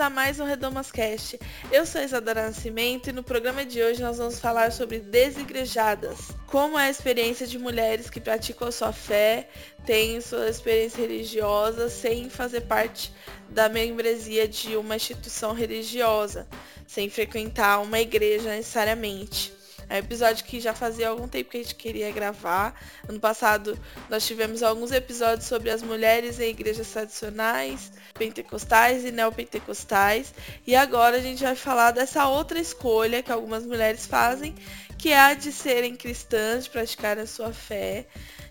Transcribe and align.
a 0.00 0.10
mais 0.10 0.38
um 0.38 0.44
Redomas 0.44 0.90
Cast. 0.90 1.38
Eu 1.72 1.86
sou 1.86 2.02
Isadora 2.02 2.46
Nascimento 2.46 3.08
e 3.08 3.12
no 3.12 3.22
programa 3.22 3.64
de 3.64 3.82
hoje 3.82 4.02
nós 4.02 4.18
vamos 4.18 4.38
falar 4.38 4.70
sobre 4.70 4.98
desigrejadas. 4.98 6.32
Como 6.46 6.78
é 6.78 6.86
a 6.86 6.90
experiência 6.90 7.46
de 7.46 7.58
mulheres 7.58 8.10
que 8.10 8.20
praticam 8.20 8.68
a 8.68 8.72
sua 8.72 8.92
fé, 8.92 9.48
têm 9.86 10.20
sua 10.20 10.50
experiência 10.50 11.00
religiosa 11.00 11.88
sem 11.88 12.28
fazer 12.28 12.62
parte 12.62 13.10
da 13.48 13.70
membresia 13.70 14.46
de 14.46 14.76
uma 14.76 14.96
instituição 14.96 15.54
religiosa, 15.54 16.46
sem 16.86 17.08
frequentar 17.08 17.80
uma 17.80 17.98
igreja 17.98 18.50
necessariamente. 18.50 19.55
É 19.88 19.94
um 19.94 19.98
episódio 19.98 20.44
que 20.44 20.60
já 20.60 20.74
fazia 20.74 21.08
algum 21.08 21.28
tempo 21.28 21.50
que 21.50 21.58
a 21.58 21.62
gente 21.62 21.74
queria 21.76 22.10
gravar. 22.10 22.74
Ano 23.08 23.20
passado 23.20 23.78
nós 24.10 24.26
tivemos 24.26 24.62
alguns 24.62 24.90
episódios 24.90 25.46
sobre 25.46 25.70
as 25.70 25.82
mulheres 25.82 26.40
em 26.40 26.50
igrejas 26.50 26.88
tradicionais, 26.88 27.92
pentecostais 28.14 29.04
e 29.04 29.12
neopentecostais. 29.12 30.34
E 30.66 30.74
agora 30.74 31.18
a 31.18 31.20
gente 31.20 31.42
vai 31.42 31.54
falar 31.54 31.92
dessa 31.92 32.26
outra 32.26 32.58
escolha 32.58 33.22
que 33.22 33.30
algumas 33.30 33.64
mulheres 33.64 34.06
fazem, 34.06 34.56
que 34.98 35.10
é 35.10 35.20
a 35.20 35.34
de 35.34 35.52
serem 35.52 35.94
cristãs, 35.94 36.64
de 36.64 36.70
praticar 36.70 37.16
a 37.18 37.26
sua 37.26 37.52
fé, 37.52 38.06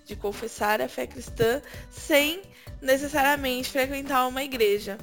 de 0.06 0.16
confessar 0.16 0.80
a 0.80 0.88
fé 0.88 1.06
cristã, 1.06 1.62
sem 1.92 2.42
necessariamente 2.82 3.70
frequentar 3.70 4.26
uma 4.28 4.44
igreja. 4.44 4.98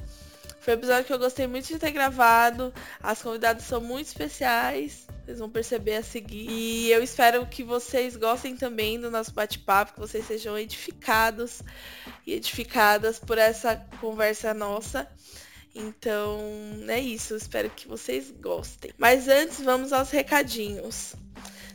Foi 0.61 0.73
um 0.73 0.77
episódio 0.77 1.03
que 1.03 1.13
eu 1.13 1.19
gostei 1.19 1.45
muito 1.45 1.67
de 1.67 1.77
ter 1.77 1.91
gravado. 1.91 2.73
As 3.01 3.21
convidadas 3.21 3.63
são 3.63 3.81
muito 3.81 4.07
especiais. 4.07 5.05
Vocês 5.23 5.39
vão 5.39 5.49
perceber 5.49 5.95
a 5.95 6.03
seguir. 6.03 6.49
E 6.49 6.91
eu 6.91 7.01
espero 7.01 7.45
que 7.45 7.63
vocês 7.63 8.17
gostem 8.17 8.57
também 8.57 8.99
do 8.99 9.09
nosso 9.09 9.33
bate-papo, 9.33 9.93
que 9.93 9.99
vocês 9.99 10.27
sejam 10.27 10.57
edificados 10.57 11.61
e 12.27 12.33
edificadas 12.33 13.19
por 13.19 13.37
essa 13.37 13.77
conversa 14.01 14.53
nossa. 14.53 15.07
Então, 15.73 16.39
é 16.87 16.99
isso. 16.99 17.35
Espero 17.35 17.69
que 17.69 17.87
vocês 17.87 18.31
gostem. 18.31 18.91
Mas 18.97 19.27
antes, 19.29 19.61
vamos 19.61 19.93
aos 19.93 20.09
recadinhos. 20.11 21.15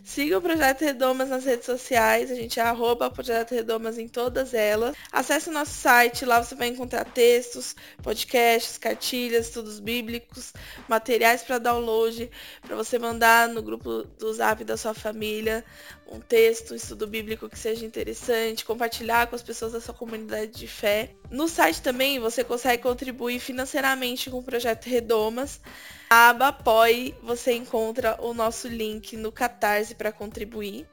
Siga 0.09 0.39
o 0.39 0.41
Projeto 0.41 0.81
Redomas 0.81 1.29
nas 1.29 1.45
redes 1.45 1.67
sociais, 1.67 2.31
a 2.31 2.35
gente 2.35 2.59
é 2.59 2.63
arroba 2.63 3.11
Projeto 3.11 3.55
Redomas 3.55 3.99
em 3.99 4.09
todas 4.09 4.55
elas. 4.55 4.97
Acesse 5.13 5.51
o 5.51 5.53
nosso 5.53 5.73
site, 5.73 6.25
lá 6.25 6.43
você 6.43 6.55
vai 6.55 6.69
encontrar 6.69 7.05
textos, 7.05 7.77
podcasts, 8.03 8.79
cartilhas, 8.79 9.49
estudos 9.49 9.79
bíblicos, 9.79 10.55
materiais 10.89 11.43
para 11.43 11.59
download, 11.59 12.31
para 12.63 12.75
você 12.75 12.99
mandar 12.99 13.51
no 13.51 13.63
grupo 13.63 14.05
do 14.19 14.33
Zap 14.33 14.65
da 14.65 14.79
sua 14.79 14.95
família 14.95 15.63
um 16.11 16.21
texto, 16.21 16.73
um 16.73 16.77
estudo 16.77 17.07
bíblico 17.07 17.49
que 17.49 17.59
seja 17.59 17.85
interessante, 17.85 18.65
compartilhar 18.65 19.27
com 19.27 19.37
as 19.37 19.43
pessoas 19.43 19.73
da 19.73 19.81
sua 19.81 19.95
comunidade 19.95 20.53
de 20.53 20.67
fé. 20.67 21.11
No 21.31 21.47
site 21.47 21.83
também 21.83 22.19
você 22.19 22.43
consegue 22.43 22.83
contribuir 22.83 23.39
financeiramente 23.39 24.31
com 24.31 24.39
o 24.39 24.43
Projeto 24.43 24.87
Redomas. 24.87 25.61
A 26.09 26.31
aba 26.31 26.49
Apoie, 26.49 27.15
você 27.23 27.53
encontra 27.53 28.17
o 28.21 28.33
nosso 28.33 28.69
link 28.69 29.17
no 29.17 29.31
Catarse 29.31 29.95
para 29.95 30.11
contribuir. 30.11 30.87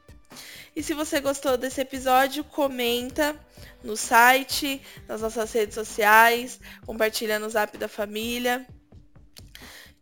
E 0.75 0.83
se 0.83 0.93
você 0.93 1.21
gostou 1.21 1.55
desse 1.57 1.79
episódio, 1.79 2.43
comenta 2.43 3.39
no 3.81 3.95
site, 3.95 4.81
nas 5.07 5.21
nossas 5.21 5.53
redes 5.53 5.75
sociais, 5.75 6.59
compartilha 6.85 7.39
no 7.39 7.49
Zap 7.49 7.77
da 7.77 7.87
família. 7.87 8.67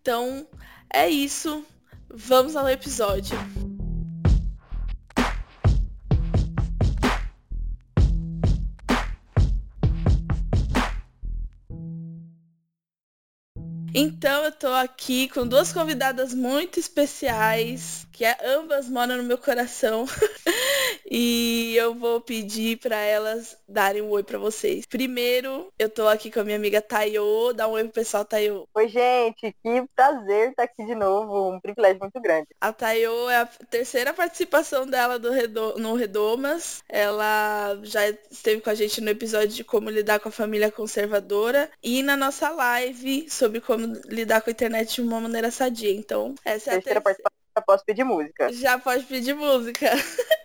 Então, 0.01 0.47
é 0.91 1.07
isso. 1.07 1.63
Vamos 2.09 2.55
ao 2.55 2.67
episódio. 2.67 3.37
Então 13.95 14.43
eu 14.43 14.51
tô 14.51 14.67
aqui 14.69 15.27
com 15.29 15.45
duas 15.45 15.71
convidadas 15.71 16.33
muito 16.33 16.79
especiais, 16.79 18.07
que 18.11 18.25
é, 18.25 18.35
ambas 18.43 18.89
moram 18.89 19.17
no 19.17 19.23
meu 19.23 19.37
coração. 19.37 20.05
e 21.09 21.75
eu 21.75 21.93
vou 21.93 22.21
pedir 22.21 22.77
para 22.77 22.97
elas 22.97 23.57
darem 23.67 24.01
um 24.01 24.09
oi 24.09 24.23
para 24.23 24.37
vocês. 24.37 24.85
Primeiro, 24.85 25.67
eu 25.77 25.89
tô 25.89 26.07
aqui 26.07 26.31
com 26.31 26.39
a 26.39 26.43
minha 26.43 26.57
amiga 26.57 26.81
Tayo. 26.81 27.53
Dá 27.53 27.67
um 27.67 27.71
oi 27.71 27.83
pro 27.83 27.93
pessoal, 27.93 28.25
Tayo. 28.25 28.67
Oi, 28.73 28.87
gente. 28.87 29.55
Que 29.63 29.85
prazer 29.95 30.49
estar 30.49 30.63
aqui 30.63 30.85
de 30.85 30.95
novo. 30.95 31.51
Um 31.51 31.59
privilégio 31.59 31.99
muito 31.99 32.19
grande. 32.21 32.47
A 32.59 32.71
Tayo 32.71 33.29
é 33.29 33.37
a 33.37 33.45
terceira 33.45 34.13
participação 34.13 34.87
dela 34.87 35.19
no 35.77 35.95
Redomas. 35.95 36.83
Ela 36.89 37.79
já 37.83 38.07
esteve 38.31 38.61
com 38.61 38.69
a 38.69 38.75
gente 38.75 39.01
no 39.01 39.09
episódio 39.09 39.49
de 39.49 39.63
como 39.63 39.89
lidar 39.89 40.19
com 40.19 40.29
a 40.29 40.31
família 40.31 40.71
conservadora 40.71 41.69
e 41.81 42.03
na 42.03 42.15
nossa 42.15 42.49
live 42.49 43.29
sobre 43.29 43.59
como 43.61 43.93
lidar 44.05 44.41
com 44.41 44.49
a 44.49 44.53
internet 44.53 44.95
de 44.95 45.01
uma 45.01 45.19
maneira 45.19 45.51
sadia. 45.51 45.91
Então, 45.91 46.35
essa 46.43 46.71
é 46.71 46.73
a 46.73 46.75
terceira 46.75 47.01
participação. 47.01 47.42
Já 47.55 47.61
posso 47.61 47.85
pedir 47.85 48.03
música. 48.03 48.51
Já 48.51 48.79
pode 48.79 49.03
pedir 49.05 49.33
música. 49.33 49.89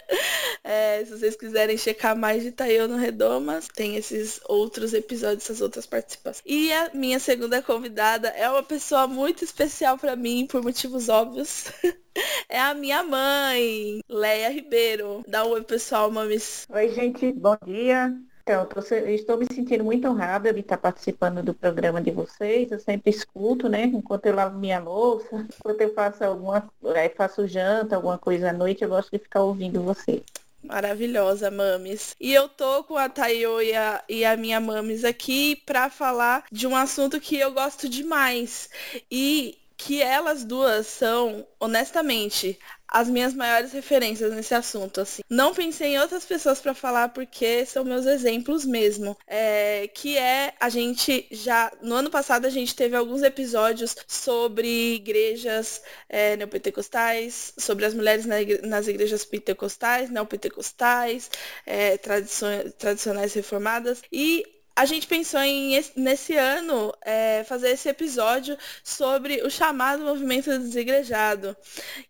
É, 0.65 1.03
se 1.03 1.11
vocês 1.13 1.37
quiserem 1.37 1.79
checar 1.79 2.15
mais 2.15 2.43
de 2.43 2.53
Tayo 2.53 2.89
no 2.89 2.97
Redomas, 2.97 3.69
tem 3.69 3.97
esses 3.97 4.39
outros 4.47 4.93
episódios, 4.93 5.45
essas 5.45 5.63
outras 5.63 5.87
participações. 5.87 6.43
E 6.45 6.71
a 6.73 6.91
minha 6.93 7.19
segunda 7.19 7.63
convidada 7.63 8.29
é 8.29 8.49
uma 8.51 8.63
pessoa 8.63 9.07
muito 9.07 9.43
especial 9.43 9.97
para 9.97 10.15
mim, 10.15 10.47
por 10.47 10.63
motivos 10.63 11.09
óbvios. 11.09 11.73
é 12.49 12.61
a 12.61 12.75
minha 12.75 13.03
mãe, 13.03 14.01
Leia 14.09 14.51
Ribeiro. 14.51 15.25
Dá 15.27 15.45
um 15.47 15.51
oi, 15.51 15.63
pessoal, 15.63 16.11
mames. 16.11 16.67
Oi, 16.71 16.89
gente, 16.91 17.33
bom 17.33 17.57
dia. 17.65 18.15
Então, 18.49 18.65
tô, 18.65 18.81
estou 18.81 19.37
me 19.37 19.45
sentindo 19.53 19.85
muito 19.85 20.09
honrada 20.09 20.55
de 20.55 20.61
estar 20.61 20.79
participando 20.79 21.43
do 21.43 21.53
programa 21.53 22.01
de 22.01 22.11
vocês. 22.11 22.73
Eu 22.73 22.81
sempre 22.81 23.11
escuto, 23.11 23.69
né? 23.69 23.85
Enquanto 23.85 24.25
eu 24.25 24.35
lavo 24.35 24.59
minha 24.59 24.81
louça, 24.81 25.29
enquanto 25.61 25.83
eu 25.83 25.93
faço 25.93 26.25
alguma, 26.25 26.67
aí 26.97 27.11
faço 27.11 27.47
janta, 27.47 27.97
alguma 27.97 28.17
coisa 28.17 28.49
à 28.49 28.53
noite, 28.55 28.83
eu 28.83 28.89
gosto 28.89 29.11
de 29.11 29.19
ficar 29.19 29.43
ouvindo 29.43 29.83
vocês. 29.83 30.23
Maravilhosa, 30.65 31.51
Mames. 31.51 32.17
E 32.19 32.33
eu 32.33 32.49
tô 32.49 32.85
com 32.85 32.97
a 32.97 33.11
Tayo 33.11 33.61
e 33.61 33.77
a, 33.77 34.03
e 34.09 34.25
a 34.25 34.35
minha 34.35 34.59
Mames 34.59 35.05
aqui 35.05 35.57
para 35.67 35.91
falar 35.91 36.45
de 36.51 36.67
um 36.67 36.75
assunto 36.75 37.21
que 37.21 37.37
eu 37.37 37.53
gosto 37.53 37.87
demais. 37.87 38.71
E 39.11 39.59
que 39.78 40.03
elas 40.03 40.44
duas 40.44 40.89
são, 40.89 41.47
honestamente, 41.61 42.59
as 42.89 43.09
minhas 43.09 43.33
maiores 43.33 43.71
referências 43.72 44.33
nesse 44.33 44.55
assunto, 44.55 45.00
assim. 45.00 45.22
Não 45.31 45.55
pensei 45.55 45.94
em 45.94 45.99
outras 45.99 46.25
pessoas 46.25 46.59
para 46.59 46.75
falar 46.75 47.11
porque 47.11 47.65
são 47.65 47.84
meus 47.84 48.05
exemplos 48.05 48.65
mesmo. 48.65 49.17
É, 49.27 49.88
que 49.94 50.19
é 50.19 50.53
a 50.59 50.69
gente 50.69 51.28
já 51.31 51.71
no 51.81 51.94
ano 51.94 52.11
passado 52.11 52.47
a 52.47 52.50
gente 52.50 52.75
teve 52.75 52.97
alguns 52.97 53.22
episódios 53.22 53.94
sobre 54.06 54.94
igrejas 54.97 55.81
é, 56.09 56.37
neopentecostais, 56.37 57.53
sobre 57.56 57.84
as 57.84 57.94
mulheres 57.94 58.27
na 58.27 58.41
igre 58.41 58.67
nas 58.67 58.88
igrejas 58.88 59.25
pentecostais, 59.25 60.11
neopentecostais, 60.11 61.31
é, 61.65 61.97
tradicionais 61.99 63.33
reformadas 63.34 64.03
e 64.11 64.58
a 64.78 64.84
gente 64.84 65.09
pensou 65.09 65.41
em, 65.41 65.84
nesse 65.97 66.37
ano, 66.37 66.94
é, 67.05 67.43
fazer 67.43 67.71
esse 67.71 67.89
episódio 67.89 68.56
sobre 68.84 69.43
o 69.43 69.50
chamado 69.50 70.05
movimento 70.05 70.56
desigrejado, 70.56 71.56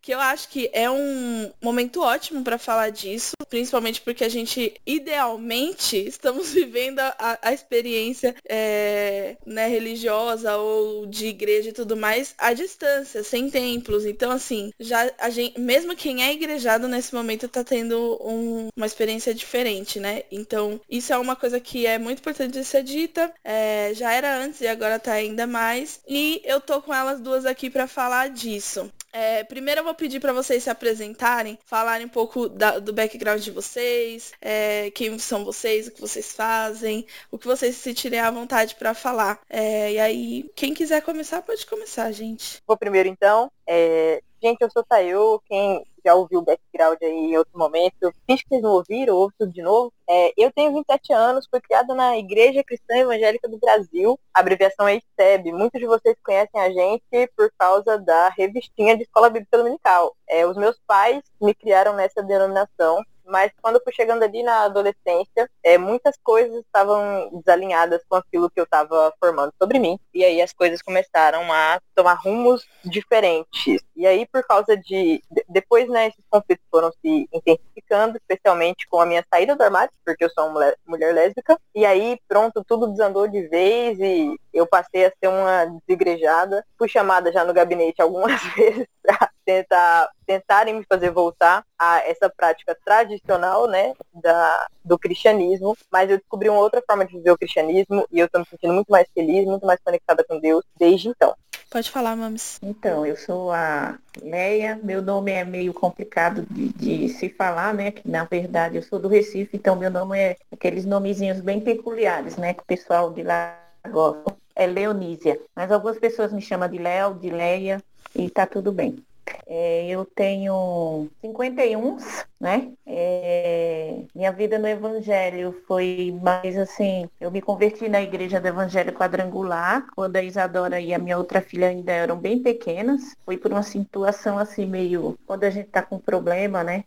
que 0.02 0.12
eu 0.12 0.20
acho 0.20 0.50
que 0.50 0.68
é 0.74 0.90
um 0.90 1.50
momento 1.62 2.02
ótimo 2.02 2.44
para 2.44 2.58
falar 2.58 2.90
disso, 2.90 3.32
principalmente 3.48 4.02
porque 4.02 4.22
a 4.22 4.28
gente, 4.28 4.74
idealmente, 4.86 5.96
estamos 5.96 6.52
vivendo 6.52 6.98
a, 7.00 7.38
a 7.40 7.54
experiência 7.54 8.36
é, 8.46 9.38
né, 9.46 9.66
religiosa 9.66 10.58
ou 10.58 11.06
de 11.06 11.24
igreja 11.24 11.70
e 11.70 11.72
tudo 11.72 11.96
mais 11.96 12.34
à 12.36 12.52
distância, 12.52 13.24
sem 13.24 13.48
templos. 13.48 14.04
Então, 14.04 14.30
assim, 14.30 14.74
já 14.78 15.10
a 15.18 15.30
gente, 15.30 15.58
mesmo 15.58 15.96
quem 15.96 16.22
é 16.22 16.34
igrejado 16.34 16.86
nesse 16.86 17.14
momento 17.14 17.46
está 17.46 17.64
tendo 17.64 18.18
um, 18.20 18.68
uma 18.76 18.86
experiência 18.86 19.32
diferente, 19.32 19.98
né? 19.98 20.24
Então, 20.30 20.78
isso 20.90 21.14
é 21.14 21.16
uma 21.16 21.34
coisa 21.34 21.58
que 21.58 21.86
é 21.86 21.96
muito 21.96 22.18
importante 22.18 22.57
de 22.58 22.64
ser 22.64 22.82
dita. 22.82 23.32
É, 23.42 23.92
já 23.94 24.12
era 24.12 24.36
antes 24.36 24.60
e 24.60 24.66
agora 24.66 24.98
tá 24.98 25.12
ainda 25.12 25.46
mais. 25.46 26.00
E 26.06 26.40
eu 26.44 26.60
tô 26.60 26.82
com 26.82 26.94
elas 26.94 27.20
duas 27.20 27.46
aqui 27.46 27.70
para 27.70 27.86
falar 27.86 28.30
disso. 28.30 28.90
É, 29.12 29.42
primeiro 29.44 29.80
eu 29.80 29.84
vou 29.84 29.94
pedir 29.94 30.20
para 30.20 30.32
vocês 30.32 30.62
se 30.62 30.70
apresentarem, 30.70 31.58
falarem 31.64 32.06
um 32.06 32.10
pouco 32.10 32.48
da, 32.48 32.78
do 32.78 32.92
background 32.92 33.42
de 33.42 33.50
vocês, 33.50 34.32
é, 34.40 34.90
quem 34.90 35.18
são 35.18 35.44
vocês, 35.44 35.88
o 35.88 35.92
que 35.92 36.00
vocês 36.00 36.32
fazem, 36.32 37.06
o 37.30 37.38
que 37.38 37.46
vocês 37.46 37.74
se 37.76 37.82
sentirem 37.82 38.20
à 38.20 38.30
vontade 38.30 38.74
para 38.74 38.92
falar. 38.92 39.40
É, 39.48 39.92
e 39.92 39.98
aí, 39.98 40.50
quem 40.54 40.74
quiser 40.74 41.00
começar, 41.02 41.42
pode 41.42 41.66
começar, 41.66 42.12
gente. 42.12 42.62
Vou 42.66 42.76
primeiro 42.76 43.08
então. 43.08 43.50
É, 43.66 44.22
gente, 44.42 44.60
eu 44.60 44.70
sou 44.70 44.84
Tayo, 44.84 45.40
quem 45.46 45.84
já 46.08 46.14
ouviu 46.14 46.38
o 46.40 46.42
background 46.42 46.98
aí 47.02 47.10
em 47.10 47.36
outro 47.36 47.58
momento. 47.58 48.12
Finge 48.26 48.42
que 48.42 48.48
vocês 48.48 48.62
não 48.62 48.70
ouviram, 48.70 49.14
ouve 49.14 49.34
tudo 49.38 49.52
de 49.52 49.62
novo. 49.62 49.92
É, 50.08 50.32
eu 50.38 50.50
tenho 50.50 50.72
27 50.72 51.12
anos, 51.12 51.46
fui 51.50 51.60
criada 51.60 51.94
na 51.94 52.16
Igreja 52.16 52.64
Cristã 52.64 52.96
Evangélica 52.96 53.46
do 53.46 53.58
Brasil, 53.58 54.18
abreviação 54.32 54.88
é 54.88 54.96
ICEB. 54.96 55.52
Muitos 55.52 55.78
de 55.78 55.86
vocês 55.86 56.16
conhecem 56.24 56.60
a 56.60 56.70
gente 56.70 57.30
por 57.36 57.52
causa 57.58 57.98
da 57.98 58.30
revistinha 58.30 58.96
de 58.96 59.02
Escola 59.02 59.28
Bíblica 59.28 59.58
Dominical. 59.58 60.16
É, 60.26 60.46
os 60.46 60.56
meus 60.56 60.80
pais 60.86 61.22
me 61.40 61.54
criaram 61.54 61.94
nessa 61.94 62.22
denominação 62.22 63.04
mas 63.28 63.52
quando 63.60 63.76
eu 63.76 63.82
fui 63.82 63.92
chegando 63.92 64.22
ali 64.22 64.42
na 64.42 64.64
adolescência, 64.64 65.48
é, 65.62 65.78
muitas 65.78 66.16
coisas 66.22 66.64
estavam 66.64 67.30
desalinhadas 67.44 68.02
com 68.08 68.16
aquilo 68.16 68.50
que 68.50 68.58
eu 68.58 68.64
estava 68.64 69.12
formando 69.20 69.52
sobre 69.60 69.78
mim. 69.78 69.98
E 70.12 70.24
aí 70.24 70.40
as 70.40 70.52
coisas 70.52 70.82
começaram 70.82 71.52
a 71.52 71.80
tomar 71.94 72.14
rumos 72.14 72.66
diferentes. 72.84 73.82
E 73.94 74.06
aí, 74.06 74.26
por 74.26 74.44
causa 74.46 74.76
de. 74.76 75.22
Depois, 75.48 75.88
né, 75.88 76.08
esses 76.08 76.24
conflitos 76.30 76.64
foram 76.70 76.90
se 77.00 77.28
intensificando, 77.32 78.16
especialmente 78.16 78.86
com 78.86 79.00
a 79.00 79.06
minha 79.06 79.24
saída 79.32 79.54
do 79.54 79.62
armário, 79.62 79.92
porque 80.04 80.24
eu 80.24 80.30
sou 80.30 80.44
uma 80.44 80.52
mulher, 80.52 80.76
mulher 80.86 81.14
lésbica. 81.14 81.58
E 81.74 81.84
aí, 81.84 82.18
pronto, 82.26 82.64
tudo 82.64 82.88
desandou 82.88 83.28
de 83.28 83.46
vez 83.48 83.98
e 84.00 84.38
eu 84.58 84.66
passei 84.66 85.06
a 85.06 85.12
ser 85.18 85.28
uma 85.28 85.64
desigrejada. 85.64 86.64
Fui 86.76 86.88
chamada 86.88 87.32
já 87.32 87.44
no 87.44 87.54
gabinete 87.54 88.02
algumas 88.02 88.42
vezes 88.54 88.86
para 89.02 89.30
tentar 89.44 90.10
tentarem 90.26 90.74
me 90.74 90.84
fazer 90.84 91.10
voltar 91.10 91.64
a 91.78 92.00
essa 92.00 92.28
prática 92.28 92.76
tradicional, 92.84 93.66
né, 93.66 93.94
da, 94.12 94.66
do 94.84 94.98
cristianismo, 94.98 95.74
mas 95.90 96.10
eu 96.10 96.18
descobri 96.18 96.50
uma 96.50 96.60
outra 96.60 96.82
forma 96.86 97.06
de 97.06 97.16
viver 97.16 97.30
o 97.30 97.38
cristianismo 97.38 98.06
e 98.12 98.18
eu 98.18 98.26
estou 98.26 98.42
me 98.42 98.46
sentindo 98.46 98.74
muito 98.74 98.90
mais 98.90 99.08
feliz, 99.14 99.46
muito 99.46 99.64
mais 99.64 99.80
conectada 99.82 100.22
com 100.22 100.38
Deus 100.38 100.62
desde 100.78 101.08
então. 101.08 101.34
Pode 101.70 101.90
falar, 101.90 102.16
Mames. 102.16 102.58
Então, 102.62 103.04
eu 103.04 103.14
sou 103.14 103.52
a 103.52 103.98
Leia, 104.22 104.80
meu 104.82 105.02
nome 105.02 105.32
é 105.32 105.44
meio 105.44 105.74
complicado 105.74 106.46
de, 106.50 106.68
de, 106.68 107.08
se 107.10 107.28
falar, 107.28 107.74
né? 107.74 107.90
Que 107.90 108.08
na 108.08 108.24
verdade 108.24 108.76
eu 108.76 108.82
sou 108.82 108.98
do 108.98 109.06
Recife, 109.06 109.56
então 109.56 109.76
meu 109.76 109.90
nome 109.90 110.18
é 110.18 110.36
aqueles 110.50 110.86
nomezinhos 110.86 111.40
bem 111.40 111.60
peculiares, 111.60 112.38
né? 112.38 112.54
Que 112.54 112.62
o 112.62 112.66
pessoal 112.66 113.12
de 113.12 113.22
lá 113.22 113.58
gosta. 113.90 114.34
É 114.58 114.66
Leonísia. 114.66 115.40
Mas 115.54 115.70
algumas 115.70 115.98
pessoas 116.00 116.32
me 116.32 116.42
chamam 116.42 116.68
de 116.68 116.78
Léo, 116.78 117.14
de 117.14 117.30
Leia, 117.30 117.80
e 118.14 118.28
tá 118.28 118.44
tudo 118.44 118.72
bem. 118.72 118.98
É, 119.46 119.86
eu 119.88 120.04
tenho 120.04 121.08
51, 121.20 121.96
né? 122.40 122.72
É, 122.86 124.00
minha 124.14 124.32
vida 124.32 124.58
no 124.58 124.66
Evangelho 124.66 125.54
foi 125.66 126.18
mais 126.22 126.56
assim, 126.56 127.08
eu 127.20 127.30
me 127.30 127.40
converti 127.40 127.88
na 127.88 128.02
igreja 128.02 128.40
do 128.40 128.48
Evangelho 128.48 128.92
Quadrangular, 128.92 129.86
quando 129.94 130.16
a 130.16 130.22
Isadora 130.22 130.80
e 130.80 130.92
a 130.92 130.98
minha 130.98 131.18
outra 131.18 131.40
filha 131.40 131.68
ainda 131.68 131.92
eram 131.92 132.16
bem 132.16 132.42
pequenas. 132.42 133.14
Foi 133.24 133.36
por 133.36 133.52
uma 133.52 133.62
situação 133.62 134.38
assim 134.38 134.66
meio, 134.66 135.16
quando 135.26 135.44
a 135.44 135.50
gente 135.50 135.68
tá 135.68 135.82
com 135.82 135.98
problema, 135.98 136.64
né? 136.64 136.84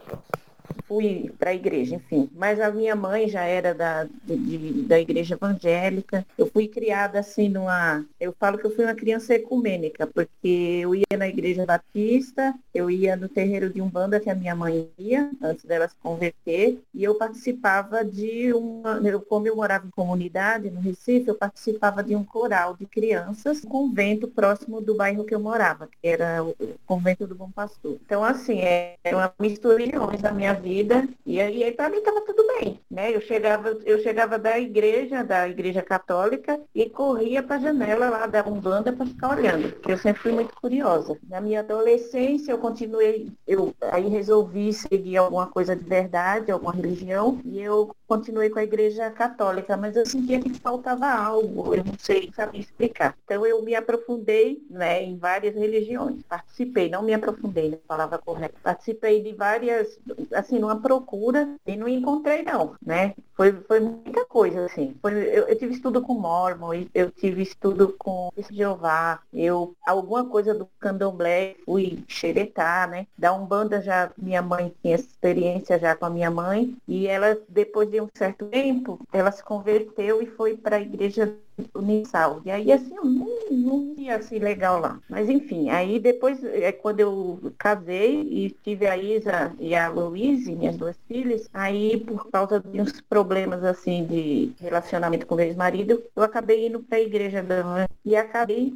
Fui 0.88 1.32
para 1.40 1.52
a 1.52 1.54
igreja, 1.54 1.96
enfim. 1.96 2.30
Mas 2.36 2.60
a 2.60 2.72
minha 2.72 2.96
mãe 2.96 3.30
já 3.30 3.44
era 3.44 3.74
da, 3.74 4.08
de, 4.26 4.84
da 4.84 5.00
igreja 5.00 5.36
evangélica. 5.36 6.26
Eu 6.38 6.48
fui 6.48 6.68
criada 6.68 7.20
assim 7.20 7.50
numa. 7.50 8.06
Eu 8.20 8.34
falo 8.38 8.58
que 8.58 8.66
eu 8.66 8.76
fui 8.76 8.84
uma 8.86 8.96
criança 8.96 9.34
ecumênica, 9.34 10.06
porque 10.06 10.80
eu 10.82 10.94
ia 10.94 11.18
na 11.18 11.28
igreja 11.28 11.66
batista, 11.66 12.54
eu 12.74 12.90
ia 12.90 13.16
no 13.16 13.30
terreiro 13.30 13.70
de 13.70 13.82
Umbanda 13.82 14.20
que 14.20 14.30
a 14.30 14.36
minha 14.36 14.56
mãe 14.56 14.90
ia, 14.98 15.30
antes 15.42 15.66
dela 15.66 15.88
se 15.88 15.96
converter, 16.02 16.82
e 16.94 17.04
eu 17.04 17.16
participava 17.16 18.04
de 18.04 18.54
uma. 18.54 19.00
Eu, 19.04 19.22
como 19.22 19.48
eu 19.48 19.56
morava 19.56 19.88
em 19.88 19.92
comunidade, 19.92 20.70
no 20.70 20.82
Recife, 20.82 21.28
eu 21.28 21.36
participava 21.36 22.04
de 22.04 22.16
um 22.16 22.24
coral 22.24 22.76
de 22.76 22.86
crianças, 22.86 23.64
um 23.64 23.70
convento 23.70 24.28
próximo 24.28 24.82
do 24.82 24.96
bairro 24.96 25.24
que 25.24 25.34
eu 25.34 25.40
morava, 25.40 25.88
que 25.88 26.08
era 26.08 26.44
o 26.44 26.56
convento 26.86 27.26
do 27.26 27.36
Bom 27.36 27.50
Pastor. 27.50 27.98
Então, 28.06 28.24
assim, 28.24 28.60
é 28.62 28.98
uma 29.12 29.34
mistura 29.40 29.82
da 30.22 30.32
minha 30.32 30.54
vida. 30.62 31.08
E 31.26 31.42
aí, 31.42 31.72
para 31.72 31.90
mim 31.90 31.98
estava 31.98 32.22
tudo 32.22 32.46
bem. 32.60 32.80
Né? 32.90 33.16
Eu, 33.16 33.22
chegava, 33.22 33.70
eu 33.86 34.00
chegava 34.00 34.38
da 34.38 34.60
igreja, 34.60 35.24
da 35.24 35.48
igreja 35.48 35.82
católica, 35.82 36.60
e 36.74 36.90
corria 36.90 37.42
para 37.42 37.56
a 37.56 37.60
janela 37.60 38.10
lá 38.10 38.28
da 38.28 38.46
Umbanda 38.46 38.94
para 38.94 39.06
ficar 39.06 39.38
olhando, 39.38 39.72
porque 39.74 39.92
eu 39.92 39.98
sempre 39.98 40.22
fui 40.22 40.32
muito 40.32 40.54
curiosa. 40.56 41.18
Na 41.28 41.42
minha 41.42 41.62
adolescência, 41.62 42.52
eu 42.52 42.58
continuei, 42.58 43.32
eu 43.48 43.74
aí 43.92 44.08
resolvi 44.08 44.74
seguir 44.74 45.18
alguma 45.18 45.48
coisa 45.48 45.76
de 45.76 45.84
verdade, 45.84 46.52
alguma 46.52 46.74
religião, 46.74 47.40
e 47.46 47.62
eu 47.62 47.96
continuei 48.12 48.50
com 48.50 48.60
a 48.60 48.64
igreja 48.64 49.10
católica, 49.10 49.78
mas 49.78 49.96
eu 49.96 50.06
sentia 50.06 50.38
que 50.38 50.54
faltava 50.56 51.10
algo, 51.10 51.74
eu 51.74 51.82
não 51.82 51.94
sei 51.98 52.30
saber 52.36 52.60
explicar. 52.60 53.16
Então 53.24 53.46
eu 53.46 53.64
me 53.64 53.74
aprofundei 53.74 54.62
né, 54.70 55.02
em 55.02 55.18
várias 55.18 55.56
religiões. 55.56 56.22
Participei, 56.28 56.90
não 56.90 57.04
me 57.04 57.14
aprofundei 57.14 57.70
na 57.70 57.78
palavra 57.78 58.18
correta. 58.18 58.56
Participei 58.62 59.24
de 59.24 59.32
várias, 59.32 59.98
assim, 60.34 60.60
numa 60.60 60.82
procura 60.82 61.56
e 61.66 61.78
não 61.78 61.88
encontrei 61.88 62.44
não, 62.44 62.76
né? 62.86 63.14
Foi, 63.34 63.54
foi 63.54 63.80
muita 63.80 64.26
coisa, 64.26 64.66
assim. 64.66 64.94
Foi, 65.02 65.14
eu, 65.14 65.48
eu, 65.48 65.58
tive 65.58 65.74
estudo 65.74 66.02
com 66.02 66.14
Mormon, 66.14 66.86
eu 66.94 67.10
tive 67.12 67.42
estudo 67.42 67.96
com 67.98 68.30
Jeová, 68.52 69.22
eu, 69.34 69.74
alguma 69.88 70.26
coisa 70.26 70.54
do 70.54 70.68
candomblé, 70.80 71.56
fui 71.64 72.04
xeretar, 72.10 72.90
né? 72.90 73.08
Da 73.18 73.34
Umbanda 73.34 73.82
já, 73.82 74.12
minha 74.18 74.42
mãe 74.42 74.74
tinha 74.82 74.96
experiência 74.96 75.80
já 75.80 75.96
com 75.96 76.06
a 76.06 76.10
minha 76.10 76.30
mãe, 76.30 76.76
e 76.86 77.08
ela, 77.08 77.38
depois 77.48 77.90
de 77.90 78.01
um 78.02 78.10
certo 78.14 78.48
tempo, 78.48 79.00
ela 79.12 79.32
se 79.32 79.44
converteu 79.44 80.22
e 80.22 80.26
foi 80.26 80.58
para 80.58 80.78
a 80.78 80.82
igreja 80.82 81.38
Unisal. 81.76 82.42
E 82.46 82.52
aí, 82.52 82.72
assim, 82.72 82.96
eu 82.96 83.06
não, 83.06 83.28
não 83.52 83.94
ia 83.98 84.16
assim 84.16 84.40
legal 84.40 84.80
lá. 84.80 85.00
Mas 85.10 85.30
enfim, 85.30 85.70
aí 85.70 86.00
depois, 86.00 86.44
é 86.44 86.72
quando 86.72 87.00
eu 87.00 87.54
casei 87.58 88.22
e 88.22 88.50
tive 88.64 88.88
a 88.88 88.98
Isa 88.98 89.54
e 89.60 89.76
a 89.76 89.90
Louise, 89.90 90.56
minhas 90.56 90.78
duas 90.78 90.98
filhas, 91.08 91.50
aí 91.54 92.00
por 92.00 92.30
causa 92.32 92.60
de 92.60 92.82
uns 92.82 93.00
problemas 93.02 93.64
assim 93.64 94.06
de 94.06 94.54
relacionamento 94.60 95.26
com 95.26 95.36
o 95.36 95.42
ex-marido, 95.42 96.02
eu 96.16 96.24
acabei 96.24 96.68
indo 96.68 96.80
para 96.80 96.98
a 96.98 97.02
igreja 97.02 97.44
da 97.44 97.88
e 98.04 98.16
acabei 98.16 98.74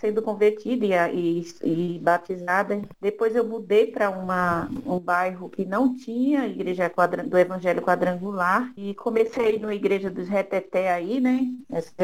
sendo 0.00 0.22
convertida 0.22 0.84
e, 1.10 1.40
e, 1.62 1.96
e, 1.96 1.98
batizada. 1.98 2.80
Depois 3.00 3.36
eu 3.36 3.44
mudei 3.44 3.86
para 3.86 4.10
um 4.10 4.98
bairro 4.98 5.48
que 5.48 5.64
não 5.64 5.94
tinha 5.94 6.46
igreja 6.46 6.90
do 7.28 7.38
Evangelho 7.38 7.82
Quadrangular 7.82 8.72
e 8.76 8.94
comecei 8.94 9.58
na 9.58 9.74
igreja 9.74 10.10
dos 10.10 10.28
Reteté 10.28 10.92
aí, 10.92 11.20
né? 11.20 11.46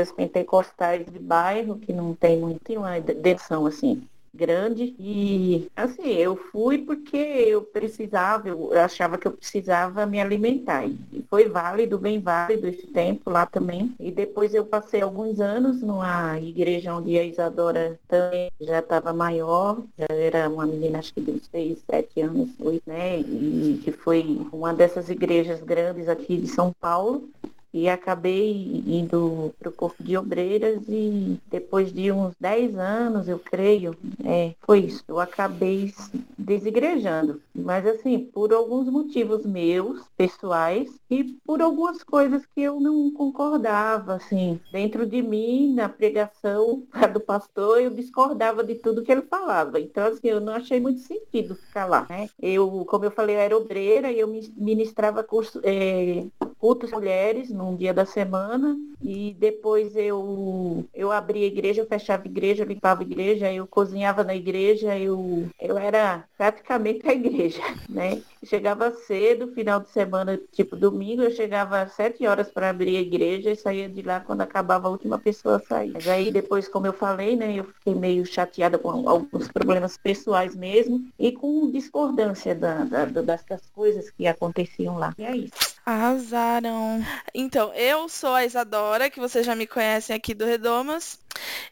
Essas 0.00 0.14
pentecostais 0.14 1.04
de 1.06 1.18
bairro 1.18 1.78
que 1.78 1.92
não 1.92 2.14
tem 2.14 2.38
muito, 2.38 2.60
tem 2.64 2.78
uma 2.78 2.98
densão 3.00 3.66
assim 3.66 4.02
grande. 4.32 4.94
E 4.98 5.68
assim 5.76 6.08
eu 6.08 6.36
fui 6.36 6.78
porque 6.78 7.16
eu 7.16 7.62
precisava 7.62 8.48
eu 8.48 8.72
achava 8.80 9.18
que 9.18 9.26
eu 9.26 9.32
precisava 9.32 10.06
me 10.06 10.20
alimentar. 10.20 10.86
E 10.86 11.24
foi 11.28 11.48
válido 11.48 11.98
bem 11.98 12.20
válido 12.20 12.66
esse 12.66 12.86
tempo 12.86 13.30
lá 13.30 13.44
também. 13.46 13.94
E 13.98 14.10
depois 14.10 14.54
eu 14.54 14.64
passei 14.64 15.02
alguns 15.02 15.40
anos 15.40 15.82
numa 15.82 16.38
igreja 16.40 16.94
onde 16.94 17.18
a 17.18 17.24
Isadora 17.24 17.98
também 18.08 18.50
já 18.60 18.78
estava 18.78 19.12
maior 19.12 19.82
já 19.98 20.06
era 20.14 20.48
uma 20.48 20.66
menina 20.66 20.98
acho 21.00 21.12
que 21.12 21.20
de 21.20 21.42
seis 21.50 21.78
sete 21.90 22.20
anos 22.20 22.48
oito 22.60 22.82
né? 22.86 23.18
E 23.20 23.80
que 23.84 23.92
foi 23.92 24.40
uma 24.52 24.72
dessas 24.72 25.10
igrejas 25.10 25.60
grandes 25.60 26.08
aqui 26.08 26.36
de 26.36 26.46
São 26.46 26.72
Paulo 26.80 27.28
e 27.72 27.88
acabei 27.88 28.82
indo 28.86 29.54
para 29.58 29.68
o 29.68 29.72
Corpo 29.72 30.02
de 30.02 30.16
Obreiras 30.16 30.82
e 30.88 31.38
depois 31.50 31.92
de 31.92 32.10
uns 32.10 32.34
10 32.40 32.76
anos, 32.76 33.28
eu 33.28 33.38
creio, 33.38 33.96
é, 34.24 34.54
foi 34.60 34.80
isso, 34.80 35.04
eu 35.08 35.20
acabei 35.20 35.92
desigrejando. 36.36 37.40
Mas 37.54 37.86
assim, 37.86 38.18
por 38.18 38.52
alguns 38.52 38.88
motivos 38.88 39.44
meus, 39.44 40.02
pessoais, 40.16 40.88
e 41.10 41.24
por 41.44 41.60
algumas 41.60 42.02
coisas 42.02 42.44
que 42.46 42.62
eu 42.62 42.80
não 42.80 43.10
concordava, 43.12 44.14
assim, 44.14 44.60
dentro 44.72 45.06
de 45.06 45.22
mim, 45.22 45.74
na 45.74 45.88
pregação 45.88 46.82
do 47.12 47.20
pastor, 47.20 47.80
eu 47.80 47.90
discordava 47.90 48.62
de 48.62 48.76
tudo 48.76 49.02
que 49.02 49.10
ele 49.10 49.22
falava. 49.22 49.80
Então, 49.80 50.06
assim, 50.06 50.28
eu 50.28 50.40
não 50.40 50.54
achei 50.54 50.80
muito 50.80 51.00
sentido 51.00 51.54
ficar 51.54 51.86
lá, 51.86 52.06
né? 52.08 52.28
Eu, 52.40 52.84
como 52.88 53.04
eu 53.04 53.10
falei, 53.10 53.36
eu 53.36 53.40
era 53.40 53.56
obreira 53.56 54.10
e 54.10 54.20
eu 54.20 54.28
ministrava 54.56 55.22
curso, 55.22 55.60
é, 55.62 56.26
cultos 56.60 56.90
mulheres 56.90 57.50
num 57.50 57.74
dia 57.74 57.94
da 57.94 58.04
semana 58.04 58.76
e 59.02 59.34
depois 59.38 59.96
eu 59.96 60.86
eu 60.94 61.10
abria 61.10 61.44
a 61.44 61.48
igreja, 61.48 61.80
eu 61.80 61.86
fechava 61.86 62.24
a 62.24 62.26
igreja, 62.26 62.62
eu 62.62 62.68
limpava 62.68 63.00
a 63.00 63.04
igreja, 63.04 63.50
eu 63.50 63.66
cozinhava 63.66 64.22
na 64.22 64.34
igreja, 64.34 64.96
eu, 64.98 65.48
eu 65.58 65.78
era 65.78 66.24
praticamente 66.36 67.08
a 67.08 67.12
igreja, 67.12 67.62
né? 67.88 68.20
Chegava 68.44 68.90
cedo, 68.92 69.52
final 69.52 69.80
de 69.80 69.90
semana, 69.90 70.38
tipo 70.52 70.76
domingo, 70.76 71.22
eu 71.22 71.30
chegava 71.30 71.80
às 71.80 71.92
sete 71.92 72.26
horas 72.26 72.50
para 72.50 72.70
abrir 72.70 72.96
a 72.96 73.00
igreja 73.00 73.50
e 73.50 73.56
saía 73.56 73.88
de 73.88 74.02
lá 74.02 74.20
quando 74.20 74.42
acabava 74.42 74.88
a 74.88 74.90
última 74.90 75.18
pessoa 75.18 75.56
a 75.56 75.60
sair. 75.60 75.92
Mas 75.92 76.08
aí 76.08 76.30
depois, 76.30 76.68
como 76.68 76.86
eu 76.86 76.92
falei, 76.92 77.36
né, 77.36 77.54
eu 77.54 77.64
fiquei 77.64 77.94
meio 77.94 78.24
chateada 78.26 78.78
com 78.78 79.08
alguns 79.08 79.48
problemas 79.48 79.96
pessoais 79.96 80.54
mesmo 80.54 81.06
e 81.18 81.32
com 81.32 81.70
discordância 81.70 82.54
da, 82.54 82.84
da, 82.84 83.04
das, 83.06 83.44
coisas 83.74 84.10
que 84.10 84.26
aconteciam 84.26 84.98
lá. 84.98 85.14
E 85.18 85.24
é 85.24 85.36
isso. 85.36 85.79
Arrasaram. 85.90 87.04
Então, 87.34 87.74
eu 87.74 88.08
sou 88.08 88.32
a 88.32 88.44
Isadora, 88.44 89.10
que 89.10 89.18
vocês 89.18 89.44
já 89.44 89.56
me 89.56 89.66
conhecem 89.66 90.14
aqui 90.14 90.32
do 90.34 90.44
Redomas. 90.44 91.18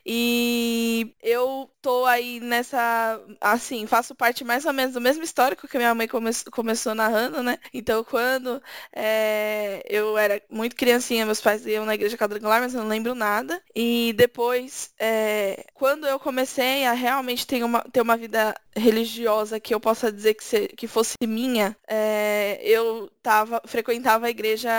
E 0.04 1.14
eu 1.22 1.70
tô 1.82 2.04
aí 2.06 2.40
nessa, 2.40 3.20
assim, 3.40 3.86
faço 3.86 4.14
parte 4.14 4.44
mais 4.44 4.64
ou 4.64 4.72
menos 4.72 4.94
do 4.94 5.00
mesmo 5.00 5.22
histórico 5.22 5.68
que 5.68 5.78
minha 5.78 5.94
mãe 5.94 6.08
come 6.08 6.30
começou 6.50 6.94
narrando, 6.94 7.42
né? 7.42 7.58
Então, 7.72 8.04
quando 8.04 8.62
é, 8.94 9.82
eu 9.88 10.16
era 10.18 10.40
muito 10.50 10.76
criancinha, 10.76 11.26
meus 11.26 11.40
pais 11.40 11.66
iam 11.66 11.84
na 11.84 11.94
igreja 11.94 12.16
quadrangular, 12.16 12.60
mas 12.60 12.74
eu 12.74 12.80
não 12.80 12.88
lembro 12.88 13.14
nada. 13.14 13.62
E 13.74 14.12
depois, 14.16 14.92
é, 14.98 15.66
quando 15.74 16.06
eu 16.06 16.18
comecei 16.18 16.84
a 16.84 16.92
realmente 16.92 17.46
ter 17.46 17.62
uma, 17.62 17.80
ter 17.82 18.00
uma 18.00 18.16
vida 18.16 18.54
religiosa 18.76 19.60
que 19.60 19.74
eu 19.74 19.80
possa 19.80 20.12
dizer 20.12 20.34
que, 20.34 20.44
se, 20.44 20.68
que 20.68 20.86
fosse 20.86 21.14
minha, 21.26 21.76
é, 21.86 22.60
eu 22.62 23.10
tava, 23.22 23.60
frequentava 23.66 24.26
a 24.26 24.30
igreja 24.30 24.70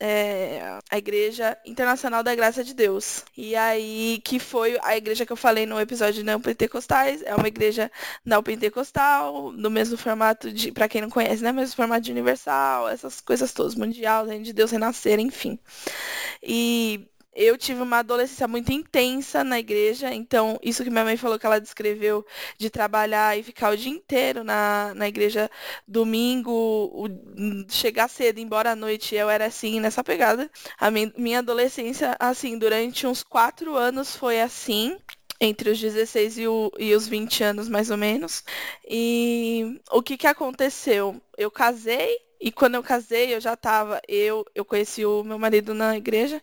é, 0.00 0.78
a 0.90 0.96
Igreja 0.96 1.56
Internacional 1.66 2.22
da 2.22 2.34
Graça 2.34 2.64
de 2.64 2.72
Deus. 2.72 3.22
E 3.36 3.54
aí, 3.54 4.20
que 4.24 4.38
foi 4.38 4.78
a 4.82 4.96
igreja 4.96 5.26
que 5.26 5.32
eu 5.32 5.36
falei 5.36 5.66
no 5.66 5.78
episódio 5.78 6.24
neopentecostais, 6.24 7.22
é 7.22 7.34
uma 7.36 7.48
igreja 7.48 7.90
neopentecostal, 8.24 9.52
no 9.52 9.70
mesmo 9.70 9.98
formato 9.98 10.50
de, 10.50 10.72
para 10.72 10.88
quem 10.88 11.02
não 11.02 11.10
conhece, 11.10 11.42
né, 11.42 11.52
mesmo 11.52 11.76
formato 11.76 12.00
de 12.00 12.12
universal, 12.12 12.88
essas 12.88 13.20
coisas 13.20 13.52
todas, 13.52 13.74
mundial, 13.74 14.26
de 14.26 14.52
Deus 14.54 14.70
renascer, 14.70 15.20
enfim. 15.20 15.58
E 16.42 17.09
eu 17.34 17.56
tive 17.56 17.80
uma 17.80 17.98
adolescência 17.98 18.48
muito 18.48 18.72
intensa 18.72 19.44
na 19.44 19.58
igreja, 19.58 20.12
então 20.12 20.58
isso 20.62 20.82
que 20.82 20.90
minha 20.90 21.04
mãe 21.04 21.16
falou 21.16 21.38
que 21.38 21.46
ela 21.46 21.60
descreveu 21.60 22.26
de 22.58 22.68
trabalhar 22.68 23.38
e 23.38 23.42
ficar 23.42 23.72
o 23.72 23.76
dia 23.76 23.92
inteiro 23.92 24.42
na, 24.42 24.92
na 24.94 25.08
igreja 25.08 25.50
domingo, 25.86 26.50
o, 26.50 27.08
chegar 27.68 28.08
cedo, 28.08 28.38
embora 28.38 28.72
à 28.72 28.76
noite, 28.76 29.14
eu 29.14 29.30
era 29.30 29.46
assim, 29.46 29.80
nessa 29.80 30.02
pegada. 30.02 30.50
A 30.78 30.90
minha, 30.90 31.12
minha 31.16 31.38
adolescência, 31.38 32.16
assim, 32.18 32.58
durante 32.58 33.06
uns 33.06 33.22
quatro 33.22 33.76
anos 33.76 34.16
foi 34.16 34.40
assim 34.40 34.96
entre 35.40 35.70
os 35.70 35.80
16 35.80 36.38
e, 36.38 36.48
o, 36.48 36.70
e, 36.78 36.94
os 36.94 37.08
20 37.08 37.42
anos, 37.42 37.68
mais 37.68 37.90
ou 37.90 37.96
menos. 37.96 38.44
E 38.86 39.80
o 39.90 40.02
que, 40.02 40.18
que 40.18 40.26
aconteceu? 40.26 41.20
Eu 41.36 41.50
casei 41.50 42.18
e 42.40 42.50
quando 42.50 42.74
eu 42.76 42.82
casei, 42.82 43.34
eu 43.34 43.40
já 43.40 43.56
tava, 43.56 44.00
eu, 44.08 44.44
eu 44.54 44.64
conheci 44.64 45.04
o 45.04 45.22
meu 45.22 45.38
marido 45.38 45.74
na 45.74 45.96
igreja, 45.96 46.40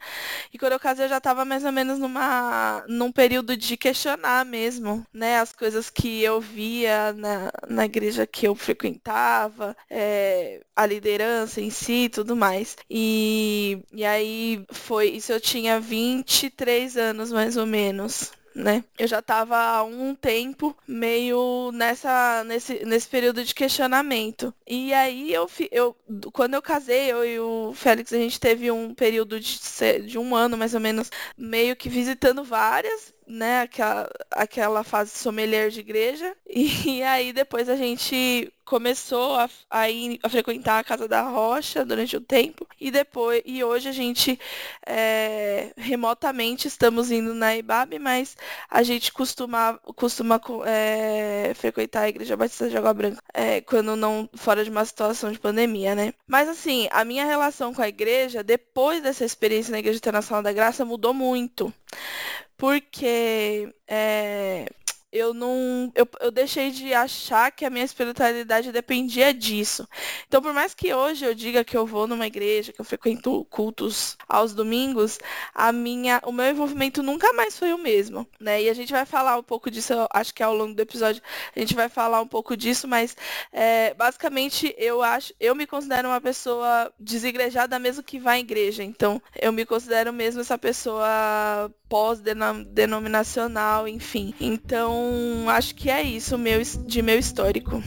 e 0.54 0.58
quando 0.58 0.74
eu 0.74 0.80
casei 0.80 1.06
eu 1.06 1.10
já 1.10 1.20
tava 1.20 1.44
mais 1.46 1.64
ou 1.64 1.72
menos 1.72 2.00
numa, 2.00 2.84
num 2.88 3.12
período 3.12 3.58
de 3.58 3.76
questionar 3.78 4.46
mesmo, 4.46 5.06
né, 5.14 5.40
as 5.40 5.52
coisas 5.52 5.90
que 5.90 6.24
eu 6.24 6.40
via 6.40 7.14
na, 7.14 7.52
na 7.68 7.86
igreja 7.86 8.28
que 8.28 8.48
eu 8.48 8.56
frequentava, 8.56 9.76
é, 9.90 10.62
a 10.76 10.86
liderança 10.86 11.60
em 11.62 11.70
si 11.70 12.06
e 12.06 12.10
tudo 12.10 12.36
mais. 12.36 12.78
E, 12.90 13.82
e 13.92 14.06
aí 14.06 14.66
foi, 14.72 15.10
isso 15.10 15.32
eu 15.32 15.42
tinha 15.42 15.80
23 15.80 16.98
anos 16.98 17.32
mais 17.32 17.58
ou 17.58 17.66
menos 17.66 18.32
né? 18.58 18.84
Eu 18.98 19.08
já 19.08 19.20
estava 19.20 19.56
há 19.56 19.84
um 19.84 20.16
tempo 20.16 20.76
meio 20.88 21.72
nessa 21.74 22.44
nesse, 22.44 22.84
nesse 22.86 23.08
período 23.08 23.44
de 23.44 23.54
questionamento. 23.54 24.54
E 24.68 24.94
aí 24.94 25.32
eu, 25.32 25.50
eu 25.72 25.96
quando 26.34 26.56
eu 26.56 26.62
casei, 26.62 27.12
eu 27.12 27.24
e 27.26 27.40
o 27.40 27.74
Félix 27.76 28.12
a 28.12 28.18
gente 28.18 28.40
teve 28.40 28.72
um 28.72 28.94
período 28.94 29.40
de, 29.40 29.60
de 30.06 30.18
um 30.18 30.36
ano 30.36 30.58
mais 30.58 30.74
ou 30.74 30.80
menos 30.80 31.12
meio 31.38 31.76
que 31.76 31.88
visitando 31.90 32.44
várias 32.44 33.14
né, 33.28 33.62
aquela, 33.62 34.10
aquela 34.32 34.84
fase 34.84 35.12
sommelier 35.12 35.70
de 35.70 35.82
igreja. 35.82 36.36
E 36.88 37.04
aí 37.04 37.34
depois 37.34 37.70
a 37.70 37.76
gente 37.76 38.52
começou 38.66 39.36
a, 39.36 39.50
a, 39.70 39.90
ir, 39.90 40.20
a 40.24 40.30
frequentar 40.30 40.80
a 40.80 40.84
Casa 40.84 41.08
da 41.08 41.22
Rocha 41.22 41.86
durante 41.86 42.16
o 42.16 42.22
tempo. 42.22 42.67
E 42.80 42.92
depois, 42.92 43.42
e 43.46 43.64
hoje 43.64 43.90
a 43.90 43.92
gente 43.92 44.40
é, 44.86 45.72
remotamente 45.76 46.68
estamos 46.68 47.12
indo 47.12 47.34
na 47.34 47.56
IBAB, 47.56 48.00
mas 48.00 48.38
a 48.70 48.84
gente 48.84 49.12
costuma, 49.12 49.80
costuma 49.96 50.40
é, 50.66 51.54
frequentar 51.56 52.02
a 52.02 52.10
Igreja 52.10 52.38
Batista 52.38 52.70
de 52.70 52.78
Água 52.78 52.94
Branca 52.94 53.22
é, 53.34 53.62
quando 53.62 53.96
não 53.96 54.30
fora 54.36 54.64
de 54.64 54.70
uma 54.70 54.86
situação 54.86 55.32
de 55.32 55.40
pandemia, 55.40 55.96
né? 55.96 56.14
Mas 56.28 56.48
assim, 56.48 56.88
a 56.92 57.04
minha 57.04 57.26
relação 57.26 57.74
com 57.74 57.82
a 57.82 57.88
igreja, 57.88 58.44
depois 58.44 59.02
dessa 59.02 59.26
experiência 59.26 59.72
na 59.72 59.80
Igreja 59.80 59.98
Internacional 59.98 60.44
da 60.44 60.54
Graça, 60.54 60.86
mudou 60.86 61.14
muito 61.14 61.74
porque 62.58 63.72
é, 63.88 64.68
eu 65.12 65.34
não. 65.34 65.92
Eu, 65.96 66.08
eu 66.20 66.32
deixei 66.32 66.72
de 66.72 66.94
achar 66.94 67.52
que 67.52 67.66
a 67.66 67.70
minha 67.70 67.86
espiritualidade 67.86 68.72
dependia 68.72 69.34
disso. 69.34 69.88
Então, 70.28 70.42
por 70.42 70.54
mais 70.54 70.74
que 70.74 70.94
hoje 70.94 71.26
eu 71.26 71.34
diga 71.34 71.64
que 71.64 71.78
eu 71.78 71.86
vou 71.86 72.08
numa 72.08 72.28
igreja, 72.28 72.74
que 72.74 72.82
eu 72.82 72.86
frequento 72.86 73.46
cultos 73.50 74.18
aos 74.28 74.54
domingos, 74.54 75.20
a 75.54 75.72
minha, 75.72 76.22
o 76.26 76.32
meu 76.32 76.48
envolvimento 76.48 77.02
nunca 77.02 77.32
mais 77.34 77.58
foi 77.58 77.74
o 77.74 77.78
mesmo, 77.78 78.28
né? 78.40 78.62
E 78.62 78.70
a 78.70 78.74
gente 78.74 78.92
vai 78.92 79.06
falar 79.06 79.38
um 79.38 79.44
pouco 79.44 79.72
disso, 79.72 79.94
acho 80.12 80.34
que 80.34 80.44
ao 80.44 80.56
longo 80.56 80.74
do 80.74 80.82
episódio 80.82 81.22
a 81.56 81.60
gente 81.60 81.74
vai 81.76 81.90
falar 81.90 82.22
um 82.22 82.28
pouco 82.28 82.58
disso, 82.58 82.88
mas 82.88 83.16
é, 83.52 83.94
basicamente 83.94 84.74
eu 84.78 85.02
acho, 85.02 85.34
eu 85.40 85.56
me 85.56 85.66
considero 85.66 86.10
uma 86.10 86.22
pessoa 86.22 86.92
desigrejada 87.00 87.80
mesmo 87.80 88.04
que 88.04 88.20
vá 88.20 88.32
à 88.34 88.40
igreja. 88.40 88.84
Então, 88.84 89.22
eu 89.40 89.52
me 89.54 89.66
considero 89.66 90.12
mesmo 90.12 90.42
essa 90.42 90.58
pessoa 90.58 91.72
pós-denominacional, 91.90 93.88
enfim. 93.88 94.34
Então, 94.40 94.97
acho 95.50 95.76
que 95.76 95.90
é 95.90 96.02
isso 96.02 96.38
meu, 96.38 96.62
de 96.86 97.02
meu 97.02 97.20
histórico. 97.20 97.82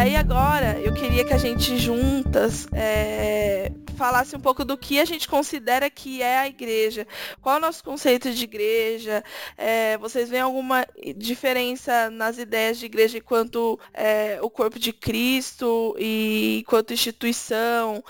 Aí 0.00 0.16
agora 0.16 0.80
eu 0.80 0.94
queria 0.94 1.26
que 1.26 1.34
a 1.34 1.38
gente 1.38 1.76
juntas 1.76 2.66
é, 2.72 3.70
falasse 3.98 4.34
um 4.34 4.40
pouco 4.40 4.64
do 4.64 4.78
que 4.78 4.98
a 4.98 5.04
gente 5.04 5.28
considera 5.28 5.90
que 5.90 6.22
é 6.22 6.38
a 6.38 6.48
igreja. 6.48 7.06
Qual 7.42 7.56
é 7.56 7.58
o 7.58 7.60
nosso 7.60 7.84
conceito 7.84 8.32
de 8.32 8.44
igreja? 8.44 9.22
É, 9.58 9.98
vocês 9.98 10.30
veem 10.30 10.40
alguma 10.40 10.86
diferença 11.18 12.08
nas 12.08 12.38
ideias 12.38 12.78
de 12.78 12.86
igreja 12.86 13.18
enquanto 13.18 13.78
é, 13.92 14.38
o 14.40 14.48
corpo 14.48 14.78
de 14.78 14.90
Cristo 14.90 15.94
e 15.98 16.60
enquanto 16.60 16.94
instituição? 16.94 18.02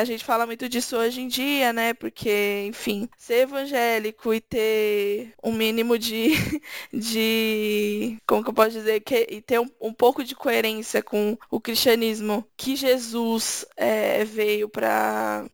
A 0.00 0.04
gente 0.04 0.24
fala 0.24 0.46
muito 0.46 0.68
disso 0.68 0.96
hoje 0.96 1.22
em 1.22 1.28
dia, 1.28 1.72
né? 1.72 1.92
Porque, 1.94 2.66
enfim, 2.68 3.08
ser 3.18 3.42
evangélico 3.42 4.32
e 4.32 4.40
ter 4.40 5.34
um 5.42 5.52
mínimo 5.52 5.98
de. 5.98 6.34
de 6.92 8.18
como 8.26 8.44
que 8.44 8.50
eu 8.50 8.54
posso 8.54 8.70
dizer? 8.72 9.00
Que, 9.00 9.26
e 9.30 9.40
ter 9.40 9.58
um, 9.58 9.68
um 9.80 9.92
pouco 9.92 10.22
de 10.22 10.36
coerência 10.36 10.83
com 11.02 11.36
o 11.50 11.60
cristianismo 11.60 12.46
que 12.56 12.76
Jesus 12.76 13.64
é, 13.76 14.24
veio 14.24 14.68
para 14.68 15.48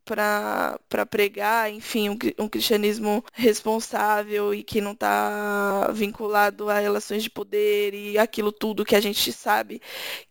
pregar, 1.11 1.73
enfim, 1.73 2.09
um, 2.11 2.19
um, 2.39 2.49
cristianismo 2.49 3.25
responsável 3.33 4.55
e 4.55 4.63
que 4.63 4.81
não 4.81 4.93
está 4.93 5.91
vinculado 5.93 6.69
a 6.69 6.79
relações 6.79 7.23
de 7.23 7.31
poder 7.31 7.95
e 7.95 8.19
aquilo 8.19 8.53
tudo 8.53 8.85
que 8.85 8.97
a 8.97 9.01
gente 9.01 9.33
sabe 9.33 9.81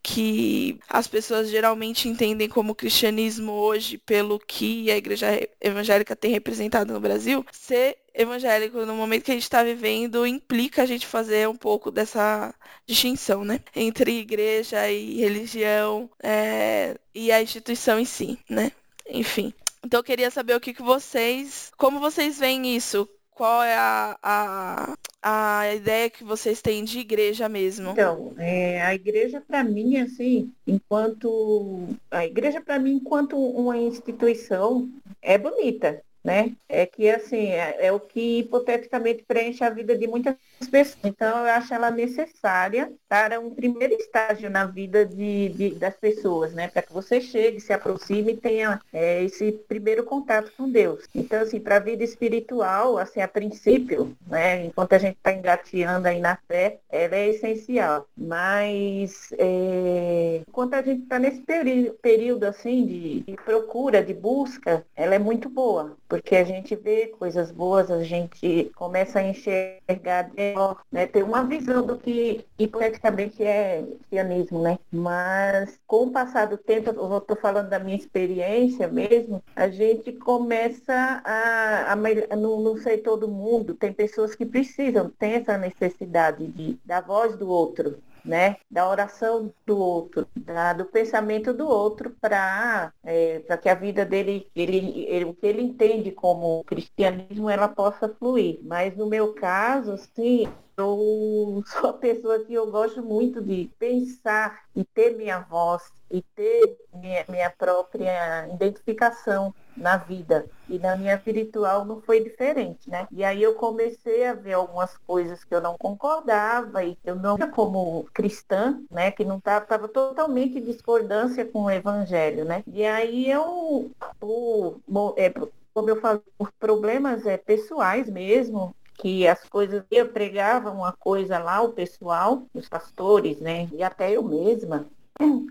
que 0.04 0.80
as 0.90 1.08
pessoas 1.08 1.50
geralmente 1.50 2.08
entendem 2.08 2.50
como 2.50 2.76
cristianismo 2.76 3.52
hoje 3.54 3.98
pelo 3.98 4.40
que 4.40 4.92
a 4.92 4.98
igreja 4.98 5.28
evangélica 5.62 6.16
tem 6.16 6.32
representado 6.32 6.94
no 6.94 7.00
Brasil, 7.00 7.46
ser 7.52 7.98
evangélico 8.14 8.86
no 8.86 8.96
momento 8.96 9.24
que 9.24 9.32
a 9.32 9.34
gente 9.34 9.44
está 9.44 9.64
vivendo 9.64 10.26
implica 10.26 10.84
a 10.84 10.86
gente 10.86 11.06
fazer 11.06 11.48
um 11.48 11.56
pouco 11.56 11.92
dessa 11.92 12.54
distinção, 12.86 13.44
né? 13.44 13.60
Entre 13.76 14.20
igreja 14.20 14.90
e 14.90 15.20
religião 15.20 16.10
é, 16.22 16.98
e 17.14 17.32
a 17.32 17.42
instituição 17.42 18.00
em 18.00 18.06
si, 18.06 18.40
né? 18.50 18.72
Enfim. 19.10 19.54
Então 19.84 20.00
eu 20.00 20.04
queria 20.04 20.30
saber 20.30 20.56
o 20.56 20.60
que, 20.60 20.74
que 20.74 20.82
vocês. 20.82 21.72
Como 21.78 22.00
vocês 22.00 22.38
veem 22.38 22.76
isso? 22.76 23.08
Qual 23.32 23.64
é 23.64 23.74
a, 23.74 24.18
a, 24.22 24.98
a 25.24 25.74
ideia 25.74 26.10
que 26.10 26.26
vocês 26.26 26.62
têm 26.62 26.84
de 26.84 27.00
igreja 27.00 27.48
mesmo? 27.48 27.92
Então, 27.92 28.34
é, 28.38 28.82
a 28.82 28.94
igreja 28.94 29.40
para 29.40 29.64
mim, 29.64 29.98
assim, 29.98 30.52
enquanto. 30.68 31.88
A 32.12 32.26
igreja 32.26 32.60
para 32.60 32.78
mim, 32.78 32.96
enquanto 32.96 33.38
uma 33.38 33.78
instituição, 33.78 34.90
é 35.22 35.38
bonita 35.38 36.04
né? 36.24 36.52
É 36.68 36.86
que 36.86 37.10
assim 37.10 37.48
é, 37.48 37.88
é, 37.88 37.92
o 37.92 38.00
que 38.00 38.40
hipoteticamente 38.40 39.24
preenche 39.24 39.64
a 39.64 39.70
vida 39.70 39.98
de 39.98 40.08
muitas 40.08 40.36
pessoas. 40.70 40.98
Então 41.04 41.40
eu 41.40 41.52
acho 41.52 41.74
ela 41.74 41.90
necessária 41.90 42.92
para 43.08 43.40
um 43.40 43.50
primeiro 43.52 43.94
estágio 43.94 44.50
na 44.50 44.66
vida 44.66 45.06
de, 45.06 45.50
de 45.50 45.70
das 45.76 45.96
pessoas, 45.96 46.54
né? 46.54 46.68
Para 46.68 46.82
que 46.82 46.94
você 46.94 47.22
chegue, 47.22 47.60
se 47.60 47.74
aproxime 47.74 48.34
e 48.34 48.38
tenha 48.38 48.82
é, 48.92 49.24
esse 49.24 49.52
primeiro 49.52 50.04
contato 50.04 50.52
com 50.58 50.70
Deus. 50.70 51.06
Então 51.16 51.42
assim 51.42 51.60
para 51.60 51.78
a 51.78 51.80
vida 51.80 52.04
espiritual, 52.04 52.98
assim 52.98 53.22
a 53.22 53.28
princípio, 53.28 54.16
né? 54.28 54.66
Enquanto 54.66 54.94
a 54.94 54.98
gente 55.00 55.16
está 55.18 55.32
engateando 55.34 56.08
aí 56.08 56.20
na 56.20 56.38
fé, 56.48 56.80
ela 56.90 57.16
é 57.16 57.30
essencial. 57.30 58.08
Mas 58.18 59.32
é, 59.38 60.42
enquanto 60.48 60.74
a 60.74 60.82
gente 60.82 61.04
está 61.04 61.18
nesse 61.18 61.42
período, 61.42 61.98
período 62.02 62.44
assim 62.44 62.86
de, 62.86 63.20
de 63.22 63.36
procura, 63.46 64.04
de 64.04 64.14
busca, 64.14 64.86
ela 64.96 65.16
é 65.16 65.20
muito 65.20 65.50
boa 65.50 65.98
porque 66.10 66.36
a 66.36 66.44
gente 66.44 66.76
vê 66.76 67.08
coisas 67.08 67.52
boas, 67.52 67.92
a 67.92 68.04
gente 68.04 68.72
começa 68.76 69.20
a 69.20 69.24
enxergar 69.24 70.32
melhor, 70.34 70.82
né? 70.92 71.06
Ter 71.06 71.24
uma 71.24 71.44
visão 71.44 71.86
do 71.86 71.98
que 71.98 72.44
hipoteticamente 72.58 73.44
é 73.44 73.84
cristianismo, 73.84 74.62
né? 74.64 74.80
Mas 74.92 75.80
com 75.86 76.08
o 76.08 76.12
passar 76.12 76.48
do 76.48 76.58
tempo, 76.58 76.90
eu 76.90 77.18
estou 77.20 77.38
falando 77.38 77.70
da 77.70 77.78
minha 77.78 77.96
experiência 77.96 78.88
mesmo, 78.88 79.44
a 79.56 79.70
gente 79.70 80.12
começa 80.14 81.22
a, 81.24 81.94
a 81.94 82.36
não, 82.36 82.60
não 82.60 82.78
sei 82.78 82.98
todo 82.98 83.28
mundo, 83.28 83.76
tem 83.76 83.94
pessoas 83.94 84.34
que 84.34 84.46
precisam, 84.46 85.12
tem 85.12 85.34
essa 85.34 85.58
necessidade 85.60 86.48
de, 86.48 86.80
da 86.84 87.02
voz 87.02 87.38
do 87.38 87.48
outro, 87.48 88.00
né, 88.24 88.58
da 88.70 88.88
oração 88.90 89.54
do 89.66 89.78
outro, 89.78 90.28
da, 90.36 90.74
do 90.74 90.86
pensamento 90.86 91.54
do 91.54 91.68
outro 91.68 92.16
para 92.22 92.94
é, 93.04 93.40
que 93.62 93.70
a 93.70 93.76
vida 93.76 94.06
dele, 94.06 94.50
ele, 94.56 95.06
ele, 95.08 95.26
o 95.26 95.34
que 95.34 95.46
ele 95.46 95.62
entende 95.62 96.12
como 96.12 96.64
cristianismo, 96.66 97.50
ela 97.50 97.68
possa 97.68 98.10
fluir. 98.10 98.60
Mas 98.64 98.96
no 98.96 99.08
meu 99.08 99.34
caso, 99.34 99.98
sim, 100.16 100.48
eu 100.82 101.64
sou 101.66 101.84
uma 101.84 101.94
pessoa 101.94 102.40
que 102.40 102.54
eu 102.54 102.70
gosto 102.72 103.02
muito 103.04 103.42
de 103.42 103.70
pensar 103.78 104.64
e 104.76 104.84
ter 104.84 105.16
minha 105.16 105.40
voz 105.40 105.84
e 106.12 106.22
ter 106.22 106.78
minha, 106.94 107.26
minha 107.30 107.50
própria 107.50 108.48
identificação 108.54 109.54
na 109.78 109.98
vida. 109.98 110.46
E 110.68 110.78
na 110.78 110.96
minha 110.96 111.16
espiritual 111.16 111.86
não 111.86 112.02
foi 112.02 112.24
diferente, 112.24 112.90
né? 112.90 113.08
E 113.12 113.24
aí 113.24 113.42
eu 113.42 113.56
comecei 113.56 114.26
a 114.26 114.34
ver 114.34 114.54
algumas 114.54 114.98
coisas 114.98 115.44
que 115.44 115.54
eu 115.54 115.62
não 115.62 115.78
concordava 115.78 116.84
e 116.84 116.98
eu 117.04 117.16
não 117.16 117.38
como 117.52 118.08
cristã, 118.14 118.82
né? 118.92 119.12
Que 119.12 119.24
não 119.24 119.38
estava 119.38 119.88
totalmente 119.88 120.58
em 120.58 120.64
discordância 120.64 121.46
com 121.46 121.64
o 121.64 121.72
evangelho, 121.72 122.44
né? 122.46 122.64
E 122.68 122.86
aí 122.86 123.30
eu, 123.30 123.92
por, 124.20 124.82
é, 125.16 125.32
como 125.74 125.90
eu 125.90 126.00
falei, 126.02 126.22
por 126.38 126.52
problemas 126.54 127.26
é, 127.26 127.38
pessoais 127.38 128.10
mesmo, 128.10 128.76
que 129.00 129.28
as 129.28 129.44
coisas, 129.46 129.84
eu 129.90 130.10
pregava 130.10 130.70
uma 130.72 130.94
coisa 130.94 131.40
lá, 131.40 131.62
o 131.62 131.74
pessoal, 131.74 132.44
os 132.54 132.68
pastores, 132.68 133.40
né? 133.40 133.68
E 133.74 133.82
até 133.82 134.12
eu 134.12 134.24
mesma, 134.24 134.86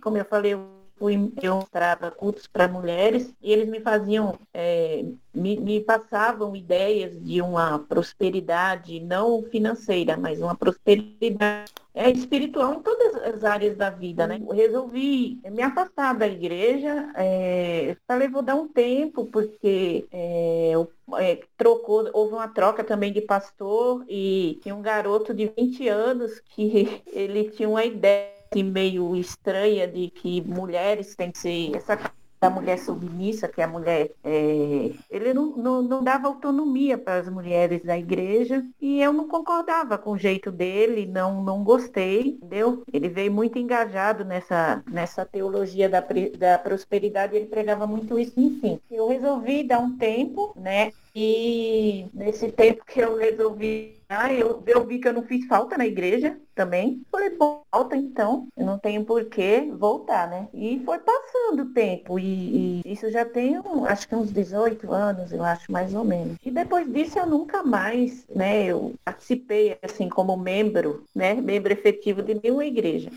como 0.02 0.19
eu 0.19 0.25
falei, 0.25 0.52
eu 0.55 0.78
fui, 0.99 1.33
eu 1.43 1.57
mostrava 1.57 2.11
cultos 2.11 2.47
para 2.47 2.69
mulheres 2.69 3.33
e 3.40 3.52
eles 3.52 3.69
me 3.69 3.81
faziam, 3.81 4.38
é, 4.52 5.05
me, 5.33 5.59
me, 5.59 5.81
passavam 5.81 6.57
ideias 6.57 7.19
de 7.23 7.40
uma 7.40 7.78
prosperidade 7.78 9.00
não 9.00 9.43
financeira, 9.45 10.17
mas 10.17 10.40
uma 10.40 10.57
prosperidade 10.57 11.73
é, 11.95 12.11
espiritual 12.11 12.75
em 12.75 12.83
todas 12.83 13.14
as 13.17 13.45
áreas 13.45 13.76
da 13.76 13.90
vida, 13.90 14.26
né? 14.26 14.38
Eu 14.40 14.55
resolvi 14.55 15.40
me 15.50 15.62
afastar 15.62 16.14
da 16.17 16.26
igreja, 16.26 17.11
é, 17.17 17.97
falei, 18.07 18.28
vou 18.28 18.43
dar 18.43 18.55
um 18.55 18.69
tempo, 18.69 19.26
porque 19.26 20.07
é, 20.12 20.73
é, 21.19 21.40
trocou, 21.57 22.09
houve 22.12 22.35
uma 22.35 22.49
troca 22.49 22.85
também 22.85 23.12
de 23.12 23.21
pastor 23.21 24.05
e 24.09 24.59
tinha 24.62 24.75
um 24.75 24.83
garoto 24.83 25.35
de 25.35 25.52
20 25.57 25.88
anos 25.88 26.40
que 26.40 27.02
ele 27.12 27.50
tinha 27.50 27.69
uma 27.69 27.85
ideia 27.85 28.38
assim, 28.50 28.62
meio 28.62 29.17
estranha 29.17 29.87
de 29.87 30.11
que 30.11 30.40
mulheres 30.43 31.14
têm 31.14 31.31
que 31.31 31.38
ser 31.38 31.76
essa 31.76 31.97
da 32.40 32.49
mulher 32.49 32.78
submissa, 32.78 33.49
que 33.49 33.61
a 33.61 33.67
mulher, 33.67 34.11
é, 34.23 34.93
ele 35.11 35.35
não, 35.35 35.57
não, 35.57 35.83
não, 35.83 36.05
dava 36.05 36.28
autonomia 36.28 36.97
para 36.97 37.19
as 37.19 37.28
mulheres 37.28 37.83
da 37.83 37.99
igreja 37.99 38.64
e 38.81 39.02
eu 39.02 39.12
não 39.12 39.26
concordava 39.26 39.99
com 39.99 40.12
o 40.12 40.19
jeito 40.19 40.52
dele, 40.52 41.05
não, 41.05 41.43
não 41.43 41.64
gostei, 41.64 42.38
entendeu? 42.40 42.85
Ele 42.93 43.09
veio 43.09 43.33
muito 43.33 43.59
engajado 43.59 44.25
nessa, 44.25 44.83
nessa 44.87 45.25
teologia 45.26 45.88
da, 45.88 46.05
da 46.38 46.59
prosperidade, 46.59 47.35
ele 47.35 47.47
pregava 47.47 47.87
muito 47.87 48.19
isso, 48.19 48.38
enfim. 48.38 48.81
Eu 48.90 49.09
resolvi 49.09 49.64
dar 49.64 49.81
um 49.81 49.97
tempo, 49.97 50.52
né? 50.57 50.93
E 51.21 52.07
nesse 52.15 52.53
tempo 52.53 52.85
que 52.87 53.01
eu 53.01 53.17
resolvi 53.17 53.99
ah, 54.11 54.33
eu, 54.33 54.63
eu 54.67 54.87
vi 54.87 54.99
que 54.99 55.07
eu 55.07 55.13
não 55.13 55.23
fiz 55.23 55.47
falta 55.47 55.77
na 55.77 55.87
igreja 55.87 56.35
também. 56.55 57.03
Falei, 57.13 57.29
bom, 57.29 57.63
falta 57.71 57.95
então, 57.95 58.49
eu 58.57 58.65
não 58.65 58.79
tenho 58.79 59.05
por 59.05 59.27
que 59.27 59.71
voltar, 59.79 60.31
né? 60.31 60.49
E 60.55 60.81
foi 60.83 60.99
passando 60.99 61.65
o 61.65 61.75
tempo. 61.75 62.19
E, 62.19 62.83
e, 62.87 62.93
isso 62.93 63.11
já 63.11 63.27
tem, 63.27 63.61
acho 63.87 64.09
que 64.09 64.15
uns 64.15 64.33
18 64.33 64.91
anos, 64.91 65.31
eu 65.31 65.45
acho, 65.45 65.71
mais 65.71 65.95
ou 65.95 66.05
menos. 66.05 66.39
E 66.43 66.51
depois 66.51 66.91
disso 66.91 67.19
eu 67.19 67.27
nunca 67.27 67.63
mais, 67.63 68.25
né? 68.35 68.65
Eu 68.65 68.95
participei, 69.05 69.77
assim, 69.83 70.09
como 70.09 70.39
membro, 70.39 71.05
né? 71.15 71.35
Membro 71.35 71.71
efetivo 71.71 72.23
de 72.23 72.41
nenhuma 72.43 72.65
igreja. 72.65 73.11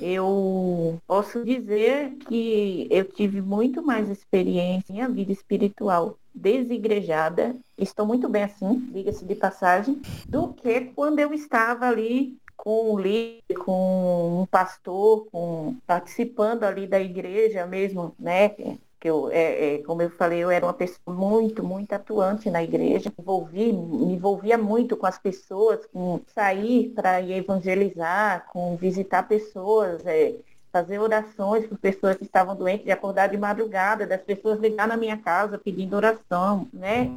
Eu 0.00 0.98
posso 1.06 1.44
dizer 1.44 2.14
que 2.26 2.88
eu 2.90 3.04
tive 3.04 3.42
muito 3.42 3.82
mais 3.82 4.08
experiência 4.08 4.94
em 4.94 5.12
vida 5.12 5.30
espiritual 5.30 6.16
desigrejada, 6.38 7.56
estou 7.76 8.06
muito 8.06 8.28
bem 8.28 8.44
assim, 8.44 8.88
diga-se 8.92 9.24
de 9.24 9.34
passagem, 9.34 10.00
do 10.28 10.52
que 10.54 10.80
quando 10.94 11.18
eu 11.18 11.32
estava 11.32 11.86
ali 11.86 12.38
com 12.56 12.94
um 12.94 12.98
líder, 12.98 13.54
com 13.64 14.42
um 14.42 14.46
pastor, 14.46 15.26
com, 15.30 15.76
participando 15.86 16.64
ali 16.64 16.86
da 16.86 17.00
igreja 17.00 17.64
mesmo, 17.66 18.14
né? 18.18 18.48
Que 19.00 19.08
eu, 19.08 19.30
é, 19.30 19.76
é, 19.76 19.78
como 19.84 20.02
eu 20.02 20.10
falei, 20.10 20.40
eu 20.40 20.50
era 20.50 20.66
uma 20.66 20.74
pessoa 20.74 21.14
muito, 21.14 21.62
muito 21.62 21.92
atuante 21.92 22.50
na 22.50 22.62
igreja, 22.62 23.12
envolvi, 23.16 23.72
me 23.72 24.14
envolvia 24.14 24.58
muito 24.58 24.96
com 24.96 25.06
as 25.06 25.16
pessoas, 25.18 25.86
com 25.86 26.20
sair 26.34 26.90
para 26.90 27.22
evangelizar, 27.22 28.48
com 28.52 28.76
visitar 28.76 29.22
pessoas, 29.28 30.04
é, 30.04 30.34
fazer 30.78 31.00
orações 31.00 31.66
por 31.66 31.76
pessoas 31.76 32.16
que 32.16 32.24
estavam 32.24 32.54
doentes, 32.54 32.84
de 32.84 32.92
acordar 32.92 33.28
de 33.28 33.36
madrugada, 33.36 34.06
das 34.06 34.22
pessoas 34.22 34.60
ligar 34.60 34.86
na 34.86 34.96
minha 34.96 35.16
casa 35.16 35.58
pedindo 35.58 35.96
oração, 35.96 36.68
né? 36.72 37.10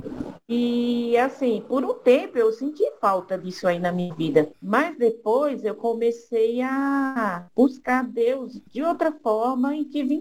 E 0.49 1.15
assim, 1.17 1.63
por 1.67 1.85
um 1.85 1.93
tempo 1.93 2.39
eu 2.39 2.51
senti 2.51 2.83
falta 2.99 3.37
disso 3.37 3.67
aí 3.67 3.77
na 3.77 3.91
minha 3.91 4.15
vida. 4.15 4.49
Mas 4.59 4.97
depois 4.97 5.63
eu 5.63 5.75
comecei 5.75 6.61
a 6.63 7.45
buscar 7.55 8.03
Deus 8.03 8.59
de 8.71 8.81
outra 8.81 9.11
forma 9.11 9.75
e 9.75 9.85
tive 9.85 10.15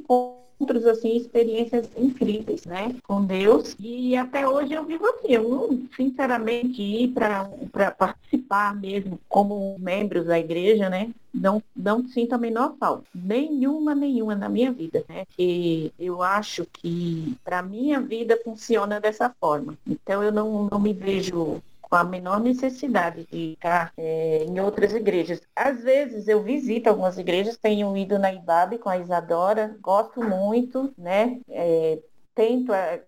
encontros 0.61 0.85
assim, 0.87 1.16
experiências 1.16 1.88
incríveis, 1.96 2.64
né, 2.66 2.94
com 3.03 3.25
Deus. 3.25 3.75
E 3.79 4.14
até 4.16 4.46
hoje 4.46 4.75
eu 4.75 4.85
vivo 4.85 5.07
assim, 5.07 5.33
eu 5.33 5.81
sinceramente, 5.96 6.83
ir 6.83 7.09
para 7.09 7.90
participar 7.92 8.75
mesmo 8.77 9.18
como 9.29 9.77
membros 9.79 10.27
da 10.27 10.38
igreja, 10.38 10.90
né, 10.90 11.11
não, 11.33 11.62
não 11.75 12.07
sinto 12.09 12.35
a 12.35 12.38
menor 12.38 12.75
falta. 12.79 13.05
Nenhuma, 13.14 13.94
nenhuma 13.94 14.35
na 14.35 14.49
minha 14.49 14.73
vida. 14.73 15.05
Né? 15.09 15.25
E 15.38 15.92
eu 15.99 16.23
acho 16.23 16.66
que 16.73 17.37
para 17.44 17.62
minha 17.62 18.01
vida 18.01 18.38
funciona 18.44 19.01
dessa 19.01 19.31
forma. 19.40 19.79
Então 19.87 20.23
eu 20.23 20.33
não, 20.33 20.68
não 20.70 20.81
me 20.81 20.92
vejo 20.92 21.62
com 21.90 21.96
a 21.96 22.05
menor 22.05 22.40
necessidade 22.40 23.26
de 23.26 23.50
ficar 23.57 23.92
é, 23.96 24.44
em 24.44 24.61
outras 24.61 24.92
igrejas. 24.94 25.40
Às 25.57 25.83
vezes 25.83 26.29
eu 26.29 26.42
visito 26.42 26.88
algumas 26.88 27.18
igrejas, 27.18 27.57
tenho 27.57 27.96
ido 27.96 28.18
na 28.18 28.33
Ibabe 28.33 28.79
com 28.79 28.88
a 28.88 28.96
Isadora, 28.98 29.76
gosto 29.81 30.22
muito, 30.22 30.94
né? 30.96 31.40
É, 31.48 32.00
tento, 32.35 32.73
é, 32.73 33.03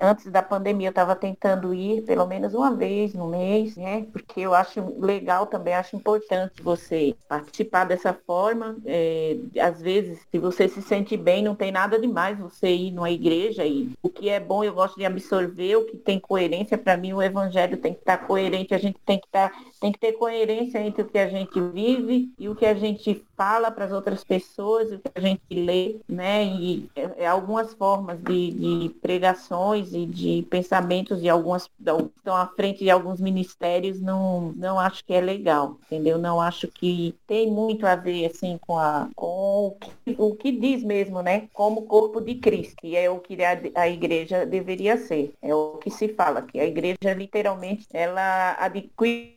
antes 0.00 0.30
da 0.30 0.42
pandemia 0.42 0.88
eu 0.88 0.90
estava 0.90 1.16
tentando 1.16 1.74
ir 1.74 2.02
pelo 2.02 2.26
menos 2.26 2.54
uma 2.54 2.74
vez 2.74 3.14
no 3.14 3.28
mês, 3.28 3.76
né? 3.76 4.06
Porque 4.12 4.40
eu 4.40 4.54
acho 4.54 4.80
legal 5.00 5.46
também, 5.46 5.74
acho 5.74 5.96
importante 5.96 6.62
você 6.62 7.14
participar 7.28 7.84
dessa 7.84 8.12
forma. 8.12 8.76
É, 8.84 9.36
às 9.60 9.80
vezes, 9.80 10.20
se 10.30 10.38
você 10.38 10.68
se 10.68 10.82
sente 10.82 11.16
bem, 11.16 11.42
não 11.42 11.54
tem 11.54 11.72
nada 11.72 11.98
demais 11.98 12.38
você 12.38 12.68
ir 12.68 12.92
numa 12.92 13.10
igreja 13.10 13.64
e 13.64 13.90
o 14.02 14.08
que 14.08 14.28
é 14.28 14.38
bom 14.38 14.62
eu 14.62 14.74
gosto 14.74 14.96
de 14.96 15.04
absorver, 15.04 15.76
o 15.76 15.86
que 15.86 15.96
tem 15.96 16.18
coerência, 16.18 16.78
para 16.78 16.96
mim 16.96 17.12
o 17.12 17.22
evangelho 17.22 17.76
tem 17.76 17.94
que 17.94 18.00
estar 18.00 18.18
tá 18.18 18.26
coerente, 18.26 18.74
a 18.74 18.78
gente 18.78 18.98
tem 19.04 19.18
que 19.18 19.26
estar, 19.26 19.50
tá, 19.50 19.58
tem 19.80 19.92
que 19.92 19.98
ter 19.98 20.12
coerência 20.12 20.78
entre 20.78 21.02
o 21.02 21.06
que 21.06 21.18
a 21.18 21.28
gente 21.28 21.60
vive 21.60 22.32
e 22.38 22.48
o 22.48 22.54
que 22.54 22.66
a 22.66 22.74
gente 22.74 23.24
fala 23.36 23.70
para 23.70 23.84
as 23.84 23.92
outras 23.92 24.24
pessoas, 24.24 24.90
o 24.90 24.98
que 24.98 25.10
a 25.14 25.20
gente 25.20 25.42
lê, 25.50 25.96
né? 26.08 26.44
E 26.44 26.90
é, 26.96 27.24
é 27.24 27.26
algumas 27.26 27.74
formas 27.74 28.18
de, 28.22 28.50
de 28.52 28.88
pregações 29.00 29.92
e 29.92 30.06
de 30.06 30.46
pensamentos 30.50 31.20
de 31.20 31.28
algumas 31.28 31.70
estão 32.16 32.36
à 32.36 32.46
frente 32.46 32.84
de 32.84 32.90
alguns 32.90 33.20
ministérios 33.20 34.00
não 34.00 34.52
não 34.56 34.78
acho 34.78 35.04
que 35.04 35.12
é 35.12 35.20
legal 35.20 35.78
entendeu? 35.86 36.18
Não 36.18 36.40
acho 36.40 36.68
que 36.68 37.14
tem 37.26 37.50
muito 37.50 37.86
a 37.86 37.94
ver 37.94 38.26
assim 38.26 38.58
com 38.58 38.78
a 38.78 39.08
com 39.14 39.68
o 39.68 39.76
que, 39.78 40.16
o 40.18 40.34
que 40.34 40.52
diz 40.52 40.82
mesmo 40.82 41.22
né? 41.22 41.48
Como 41.52 41.82
corpo 41.82 42.20
de 42.20 42.36
Cristo 42.36 42.76
que 42.76 42.96
é 42.96 43.10
o 43.10 43.20
que 43.20 43.36
a, 43.42 43.82
a 43.82 43.88
igreja 43.88 44.46
deveria 44.46 44.96
ser. 44.96 45.32
É 45.42 45.54
o 45.54 45.78
que 45.78 45.90
se 45.90 46.08
fala 46.08 46.42
que 46.42 46.58
a 46.58 46.66
igreja 46.66 47.14
literalmente 47.14 47.86
ela 47.92 48.56
adquire 48.58 49.35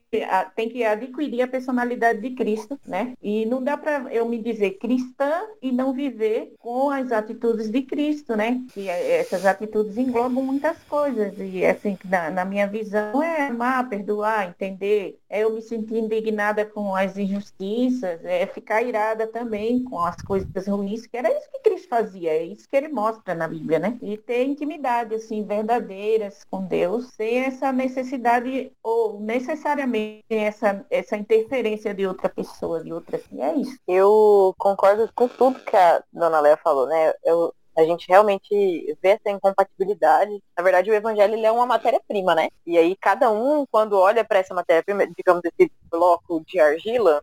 tem 0.55 0.69
que 0.69 0.83
adquirir 0.83 1.41
a 1.41 1.47
personalidade 1.47 2.21
de 2.21 2.31
Cristo, 2.31 2.79
né? 2.85 3.13
E 3.21 3.45
não 3.45 3.63
dá 3.63 3.77
para 3.77 4.13
eu 4.13 4.27
me 4.27 4.41
dizer 4.41 4.71
cristã 4.71 5.41
e 5.61 5.71
não 5.71 5.93
viver 5.93 6.53
com 6.59 6.89
as 6.89 7.11
atitudes 7.11 7.69
de 7.69 7.81
Cristo, 7.83 8.35
né? 8.35 8.61
E 8.75 8.87
essas 8.87 9.45
atitudes 9.45 9.97
englobam 9.97 10.43
muitas 10.43 10.77
coisas. 10.83 11.33
E 11.37 11.65
assim, 11.65 11.97
na, 12.05 12.29
na 12.29 12.45
minha 12.45 12.67
visão, 12.67 13.21
é 13.21 13.47
amar, 13.47 13.87
perdoar, 13.89 14.49
entender. 14.49 15.19
É 15.29 15.43
eu 15.43 15.53
me 15.53 15.61
sentir 15.61 15.97
indignada 15.97 16.65
com 16.65 16.95
as 16.95 17.17
injustiças, 17.17 18.23
é 18.23 18.45
ficar 18.47 18.81
irada 18.81 19.27
também 19.27 19.83
com 19.83 19.99
as 19.99 20.15
coisas 20.21 20.67
ruins, 20.67 21.05
que 21.05 21.17
era 21.17 21.31
isso 21.31 21.49
que 21.51 21.59
Cristo 21.59 21.87
fazia, 21.87 22.31
é 22.31 22.43
isso 22.43 22.67
que 22.67 22.75
ele 22.75 22.87
mostra 22.89 23.35
na 23.35 23.47
Bíblia, 23.47 23.79
né? 23.79 23.97
E 24.01 24.17
ter 24.17 24.43
intimidade, 24.45 25.13
assim, 25.13 25.43
verdadeiras 25.43 26.43
com 26.49 26.65
Deus, 26.65 27.09
sem 27.15 27.39
essa 27.39 27.71
necessidade 27.71 28.71
ou 28.81 29.19
necessariamente 29.19 29.98
essa, 30.29 30.85
essa 30.89 31.17
interferência 31.17 31.93
de 31.93 32.05
outra 32.05 32.29
pessoa, 32.29 32.83
de 32.83 32.91
outra. 32.91 33.17
Assim, 33.17 33.41
é 33.41 33.55
isso. 33.55 33.77
Eu 33.87 34.53
concordo 34.57 35.09
com 35.13 35.27
tudo 35.27 35.59
que 35.59 35.75
a 35.75 36.03
dona 36.11 36.39
Léa 36.39 36.57
falou, 36.57 36.87
né? 36.87 37.13
Eu, 37.23 37.53
a 37.77 37.83
gente 37.85 38.07
realmente 38.07 38.97
vê 39.01 39.09
essa 39.09 39.29
incompatibilidade. 39.29 40.31
Na 40.57 40.63
verdade, 40.63 40.91
o 40.91 40.93
evangelho 40.93 41.45
é 41.45 41.51
uma 41.51 41.65
matéria-prima, 41.65 42.35
né? 42.35 42.49
E 42.65 42.77
aí 42.77 42.95
cada 42.95 43.31
um, 43.31 43.65
quando 43.71 43.93
olha 43.97 44.23
para 44.23 44.39
essa 44.39 44.53
matéria-prima, 44.53 45.07
digamos 45.15 45.41
esse 45.45 45.71
bloco 45.89 46.43
de 46.45 46.59
argila, 46.59 47.21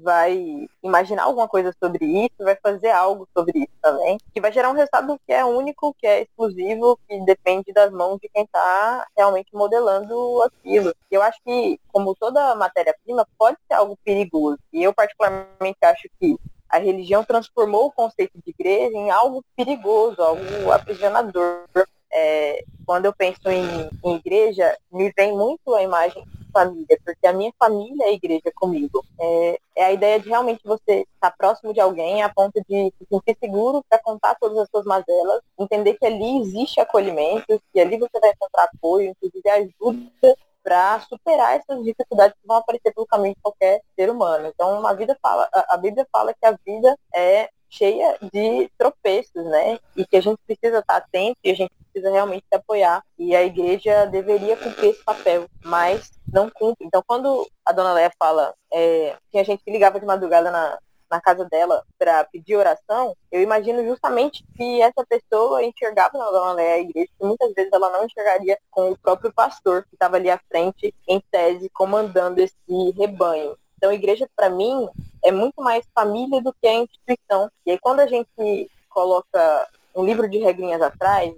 vai 0.00 0.66
imaginar 0.82 1.24
alguma 1.24 1.48
coisa 1.48 1.74
sobre 1.82 2.04
isso, 2.04 2.34
vai 2.38 2.56
fazer 2.56 2.90
algo 2.90 3.28
sobre 3.36 3.60
isso 3.60 3.72
também, 3.80 4.18
que 4.34 4.40
vai 4.40 4.52
gerar 4.52 4.70
um 4.70 4.74
resultado 4.74 5.18
que 5.26 5.32
é 5.32 5.44
único, 5.44 5.94
que 5.98 6.06
é 6.06 6.22
exclusivo, 6.22 6.98
que 7.08 7.20
depende 7.24 7.72
das 7.72 7.90
mãos 7.92 8.18
de 8.20 8.28
quem 8.28 8.44
está 8.44 9.06
realmente 9.16 9.54
modelando 9.54 10.42
aquilo. 10.42 10.94
Eu 11.10 11.22
acho 11.22 11.38
que, 11.44 11.78
como 11.92 12.14
toda 12.14 12.54
matéria-prima, 12.54 13.26
pode 13.38 13.56
ser 13.68 13.74
algo 13.74 13.98
perigoso. 14.04 14.58
E 14.72 14.82
eu 14.82 14.92
particularmente 14.94 15.78
acho 15.82 16.08
que 16.20 16.36
a 16.72 16.78
religião 16.78 17.22
transformou 17.22 17.86
o 17.86 17.92
conceito 17.92 18.32
de 18.42 18.50
igreja 18.50 18.96
em 18.96 19.10
algo 19.10 19.44
perigoso, 19.54 20.22
algo 20.22 20.72
aprisionador. 20.72 21.64
É, 22.10 22.64
quando 22.86 23.04
eu 23.04 23.12
penso 23.12 23.48
em, 23.48 23.90
em, 24.04 24.16
igreja, 24.16 24.76
me 24.90 25.12
vem 25.16 25.36
muito 25.36 25.74
a 25.74 25.82
imagem 25.82 26.24
família, 26.52 26.98
porque 27.04 27.26
a 27.26 27.32
minha 27.32 27.52
família 27.58 28.04
é 28.04 28.08
a 28.08 28.12
igreja 28.12 28.52
comigo. 28.54 29.04
É, 29.18 29.58
é 29.76 29.84
a 29.84 29.92
ideia 29.92 30.20
de 30.20 30.28
realmente 30.28 30.60
você 30.64 31.06
estar 31.14 31.30
próximo 31.36 31.72
de 31.72 31.80
alguém 31.80 32.22
a 32.22 32.28
ponto 32.28 32.60
de 32.68 32.92
se 32.98 33.06
sentir 33.10 33.36
seguro 33.40 33.84
para 33.88 33.98
contar 33.98 34.36
todas 34.36 34.58
as 34.58 34.68
suas 34.68 34.84
mazelas, 34.84 35.40
entender 35.58 35.94
que 35.94 36.06
ali 36.06 36.40
existe 36.40 36.80
acolhimento, 36.80 37.60
que 37.72 37.80
ali 37.80 37.96
você 37.98 38.20
vai 38.20 38.30
encontrar 38.30 38.64
apoio, 38.64 39.10
inclusive 39.10 39.48
ajuda 39.48 40.36
para 40.62 41.00
superar 41.00 41.56
essas 41.56 41.82
dificuldades 41.82 42.36
que 42.40 42.46
vão 42.46 42.58
aparecer 42.58 42.92
pelo 42.94 43.06
caminho 43.06 43.34
de 43.34 43.40
qualquer 43.42 43.82
ser 43.98 44.10
humano. 44.10 44.46
Então, 44.46 44.86
a 44.86 44.94
vida 44.94 45.16
fala, 45.20 45.48
a 45.52 45.76
Bíblia 45.76 46.06
fala 46.12 46.32
que 46.32 46.46
a 46.46 46.56
vida 46.64 46.96
é 47.14 47.48
cheia 47.68 48.18
de 48.32 48.70
tropeços, 48.76 49.44
né? 49.46 49.78
E 49.96 50.06
que 50.06 50.16
a 50.16 50.20
gente 50.20 50.38
precisa 50.46 50.78
estar 50.78 50.96
atento 50.96 51.38
e 51.42 51.50
a 51.50 51.54
gente 51.54 51.72
precisa 51.90 52.12
realmente 52.12 52.44
se 52.46 52.54
apoiar. 52.54 53.02
E 53.18 53.34
a 53.34 53.42
igreja 53.42 54.06
deveria 54.06 54.56
cumprir 54.56 54.90
esse 54.90 55.02
papel, 55.02 55.46
mas 55.64 56.12
não 56.32 56.50
cumpre. 56.50 56.86
Então, 56.86 57.02
quando 57.06 57.46
a 57.64 57.72
dona 57.72 57.92
Léa 57.92 58.10
fala, 58.18 58.54
é, 58.72 59.16
tinha 59.30 59.44
gente 59.44 59.62
que 59.62 59.70
ligava 59.70 60.00
de 60.00 60.06
madrugada 60.06 60.50
na, 60.50 60.78
na 61.12 61.20
casa 61.20 61.44
dela 61.44 61.84
para 61.98 62.24
pedir 62.24 62.56
oração, 62.56 63.14
eu 63.30 63.42
imagino 63.42 63.84
justamente 63.84 64.42
que 64.56 64.80
essa 64.80 65.04
pessoa 65.06 65.62
enxergava 65.62 66.16
na 66.16 66.30
Dona 66.30 66.54
Léa 66.54 66.74
a 66.74 66.78
igreja, 66.78 67.08
que 67.18 67.26
muitas 67.26 67.52
vezes 67.52 67.70
ela 67.70 67.90
não 67.90 68.06
enxergaria 68.06 68.58
com 68.70 68.92
o 68.92 68.98
próprio 68.98 69.30
pastor 69.32 69.84
que 69.84 69.94
estava 69.94 70.16
ali 70.16 70.30
à 70.30 70.40
frente, 70.48 70.94
em 71.06 71.22
tese, 71.30 71.68
comandando 71.68 72.40
esse 72.40 72.56
rebanho. 72.96 73.56
Então, 73.76 73.90
a 73.90 73.94
igreja, 73.94 74.26
para 74.34 74.48
mim, 74.48 74.88
é 75.22 75.30
muito 75.30 75.60
mais 75.60 75.84
família 75.94 76.40
do 76.40 76.54
que 76.54 76.66
a 76.66 76.74
instituição. 76.74 77.50
E 77.66 77.72
aí, 77.72 77.78
quando 77.78 78.00
a 78.00 78.06
gente 78.06 78.70
coloca 78.88 79.68
um 79.94 80.04
livro 80.04 80.28
de 80.28 80.38
regrinhas 80.38 80.80
atrás, 80.80 81.34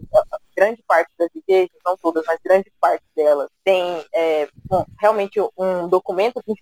grande 0.55 0.83
parte 0.87 1.11
das 1.19 1.29
igrejas, 1.35 1.77
não 1.85 1.97
todas, 1.97 2.25
mas 2.27 2.39
grande 2.43 2.73
parte 2.81 3.05
delas, 3.15 3.49
tem 3.63 4.05
é, 4.15 4.49
um, 4.71 4.85
realmente 5.01 5.41
um 5.57 5.89
documento 5.89 6.43
que 6.43 6.55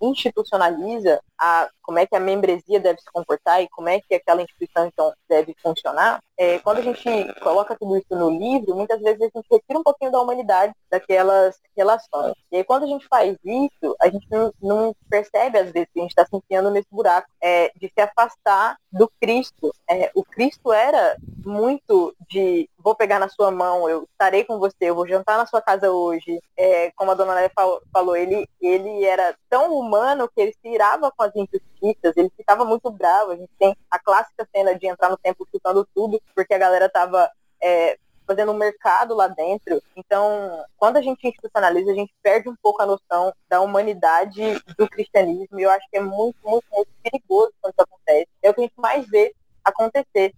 institucionaliza 0.00 1.20
a, 1.38 1.68
como 1.82 1.98
é 1.98 2.06
que 2.06 2.16
a 2.16 2.20
membresia 2.20 2.80
deve 2.80 3.00
se 3.00 3.10
comportar 3.12 3.62
e 3.62 3.68
como 3.68 3.88
é 3.88 4.00
que 4.00 4.14
aquela 4.14 4.42
instituição 4.42 4.86
então 4.86 5.12
deve 5.28 5.54
funcionar. 5.62 6.20
É, 6.38 6.58
quando 6.58 6.78
a 6.78 6.82
gente 6.82 7.04
coloca 7.40 7.76
tudo 7.78 7.96
isso 7.96 8.14
no 8.14 8.30
livro, 8.30 8.74
muitas 8.74 9.00
vezes 9.00 9.20
a 9.20 9.24
gente 9.24 9.46
retira 9.50 9.78
um 9.78 9.82
pouquinho 9.82 10.10
da 10.10 10.20
humanidade 10.20 10.74
daquelas 10.90 11.58
relações. 11.76 12.34
E 12.52 12.56
aí, 12.56 12.64
quando 12.64 12.84
a 12.84 12.86
gente 12.86 13.06
faz 13.08 13.36
isso, 13.44 13.96
a 14.00 14.08
gente 14.08 14.26
não, 14.30 14.52
não 14.60 14.94
percebe 15.08 15.58
às 15.58 15.70
vezes 15.70 15.88
que 15.92 15.98
a 15.98 16.02
gente 16.02 16.10
está 16.10 16.26
se 16.26 16.36
enfiando 16.36 16.70
nesse 16.70 16.88
buraco 16.90 17.28
é, 17.40 17.72
de 17.76 17.88
se 17.88 18.00
afastar 18.00 18.76
do 18.92 19.10
Cristo. 19.20 19.72
É, 19.88 20.10
o 20.14 20.22
Cristo 20.24 20.72
era 20.72 21.16
muito 21.44 22.14
de 22.28 22.68
vou 22.78 22.94
pegar 22.94 23.18
na 23.18 23.28
sua 23.28 23.50
mão, 23.50 23.88
eu 23.88 24.04
estarei 24.04 24.44
com 24.44 24.58
você, 24.60 24.76
eu 24.82 24.94
vou 24.94 25.08
jantar 25.08 25.36
na 25.36 25.46
sua 25.46 25.60
casa 25.60 25.90
hoje. 25.90 26.40
É, 26.56 26.92
como 26.92 27.10
a 27.10 27.14
dona 27.14 27.34
Léa 27.34 27.50
falou, 27.92 28.16
ele, 28.16 28.48
ele 28.60 29.04
era 29.04 29.34
tão 29.50 29.76
humano 29.76 30.28
que 30.28 30.40
ele 30.40 30.52
se 30.52 30.68
irava 30.68 31.10
com 31.10 31.22
as 31.24 31.34
injustiças, 31.34 31.75
ele 31.82 32.30
ficava 32.36 32.64
muito 32.64 32.90
bravo. 32.90 33.32
A 33.32 33.36
gente 33.36 33.50
tem 33.58 33.76
a 33.90 33.98
clássica 33.98 34.46
cena 34.54 34.74
de 34.78 34.86
entrar 34.86 35.10
no 35.10 35.16
templo 35.16 35.46
chutando 35.50 35.86
tudo, 35.94 36.20
porque 36.34 36.54
a 36.54 36.58
galera 36.58 36.88
tava 36.88 37.30
é, 37.62 37.98
fazendo 38.26 38.52
um 38.52 38.56
mercado 38.56 39.14
lá 39.14 39.28
dentro. 39.28 39.80
Então, 39.94 40.64
quando 40.76 40.96
a 40.96 41.02
gente 41.02 41.26
institucionaliza, 41.26 41.92
a 41.92 41.94
gente 41.94 42.12
perde 42.22 42.48
um 42.48 42.56
pouco 42.60 42.82
a 42.82 42.86
noção 42.86 43.32
da 43.48 43.60
humanidade 43.60 44.42
do 44.76 44.88
cristianismo. 44.88 45.58
E 45.58 45.62
eu 45.62 45.70
acho 45.70 45.88
que 45.90 45.96
é 45.96 46.00
muito, 46.00 46.36
muito, 46.44 46.66
muito 46.72 46.90
perigoso 47.02 47.52
quando 47.60 47.72
isso 47.72 47.82
acontece. 47.82 48.28
É 48.42 48.50
o 48.50 48.54
que 48.54 48.60
a 48.60 48.64
gente 48.64 48.80
mais 48.80 49.06
vê 49.08 49.34
acontecer. 49.64 50.34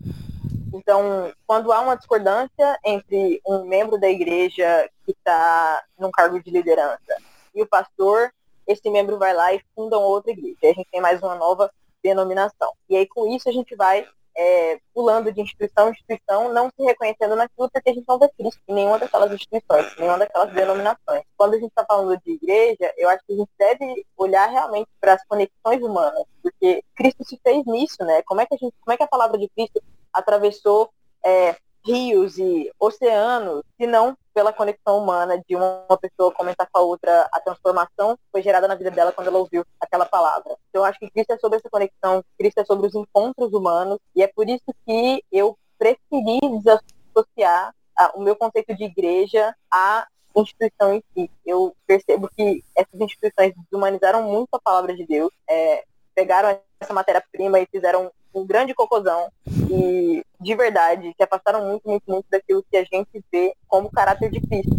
Então, 0.73 1.33
quando 1.47 1.73
há 1.73 1.81
uma 1.81 1.97
discordância 1.97 2.79
entre 2.85 3.41
um 3.47 3.65
membro 3.65 3.99
da 3.99 4.09
igreja 4.09 4.89
que 5.05 5.13
está 5.13 5.83
num 5.99 6.11
cargo 6.11 6.41
de 6.43 6.51
liderança 6.51 7.17
e 7.55 7.63
o 7.63 7.67
pastor, 7.67 8.31
esse 8.69 8.89
membro 8.91 9.19
vai 9.19 9.35
lá 9.35 9.53
e 9.53 9.63
funda 9.75 9.99
outra 9.99 10.31
igreja. 10.31 10.59
Aí 10.63 10.71
a 10.71 10.75
gente 10.75 10.91
tem 10.91 11.01
mais 11.01 11.21
uma 11.23 11.35
nova 11.35 11.73
denominação. 12.03 12.73
E 12.89 12.97
aí, 12.97 13.07
com 13.07 13.27
isso, 13.27 13.49
a 13.49 13.53
gente 13.53 13.75
vai 13.75 14.07
é, 14.37 14.79
pulando 14.95 15.33
de 15.33 15.41
instituição 15.41 15.89
em 15.89 15.91
instituição, 15.91 16.53
não 16.53 16.71
se 16.71 16.85
reconhecendo 16.85 17.35
naquilo 17.35 17.69
porque 17.71 17.91
a 17.91 17.93
gente 17.95 18.07
não 18.07 18.19
vê 18.19 18.29
Cristo 18.29 18.61
em 18.69 18.75
nenhuma 18.75 18.99
daquelas 18.99 19.33
instituições, 19.33 19.93
em 19.97 20.01
nenhuma 20.01 20.19
daquelas 20.19 20.55
denominações. 20.55 21.25
Quando 21.37 21.55
a 21.55 21.59
gente 21.59 21.71
está 21.71 21.85
falando 21.85 22.17
de 22.25 22.33
igreja, 22.33 22.93
eu 22.97 23.09
acho 23.09 23.25
que 23.27 23.33
a 23.33 23.37
gente 23.37 23.51
deve 23.59 24.07
olhar 24.17 24.47
realmente 24.47 24.89
para 25.01 25.15
as 25.15 25.25
conexões 25.27 25.83
humanas, 25.83 26.25
porque 26.41 26.85
Cristo 26.95 27.25
se 27.25 27.41
fez 27.43 27.65
nisso, 27.67 28.05
né? 28.05 28.23
Como 28.23 28.41
é 28.41 28.47
que 28.47 28.55
a 28.55 28.59
gente, 28.59 28.75
como 28.81 28.93
é 28.93 28.97
que 28.97 29.03
a 29.03 29.09
palavra 29.09 29.39
de 29.39 29.49
Cristo 29.49 29.83
atravessou 30.13 30.91
é, 31.25 31.57
rios 31.85 32.39
e 32.39 32.71
oceanos, 32.79 33.65
se 33.77 33.87
não 33.87 34.17
pela 34.39 34.53
conexão 34.53 34.99
humana 34.99 35.43
de 35.49 35.57
uma 35.57 35.99
pessoa 36.01 36.33
comentar 36.33 36.69
com 36.71 36.79
a 36.79 36.83
outra, 36.83 37.29
a 37.33 37.41
transformação 37.41 38.17
foi 38.31 38.41
gerada 38.41 38.69
na 38.69 38.77
vida 38.77 38.89
dela 38.89 39.11
quando 39.11 39.27
ela 39.27 39.39
ouviu 39.41 39.65
aquela 39.81 40.07
palavra. 40.07 40.57
Então, 40.71 40.83
eu 40.83 40.85
acho 40.85 40.97
que 40.97 41.11
Cristo 41.11 41.33
é 41.33 41.39
sobre 41.39 41.59
essa 41.59 41.69
conexão, 41.69 42.23
Cristo 42.39 42.59
é 42.59 42.65
sobre 42.65 42.87
os 42.87 42.95
encontros 42.95 43.53
humanos, 43.53 43.99
e 44.15 44.23
é 44.23 44.29
por 44.29 44.49
isso 44.49 44.73
que 44.87 45.25
eu 45.33 45.59
preferi 45.77 46.39
desassociar 46.57 47.75
a, 47.99 48.13
o 48.15 48.21
meu 48.21 48.37
conceito 48.37 48.77
de 48.77 48.85
igreja 48.85 49.53
à 49.69 50.07
instituição 50.37 50.95
em 50.95 51.03
si. 51.13 51.29
Eu 51.45 51.75
percebo 51.85 52.31
que 52.37 52.63
essas 52.77 53.01
instituições 53.01 53.53
desumanizaram 53.69 54.23
muito 54.23 54.51
a 54.53 54.61
palavra 54.61 54.95
de 54.95 55.05
Deus, 55.05 55.33
é, 55.51 55.83
pegaram 56.15 56.57
essa 56.79 56.95
matéria-prima 56.95 57.59
e 57.59 57.67
fizeram 57.67 58.13
um 58.33 58.47
grande 58.47 58.73
cocôzão 58.73 59.33
e 59.69 60.25
de 60.41 60.55
verdade 60.55 61.15
se 61.17 61.23
afastaram 61.23 61.65
muito, 61.67 61.89
muito, 61.89 62.05
muito 62.07 62.27
daquilo 62.31 62.65
que 62.71 62.77
a 62.77 62.85
gente 62.85 63.25
vê 63.31 63.55
como 63.67 63.91
caráter 63.91 64.31
de 64.31 64.41
Cristo, 64.41 64.77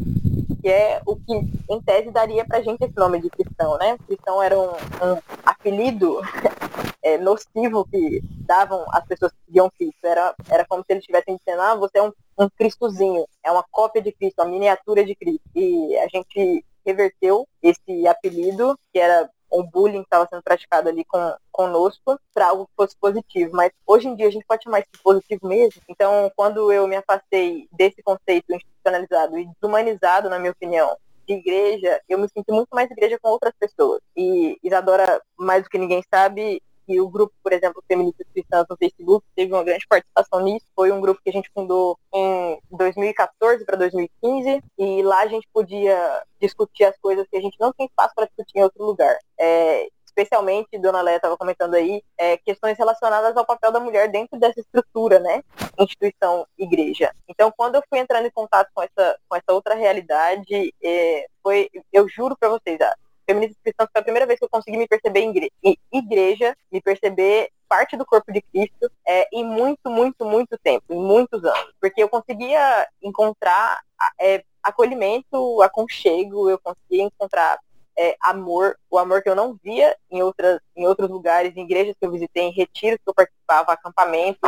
que 0.61 0.69
é 0.69 1.01
o 1.05 1.15
que 1.15 1.33
em 1.69 1.81
tese 1.81 2.11
daria 2.11 2.45
pra 2.45 2.61
gente 2.61 2.83
esse 2.83 2.95
nome 2.95 3.21
de 3.21 3.29
cristão, 3.29 3.77
né? 3.77 3.97
Cristão 4.07 4.41
era 4.41 4.57
um, 4.57 4.71
um 4.71 5.21
apelido 5.45 6.19
é, 7.03 7.17
nocivo 7.17 7.85
que 7.85 8.21
davam 8.45 8.85
as 8.89 9.05
pessoas 9.05 9.31
que 9.31 9.37
seguiam 9.45 9.69
Cristo. 9.77 10.05
Era, 10.05 10.33
era 10.49 10.65
como 10.65 10.81
se 10.83 10.91
eles 10.91 11.03
estivessem 11.03 11.37
dizendo, 11.37 11.61
ah, 11.61 11.75
você 11.75 11.99
é 11.99 12.03
um, 12.03 12.11
um 12.37 12.49
Cristozinho, 12.49 13.25
é 13.43 13.51
uma 13.51 13.63
cópia 13.69 14.01
de 14.01 14.11
Cristo, 14.11 14.41
uma 14.41 14.49
miniatura 14.49 15.03
de 15.03 15.15
Cristo. 15.15 15.41
E 15.55 15.97
a 15.97 16.07
gente 16.07 16.65
reverteu 16.85 17.47
esse 17.61 18.07
apelido, 18.07 18.77
que 18.91 18.99
era 18.99 19.29
um 19.51 19.63
bullying 19.63 20.01
que 20.01 20.07
estava 20.07 20.27
sendo 20.29 20.43
praticado 20.43 20.89
ali 20.89 21.03
com, 21.05 21.35
conosco 21.51 22.19
para 22.33 22.47
algo 22.49 22.65
que 22.65 22.73
fosse 22.75 22.95
positivo. 22.97 23.51
Mas 23.53 23.71
hoje 23.85 24.07
em 24.07 24.15
dia 24.15 24.27
a 24.27 24.31
gente 24.31 24.45
pode 24.45 24.63
chamar 24.63 24.79
isso 24.79 24.89
de 24.93 24.99
positivo 24.99 25.47
mesmo. 25.47 25.81
Então, 25.87 26.31
quando 26.35 26.71
eu 26.71 26.87
me 26.87 26.95
afastei 26.95 27.67
desse 27.71 28.01
conceito 28.03 28.53
institucionalizado 28.53 29.37
e 29.37 29.47
desumanizado, 29.47 30.29
na 30.29 30.39
minha 30.39 30.51
opinião, 30.51 30.95
de 31.27 31.35
igreja, 31.35 32.01
eu 32.09 32.17
me 32.17 32.27
sinto 32.27 32.53
muito 32.53 32.69
mais 32.71 32.89
igreja 32.89 33.19
com 33.21 33.29
outras 33.29 33.53
pessoas. 33.59 34.01
E 34.15 34.57
Isadora, 34.63 35.21
mais 35.37 35.63
do 35.63 35.69
que 35.69 35.77
ninguém 35.77 36.03
sabe, 36.09 36.61
que 36.89 36.99
o 36.99 37.07
grupo, 37.07 37.31
por 37.43 37.53
exemplo, 37.53 37.83
Feministas 37.87 38.25
Cristãs 38.33 38.65
no 38.67 38.75
Facebook, 38.75 39.23
teve 39.35 39.53
uma 39.53 39.63
grande 39.63 39.85
participação 39.87 40.41
nisso. 40.41 40.65
Foi 40.75 40.91
um 40.91 40.99
grupo 40.99 41.21
que 41.23 41.29
a 41.29 41.33
gente 41.33 41.51
fundou 41.53 41.99
em 42.11 42.59
2014 42.71 43.63
para 43.63 43.77
2015 43.77 44.63
e 44.75 45.03
lá 45.03 45.21
a 45.21 45.27
gente 45.27 45.47
podia 45.53 46.23
discutir 46.41 46.85
as 46.85 46.97
coisas 46.97 47.27
que 47.29 47.37
a 47.37 47.41
gente 47.41 47.59
não 47.59 47.71
tem 47.71 47.85
espaço 47.85 48.15
para 48.15 48.25
discutir 48.25 48.57
em 48.57 48.63
outro 48.63 48.83
lugar. 48.83 49.15
É, 49.39 49.87
especialmente, 50.03 50.79
Dona 50.79 51.03
Léa 51.03 51.17
estava 51.17 51.37
comentando 51.37 51.75
aí, 51.75 52.01
é, 52.17 52.37
questões 52.37 52.75
relacionadas 52.75 53.37
ao 53.37 53.45
papel 53.45 53.71
da 53.71 53.79
mulher 53.79 54.09
dentro 54.09 54.39
dessa 54.39 54.59
estrutura, 54.59 55.19
né? 55.19 55.43
Instituição 55.79 56.47
igreja. 56.57 57.13
Então, 57.27 57.53
quando 57.55 57.75
eu 57.75 57.83
fui 57.87 57.99
entrando 57.99 58.25
em 58.25 58.31
contato 58.31 58.69
com 58.73 58.81
essa, 58.81 59.19
com 59.29 59.35
essa 59.35 59.53
outra 59.53 59.75
realidade, 59.75 60.73
é, 60.83 61.27
foi, 61.43 61.69
eu 61.93 62.09
juro 62.09 62.35
para 62.35 62.49
vocês, 62.49 62.81
a 62.81 62.95
Feministas 63.29 63.61
Cristãs 63.63 63.87
foi 63.93 64.01
a 64.01 64.03
primeira 64.03 64.25
vez 64.25 64.39
que 64.39 64.45
eu 64.45 64.49
consegui 64.49 64.75
me 64.75 64.87
perceber 64.87 65.19
em 65.19 65.29
igreja, 65.29 65.51
em 65.63 65.77
igreja 65.93 66.57
me 66.71 66.81
perceber 66.81 67.51
parte 67.67 67.95
do 67.95 68.03
corpo 68.03 68.31
de 68.33 68.41
Cristo 68.41 68.91
é, 69.07 69.27
em 69.31 69.45
muito, 69.45 69.87
muito, 69.87 70.25
muito 70.25 70.57
tempo, 70.57 70.85
em 70.89 70.99
muitos 70.99 71.43
anos. 71.45 71.71
Porque 71.79 72.01
eu 72.01 72.09
conseguia 72.09 72.87
encontrar 73.03 73.81
é, 74.19 74.43
acolhimento, 74.63 75.61
aconchego, 75.61 76.49
eu 76.49 76.57
conseguia 76.57 77.03
encontrar 77.03 77.59
é, 77.95 78.15
amor, 78.19 78.75
o 78.89 78.97
amor 78.97 79.21
que 79.21 79.29
eu 79.29 79.35
não 79.35 79.55
via 79.63 79.95
em, 80.09 80.23
outras, 80.23 80.59
em 80.75 80.87
outros 80.87 81.07
lugares, 81.07 81.55
em 81.55 81.61
igrejas 81.61 81.95
que 81.99 82.07
eu 82.07 82.11
visitei, 82.11 82.45
em 82.45 82.51
retiros 82.51 82.97
que 82.97 83.09
eu 83.09 83.13
participava, 83.13 83.73
acampamentos, 83.73 84.39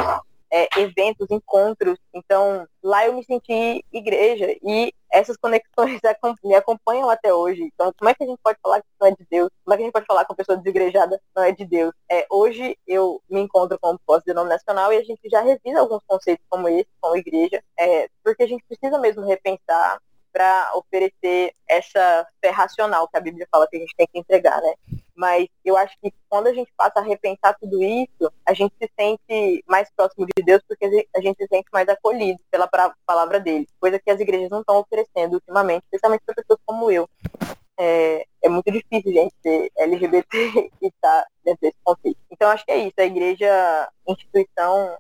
é, 0.52 0.68
eventos, 0.80 1.28
encontros. 1.32 1.98
Então, 2.14 2.68
lá 2.84 3.06
eu 3.06 3.14
me 3.14 3.24
senti 3.24 3.84
igreja 3.92 4.56
e 4.62 4.94
essas 5.12 5.38
conexões 5.38 6.00
me 6.44 6.56
acompanham 6.56 7.10
até 7.10 7.34
hoje. 7.34 7.64
Então, 7.64 7.92
como 7.98 8.10
é 8.10 8.14
que 8.14 8.24
a 8.24 8.28
gente 8.28 8.40
pode 8.44 8.60
falar 8.62 8.82
que 8.82 8.88
não 9.00 9.08
é 9.08 9.12
de 9.12 9.26
Deus? 9.30 9.50
Como 9.64 9.74
é 9.74 9.78
que 9.78 9.84
a 9.84 9.86
gente 9.86 9.94
pode 9.94 10.06
falar 10.06 10.26
que 10.26 10.32
uma 10.32 10.38
pessoa 10.38 10.58
desigrejada 10.58 11.20
não 11.36 11.44
é 11.44 11.52
de 11.52 11.66
Deus? 11.66 11.94
É, 12.10 12.26
hoje 12.30 12.78
eu 12.86 13.22
me 13.30 13.42
encontro 13.42 13.78
como 13.80 14.00
pós-denominacional 14.06 14.92
e 14.92 14.98
a 14.98 15.04
gente 15.04 15.22
já 15.30 15.42
revisa 15.42 15.80
alguns 15.80 16.04
conceitos 16.06 16.46
como 16.50 16.68
esse, 16.68 16.90
como 17.00 17.16
igreja, 17.16 17.64
é, 17.80 18.10
porque 18.24 18.44
a 18.44 18.48
gente 18.48 18.64
precisa 18.68 19.00
mesmo 19.00 19.26
repensar 19.26 20.00
para 20.32 20.72
oferecer 20.76 21.54
essa 21.68 22.28
fé 22.40 22.50
racional 22.50 23.08
que 23.08 23.18
a 23.18 23.22
Bíblia 23.22 23.48
fala 23.52 23.68
que 23.68 23.78
a 23.78 23.80
gente 23.80 23.96
tem 23.96 24.08
que 24.12 24.20
entregar, 24.20 24.62
né? 24.62 24.74
Mas 25.16 25.48
eu 25.64 25.78
acho 25.78 25.96
que 26.02 26.12
quando 26.30 26.48
a 26.48 26.54
gente 26.54 26.72
passa 26.76 27.00
a 27.00 27.04
repensar 27.04 27.56
tudo 27.60 27.84
isso, 27.84 28.32
a 28.46 28.54
gente 28.54 28.74
se 28.82 28.90
sente 28.98 29.64
mais 29.68 29.90
próximo 29.96 30.26
de 30.26 30.44
Deus 30.44 30.62
porque 30.68 30.86
a 31.16 31.22
gente 31.22 31.38
se 31.38 31.48
sente 31.48 31.68
mais 31.72 31.88
acolhido 31.90 32.40
pela 32.50 32.68
palavra 33.06 33.40
dele, 33.40 33.68
coisa 33.80 34.00
que 34.00 34.10
as 34.10 34.20
igrejas 34.20 34.50
não 34.50 34.62
estão 34.62 34.78
oferecendo 34.78 35.34
ultimamente, 35.34 35.84
especialmente 35.84 36.24
para 36.26 36.36
pessoas 36.36 36.60
como 36.66 36.90
eu. 36.90 37.10
É, 37.80 38.26
é 38.44 38.50
muito 38.50 38.72
difícil, 38.72 39.12
gente, 39.12 39.34
ser 39.42 39.72
LGBT 39.78 40.28
e 40.82 40.88
estar 40.88 41.24
tá 41.24 41.28
dentro 41.44 41.62
desse 41.62 41.78
conflito. 41.84 42.21
Então, 42.42 42.50
acho 42.50 42.66
que 42.66 42.72
é 42.72 42.88
isso. 42.88 42.96
A 42.98 43.04
igreja, 43.04 43.90
instituição, 44.08 44.98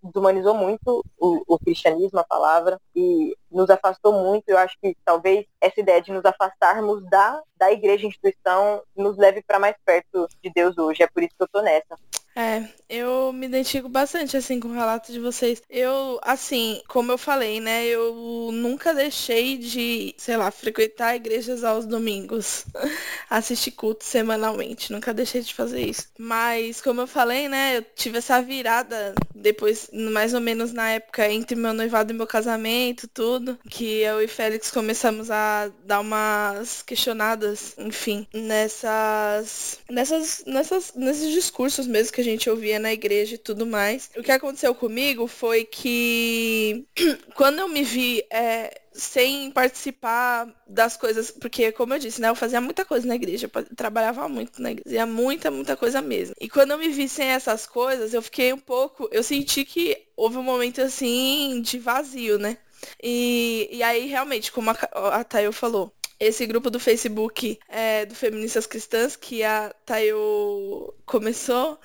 desumanizou 0.00 0.54
muito 0.54 1.04
o, 1.18 1.42
o, 1.44 1.58
cristianismo, 1.58 2.20
a 2.20 2.24
palavra, 2.24 2.80
e 2.94 3.36
nos 3.50 3.68
afastou 3.68 4.12
muito. 4.12 4.48
Eu 4.48 4.56
acho 4.56 4.78
que 4.80 4.96
talvez 5.04 5.44
essa 5.60 5.80
ideia 5.80 6.00
de 6.00 6.12
nos 6.12 6.24
afastarmos 6.24 7.02
da, 7.10 7.42
da 7.56 7.72
igreja, 7.72 8.06
instituição, 8.06 8.80
nos 8.94 9.16
leve 9.16 9.42
para 9.42 9.58
mais 9.58 9.74
perto 9.84 10.28
de 10.40 10.52
Deus 10.54 10.78
hoje. 10.78 11.02
É 11.02 11.08
por 11.08 11.20
isso 11.20 11.34
que 11.36 11.42
eu 11.42 11.46
estou 11.46 11.62
nessa. 11.62 11.98
É, 12.38 12.68
eu 12.88 13.32
me 13.32 13.46
identifico 13.46 13.88
bastante, 13.88 14.36
assim, 14.36 14.60
com 14.60 14.68
o 14.68 14.72
relato 14.72 15.10
de 15.10 15.18
vocês. 15.18 15.60
Eu, 15.68 16.20
assim, 16.22 16.80
como 16.86 17.10
eu 17.10 17.18
falei, 17.18 17.58
né, 17.58 17.84
eu 17.86 18.50
nunca 18.52 18.94
deixei 18.94 19.58
de, 19.58 20.14
sei 20.16 20.36
lá, 20.36 20.48
frequentar 20.52 21.16
igrejas 21.16 21.64
aos 21.64 21.84
domingos, 21.84 22.64
assistir 23.28 23.72
culto 23.72 24.04
semanalmente, 24.04 24.92
nunca 24.92 25.12
deixei 25.12 25.40
de 25.40 25.52
fazer 25.52 25.80
isso. 25.80 26.06
Mas, 26.16 26.80
como 26.80 27.00
eu 27.00 27.08
falei, 27.08 27.48
né, 27.48 27.78
eu 27.78 27.82
tive 27.96 28.18
essa 28.18 28.40
virada 28.40 29.14
depois, 29.34 29.90
mais 29.92 30.32
ou 30.32 30.40
menos 30.40 30.72
na 30.72 30.90
época 30.90 31.28
entre 31.30 31.56
meu 31.56 31.72
noivado 31.74 32.12
e 32.12 32.16
meu 32.16 32.26
casamento, 32.26 33.08
tudo, 33.08 33.58
que 33.68 34.00
eu 34.00 34.22
e 34.22 34.28
Félix 34.28 34.70
começamos 34.70 35.28
a 35.28 35.72
dar 35.84 36.00
umas 36.00 36.82
questionadas, 36.82 37.74
enfim, 37.78 38.26
nessas, 38.32 39.80
nessas, 39.90 40.44
nessas, 40.46 40.92
nesses 40.94 41.32
discursos 41.32 41.86
mesmo 41.86 42.12
que 42.12 42.20
a 42.20 42.24
gente 42.24 42.27
ouvia 42.50 42.78
na 42.78 42.92
igreja 42.92 43.36
e 43.36 43.38
tudo 43.38 43.64
mais. 43.64 44.10
O 44.16 44.22
que 44.22 44.32
aconteceu 44.32 44.74
comigo 44.74 45.26
foi 45.26 45.64
que 45.64 46.84
quando 47.34 47.60
eu 47.60 47.68
me 47.68 47.82
vi 47.82 48.24
é, 48.30 48.80
sem 48.92 49.50
participar 49.50 50.52
das 50.66 50.96
coisas, 50.96 51.30
porque 51.30 51.70
como 51.72 51.94
eu 51.94 51.98
disse, 51.98 52.20
né, 52.20 52.28
eu 52.28 52.34
fazia 52.34 52.60
muita 52.60 52.84
coisa 52.84 53.06
na 53.06 53.14
igreja, 53.14 53.48
eu 53.52 53.76
trabalhava 53.76 54.28
muito 54.28 54.60
na 54.60 54.72
igreja, 54.72 54.84
fazia 54.84 55.06
muita, 55.06 55.50
muita 55.50 55.76
coisa 55.76 56.02
mesmo. 56.02 56.34
E 56.40 56.48
quando 56.48 56.72
eu 56.72 56.78
me 56.78 56.88
vi 56.88 57.08
sem 57.08 57.28
essas 57.28 57.66
coisas, 57.66 58.12
eu 58.12 58.20
fiquei 58.20 58.52
um 58.52 58.58
pouco, 58.58 59.08
eu 59.12 59.22
senti 59.22 59.64
que 59.64 59.96
houve 60.16 60.36
um 60.36 60.42
momento 60.42 60.80
assim 60.82 61.62
de 61.62 61.78
vazio, 61.78 62.38
né? 62.38 62.58
E, 63.02 63.68
e 63.72 63.82
aí, 63.82 64.06
realmente, 64.06 64.52
como 64.52 64.70
a, 64.70 64.74
a 64.92 65.24
Tayo 65.24 65.52
falou, 65.52 65.92
esse 66.18 66.46
grupo 66.46 66.70
do 66.70 66.80
Facebook 66.80 67.58
é, 67.68 68.04
do 68.04 68.14
Feministas 68.14 68.66
Cristãs, 68.66 69.16
que 69.16 69.42
a 69.42 69.72
Tayo 69.86 70.92
começou, 71.08 71.78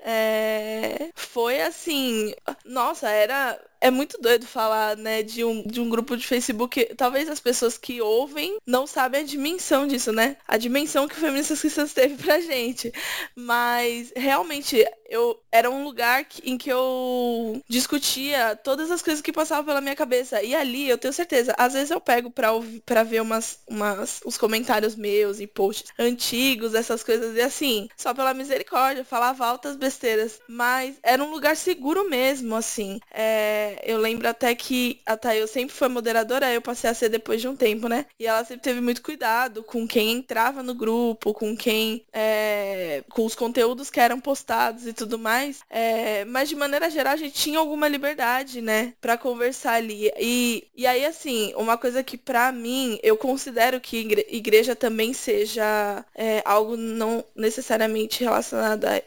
é, 0.00 1.10
foi 1.14 1.60
assim, 1.60 2.32
nossa, 2.64 3.08
era 3.10 3.58
é 3.80 3.90
muito 3.90 4.20
doido 4.20 4.46
falar, 4.46 4.96
né, 4.96 5.22
de 5.22 5.44
um, 5.44 5.62
de 5.62 5.80
um 5.80 5.88
grupo 5.88 6.16
de 6.16 6.26
Facebook. 6.26 6.84
Talvez 6.96 7.28
as 7.28 7.40
pessoas 7.40 7.78
que 7.78 8.00
ouvem 8.00 8.58
não 8.66 8.86
sabem 8.86 9.20
a 9.20 9.24
dimensão 9.24 9.86
disso, 9.86 10.12
né? 10.12 10.36
A 10.46 10.56
dimensão 10.56 11.06
que 11.06 11.14
o 11.14 11.18
Feministas 11.18 11.60
Cristãs 11.60 11.92
teve 11.92 12.16
pra 12.22 12.40
gente. 12.40 12.92
Mas, 13.36 14.12
realmente, 14.16 14.84
eu 15.08 15.40
era 15.50 15.70
um 15.70 15.84
lugar 15.84 16.24
que, 16.24 16.50
em 16.50 16.58
que 16.58 16.70
eu 16.70 17.62
discutia 17.68 18.56
todas 18.56 18.90
as 18.90 19.00
coisas 19.00 19.22
que 19.22 19.32
passavam 19.32 19.64
pela 19.64 19.80
minha 19.80 19.96
cabeça. 19.96 20.42
E 20.42 20.54
ali, 20.54 20.88
eu 20.88 20.98
tenho 20.98 21.12
certeza, 21.12 21.54
às 21.56 21.72
vezes 21.72 21.90
eu 21.90 22.00
pego 22.00 22.30
pra, 22.30 22.52
ouvir, 22.52 22.80
pra 22.84 23.02
ver 23.02 23.22
umas, 23.22 23.60
umas, 23.68 24.20
os 24.24 24.36
comentários 24.36 24.96
meus 24.96 25.40
e 25.40 25.46
posts 25.46 25.92
antigos, 25.98 26.74
essas 26.74 27.02
coisas, 27.02 27.36
e 27.36 27.40
assim, 27.40 27.88
só 27.96 28.12
pela 28.12 28.34
misericórdia, 28.34 28.67
falava 29.04 29.46
altas 29.46 29.76
besteiras. 29.76 30.40
Mas 30.48 30.96
era 31.02 31.22
um 31.22 31.30
lugar 31.30 31.56
seguro 31.56 32.08
mesmo, 32.08 32.54
assim. 32.54 33.00
É 33.12 33.78
eu 33.82 33.98
lembro 33.98 34.28
até 34.28 34.54
que 34.54 35.00
a 35.06 35.16
Tayo 35.16 35.46
sempre 35.48 35.74
foi 35.74 35.88
moderadora, 35.88 36.52
eu 36.52 36.60
passei 36.60 36.90
a 36.90 36.94
ser 36.94 37.08
depois 37.08 37.40
de 37.40 37.48
um 37.48 37.56
tempo, 37.56 37.88
né? 37.88 38.06
E 38.18 38.26
ela 38.26 38.44
sempre 38.44 38.62
teve 38.62 38.80
muito 38.80 39.02
cuidado 39.02 39.62
com 39.62 39.86
quem 39.86 40.12
entrava 40.12 40.62
no 40.62 40.74
grupo, 40.74 41.32
com 41.32 41.56
quem. 41.56 42.04
É, 42.12 43.02
com 43.08 43.24
os 43.24 43.34
conteúdos 43.34 43.90
que 43.90 44.00
eram 44.00 44.20
postados 44.20 44.86
e 44.86 44.92
tudo 44.92 45.18
mais. 45.18 45.60
É, 45.70 46.24
mas 46.26 46.48
de 46.48 46.56
maneira 46.56 46.90
geral 46.90 47.14
a 47.14 47.16
gente 47.16 47.34
tinha 47.34 47.58
alguma 47.58 47.88
liberdade, 47.88 48.60
né? 48.60 48.92
Pra 49.00 49.16
conversar 49.16 49.74
ali. 49.74 50.10
E, 50.18 50.66
e 50.76 50.86
aí, 50.86 51.04
assim, 51.04 51.52
uma 51.56 51.76
coisa 51.76 52.02
que 52.02 52.16
pra 52.18 52.52
mim 52.52 52.98
eu 53.02 53.16
considero 53.16 53.80
que 53.80 53.96
igreja 54.28 54.76
também 54.76 55.12
seja 55.12 56.04
é, 56.14 56.42
algo 56.44 56.76
não 56.76 57.24
necessariamente 57.34 58.22
relacionado 58.22 58.57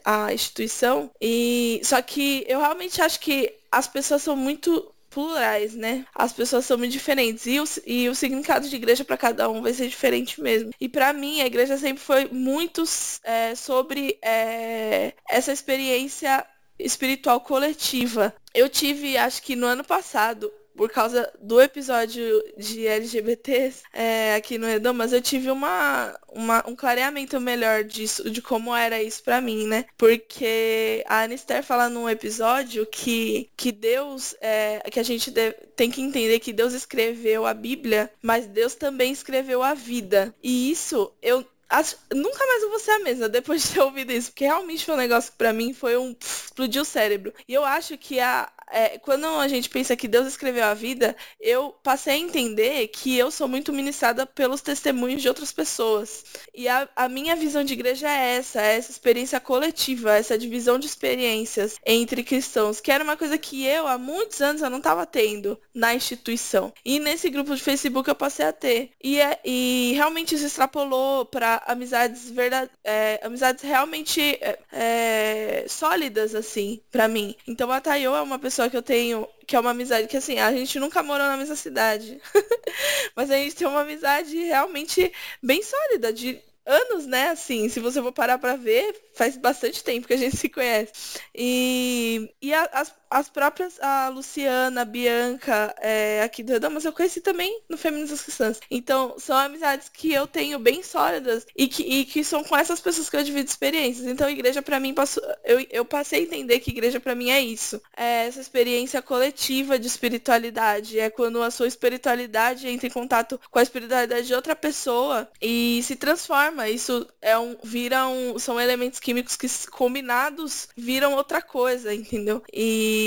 à 0.04 0.34
instituição. 0.34 1.12
E 1.22 1.82
só 1.84 2.02
que 2.02 2.46
eu 2.48 2.60
realmente 2.60 3.02
acho 3.02 3.20
que 3.20 3.54
as 3.72 3.88
pessoas 3.88 4.22
são 4.22 4.36
muito 4.36 4.92
plurais, 5.12 5.76
né? 5.76 6.06
As 6.16 6.32
pessoas 6.32 6.66
são 6.66 6.78
muito 6.78 6.92
diferentes 6.92 7.46
e 7.46 7.60
o, 7.60 7.66
e 7.86 8.10
o 8.10 8.16
significado 8.16 8.68
de 8.68 8.76
igreja 8.76 9.04
para 9.04 9.18
cada 9.18 9.50
um 9.50 9.62
vai 9.62 9.74
ser 9.74 9.88
diferente 9.88 10.42
mesmo. 10.42 10.72
E 10.80 10.88
para 10.90 11.14
mim 11.14 11.42
a 11.42 11.46
igreja 11.46 11.78
sempre 11.78 12.02
foi 12.02 12.28
muito 12.32 12.84
é, 13.24 13.54
sobre 13.54 14.18
é, 14.24 15.14
essa 15.30 15.52
experiência 15.52 16.46
espiritual 16.80 17.42
coletiva. 17.42 18.34
Eu 18.54 18.70
tive, 18.70 19.18
acho 19.18 19.44
que 19.44 19.56
no 19.56 19.68
ano 19.68 19.84
passado, 19.84 20.52
por 20.82 20.90
causa 20.90 21.32
do 21.40 21.62
episódio 21.62 22.44
de 22.58 22.88
LGBTs 22.88 23.84
é, 23.94 24.34
aqui 24.34 24.58
no 24.58 24.66
Redom, 24.66 24.94
mas 24.94 25.14
eu 25.14 25.22
tive 25.22 25.52
uma, 25.52 26.20
uma, 26.28 26.68
um 26.68 26.76
clareamento 26.76 27.40
melhor 27.40 27.84
disso, 27.84 28.28
de 28.32 28.42
como 28.42 28.76
era 28.76 29.00
isso 29.00 29.22
para 29.24 29.40
mim, 29.40 29.68
né? 29.68 29.86
Porque 29.96 31.04
a 31.08 31.22
Anister 31.22 31.62
fala 31.62 31.88
num 31.88 32.10
episódio 32.10 32.84
que, 32.88 33.48
que 33.56 33.72
Deus, 33.72 34.36
é, 34.42 34.80
que 34.90 35.00
a 35.00 35.04
gente 35.04 35.30
deve, 35.30 35.56
tem 35.76 35.92
que 35.92 36.02
entender 36.02 36.40
que 36.40 36.52
Deus 36.52 36.74
escreveu 36.74 37.46
a 37.46 37.54
Bíblia, 37.54 38.12
mas 38.20 38.48
Deus 38.48 38.74
também 38.74 39.12
escreveu 39.12 39.62
a 39.62 39.76
vida. 39.76 40.34
E 40.42 40.72
isso 40.72 41.14
eu 41.22 41.46
Acho, 41.72 41.96
nunca 42.14 42.46
mais 42.46 42.64
eu 42.64 42.70
vou 42.70 42.80
ser 42.80 42.92
a 42.92 43.00
mesma 43.00 43.30
depois 43.30 43.64
de 43.64 43.70
ter 43.70 43.80
ouvido 43.80 44.12
isso, 44.12 44.30
porque 44.32 44.44
realmente 44.44 44.84
foi 44.84 44.94
um 44.94 44.98
negócio 44.98 45.32
que 45.32 45.38
pra 45.38 45.54
mim 45.54 45.74
foi 45.74 45.98
um 45.98 46.14
explodiu 46.22 46.82
o 46.82 46.86
cérebro. 46.86 47.34
E 47.48 47.54
eu 47.54 47.64
acho 47.64 47.98
que 47.98 48.20
a, 48.20 48.52
é, 48.72 48.98
quando 48.98 49.26
a 49.26 49.48
gente 49.48 49.70
pensa 49.70 49.96
que 49.96 50.08
Deus 50.08 50.28
escreveu 50.28 50.64
a 50.66 50.74
vida, 50.74 51.16
eu 51.40 51.76
passei 51.84 52.14
a 52.14 52.18
entender 52.18 52.88
que 52.88 53.18
eu 53.18 53.30
sou 53.30 53.48
muito 53.48 53.74
ministrada 53.74 54.26
pelos 54.26 54.62
testemunhos 54.62 55.22
de 55.22 55.28
outras 55.28 55.52
pessoas. 55.52 56.24
E 56.54 56.68
a, 56.68 56.88
a 56.96 57.10
minha 57.10 57.36
visão 57.36 57.64
de 57.64 57.74
igreja 57.74 58.10
é 58.10 58.38
essa, 58.38 58.62
é 58.62 58.78
essa 58.78 58.92
experiência 58.92 59.40
coletiva, 59.40 60.16
essa 60.16 60.38
divisão 60.38 60.80
de 60.80 60.88
experiências 60.88 61.76
entre 61.86 62.24
cristãos, 62.24 62.80
que 62.80 62.92
era 62.92 63.04
uma 63.04 63.18
coisa 63.18 63.38
que 63.38 63.66
eu, 63.66 63.88
há 63.88 63.98
muitos 63.98 64.42
anos, 64.42 64.62
eu 64.62 64.70
não 64.70 64.78
estava 64.78 65.06
tendo 65.06 65.60
na 65.74 65.94
instituição. 65.94 66.74
E 66.86 67.00
nesse 67.00 67.30
grupo 67.30 67.56
de 67.56 67.62
Facebook 67.62 68.10
eu 68.10 68.16
passei 68.16 68.46
a 68.46 68.54
ter. 68.54 68.92
E, 69.04 69.20
é, 69.20 69.40
e 69.44 69.94
realmente 69.96 70.36
isso 70.36 70.46
extrapolou 70.46 71.26
para 71.26 71.61
amizades 71.66 72.30
verdade, 72.30 72.72
é, 72.84 73.20
amizades 73.24 73.64
realmente 73.64 74.22
é, 74.22 74.60
é, 74.72 75.66
sólidas, 75.68 76.36
assim, 76.36 76.82
para 76.92 77.08
mim. 77.08 77.36
Então 77.48 77.72
a 77.72 77.82
Tayo 77.82 78.16
é 78.16 78.22
uma 78.22 78.40
pessoa 78.40 78.70
que 78.70 78.78
eu 78.78 78.82
tenho 78.82 79.28
que 79.46 79.56
é 79.56 79.60
uma 79.60 79.72
amizade 79.72 80.08
que 80.08 80.16
assim, 80.16 80.40
a 80.40 80.52
gente 80.54 80.80
nunca 80.80 81.04
morou 81.04 81.28
na 81.28 81.36
mesma 81.36 81.56
cidade. 81.56 82.22
Mas 83.16 83.30
a 83.30 83.36
gente 83.36 83.56
tem 83.56 83.68
uma 83.68 83.82
amizade 83.82 84.38
realmente 84.38 85.12
bem 85.44 85.62
sólida, 85.62 86.14
de 86.14 86.42
anos, 86.66 87.06
né? 87.06 87.30
Assim, 87.30 87.68
se 87.70 87.80
você 87.80 88.02
for 88.02 88.12
parar 88.12 88.38
pra 88.38 88.56
ver, 88.56 88.96
faz 89.14 89.38
bastante 89.38 89.84
tempo 89.84 90.08
que 90.08 90.14
a 90.14 90.18
gente 90.18 90.38
se 90.38 90.50
conhece. 90.50 91.20
E, 91.36 92.34
e 92.42 92.54
a, 92.54 92.64
as, 92.72 92.94
as 93.12 93.30
próprias, 93.30 93.78
a 93.82 94.08
Luciana, 94.08 94.82
a 94.82 94.86
Bianca, 94.86 95.76
é, 95.82 96.22
aqui 96.24 96.42
do 96.42 96.54
Redomas, 96.54 96.86
eu 96.86 96.94
conheci 96.94 97.20
também 97.20 97.62
no 97.68 97.78
Feministas 97.78 98.22
Cristãs. 98.22 98.60
Então, 98.72 99.16
são 99.18 99.36
amizades 99.36 99.90
que 99.90 100.14
eu 100.14 100.26
tenho 100.26 100.58
bem 100.58 100.82
sólidas 100.82 101.46
e 101.56 101.68
que, 101.68 101.84
e 101.84 102.06
que 102.06 102.24
são 102.24 102.42
com 102.42 102.56
essas 102.56 102.80
pessoas 102.80 103.10
que 103.10 103.18
eu 103.18 103.24
divido 103.24 103.50
experiências. 103.50 104.08
Então, 104.08 104.30
igreja 104.30 104.62
para 104.62 104.80
mim, 104.80 104.94
passou, 104.94 105.22
eu, 105.44 105.66
eu 105.70 105.84
passei 105.84 106.22
a 106.22 106.24
entender 106.24 106.60
que 106.60 106.72
igreja 106.72 107.02
para 107.02 107.14
mim 107.14 107.30
é 107.30 107.42
isso. 107.42 107.82
É 107.96 108.28
essa 108.28 108.40
experiência 108.40 109.02
coletiva 109.02 109.78
de 109.78 109.88
espiritualidade. 109.88 110.98
É 110.98 111.10
quando 111.10 111.44
a 111.44 111.52
sua 111.52 111.68
espiritualidade 111.68 112.68
entra 112.68 112.88
em 112.88 112.92
contato 112.92 113.40
com 113.52 113.60
a 113.60 113.64
espiritualidade 113.64 114.28
de 114.28 114.34
outra 114.34 114.56
pessoa 114.56 115.30
e 115.42 115.82
se 115.84 115.98
transforma. 115.98 116.70
Isso 116.70 117.06
é 117.22 117.38
um, 117.38 117.58
vira 117.62 118.08
um, 118.08 118.40
são 118.40 118.60
elementos 118.60 119.02
químicos 119.02 119.36
que 119.36 119.48
combinados 119.68 120.70
viram 120.78 121.14
outra 121.16 121.42
coisa, 121.42 121.94
entendeu? 121.94 122.42
E, 122.54 123.01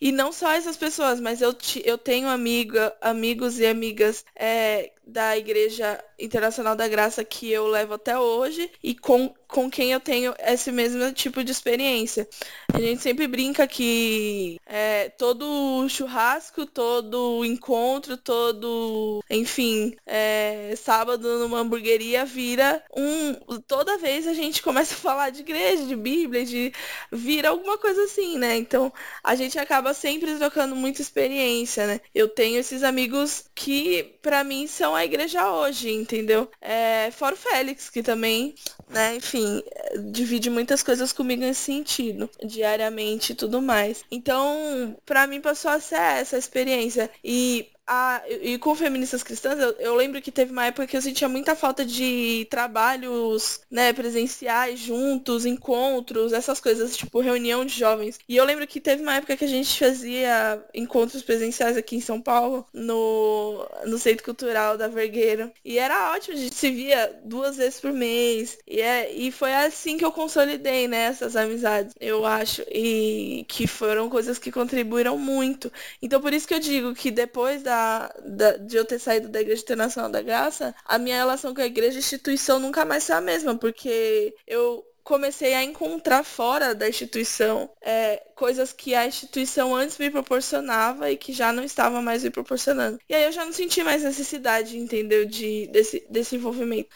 e 0.00 0.12
não 0.12 0.32
só 0.32 0.50
essas 0.52 0.76
pessoas, 0.76 1.20
mas 1.20 1.40
eu, 1.40 1.54
eu 1.84 1.98
tenho 1.98 2.28
amiga, 2.28 2.94
amigos 3.00 3.58
e 3.58 3.66
amigas 3.66 4.24
é, 4.36 4.92
da 5.06 5.36
Igreja 5.36 6.02
Internacional 6.18 6.76
da 6.76 6.86
Graça 6.86 7.24
que 7.24 7.50
eu 7.50 7.66
levo 7.66 7.94
até 7.94 8.18
hoje 8.18 8.70
e 8.82 8.94
com, 8.94 9.34
com 9.48 9.70
quem 9.70 9.92
eu 9.92 10.00
tenho 10.00 10.34
esse 10.38 10.70
mesmo 10.70 11.12
tipo 11.12 11.42
de 11.42 11.50
experiência. 11.50 12.28
A 12.72 12.80
gente 12.80 13.02
sempre 13.02 13.26
brinca 13.26 13.66
que 13.66 14.58
é, 14.66 15.08
todo 15.10 15.88
churrasco, 15.88 16.64
todo 16.64 17.44
encontro, 17.44 18.16
todo, 18.16 19.22
enfim, 19.28 19.94
é, 20.06 20.74
sábado 20.76 21.38
numa 21.38 21.58
hamburgueria 21.60 22.24
vira 22.24 22.82
um. 22.96 23.34
Toda 23.66 23.98
vez 23.98 24.26
a 24.26 24.32
gente 24.32 24.62
começa 24.62 24.94
a 24.94 24.98
falar 24.98 25.30
de 25.30 25.40
igreja, 25.40 25.84
de 25.84 25.96
Bíblia, 25.96 26.44
de 26.44 26.72
vira 27.10 27.48
alguma 27.48 27.76
coisa 27.76 28.04
assim, 28.04 28.38
né? 28.38 28.56
Então 28.56 28.92
a 29.22 29.34
gente 29.34 29.58
acaba 29.58 29.92
sempre 29.92 30.36
trocando 30.36 30.76
muita 30.76 31.02
experiência, 31.02 31.86
né? 31.86 32.00
Eu 32.14 32.28
tenho 32.28 32.58
esses 32.58 32.82
amigos 32.82 33.44
que, 33.54 34.18
para 34.22 34.44
mim, 34.44 34.66
são 34.66 34.91
a 34.94 35.04
igreja 35.04 35.50
hoje, 35.52 35.90
entendeu? 35.90 36.48
É, 36.60 37.10
fora 37.10 37.34
o 37.34 37.38
Félix, 37.38 37.90
que 37.90 38.02
também, 38.02 38.54
né, 38.88 39.16
enfim, 39.16 39.62
divide 40.10 40.50
muitas 40.50 40.82
coisas 40.82 41.12
comigo 41.12 41.42
nesse 41.42 41.62
sentido, 41.62 42.28
diariamente 42.44 43.32
e 43.32 43.34
tudo 43.36 43.60
mais. 43.62 44.04
Então, 44.10 44.96
para 45.04 45.26
mim 45.26 45.40
passou 45.40 45.70
a 45.70 45.80
ser 45.80 45.96
essa 45.96 46.38
experiência. 46.38 47.10
E 47.24 47.70
a, 47.86 48.22
e 48.28 48.58
com 48.58 48.74
feministas 48.74 49.22
cristãs, 49.22 49.58
eu, 49.58 49.70
eu, 49.72 49.94
lembro 49.94 50.22
que 50.22 50.30
teve 50.30 50.52
uma 50.52 50.66
época 50.66 50.86
que 50.86 50.96
eu 50.96 51.02
sentia 51.02 51.28
muita 51.28 51.56
falta 51.56 51.84
de 51.84 52.46
trabalhos, 52.48 53.60
né, 53.70 53.92
presenciais, 53.92 54.78
juntos, 54.78 55.44
encontros, 55.44 56.32
essas 56.32 56.60
coisas, 56.60 56.96
tipo 56.96 57.20
reunião 57.20 57.64
de 57.64 57.76
jovens. 57.76 58.18
E 58.28 58.36
eu 58.36 58.44
lembro 58.44 58.66
que 58.66 58.80
teve 58.80 59.02
uma 59.02 59.16
época 59.16 59.36
que 59.36 59.44
a 59.44 59.48
gente 59.48 59.78
fazia 59.78 60.64
encontros 60.72 61.22
presenciais 61.22 61.76
aqui 61.76 61.96
em 61.96 62.00
São 62.00 62.20
Paulo, 62.20 62.66
no, 62.72 63.66
no 63.84 63.98
Centro 63.98 64.24
Cultural 64.24 64.78
da 64.78 64.86
Vergueiro. 64.86 65.50
E 65.64 65.78
era 65.78 66.12
ótimo, 66.12 66.36
a 66.36 66.40
gente 66.40 66.54
se 66.54 66.70
via 66.70 67.20
duas 67.24 67.56
vezes 67.56 67.80
por 67.80 67.92
mês. 67.92 68.58
E, 68.66 68.80
é, 68.80 69.12
e 69.12 69.32
foi 69.32 69.52
assim 69.52 69.98
que 69.98 70.04
eu 70.04 70.12
consolidei, 70.12 70.86
né, 70.86 71.06
essas 71.06 71.34
amizades, 71.34 71.94
eu 72.00 72.24
acho. 72.24 72.62
E 72.70 73.44
que 73.48 73.66
foram 73.66 74.08
coisas 74.08 74.38
que 74.38 74.52
contribuíram 74.52 75.18
muito. 75.18 75.70
Então 76.00 76.20
por 76.20 76.32
isso 76.32 76.46
que 76.46 76.54
eu 76.54 76.60
digo 76.60 76.94
que 76.94 77.10
depois 77.10 77.62
da 77.62 77.71
da, 77.72 78.14
da, 78.22 78.56
de 78.58 78.76
eu 78.76 78.84
ter 78.84 78.98
saído 78.98 79.28
da 79.28 79.40
Igreja 79.40 79.62
Internacional 79.62 80.10
da 80.10 80.20
Graça, 80.20 80.74
a 80.84 80.98
minha 80.98 81.16
relação 81.16 81.54
com 81.54 81.62
a 81.62 81.66
igreja 81.66 81.98
instituição 81.98 82.60
nunca 82.60 82.84
mais 82.84 83.06
foi 83.06 83.16
a 83.16 83.20
mesma, 83.20 83.56
porque 83.56 84.34
eu 84.46 84.84
comecei 85.02 85.54
a 85.54 85.64
encontrar 85.64 86.22
fora 86.22 86.74
da 86.74 86.88
instituição 86.88 87.68
é, 87.80 88.22
coisas 88.36 88.72
que 88.72 88.94
a 88.94 89.06
instituição 89.06 89.74
antes 89.74 89.98
me 89.98 90.10
proporcionava 90.10 91.10
e 91.10 91.16
que 91.16 91.32
já 91.32 91.52
não 91.52 91.64
estava 91.64 92.00
mais 92.02 92.22
me 92.22 92.30
proporcionando. 92.30 92.98
E 93.08 93.14
aí 93.14 93.24
eu 93.24 93.32
já 93.32 93.44
não 93.44 93.52
senti 93.52 93.82
mais 93.82 94.02
necessidade, 94.02 94.78
entendeu, 94.78 95.24
de, 95.24 95.66
desse, 95.68 96.06
desse 96.08 96.36
envolvimento 96.36 96.90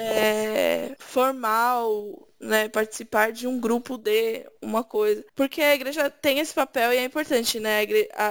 é, 0.00 0.96
formal, 0.98 2.28
né, 2.40 2.68
participar 2.68 3.32
de 3.32 3.46
um 3.46 3.60
grupo 3.60 3.98
de 3.98 4.46
uma 4.62 4.82
coisa. 4.82 5.24
Porque 5.34 5.60
a 5.60 5.74
igreja 5.74 6.08
tem 6.08 6.38
esse 6.38 6.54
papel 6.54 6.92
e 6.92 6.96
é 6.96 7.04
importante, 7.04 7.60
né? 7.60 7.84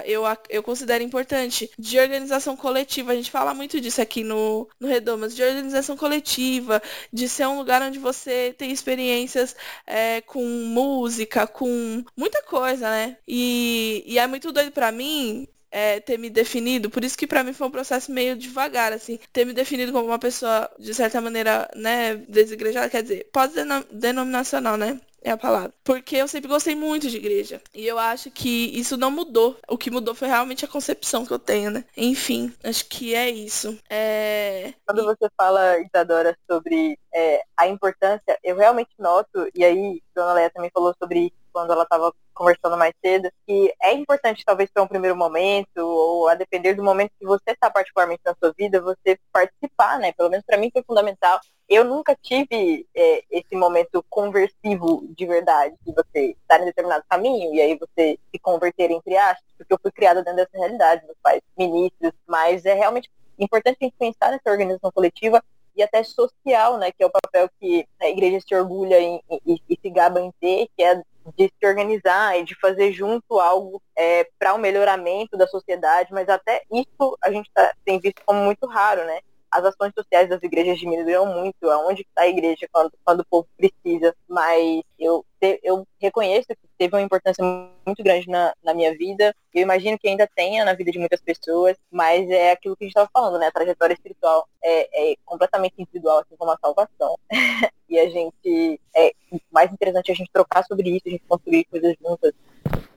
eu, 0.05 0.23
eu 0.49 0.63
considero 0.63 1.03
importante 1.03 1.69
de 1.77 1.99
organização 1.99 2.57
coletiva. 2.57 3.11
A 3.11 3.15
gente 3.15 3.29
fala 3.29 3.53
muito 3.53 3.79
disso 3.79 4.01
aqui 4.01 4.23
no, 4.23 4.67
no 4.79 4.87
Redomas, 4.87 5.35
de 5.35 5.43
organização 5.43 5.95
coletiva, 5.95 6.81
de 7.13 7.29
ser 7.29 7.47
um 7.47 7.57
lugar 7.57 7.81
onde 7.81 7.99
você 7.99 8.53
tem 8.57 8.71
experiências 8.71 9.55
é, 9.85 10.21
com 10.21 10.43
música, 10.43 11.45
com 11.45 12.03
muita 12.17 12.41
coisa, 12.43 12.89
né? 12.89 13.17
E, 13.27 14.03
e 14.07 14.17
é 14.17 14.25
muito 14.25 14.51
doido 14.51 14.71
para 14.71 14.91
mim 14.91 15.47
é, 15.71 15.99
ter 15.99 16.17
me 16.17 16.29
definido, 16.29 16.89
por 16.89 17.03
isso 17.03 17.17
que 17.17 17.27
para 17.27 17.43
mim 17.43 17.53
foi 17.53 17.67
um 17.67 17.71
processo 17.71 18.11
meio 18.11 18.35
devagar, 18.35 18.91
assim, 18.93 19.19
ter 19.31 19.45
me 19.45 19.53
definido 19.53 19.91
como 19.91 20.05
uma 20.07 20.19
pessoa, 20.19 20.69
de 20.79 20.93
certa 20.93 21.21
maneira, 21.21 21.69
né, 21.75 22.15
desigrejada, 22.15 22.89
quer 22.89 23.03
dizer, 23.03 23.29
pós-denominacional, 23.31 24.77
né? 24.77 24.99
é 25.21 25.31
a 25.31 25.37
palavra. 25.37 25.73
Porque 25.83 26.15
eu 26.15 26.27
sempre 26.27 26.49
gostei 26.49 26.75
muito 26.75 27.09
de 27.09 27.17
igreja. 27.17 27.61
E 27.73 27.85
eu 27.85 27.97
acho 27.97 28.31
que 28.31 28.77
isso 28.77 28.97
não 28.97 29.11
mudou. 29.11 29.57
O 29.67 29.77
que 29.77 29.91
mudou 29.91 30.15
foi 30.15 30.27
realmente 30.27 30.65
a 30.65 30.67
concepção 30.67 31.25
que 31.25 31.31
eu 31.31 31.39
tenho, 31.39 31.71
né? 31.71 31.83
Enfim, 31.95 32.53
acho 32.63 32.85
que 32.85 33.13
é 33.13 33.29
isso. 33.29 33.77
É... 33.89 34.73
Quando 34.85 35.03
você 35.03 35.29
fala, 35.37 35.79
Isadora, 35.79 36.37
sobre 36.49 36.97
é, 37.13 37.41
a 37.57 37.67
importância, 37.67 38.37
eu 38.43 38.55
realmente 38.55 38.91
noto, 38.97 39.49
e 39.53 39.63
aí 39.63 40.01
Dona 40.15 40.33
Leia 40.33 40.49
também 40.49 40.71
falou 40.73 40.93
sobre 40.97 41.25
isso 41.25 41.35
quando 41.51 41.73
ela 41.73 41.83
estava 41.83 42.13
conversando 42.39 42.77
mais 42.77 42.93
cedo, 43.03 43.29
que 43.45 43.73
é 43.81 43.91
importante, 43.91 44.45
talvez, 44.45 44.71
para 44.71 44.81
um 44.81 44.87
primeiro 44.87 45.13
momento, 45.13 45.79
ou 45.79 46.29
a 46.29 46.35
depender 46.35 46.73
do 46.73 46.81
momento 46.81 47.11
que 47.19 47.25
você 47.25 47.51
está 47.51 47.69
particularmente 47.69 48.21
na 48.25 48.33
sua 48.41 48.53
vida, 48.57 48.81
você 48.81 49.19
participar, 49.33 49.99
né? 49.99 50.13
Pelo 50.13 50.29
menos 50.29 50.45
para 50.45 50.57
mim 50.57 50.69
foi 50.71 50.81
fundamental. 50.83 51.37
Eu 51.67 51.83
nunca 51.83 52.15
tive 52.15 52.87
é, 52.95 53.23
esse 53.29 53.55
momento 53.57 54.03
conversivo 54.09 55.05
de 55.09 55.25
verdade, 55.25 55.75
de 55.85 55.93
você 55.93 56.31
estar 56.41 56.61
em 56.61 56.65
determinado 56.65 57.03
caminho 57.09 57.53
e 57.53 57.61
aí 57.61 57.77
você 57.77 58.17
se 58.31 58.39
converter 58.39 58.89
entre 58.89 59.17
aspas, 59.17 59.43
porque 59.57 59.73
eu 59.73 59.79
fui 59.79 59.91
criada 59.91 60.23
dentro 60.23 60.37
dessa 60.37 60.57
realidade, 60.57 61.05
meus 61.05 61.17
pais 61.21 61.41
ministros, 61.57 62.13
mas 62.25 62.65
é 62.65 62.73
realmente 62.73 63.11
importante 63.37 63.77
a 63.81 63.83
gente 63.83 63.97
pensar 63.99 64.31
nessa 64.31 64.49
organização 64.49 64.91
coletiva 64.91 65.43
e 65.75 65.83
até 65.83 66.03
social, 66.03 66.77
né, 66.77 66.91
que 66.91 67.03
é 67.03 67.05
o 67.05 67.11
papel 67.11 67.49
que 67.59 67.87
a 68.01 68.09
igreja 68.09 68.39
se 68.45 68.55
orgulha 68.55 68.99
em, 68.99 69.21
e, 69.45 69.61
e 69.69 69.79
se 69.79 69.89
gaba 69.89 70.19
em 70.19 70.31
ter, 70.39 70.67
que 70.75 70.83
é 70.83 71.01
de 71.37 71.45
se 71.47 71.67
organizar 71.67 72.39
e 72.39 72.43
de 72.43 72.55
fazer 72.59 72.91
junto 72.91 73.39
algo 73.39 73.81
é, 73.95 74.27
para 74.37 74.53
o 74.53 74.57
um 74.57 74.59
melhoramento 74.59 75.37
da 75.37 75.47
sociedade, 75.47 76.11
mas 76.11 76.29
até 76.29 76.63
isso 76.71 77.17
a 77.23 77.31
gente 77.31 77.49
tá, 77.53 77.73
tem 77.85 77.99
visto 77.99 78.21
como 78.25 78.43
muito 78.43 78.65
raro, 78.67 79.03
né? 79.05 79.19
as 79.51 79.65
ações 79.65 79.91
sociais 79.93 80.29
das 80.29 80.41
igrejas 80.43 80.79
diminuíram 80.79 81.25
muito, 81.25 81.69
aonde 81.69 82.01
está 82.01 82.23
a 82.23 82.27
igreja 82.27 82.67
quando, 82.71 82.91
quando 83.03 83.21
o 83.21 83.25
povo 83.25 83.47
precisa, 83.57 84.15
mas 84.27 84.81
eu, 84.97 85.25
eu 85.63 85.87
reconheço 85.99 86.47
que 86.47 86.68
teve 86.79 86.95
uma 86.95 87.01
importância 87.01 87.43
muito 87.85 88.01
grande 88.01 88.29
na, 88.29 88.53
na 88.63 88.73
minha 88.73 88.95
vida, 88.95 89.35
eu 89.53 89.61
imagino 89.61 89.99
que 89.99 90.07
ainda 90.07 90.25
tenha 90.33 90.63
na 90.63 90.73
vida 90.73 90.91
de 90.91 90.97
muitas 90.97 91.19
pessoas, 91.21 91.75
mas 91.91 92.29
é 92.29 92.53
aquilo 92.53 92.75
que 92.77 92.85
a 92.85 92.87
gente 92.87 92.91
estava 92.91 93.09
falando, 93.13 93.37
né, 93.37 93.47
a 93.47 93.51
trajetória 93.51 93.93
espiritual 93.93 94.47
é, 94.63 95.11
é 95.11 95.15
completamente 95.25 95.75
individual, 95.77 96.19
assim 96.19 96.37
como 96.37 96.51
a 96.51 96.57
salvação, 96.57 97.17
e 97.89 97.99
a 97.99 98.09
gente, 98.09 98.79
é 98.95 99.11
mais 99.51 99.71
interessante 99.73 100.09
a 100.09 100.15
gente 100.15 100.31
trocar 100.31 100.63
sobre 100.63 100.89
isso, 100.89 101.03
a 101.05 101.09
gente 101.09 101.23
construir 101.27 101.65
coisas 101.65 101.93
juntas, 102.01 102.31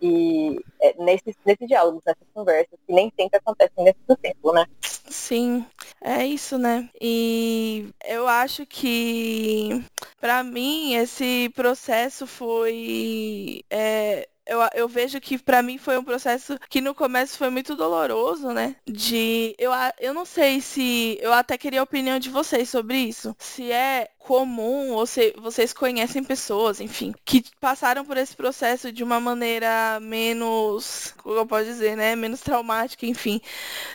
e 0.00 0.60
é, 0.80 0.94
nesses, 1.02 1.34
nesses 1.44 1.66
diálogos, 1.66 2.02
nessas 2.06 2.26
conversas, 2.32 2.78
que 2.86 2.92
nem 2.92 3.12
sempre 3.18 3.38
acontecem 3.38 3.94
do 4.06 4.16
tempo, 4.16 4.52
né? 4.52 4.66
Sim, 4.80 5.66
é 6.04 6.26
isso, 6.26 6.58
né? 6.58 6.88
E 7.00 7.88
eu 8.04 8.26
acho 8.26 8.66
que 8.66 9.82
para 10.20 10.42
mim 10.42 10.94
esse 10.94 11.50
processo 11.54 12.26
foi 12.26 13.64
é, 13.70 14.28
eu, 14.46 14.60
eu 14.74 14.88
vejo 14.88 15.20
que 15.20 15.38
para 15.38 15.62
mim 15.62 15.78
foi 15.78 15.96
um 15.96 16.04
processo 16.04 16.58
que 16.68 16.80
no 16.80 16.94
começo 16.94 17.38
foi 17.38 17.48
muito 17.50 17.76
doloroso, 17.76 18.48
né? 18.52 18.76
De 18.86 19.54
eu, 19.58 19.70
eu 20.00 20.12
não 20.12 20.24
sei 20.24 20.60
se 20.60 21.18
eu 21.20 21.32
até 21.32 21.56
queria 21.56 21.80
a 21.80 21.84
opinião 21.84 22.18
de 22.18 22.28
vocês 22.30 22.68
sobre 22.68 22.98
isso. 22.98 23.34
Se 23.38 23.70
é 23.70 24.08
comum, 24.18 24.92
ou 24.92 25.06
se, 25.06 25.32
vocês 25.38 25.72
conhecem 25.72 26.22
pessoas, 26.22 26.80
enfim, 26.80 27.12
que 27.24 27.44
passaram 27.60 28.04
por 28.04 28.16
esse 28.16 28.36
processo 28.36 28.92
de 28.92 29.02
uma 29.02 29.20
maneira 29.20 29.98
menos, 30.00 31.14
como 31.22 31.36
eu 31.36 31.46
posso 31.46 31.64
dizer, 31.64 31.96
né, 31.96 32.14
menos 32.16 32.40
traumática, 32.40 33.06
enfim, 33.06 33.40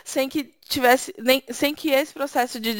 sem 0.03 0.27
que 0.29 0.56
tivesse 0.67 1.13
nem, 1.17 1.43
sem 1.49 1.73
que 1.73 1.89
esse 1.89 2.13
processo 2.13 2.59
de 2.59 2.73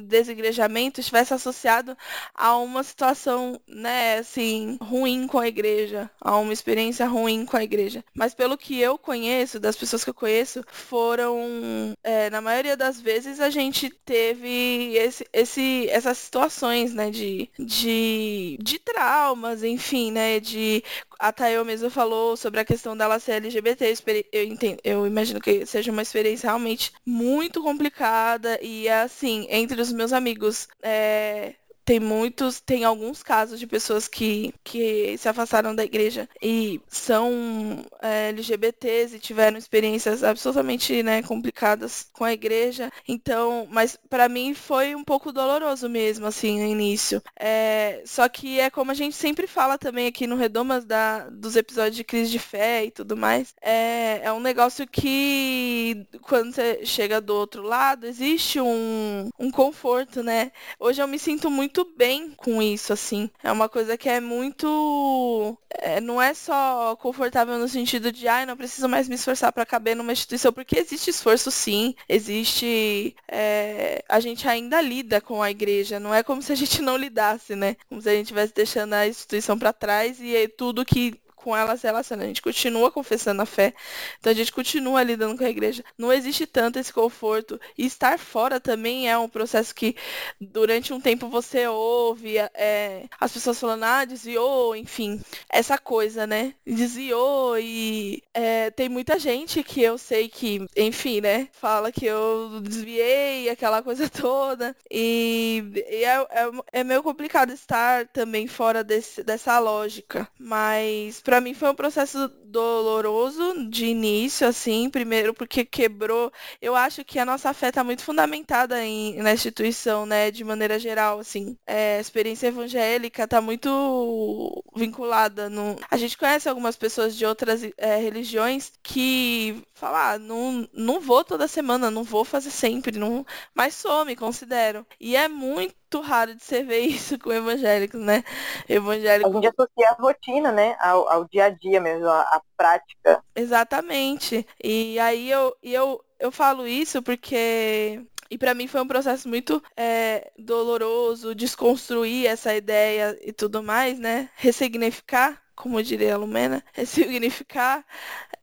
desigrejamento 0.00 1.00
estivesse 1.00 1.34
associado 1.34 1.96
a 2.34 2.56
uma 2.56 2.82
situação, 2.82 3.60
né, 3.66 4.18
assim, 4.18 4.78
ruim 4.80 5.26
com 5.26 5.38
a 5.38 5.48
igreja, 5.48 6.10
a 6.20 6.36
uma 6.38 6.52
experiência 6.52 7.06
ruim 7.06 7.44
com 7.44 7.56
a 7.56 7.64
igreja. 7.64 8.04
Mas 8.14 8.34
pelo 8.34 8.58
que 8.58 8.80
eu 8.80 8.98
conheço, 8.98 9.60
das 9.60 9.76
pessoas 9.76 10.04
que 10.04 10.10
eu 10.10 10.14
conheço, 10.14 10.64
foram, 10.70 11.94
é, 12.02 12.30
na 12.30 12.40
maioria 12.40 12.76
das 12.76 13.00
vezes, 13.00 13.40
a 13.40 13.50
gente 13.50 13.90
teve 14.04 14.94
esse, 14.96 15.26
esse, 15.32 15.88
essas 15.90 16.18
situações, 16.18 16.94
né, 16.94 17.10
de, 17.10 17.48
de, 17.58 18.58
de 18.60 18.78
traumas, 18.78 19.62
enfim, 19.62 20.10
né, 20.10 20.40
de 20.40 20.82
a 21.22 21.32
Tayo 21.32 21.64
mesmo 21.64 21.88
falou 21.88 22.36
sobre 22.36 22.58
a 22.58 22.64
questão 22.64 22.96
dela 22.96 23.20
ser 23.20 23.34
LGBT. 23.34 23.94
Eu, 24.32 24.42
entendo, 24.42 24.80
eu 24.82 25.06
imagino 25.06 25.40
que 25.40 25.64
seja 25.64 25.92
uma 25.92 26.02
experiência 26.02 26.48
realmente 26.48 26.92
muito 27.06 27.62
complicada. 27.62 28.58
E 28.60 28.88
assim, 28.88 29.46
entre 29.48 29.80
os 29.80 29.92
meus 29.92 30.12
amigos, 30.12 30.66
é, 30.82 31.54
tem 31.84 31.98
muitos, 32.00 32.60
tem 32.60 32.84
alguns 32.84 33.22
casos 33.22 33.58
de 33.58 33.66
pessoas 33.66 34.06
que, 34.08 34.54
que 34.62 35.16
se 35.18 35.28
afastaram 35.28 35.74
da 35.74 35.84
igreja 35.84 36.28
e 36.40 36.80
são 36.88 37.84
é, 38.00 38.28
LGBTs 38.28 39.16
e 39.16 39.20
tiveram 39.20 39.58
experiências 39.58 40.22
absolutamente 40.22 41.02
né, 41.02 41.22
complicadas 41.22 42.08
com 42.12 42.24
a 42.24 42.32
igreja. 42.32 42.90
Então, 43.06 43.66
mas 43.70 43.98
para 44.08 44.28
mim 44.28 44.54
foi 44.54 44.94
um 44.94 45.04
pouco 45.04 45.32
doloroso 45.32 45.88
mesmo, 45.88 46.26
assim, 46.26 46.60
no 46.60 46.66
início. 46.66 47.22
É, 47.38 48.02
só 48.04 48.28
que 48.28 48.60
é 48.60 48.70
como 48.70 48.90
a 48.90 48.94
gente 48.94 49.16
sempre 49.16 49.46
fala 49.46 49.78
também 49.78 50.06
aqui 50.06 50.26
no 50.26 50.36
Redomas 50.36 50.84
da, 50.84 51.28
dos 51.30 51.56
episódios 51.56 51.96
de 51.96 52.04
crise 52.04 52.30
de 52.30 52.38
fé 52.38 52.84
e 52.84 52.90
tudo 52.90 53.16
mais. 53.16 53.54
É, 53.60 54.20
é 54.24 54.32
um 54.32 54.40
negócio 54.40 54.86
que 54.86 56.06
quando 56.22 56.52
você 56.52 56.84
chega 56.84 57.20
do 57.20 57.34
outro 57.34 57.62
lado, 57.62 58.06
existe 58.06 58.60
um, 58.60 59.28
um 59.38 59.50
conforto, 59.50 60.22
né? 60.22 60.52
Hoje 60.78 61.02
eu 61.02 61.08
me 61.08 61.18
sinto 61.18 61.50
muito 61.50 61.71
muito 61.72 61.96
bem 61.96 62.30
com 62.32 62.60
isso, 62.60 62.92
assim. 62.92 63.30
É 63.42 63.50
uma 63.50 63.68
coisa 63.68 63.96
que 63.96 64.08
é 64.08 64.20
muito. 64.20 65.56
É, 65.70 66.00
não 66.00 66.20
é 66.20 66.34
só 66.34 66.94
confortável 66.96 67.58
no 67.58 67.66
sentido 67.66 68.12
de, 68.12 68.28
ai, 68.28 68.42
ah, 68.42 68.46
não 68.46 68.56
preciso 68.56 68.88
mais 68.88 69.08
me 69.08 69.14
esforçar 69.14 69.50
para 69.52 69.64
caber 69.64 69.96
numa 69.96 70.12
instituição, 70.12 70.52
porque 70.52 70.78
existe 70.78 71.08
esforço 71.08 71.50
sim, 71.50 71.94
existe. 72.06 73.16
É... 73.26 74.04
a 74.06 74.20
gente 74.20 74.46
ainda 74.46 74.80
lida 74.82 75.20
com 75.20 75.42
a 75.42 75.50
igreja, 75.50 75.98
não 75.98 76.14
é 76.14 76.22
como 76.22 76.42
se 76.42 76.52
a 76.52 76.54
gente 76.54 76.82
não 76.82 76.96
lidasse, 76.96 77.56
né? 77.56 77.76
Como 77.88 78.02
se 78.02 78.08
a 78.10 78.12
gente 78.12 78.24
estivesse 78.24 78.52
deixando 78.54 78.92
a 78.92 79.08
instituição 79.08 79.58
para 79.58 79.72
trás 79.72 80.20
e 80.20 80.48
tudo 80.48 80.84
que 80.84 81.18
com 81.42 81.56
ela 81.56 81.76
se 81.76 81.86
relaciona. 81.86 82.24
A 82.24 82.26
gente 82.26 82.42
continua 82.42 82.90
confessando 82.90 83.42
a 83.42 83.46
fé, 83.46 83.74
então 84.18 84.32
a 84.32 84.34
gente 84.34 84.52
continua 84.52 85.02
lidando 85.02 85.36
com 85.36 85.44
a 85.44 85.50
igreja. 85.50 85.84
Não 85.98 86.12
existe 86.12 86.46
tanto 86.46 86.78
esse 86.78 86.92
conforto. 86.92 87.60
E 87.76 87.84
estar 87.86 88.18
fora 88.18 88.60
também 88.60 89.10
é 89.10 89.16
um 89.18 89.28
processo 89.28 89.74
que 89.74 89.96
durante 90.40 90.92
um 90.92 91.00
tempo 91.00 91.28
você 91.28 91.66
ouve 91.66 92.38
é, 92.38 93.04
as 93.20 93.32
pessoas 93.32 93.58
falando, 93.58 93.84
ah, 93.84 94.04
desviou, 94.04 94.76
enfim, 94.76 95.20
essa 95.48 95.78
coisa, 95.78 96.26
né? 96.26 96.54
Desviou 96.66 97.58
e 97.58 98.22
é, 98.34 98.70
tem 98.70 98.88
muita 98.88 99.18
gente 99.18 99.62
que 99.62 99.82
eu 99.82 99.98
sei 99.98 100.28
que, 100.28 100.66
enfim, 100.76 101.20
né, 101.20 101.48
fala 101.52 101.92
que 101.92 102.06
eu 102.06 102.60
desviei, 102.60 103.48
aquela 103.50 103.82
coisa 103.82 104.08
toda. 104.08 104.74
E, 104.90 105.64
e 105.74 106.04
é, 106.04 106.20
é, 106.30 106.80
é 106.80 106.84
meio 106.84 107.02
complicado 107.02 107.52
estar 107.52 108.06
também 108.08 108.46
fora 108.46 108.84
desse, 108.84 109.22
dessa 109.22 109.58
lógica. 109.58 110.28
Mas 110.38 111.20
para 111.32 111.40
mim 111.40 111.54
foi 111.54 111.70
um 111.70 111.74
processo 111.74 112.28
doloroso 112.44 113.66
de 113.70 113.86
início, 113.86 114.46
assim, 114.46 114.90
primeiro 114.90 115.32
porque 115.32 115.64
quebrou. 115.64 116.30
Eu 116.60 116.76
acho 116.76 117.02
que 117.06 117.18
a 117.18 117.24
nossa 117.24 117.54
fé 117.54 117.70
está 117.70 117.82
muito 117.82 118.02
fundamentada 118.04 118.84
em, 118.84 119.16
na 119.22 119.32
instituição, 119.32 120.04
né, 120.04 120.30
de 120.30 120.44
maneira 120.44 120.78
geral, 120.78 121.20
assim. 121.20 121.56
É, 121.66 121.96
a 121.96 122.00
experiência 122.02 122.48
evangélica 122.48 123.24
está 123.24 123.40
muito 123.40 124.62
vinculada 124.76 125.48
no. 125.48 125.76
A 125.90 125.96
gente 125.96 126.18
conhece 126.18 126.50
algumas 126.50 126.76
pessoas 126.76 127.16
de 127.16 127.24
outras 127.24 127.62
é, 127.78 127.96
religiões 127.96 128.70
que 128.82 129.64
falam, 129.72 129.96
ah, 129.96 130.18
não, 130.18 130.68
não 130.70 131.00
vou 131.00 131.24
toda 131.24 131.48
semana, 131.48 131.90
não 131.90 132.04
vou 132.04 132.26
fazer 132.26 132.50
sempre, 132.50 132.98
não, 132.98 133.24
mas 133.54 133.74
sou, 133.74 134.04
me 134.04 134.14
considero. 134.14 134.86
E 135.00 135.16
é 135.16 135.28
muito 135.28 135.74
muito 135.92 136.00
raro 136.00 136.34
de 136.34 136.42
você 136.42 136.62
ver 136.62 136.80
isso 136.80 137.18
com 137.18 137.30
evangélicos, 137.30 138.00
né? 138.00 138.24
Evangélico. 138.66 139.28
A 139.28 139.32
gente 139.32 139.48
associa 139.48 139.90
a 139.90 140.02
rotina, 140.02 140.50
né? 140.50 140.74
Ao, 140.80 141.08
ao 141.08 141.24
dia 141.26 141.46
a 141.46 141.50
dia 141.50 141.80
mesmo, 141.80 142.08
a, 142.08 142.20
a, 142.20 142.40
prática. 142.56 143.22
Exatamente. 143.36 144.46
E 144.62 144.98
aí 144.98 145.30
eu, 145.30 145.54
eu, 145.62 146.02
eu 146.18 146.32
falo 146.32 146.66
isso 146.66 147.02
porque 147.02 148.00
e 148.30 148.38
para 148.38 148.54
mim 148.54 148.66
foi 148.66 148.80
um 148.80 148.88
processo 148.88 149.28
muito 149.28 149.62
é, 149.76 150.30
doloroso 150.38 151.34
desconstruir 151.34 152.26
essa 152.26 152.54
ideia 152.54 153.18
e 153.20 153.32
tudo 153.32 153.62
mais, 153.62 153.98
né? 153.98 154.30
Ressignificar 154.36 155.42
como 155.54 155.82
diria 155.82 156.14
a 156.14 156.18
Lumena, 156.18 156.64
ressignificar. 156.72 157.84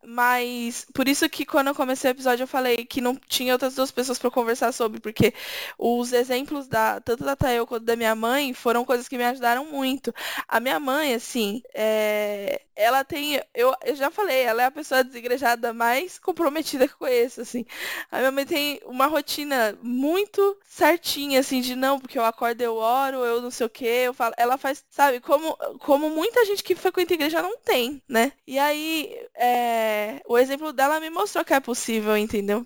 Mas 0.10 0.86
por 0.94 1.08
isso 1.08 1.28
que 1.30 1.46
quando 1.46 1.68
eu 1.68 1.76
comecei 1.76 2.10
o 2.10 2.14
episódio 2.14 2.44
eu 2.44 2.48
falei 2.48 2.86
que 2.86 3.02
não 3.02 3.16
tinha 3.16 3.54
outras 3.54 3.76
duas 3.76 3.92
pessoas 3.92 4.18
para 4.18 4.32
conversar 4.32 4.72
sobre, 4.72 5.00
porque 5.00 5.34
os 5.78 6.14
exemplos 6.14 6.68
da 6.68 7.02
tanto 7.02 7.24
da 7.24 7.36
Tael 7.36 7.68
quanto 7.68 7.84
da 7.86 7.96
minha 7.96 8.16
mãe 8.16 8.54
foram 8.54 8.86
coisas 8.86 9.08
que 9.08 9.18
me 9.18 9.24
ajudaram 9.26 9.66
muito. 9.66 10.14
A 10.48 10.60
minha 10.60 10.80
mãe, 10.80 11.14
assim, 11.14 11.62
é... 11.74 12.62
ela 12.76 13.04
tem, 13.04 13.42
eu, 13.54 13.74
eu 13.86 13.96
já 13.96 14.10
falei, 14.10 14.42
ela 14.42 14.64
é 14.64 14.66
a 14.66 14.72
pessoa 14.72 15.04
desigrejada 15.04 15.74
mais 15.74 16.18
comprometida 16.20 16.88
que 16.88 16.94
eu 16.94 16.98
conheço, 16.98 17.42
assim. 17.42 17.66
A 18.12 18.20
minha 18.20 18.32
mãe 18.32 18.46
tem 18.46 18.80
uma 18.86 19.08
rotina 19.08 19.78
muito 19.82 20.58
certinha, 20.66 21.40
assim, 21.40 21.62
de 21.62 21.76
não, 21.76 22.00
porque 22.00 22.18
eu 22.18 22.26
acordo, 22.26 22.62
eu 22.62 22.76
oro, 22.76 23.26
eu 23.26 23.42
não 23.42 23.52
sei 23.52 23.66
o 23.66 23.70
que, 23.70 23.86
eu 23.86 24.14
falo, 24.14 24.34
ela 24.38 24.58
faz, 24.58 24.84
sabe, 24.90 25.20
como, 25.20 25.56
como 25.80 26.10
muita 26.10 26.46
gente 26.46 26.64
que 26.64 26.76
frequenta 26.76 27.10
muita 27.10 27.14
igreja 27.14 27.42
não 27.42 27.58
tem, 27.58 28.02
né? 28.08 28.32
E 28.46 28.60
aí, 28.60 29.18
é, 29.36 29.99
o 30.28 30.38
exemplo 30.38 30.74
dela 30.74 31.00
me 31.00 31.10
mostrou 31.10 31.44
que 31.44 31.54
é 31.54 31.60
possível, 31.60 32.16
entendeu? 32.18 32.66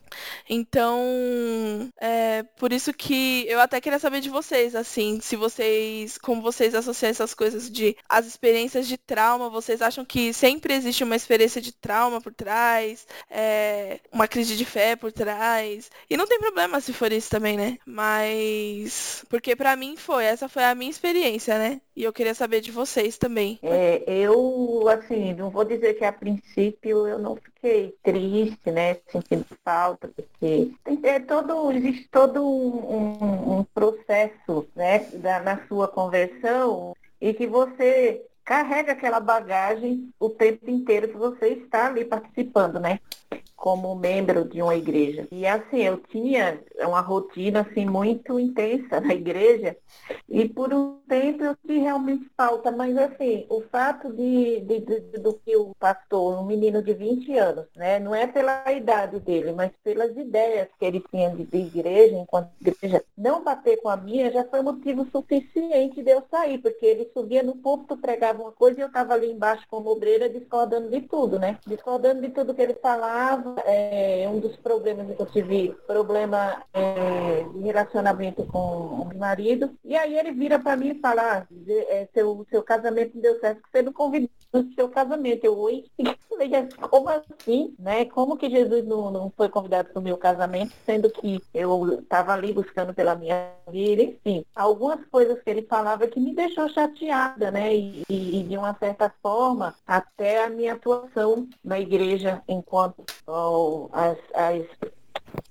Então, 0.49 1.01
é 1.99 2.43
por 2.57 2.71
isso 2.73 2.93
que 2.93 3.45
eu 3.47 3.59
até 3.59 3.79
queria 3.79 3.99
saber 3.99 4.21
de 4.21 4.29
vocês, 4.29 4.75
assim, 4.75 5.19
se 5.21 5.35
vocês, 5.35 6.17
como 6.17 6.41
vocês 6.41 6.75
associam 6.75 7.09
essas 7.09 7.33
coisas 7.33 7.69
de 7.69 7.95
as 8.07 8.25
experiências 8.25 8.87
de 8.87 8.97
trauma, 8.97 9.49
vocês 9.49 9.81
acham 9.81 10.05
que 10.05 10.33
sempre 10.33 10.73
existe 10.73 11.03
uma 11.03 11.15
experiência 11.15 11.61
de 11.61 11.71
trauma 11.71 12.21
por 12.21 12.33
trás, 12.33 13.07
é, 13.29 13.99
uma 14.11 14.27
crise 14.27 14.55
de 14.55 14.65
fé 14.65 14.95
por 14.95 15.11
trás? 15.11 15.89
E 16.09 16.17
não 16.17 16.27
tem 16.27 16.39
problema 16.39 16.79
se 16.81 16.93
for 16.93 17.11
isso 17.11 17.29
também, 17.29 17.57
né? 17.57 17.77
Mas, 17.85 19.25
porque 19.29 19.55
para 19.55 19.75
mim 19.75 19.95
foi, 19.95 20.25
essa 20.25 20.49
foi 20.49 20.63
a 20.63 20.75
minha 20.75 20.91
experiência, 20.91 21.57
né? 21.57 21.81
E 21.95 22.03
eu 22.03 22.13
queria 22.13 22.33
saber 22.33 22.61
de 22.61 22.71
vocês 22.71 23.17
também. 23.17 23.59
É, 23.61 24.03
eu, 24.07 24.87
assim, 24.87 25.33
não 25.33 25.49
vou 25.49 25.63
dizer 25.63 25.93
que 25.93 26.03
a 26.03 26.11
princípio 26.11 27.12
eu 27.13 27.19
não 27.19 27.35
fiquei 27.35 27.95
triste, 28.03 28.71
né? 28.71 28.97
Sentindo 29.07 29.45
falta, 29.63 30.09
porque 30.09 30.73
é 31.03 31.19
todo, 31.19 31.71
existe 31.71 32.07
todo 32.09 32.43
um, 32.43 32.95
um, 32.95 33.59
um 33.59 33.63
processo, 33.63 34.67
né, 34.75 34.99
da, 35.13 35.39
na 35.39 35.65
sua 35.67 35.87
conversão 35.87 36.95
e 37.21 37.33
que 37.33 37.47
você 37.47 38.25
carrega 38.43 38.91
aquela 38.91 39.19
bagagem 39.19 40.09
o 40.19 40.29
tempo 40.29 40.69
inteiro 40.69 41.07
que 41.07 41.17
você 41.17 41.49
está 41.49 41.87
ali 41.87 42.05
participando, 42.05 42.79
né? 42.79 42.99
como 43.63 43.95
membro 43.95 44.43
de 44.43 44.61
uma 44.61 44.75
igreja. 44.75 45.25
E 45.31 45.47
assim, 45.47 45.83
eu 45.83 45.95
tinha 45.95 46.59
uma 46.79 46.99
rotina 46.99 47.61
assim 47.61 47.85
muito 47.85 48.37
intensa 48.37 48.99
na 48.99 49.13
igreja 49.13 49.77
e 50.27 50.49
por 50.49 50.73
um 50.73 50.99
tempo 51.07 51.45
eu 51.45 51.55
tive 51.55 51.79
realmente 51.79 52.29
falta, 52.35 52.71
mas 52.71 52.97
assim, 52.97 53.45
o 53.47 53.61
fato 53.61 54.11
de, 54.11 54.59
de, 54.59 54.79
de, 54.81 54.99
do 55.17 55.35
que 55.35 55.55
o 55.55 55.73
pastor, 55.79 56.41
um 56.41 56.45
menino 56.45 56.83
de 56.83 56.93
20 56.93 57.37
anos, 57.37 57.65
né, 57.73 57.99
não 57.99 58.13
é 58.13 58.27
pela 58.27 58.69
idade 58.69 59.17
dele, 59.21 59.53
mas 59.53 59.71
pelas 59.81 60.11
ideias 60.17 60.67
que 60.77 60.83
ele 60.83 61.01
tinha 61.09 61.29
de, 61.29 61.45
de 61.45 61.57
igreja, 61.57 62.17
enquanto 62.17 62.51
igreja, 62.59 63.01
não 63.17 63.45
bater 63.45 63.81
com 63.81 63.87
a 63.87 63.95
minha 63.95 64.29
já 64.29 64.43
foi 64.43 64.61
motivo 64.61 65.07
suficiente 65.09 66.03
de 66.03 66.11
eu 66.11 66.21
sair, 66.29 66.57
porque 66.57 66.85
ele 66.85 67.09
subia 67.13 67.41
no 67.41 67.55
púlpito, 67.55 67.95
pregava 68.33 68.41
uma 68.41 68.51
coisa 68.51 68.79
e 68.79 68.81
eu 68.81 68.87
estava 68.87 69.13
ali 69.13 69.31
embaixo 69.31 69.63
como 69.69 69.89
obreira 69.89 70.27
discordando 70.27 70.89
de 70.89 71.01
tudo, 71.01 71.39
né? 71.39 71.57
Discordando 71.65 72.21
de 72.21 72.29
tudo 72.29 72.53
que 72.53 72.61
ele 72.61 72.73
falava, 72.75 73.55
é, 73.65 74.27
um 74.27 74.39
dos 74.39 74.55
problemas 74.57 75.15
que 75.15 75.21
eu 75.21 75.25
tive, 75.27 75.75
problema 75.87 76.63
é, 76.73 77.43
de 77.53 77.59
relacionamento 77.59 78.45
com 78.45 78.57
o 78.57 79.05
meu 79.05 79.17
marido. 79.17 79.71
E 79.83 79.95
aí 79.95 80.17
ele 80.17 80.31
vira 80.31 80.59
para 80.59 80.75
mim 80.75 80.89
e 80.89 80.99
fala, 80.99 81.21
ah, 81.21 81.47
é, 81.67 82.07
seu, 82.13 82.45
seu 82.49 82.63
casamento 82.63 83.19
deu 83.19 83.39
certo, 83.39 83.61
porque 83.61 83.77
você 83.77 83.83
não 83.83 83.93
convidou 83.93 84.29
o 84.53 84.73
seu 84.73 84.89
casamento. 84.89 85.45
Eu, 85.45 85.57
oi? 85.57 85.85
como 86.89 87.09
assim, 87.09 87.75
né? 87.79 88.05
Como 88.05 88.37
que 88.37 88.49
Jesus 88.49 88.85
não, 88.85 89.11
não 89.11 89.31
foi 89.35 89.49
convidado 89.49 89.89
para 89.89 89.99
o 89.99 90.03
meu 90.03 90.17
casamento, 90.17 90.73
sendo 90.85 91.09
que 91.09 91.41
eu 91.53 91.99
estava 91.99 92.33
ali 92.33 92.53
buscando 92.53 92.93
pela 92.93 93.15
minha 93.15 93.51
vida, 93.69 94.03
enfim. 94.03 94.45
Algumas 94.55 95.03
coisas 95.07 95.41
que 95.41 95.49
ele 95.49 95.63
falava 95.63 96.07
que 96.07 96.19
me 96.19 96.33
deixou 96.33 96.69
chateada, 96.69 97.51
né? 97.51 97.75
E, 97.75 98.03
e 98.09 98.22
de 98.43 98.57
uma 98.57 98.73
certa 98.75 99.13
forma, 99.21 99.75
até 99.85 100.43
a 100.43 100.49
minha 100.49 100.73
atuação 100.73 101.47
na 101.63 101.79
igreja 101.79 102.41
enquanto 102.47 103.05
oh, 103.27 103.89
as, 103.91 104.17
as 104.33 104.65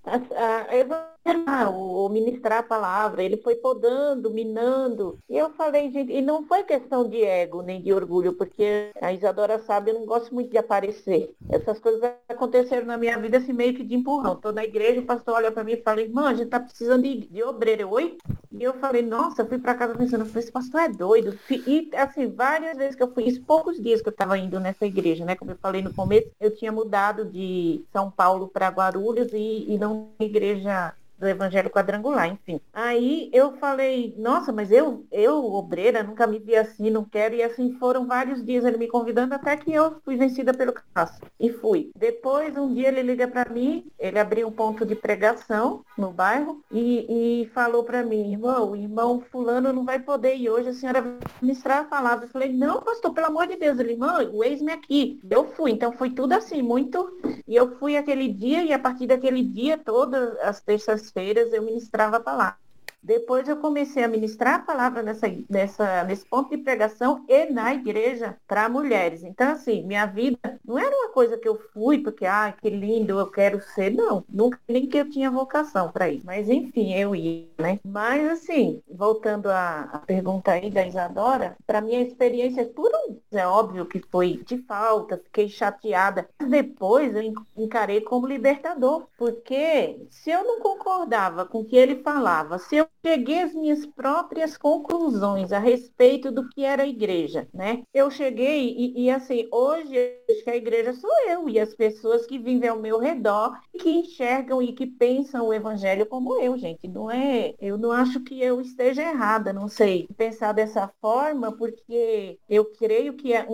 a, 0.04 1.70
o 1.70 2.08
ministrar 2.08 2.58
a 2.58 2.62
palavra, 2.62 3.22
ele 3.22 3.36
foi 3.36 3.56
podando, 3.56 4.30
minando. 4.30 5.18
E 5.28 5.36
eu 5.36 5.50
falei, 5.50 5.90
gente, 5.90 6.12
e 6.12 6.20
não 6.20 6.44
foi 6.44 6.64
questão 6.64 7.08
de 7.08 7.22
ego 7.22 7.62
nem 7.62 7.80
de 7.80 7.92
orgulho, 7.92 8.32
porque 8.34 8.90
a 9.00 9.12
Isadora 9.12 9.58
sabe, 9.60 9.90
eu 9.90 9.94
não 9.94 10.06
gosto 10.06 10.34
muito 10.34 10.50
de 10.50 10.58
aparecer. 10.58 11.34
Essas 11.48 11.78
coisas 11.78 12.02
aconteceram 12.28 12.86
na 12.86 12.96
minha 12.96 13.18
vida 13.18 13.38
assim 13.38 13.52
meio 13.52 13.74
que 13.74 13.84
de 13.84 13.94
empurrão. 13.94 14.36
Tô 14.36 14.52
na 14.52 14.64
igreja, 14.64 15.00
o 15.00 15.06
pastor 15.06 15.34
olha 15.34 15.52
para 15.52 15.64
mim 15.64 15.72
e 15.72 15.82
fala, 15.82 16.00
irmã, 16.00 16.28
a 16.28 16.34
gente 16.34 16.48
tá 16.48 16.60
precisando 16.60 17.02
de, 17.02 17.26
de 17.26 17.42
obreiro. 17.42 17.90
Oi? 17.90 18.18
E 18.52 18.62
eu 18.62 18.74
falei, 18.74 19.02
nossa, 19.02 19.42
eu 19.42 19.46
fui 19.46 19.58
para 19.58 19.74
casa 19.74 19.94
pensando, 19.94 20.26
esse 20.38 20.52
pastor 20.52 20.82
é 20.82 20.88
doido. 20.88 21.38
E 21.50 21.90
assim, 21.94 22.28
várias 22.28 22.76
vezes 22.76 22.94
que 22.94 23.02
eu 23.02 23.12
fui, 23.12 23.24
isso 23.24 23.42
poucos 23.42 23.80
dias 23.80 24.02
que 24.02 24.08
eu 24.08 24.12
estava 24.12 24.36
indo 24.36 24.60
nessa 24.60 24.84
igreja, 24.86 25.24
né? 25.24 25.34
Como 25.34 25.50
eu 25.50 25.56
falei 25.56 25.82
no 25.82 25.94
começo, 25.94 26.30
eu 26.40 26.54
tinha 26.54 26.70
mudado 26.70 27.24
de 27.24 27.84
São 27.92 28.10
Paulo 28.10 28.48
para 28.48 28.68
Guarulhos 28.68 29.32
e, 29.32 29.71
e 29.72 29.78
não 29.78 30.14
igreja 30.20 30.94
do 31.22 31.28
Evangelho 31.28 31.70
Quadrangular, 31.70 32.26
enfim. 32.26 32.60
Aí 32.72 33.30
eu 33.32 33.52
falei, 33.58 34.12
nossa, 34.18 34.52
mas 34.52 34.72
eu, 34.72 35.06
eu, 35.12 35.44
obreira, 35.44 36.02
nunca 36.02 36.26
me 36.26 36.40
vi 36.40 36.56
assim, 36.56 36.90
não 36.90 37.04
quero. 37.04 37.36
E 37.36 37.42
assim 37.44 37.78
foram 37.78 38.08
vários 38.08 38.44
dias 38.44 38.64
ele 38.64 38.76
me 38.76 38.88
convidando 38.88 39.32
até 39.32 39.56
que 39.56 39.72
eu 39.72 40.00
fui 40.04 40.16
vencida 40.16 40.52
pelo 40.52 40.72
caso. 40.72 41.20
E 41.38 41.52
fui. 41.52 41.92
Depois, 41.96 42.56
um 42.56 42.74
dia 42.74 42.88
ele 42.88 43.02
liga 43.02 43.28
para 43.28 43.48
mim, 43.48 43.86
ele 44.00 44.18
abriu 44.18 44.48
um 44.48 44.50
ponto 44.50 44.84
de 44.84 44.96
pregação 44.96 45.84
no 45.96 46.10
bairro 46.10 46.60
e, 46.72 47.42
e 47.42 47.46
falou 47.50 47.84
para 47.84 48.02
mim, 48.02 48.32
irmão, 48.32 48.72
o 48.72 48.76
irmão 48.76 49.22
fulano 49.30 49.72
não 49.72 49.84
vai 49.84 50.00
poder 50.00 50.34
ir 50.34 50.50
hoje, 50.50 50.70
a 50.70 50.74
senhora 50.74 51.02
vai 51.02 51.18
ministrar 51.40 51.82
a 51.82 51.84
palavra. 51.84 52.24
Eu 52.24 52.30
falei, 52.30 52.52
não, 52.52 52.82
pastor, 52.82 53.14
pelo 53.14 53.28
amor 53.28 53.46
de 53.46 53.54
Deus. 53.54 53.78
Ele, 53.78 53.92
irmão, 53.92 54.28
o 54.32 54.42
ex-me 54.42 54.72
aqui. 54.72 55.20
Eu 55.30 55.44
fui. 55.52 55.70
Então 55.70 55.92
foi 55.92 56.10
tudo 56.10 56.32
assim, 56.32 56.62
muito. 56.62 57.16
E 57.46 57.54
eu 57.54 57.78
fui 57.78 57.96
aquele 57.96 58.26
dia 58.26 58.64
e 58.64 58.72
a 58.72 58.78
partir 58.78 59.06
daquele 59.06 59.44
dia, 59.44 59.78
todas 59.78 60.36
as 60.40 60.60
terças 60.60 61.11
feiras 61.14 61.52
eu 61.52 61.62
ministrava 61.62 62.16
a 62.18 62.20
palavra. 62.20 62.58
Depois 63.02 63.48
eu 63.48 63.56
comecei 63.56 64.04
a 64.04 64.08
ministrar 64.08 64.54
a 64.54 64.62
palavra 64.62 65.02
nessa, 65.02 65.26
nessa, 65.50 66.04
nesse 66.04 66.24
ponto 66.24 66.50
de 66.50 66.62
pregação 66.62 67.24
e 67.28 67.46
na 67.46 67.74
igreja 67.74 68.36
para 68.46 68.68
mulheres. 68.68 69.22
Então, 69.22 69.52
assim, 69.52 69.82
minha 69.84 70.06
vida 70.06 70.38
não 70.64 70.78
era 70.78 70.94
uma 70.94 71.08
coisa 71.10 71.36
que 71.36 71.48
eu 71.48 71.58
fui 71.72 71.98
porque, 71.98 72.24
ah, 72.26 72.54
que 72.60 72.70
lindo, 72.70 73.18
eu 73.18 73.26
quero 73.30 73.60
ser. 73.74 73.90
Não, 73.90 74.24
nunca 74.28 74.58
nem 74.68 74.86
que 74.86 74.98
eu 74.98 75.10
tinha 75.10 75.30
vocação 75.30 75.90
para 75.90 76.08
isso. 76.08 76.24
Mas, 76.24 76.48
enfim, 76.48 76.94
eu 76.94 77.14
ia, 77.14 77.48
né? 77.58 77.80
Mas, 77.84 78.28
assim, 78.30 78.82
voltando 78.88 79.50
à, 79.50 79.82
à 79.92 79.98
pergunta 79.98 80.52
aí 80.52 80.70
da 80.70 80.86
Isadora, 80.86 81.56
para 81.66 81.80
minha 81.80 82.00
experiência, 82.00 82.64
por 82.66 82.90
um, 82.94 83.18
é 83.32 83.46
óbvio 83.46 83.86
que 83.86 84.00
foi 84.10 84.42
de 84.46 84.58
falta, 84.58 85.20
fiquei 85.24 85.48
chateada. 85.48 86.28
Depois 86.48 87.14
eu 87.14 87.22
encarei 87.56 88.00
como 88.00 88.26
libertador, 88.26 89.06
porque 89.18 90.06
se 90.10 90.30
eu 90.30 90.44
não 90.44 90.60
concordava 90.60 91.44
com 91.46 91.60
o 91.60 91.64
que 91.64 91.76
ele 91.76 91.96
falava, 92.02 92.58
se 92.58 92.76
eu 92.76 92.88
cheguei 93.04 93.40
às 93.40 93.52
minhas 93.52 93.84
próprias 93.84 94.56
conclusões 94.56 95.52
a 95.52 95.58
respeito 95.58 96.30
do 96.30 96.48
que 96.48 96.64
era 96.64 96.84
a 96.84 96.86
igreja, 96.86 97.48
né? 97.52 97.82
Eu 97.92 98.10
cheguei 98.10 98.74
e, 98.76 99.04
e 99.04 99.10
assim, 99.10 99.48
hoje 99.50 99.96
acho 100.30 100.44
que 100.44 100.50
a 100.50 100.56
igreja 100.56 100.92
sou 100.94 101.10
eu 101.28 101.48
e 101.48 101.58
as 101.58 101.74
pessoas 101.74 102.26
que 102.26 102.38
vivem 102.38 102.68
ao 102.68 102.80
meu 102.80 102.98
redor 102.98 103.58
e 103.74 103.78
que 103.78 103.90
enxergam 103.90 104.62
e 104.62 104.72
que 104.72 104.86
pensam 104.86 105.46
o 105.46 105.52
evangelho 105.54 106.06
como 106.06 106.40
eu, 106.40 106.56
gente. 106.56 106.86
Não 106.88 107.10
é, 107.10 107.54
eu 107.60 107.76
não 107.76 107.90
acho 107.92 108.20
que 108.20 108.40
eu 108.40 108.60
esteja 108.60 109.02
errada, 109.02 109.52
não 109.52 109.68
sei, 109.68 110.08
pensar 110.16 110.52
dessa 110.52 110.88
forma, 111.00 111.52
porque 111.52 112.38
eu 112.48 112.64
creio 112.66 113.14
que 113.14 113.32
é, 113.32 113.46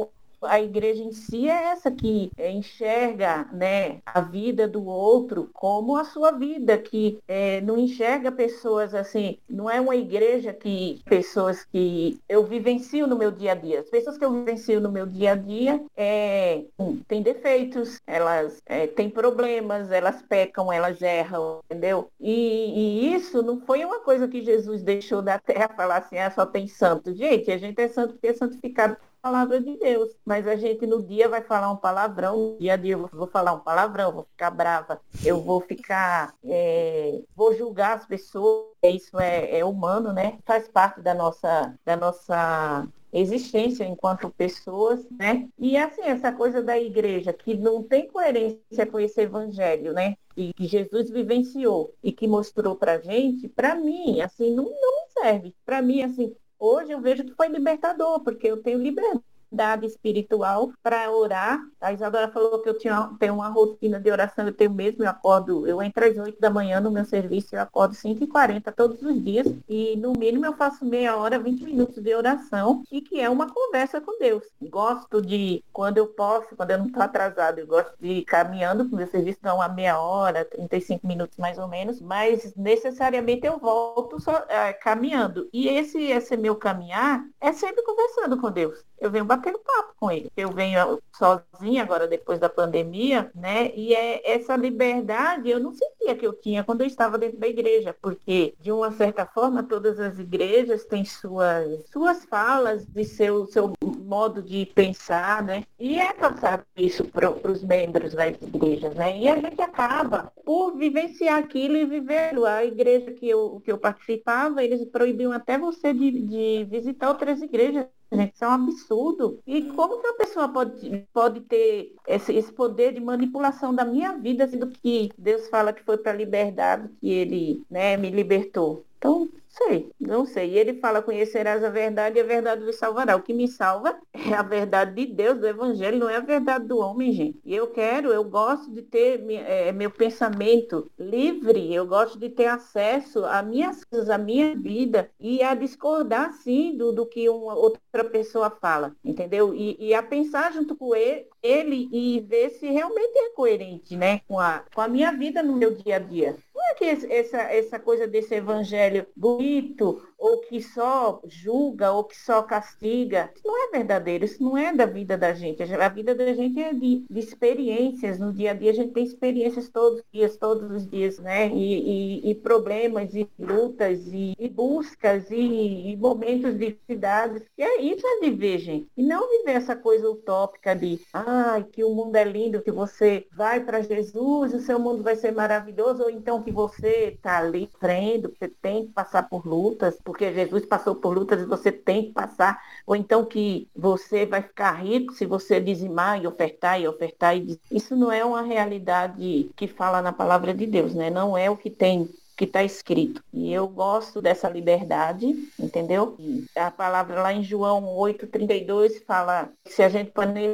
a 0.42 0.60
igreja 0.60 1.02
em 1.02 1.12
si 1.12 1.48
é 1.48 1.72
essa 1.72 1.90
que 1.90 2.30
enxerga 2.38 3.48
né, 3.52 4.00
a 4.06 4.20
vida 4.20 4.66
do 4.68 4.86
outro 4.86 5.50
como 5.52 5.96
a 5.96 6.04
sua 6.04 6.32
vida, 6.32 6.78
que 6.78 7.18
é, 7.26 7.60
não 7.60 7.78
enxerga 7.78 8.30
pessoas 8.30 8.94
assim, 8.94 9.38
não 9.48 9.68
é 9.68 9.80
uma 9.80 9.96
igreja 9.96 10.52
que 10.52 11.00
pessoas 11.04 11.64
que 11.64 12.18
eu 12.28 12.44
vivencio 12.44 13.06
no 13.06 13.16
meu 13.16 13.30
dia 13.30 13.52
a 13.52 13.54
dia. 13.54 13.80
As 13.80 13.90
pessoas 13.90 14.18
que 14.18 14.24
eu 14.24 14.32
vivencio 14.32 14.80
no 14.80 14.90
meu 14.90 15.06
dia 15.06 15.32
a 15.32 15.34
dia 15.34 15.82
é, 15.96 16.64
têm 17.06 17.22
defeitos, 17.22 18.00
elas 18.06 18.62
é, 18.66 18.86
têm 18.86 19.10
problemas, 19.10 19.90
elas 19.90 20.22
pecam, 20.22 20.72
elas 20.72 21.00
erram, 21.02 21.60
entendeu? 21.64 22.10
E, 22.20 23.10
e, 23.10 23.14
isso 23.14 23.42
não 23.42 23.60
foi 23.60 23.84
uma 23.84 24.00
coisa 24.00 24.28
que 24.28 24.42
Jesus 24.42 24.82
deixou 24.82 25.22
da 25.22 25.38
terra 25.38 25.68
falar 25.76 25.98
assim, 25.98 26.18
ah, 26.18 26.30
só 26.30 26.46
tem 26.46 26.66
santo. 26.66 27.14
Gente, 27.14 27.50
a 27.50 27.58
gente 27.58 27.80
é 27.80 27.88
santo 27.88 28.14
porque 28.14 28.28
é 28.28 28.34
santificado 28.34 28.96
palavra 29.20 29.60
de 29.60 29.76
Deus. 29.76 30.10
Mas 30.24 30.46
a 30.46 30.56
gente 30.56 30.86
no 30.86 31.02
dia 31.02 31.28
vai 31.28 31.42
falar 31.42 31.70
um 31.70 31.76
palavrão, 31.76 32.52
no 32.52 32.58
dia 32.58 32.74
a 32.74 32.76
dia 32.76 32.94
eu 32.94 33.08
vou 33.12 33.26
falar 33.26 33.52
um 33.52 33.60
palavrão, 33.60 34.12
vou 34.12 34.24
ficar 34.24 34.50
brava, 34.50 35.00
eu 35.24 35.40
vou 35.40 35.60
ficar, 35.60 36.34
é, 36.44 37.22
vou 37.34 37.54
julgar 37.54 37.96
as 37.96 38.06
pessoas, 38.06 38.66
isso 38.82 39.18
é, 39.18 39.58
é 39.58 39.64
humano, 39.64 40.12
né? 40.12 40.38
Faz 40.44 40.68
parte 40.68 41.00
da 41.00 41.14
nossa, 41.14 41.74
da 41.84 41.96
nossa 41.96 42.88
existência 43.12 43.84
enquanto 43.84 44.30
pessoas, 44.30 45.06
né? 45.10 45.48
E 45.58 45.76
assim, 45.76 46.02
essa 46.02 46.32
coisa 46.32 46.62
da 46.62 46.78
igreja 46.78 47.32
que 47.32 47.54
não 47.56 47.82
tem 47.82 48.06
coerência 48.08 48.86
com 48.90 49.00
esse 49.00 49.20
evangelho, 49.20 49.92
né? 49.92 50.16
E 50.36 50.52
que 50.52 50.66
Jesus 50.66 51.10
vivenciou 51.10 51.94
e 52.02 52.12
que 52.12 52.28
mostrou 52.28 52.76
pra 52.76 53.00
gente, 53.00 53.48
para 53.48 53.74
mim, 53.74 54.20
assim, 54.20 54.54
não, 54.54 54.64
não 54.64 55.08
serve. 55.10 55.54
Para 55.64 55.82
mim, 55.82 56.02
assim, 56.02 56.34
Hoje 56.58 56.92
eu 56.92 57.00
vejo 57.00 57.24
que 57.24 57.34
foi 57.34 57.48
libertador, 57.48 58.22
porque 58.22 58.46
eu 58.48 58.62
tenho 58.62 58.78
liberdade 58.78 59.22
dada 59.50 59.86
espiritual 59.86 60.72
para 60.82 61.10
orar. 61.10 61.60
A 61.80 61.92
Isadora 61.92 62.28
falou 62.28 62.60
que 62.60 62.68
eu 62.68 62.76
tinha, 62.78 63.10
tenho 63.18 63.34
uma 63.34 63.48
rotina 63.48 64.00
de 64.00 64.10
oração, 64.10 64.46
eu 64.46 64.52
tenho 64.52 64.70
mesmo, 64.70 65.04
eu 65.04 65.08
acordo, 65.08 65.66
eu 65.66 65.82
entro 65.82 66.04
às 66.04 66.16
8 66.16 66.40
da 66.40 66.50
manhã 66.50 66.80
no 66.80 66.90
meu 66.90 67.04
serviço, 67.04 67.54
eu 67.54 67.60
acordo 67.60 67.94
5 67.94 68.24
e 68.24 68.26
40 68.26 68.72
todos 68.72 69.02
os 69.02 69.22
dias 69.22 69.46
e 69.68 69.96
no 69.96 70.12
mínimo 70.12 70.46
eu 70.46 70.54
faço 70.54 70.84
meia 70.84 71.16
hora, 71.16 71.38
20 71.38 71.64
minutos 71.64 72.02
de 72.02 72.14
oração 72.14 72.82
e 72.90 73.00
que 73.00 73.20
é 73.20 73.28
uma 73.28 73.52
conversa 73.52 74.00
com 74.00 74.18
Deus. 74.18 74.44
Gosto 74.62 75.20
de, 75.20 75.64
quando 75.72 75.98
eu 75.98 76.06
posso, 76.08 76.56
quando 76.56 76.70
eu 76.70 76.78
não 76.78 76.86
estou 76.86 77.02
atrasado, 77.02 77.58
eu 77.58 77.66
gosto 77.66 77.94
de 78.00 78.08
ir 78.08 78.24
caminhando, 78.24 78.84
porque 78.84 78.94
o 78.94 78.98
meu 78.98 79.06
serviço 79.06 79.38
dá 79.42 79.54
uma 79.54 79.68
meia 79.68 79.98
hora, 79.98 80.44
35 80.44 81.06
minutos 81.06 81.38
mais 81.38 81.58
ou 81.58 81.68
menos, 81.68 82.00
mas 82.00 82.54
necessariamente 82.56 83.46
eu 83.46 83.58
volto 83.58 84.20
só, 84.20 84.44
é, 84.48 84.72
caminhando. 84.72 85.48
E 85.52 85.68
esse, 85.68 86.02
esse 86.02 86.36
meu 86.36 86.56
caminhar 86.56 87.24
é 87.40 87.52
sempre 87.52 87.82
conversando 87.82 88.38
com 88.38 88.50
Deus 88.50 88.84
eu 89.00 89.10
venho 89.10 89.24
batendo 89.24 89.58
papo 89.58 89.94
com 89.98 90.10
ele. 90.10 90.30
Eu 90.36 90.50
venho 90.50 91.00
sozinha 91.12 91.82
agora 91.82 92.06
depois 92.06 92.38
da 92.38 92.48
pandemia, 92.48 93.30
né? 93.34 93.72
E 93.74 93.94
é 93.94 94.30
essa 94.30 94.56
liberdade 94.56 95.50
eu 95.50 95.58
não 95.58 95.72
sentia 95.72 96.14
que 96.14 96.26
eu 96.26 96.32
tinha 96.32 96.64
quando 96.64 96.82
eu 96.82 96.86
estava 96.86 97.18
dentro 97.18 97.38
da 97.38 97.48
igreja, 97.48 97.94
porque 98.00 98.54
de 98.60 98.70
uma 98.70 98.92
certa 98.92 99.26
forma 99.26 99.62
todas 99.62 99.98
as 99.98 100.18
igrejas 100.18 100.84
têm 100.84 101.04
suas 101.04 101.88
suas 101.90 102.24
falas 102.24 102.86
e 102.94 103.04
seu 103.04 103.46
seu 103.46 103.72
modo 103.82 104.42
de 104.42 104.66
pensar, 104.66 105.42
né? 105.42 105.64
E 105.78 105.98
é 105.98 106.12
passado 106.12 106.64
isso 106.76 107.04
para 107.04 107.30
os 107.30 107.62
membros 107.62 108.14
das 108.14 108.36
igrejas, 108.40 108.94
né? 108.94 109.18
E 109.18 109.28
a 109.28 109.36
gente 109.36 109.60
acaba 109.60 110.32
por 110.44 110.76
vivenciar 110.76 111.38
aquilo 111.38 111.76
e 111.76 111.84
viver 111.84 112.32
a 112.46 112.64
igreja 112.64 113.12
que 113.12 113.28
eu 113.28 113.60
que 113.64 113.72
eu 113.72 113.78
participava, 113.78 114.62
eles 114.62 114.84
proibiam 114.86 115.32
até 115.32 115.58
você 115.58 115.92
de, 115.92 116.10
de 116.10 116.66
visitar 116.70 117.08
outras 117.08 117.42
igrejas 117.42 117.86
Gente, 118.10 118.34
isso 118.34 118.44
é 118.44 118.48
um 118.48 118.52
absurdo. 118.52 119.42
E 119.46 119.62
como 119.72 120.00
que 120.00 120.06
a 120.06 120.14
pessoa 120.14 120.48
pode, 120.48 121.06
pode 121.12 121.40
ter 121.42 121.94
esse, 122.06 122.32
esse 122.34 122.52
poder 122.52 122.94
de 122.94 123.00
manipulação 123.00 123.74
da 123.74 123.84
minha 123.84 124.16
vida, 124.18 124.48
sendo 124.48 124.70
que 124.70 125.10
Deus 125.18 125.48
fala 125.48 125.72
que 125.72 125.84
foi 125.84 125.98
para 125.98 126.12
a 126.12 126.16
liberdade 126.16 126.88
que 127.00 127.08
ele 127.10 127.64
né, 127.70 127.96
me 127.98 128.10
libertou? 128.10 128.86
Então, 128.96 129.28
sei, 129.58 129.92
não 130.00 130.24
sei. 130.24 130.50
E 130.50 130.58
ele 130.58 130.74
fala, 130.74 131.02
conhecerás 131.02 131.62
a 131.62 131.68
verdade 131.68 132.18
e 132.18 132.20
a 132.20 132.24
verdade 132.24 132.64
vos 132.64 132.76
salvará. 132.76 133.16
O 133.16 133.22
que 133.22 133.34
me 133.34 133.48
salva 133.48 133.98
é 134.12 134.32
a 134.32 134.42
verdade 134.42 134.94
de 134.94 135.12
Deus, 135.12 135.38
do 135.38 135.46
Evangelho, 135.46 135.98
não 135.98 136.08
é 136.08 136.16
a 136.16 136.20
verdade 136.20 136.66
do 136.66 136.78
homem, 136.78 137.12
gente. 137.12 137.40
E 137.44 137.54
eu 137.54 137.66
quero, 137.68 138.12
eu 138.12 138.24
gosto 138.24 138.70
de 138.72 138.82
ter 138.82 139.24
é, 139.30 139.72
meu 139.72 139.90
pensamento 139.90 140.90
livre, 140.98 141.74
eu 141.74 141.86
gosto 141.86 142.18
de 142.18 142.28
ter 142.28 142.46
acesso 142.46 143.24
a 143.24 143.42
minhas 143.42 143.84
coisas, 143.84 144.08
a 144.08 144.18
minha 144.18 144.54
vida 144.54 145.10
e 145.18 145.42
a 145.42 145.54
discordar, 145.54 146.32
sim, 146.34 146.76
do, 146.76 146.92
do 146.92 147.06
que 147.06 147.28
uma 147.28 147.54
outra 147.54 148.04
pessoa 148.04 148.50
fala, 148.50 148.94
entendeu? 149.04 149.54
E, 149.54 149.76
e 149.78 149.94
a 149.94 150.02
pensar 150.02 150.52
junto 150.52 150.76
com 150.76 150.94
ele, 150.94 151.26
ele 151.42 151.88
e 151.92 152.20
ver 152.20 152.50
se 152.50 152.68
realmente 152.68 153.16
é 153.16 153.30
coerente, 153.30 153.96
né, 153.96 154.20
com 154.28 154.38
a, 154.38 154.64
com 154.74 154.80
a 154.80 154.88
minha 154.88 155.12
vida 155.12 155.42
no 155.42 155.56
meu 155.56 155.74
dia 155.74 155.96
a 155.96 155.98
dia. 155.98 156.36
Não 156.54 156.70
é 156.70 156.74
que 156.74 156.84
essa, 156.84 157.38
essa 157.38 157.78
coisa 157.78 158.06
desse 158.06 158.34
evangelho 158.34 159.06
bonito, 159.16 159.47
conflito 159.48 160.02
ou 160.18 160.40
que 160.40 160.60
só 160.60 161.20
julga, 161.26 161.92
ou 161.92 162.04
que 162.04 162.16
só 162.16 162.42
castiga. 162.42 163.30
Isso 163.34 163.46
não 163.46 163.68
é 163.68 163.70
verdadeiro, 163.70 164.24
isso 164.24 164.42
não 164.42 164.58
é 164.58 164.74
da 164.74 164.84
vida 164.84 165.16
da 165.16 165.32
gente. 165.32 165.62
A 165.62 165.88
vida 165.88 166.14
da 166.14 166.32
gente 166.34 166.60
é 166.60 166.74
de, 166.74 167.04
de 167.08 167.18
experiências. 167.18 168.18
No 168.18 168.32
dia 168.32 168.50
a 168.50 168.54
dia 168.54 168.70
a 168.72 168.74
gente 168.74 168.92
tem 168.92 169.04
experiências 169.04 169.68
todos 169.68 170.00
os 170.00 170.04
dias, 170.12 170.36
todos 170.36 170.70
os 170.70 170.86
dias, 170.86 171.18
né? 171.18 171.48
E, 171.48 172.24
e, 172.26 172.30
e 172.30 172.34
problemas, 172.34 173.14
e 173.14 173.28
lutas, 173.38 174.06
e, 174.08 174.34
e 174.38 174.48
buscas, 174.48 175.30
e, 175.30 175.96
momentos 175.96 176.52
de 176.58 176.66
dificuldades. 176.70 177.42
E 177.56 177.62
é 177.62 177.82
isso 177.82 178.06
é 178.06 178.20
viver, 178.20 178.58
gente. 178.58 178.88
E 178.96 179.02
não 179.02 179.28
viver 179.28 179.52
essa 179.52 179.76
coisa 179.76 180.10
utópica 180.10 180.74
de, 180.74 181.00
ai, 181.12 181.64
que 181.64 181.84
o 181.84 181.94
mundo 181.94 182.16
é 182.16 182.24
lindo, 182.24 182.62
que 182.62 182.72
você 182.72 183.26
vai 183.32 183.60
para 183.60 183.80
Jesus, 183.80 184.54
o 184.54 184.60
seu 184.60 184.78
mundo 184.78 185.02
vai 185.02 185.14
ser 185.16 185.32
maravilhoso, 185.32 186.02
ou 186.02 186.10
então 186.10 186.42
que 186.42 186.50
você 186.50 187.14
está 187.16 187.38
ali 187.38 187.68
sofrendo, 187.70 188.34
você 188.36 188.48
tem 188.48 188.86
que 188.86 188.92
passar 188.92 189.28
por 189.28 189.46
lutas, 189.46 189.96
porque 190.08 190.32
Jesus 190.32 190.64
passou 190.64 190.94
por 190.96 191.14
lutas 191.18 191.42
e 191.42 191.44
você 191.44 191.70
tem 191.70 192.06
que 192.06 192.12
passar, 192.12 192.58
ou 192.86 192.96
então 192.96 193.26
que 193.26 193.68
você 193.76 194.24
vai 194.24 194.40
ficar 194.40 194.72
rico 194.72 195.12
se 195.12 195.26
você 195.26 195.60
dizimar 195.60 196.18
e 196.18 196.26
ofertar 196.26 196.80
e 196.80 196.88
ofertar 196.88 197.36
e 197.36 197.60
isso 197.70 197.94
não 197.94 198.10
é 198.10 198.24
uma 198.24 198.40
realidade 198.40 199.50
que 199.54 199.68
fala 199.68 200.00
na 200.00 200.10
palavra 200.10 200.54
de 200.54 200.66
Deus, 200.66 200.94
né? 200.94 201.10
Não 201.10 201.36
é 201.36 201.50
o 201.50 201.58
que 201.58 201.68
tem 201.68 202.08
que 202.38 202.44
está 202.44 202.62
escrito. 202.62 203.20
E 203.32 203.52
eu 203.52 203.66
gosto 203.66 204.22
dessa 204.22 204.48
liberdade, 204.48 205.26
entendeu? 205.58 206.16
A 206.54 206.70
palavra 206.70 207.20
lá 207.20 207.32
em 207.32 207.42
João 207.42 207.82
8,32 207.96 209.04
fala 209.04 209.50
que 209.64 209.72
se 209.72 209.82
a 209.82 209.88
gente 209.88 210.12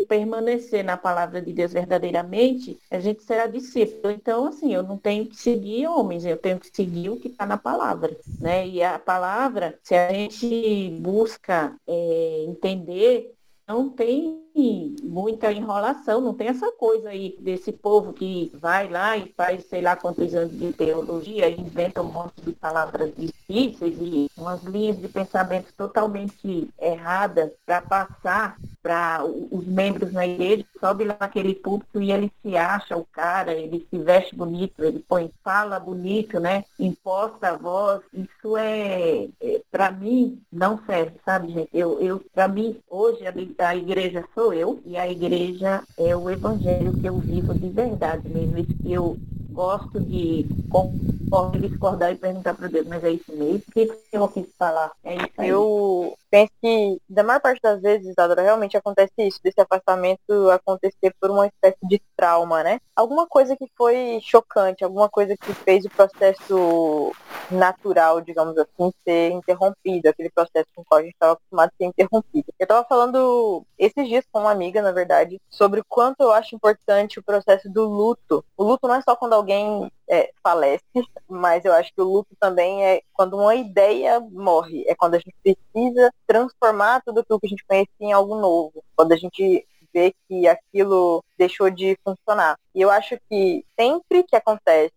permanecer 0.09 0.83
na 0.83 0.97
palavra 0.97 1.43
de 1.43 1.53
Deus 1.53 1.75
verdadeiramente, 1.75 2.79
a 2.91 2.99
gente 2.99 3.23
será 3.23 3.47
discípulo. 3.47 4.11
Então, 4.11 4.47
assim, 4.47 4.73
eu 4.73 4.83
não 4.83 4.97
tenho 4.97 5.27
que 5.27 5.37
seguir 5.37 5.87
homens, 5.87 6.25
eu 6.25 6.39
tenho 6.39 6.59
que 6.59 6.75
seguir 6.75 7.11
o 7.11 7.21
que 7.21 7.29
está 7.29 7.45
na 7.45 7.59
palavra. 7.59 8.17
Né? 8.41 8.67
E 8.67 8.83
a 8.83 8.99
palavra, 8.99 9.79
se 9.83 9.95
a 9.95 10.11
gente 10.11 10.89
busca 11.03 11.77
é, 11.87 12.45
entender 12.49 13.35
não 13.67 13.89
tem 13.89 14.43
muita 15.03 15.53
enrolação, 15.53 16.21
não 16.21 16.35
tem 16.35 16.49
essa 16.49 16.71
coisa 16.73 17.09
aí 17.09 17.37
desse 17.41 17.73
povo 17.73 18.13
que 18.13 18.53
vai 18.55 18.89
lá 18.89 19.17
e 19.17 19.33
faz 19.37 19.65
sei 19.67 19.81
lá 19.81 19.97
quantos 19.97 20.35
anos 20.35 20.57
de 20.57 20.73
teologia 20.73 21.49
inventa 21.49 22.03
um 22.03 22.13
monte 22.13 22.41
de 22.41 22.53
palavras 22.53 23.13
difíceis 23.17 23.97
e 24.01 24.31
umas 24.37 24.63
linhas 24.65 24.99
de 24.99 25.09
pensamento 25.09 25.73
totalmente 25.77 26.69
erradas 26.81 27.53
para 27.67 27.83
passar 27.83 28.57
para 28.85 29.25
os 29.25 29.67
membros 29.67 30.13
na 30.13 30.27
igreja, 30.27 30.63
sobe 30.79 31.05
lá 31.05 31.17
naquele 31.19 31.55
púlpito 31.55 32.03
e 32.03 32.13
ele 32.13 32.31
se 32.43 32.55
acha 32.55 32.95
o 32.95 33.05
cara, 33.07 33.55
ele 33.55 33.87
se 33.89 33.99
veste 33.99 34.37
bonito, 34.37 34.85
ele 34.85 34.99
põe 34.99 35.33
fala 35.43 35.81
bonito, 35.81 36.39
né? 36.39 36.67
Imposta 36.79 37.49
a 37.49 37.57
voz. 37.57 38.03
Isso 38.13 38.59
é, 38.59 39.27
é 39.41 39.63
para 39.71 39.91
mim, 39.91 40.39
não 40.53 40.79
serve, 40.85 41.17
sabe, 41.25 41.51
gente? 41.51 41.71
Eu, 41.73 41.99
eu, 41.99 42.23
para 42.35 42.47
mim, 42.47 42.79
hoje 42.91 43.25
a, 43.27 43.69
a 43.69 43.75
igreja 43.75 44.23
sou 44.35 44.44
eu 44.53 44.81
e 44.85 44.97
a 44.97 45.09
igreja 45.09 45.83
é 45.97 46.17
o 46.17 46.29
evangelho 46.29 46.93
que 46.95 47.09
eu 47.09 47.19
vivo 47.19 47.55
de 47.55 47.69
verdade 47.71 48.29
mesmo. 48.29 48.67
Eu 48.85 49.17
gosto 49.53 50.01
de 50.01 50.47
concordar, 51.35 51.61
discordar 51.61 52.13
e 52.13 52.17
perguntar 52.17 52.55
para 52.55 52.69
Deus, 52.69 52.87
mas 52.87 53.03
é 53.03 53.11
isso 53.11 53.33
mesmo? 53.33 53.63
O 53.69 53.73
que 53.73 53.91
eu 54.13 54.29
quis 54.29 54.47
falar? 54.57 54.93
É 55.03 55.15
isso 55.17 55.33
aí. 55.39 55.49
Eu 55.49 56.17
penso 56.31 56.53
que, 56.63 57.01
da 57.09 57.23
maior 57.23 57.41
parte 57.41 57.61
das 57.61 57.81
vezes, 57.81 58.09
Isadora, 58.09 58.43
realmente 58.43 58.77
acontece 58.77 59.13
isso, 59.19 59.41
desse 59.43 59.61
afastamento 59.61 60.51
acontecer 60.51 61.15
por 61.21 61.31
uma 61.31 61.47
espécie 61.47 61.79
de 61.83 62.01
trauma, 62.17 62.63
né? 62.63 62.81
Alguma 62.95 63.27
coisa 63.27 63.57
que 63.57 63.67
foi 63.77 64.21
chocante, 64.23 64.85
alguma 64.85 65.09
coisa 65.09 65.37
que 65.37 65.53
fez 65.53 65.85
o 65.85 65.91
processo 65.91 67.13
natural, 67.51 68.21
digamos 68.21 68.57
assim, 68.57 68.93
ser 69.05 69.31
interrompido, 69.33 70.09
aquele 70.09 70.31
processo 70.31 70.67
com 70.75 70.83
o 70.83 70.85
qual 70.85 71.01
a 71.01 71.03
gente 71.03 71.15
estava 71.15 71.33
acostumado 71.33 71.71
a 71.73 71.77
ser 71.77 71.85
interrompido. 71.85 72.47
Eu 72.59 72.65
estava 72.65 72.85
falando 72.85 73.65
esses 73.79 74.09
dias 74.09 74.25
com 74.31 74.41
uma 74.41 74.51
amiga, 74.51 74.81
na 74.81 74.93
verdade, 74.93 75.41
sobre 75.51 75.81
o 75.81 75.85
quanto 75.89 76.23
eu 76.23 76.33
acho 76.33 76.55
importante 76.55 77.19
o 77.19 77.23
processo 77.23 77.69
do 77.69 77.85
luto. 77.85 78.45
O 78.57 78.65
luto 78.65 78.87
não 78.87 78.95
é 78.95 79.03
só 79.03 79.17
quando 79.17 79.35
alguém 79.35 79.91
é, 80.09 80.31
falece, 80.43 80.85
mas 81.29 81.65
eu 81.65 81.73
acho 81.73 81.93
que 81.95 82.01
o 82.01 82.05
luto 82.05 82.35
também 82.39 82.85
é 82.85 83.03
quando 83.13 83.37
uma 83.37 83.55
ideia 83.55 84.21
morre, 84.21 84.85
é 84.87 84.95
quando 84.95 85.15
a 85.15 85.19
gente 85.19 85.35
precisa 85.43 86.13
transformar 86.27 87.03
tudo 87.05 87.21
aquilo 87.21 87.41
que 87.41 87.47
a 87.47 87.51
gente 87.51 87.65
conhecia 87.67 87.91
em 88.01 88.13
algo 88.13 88.37
novo, 88.37 88.85
quando 88.95 89.13
a 89.13 89.17
gente 89.17 89.67
vê 89.95 90.13
que 90.29 90.49
aquilo 90.49 91.23
deixou 91.39 91.71
de 91.71 91.97
funcionar. 92.05 92.59
E 92.75 92.83
eu 92.83 92.91
acho 92.91 93.17
que 93.31 93.65
sempre 93.79 94.25
que 94.25 94.35
acontece, 94.35 94.93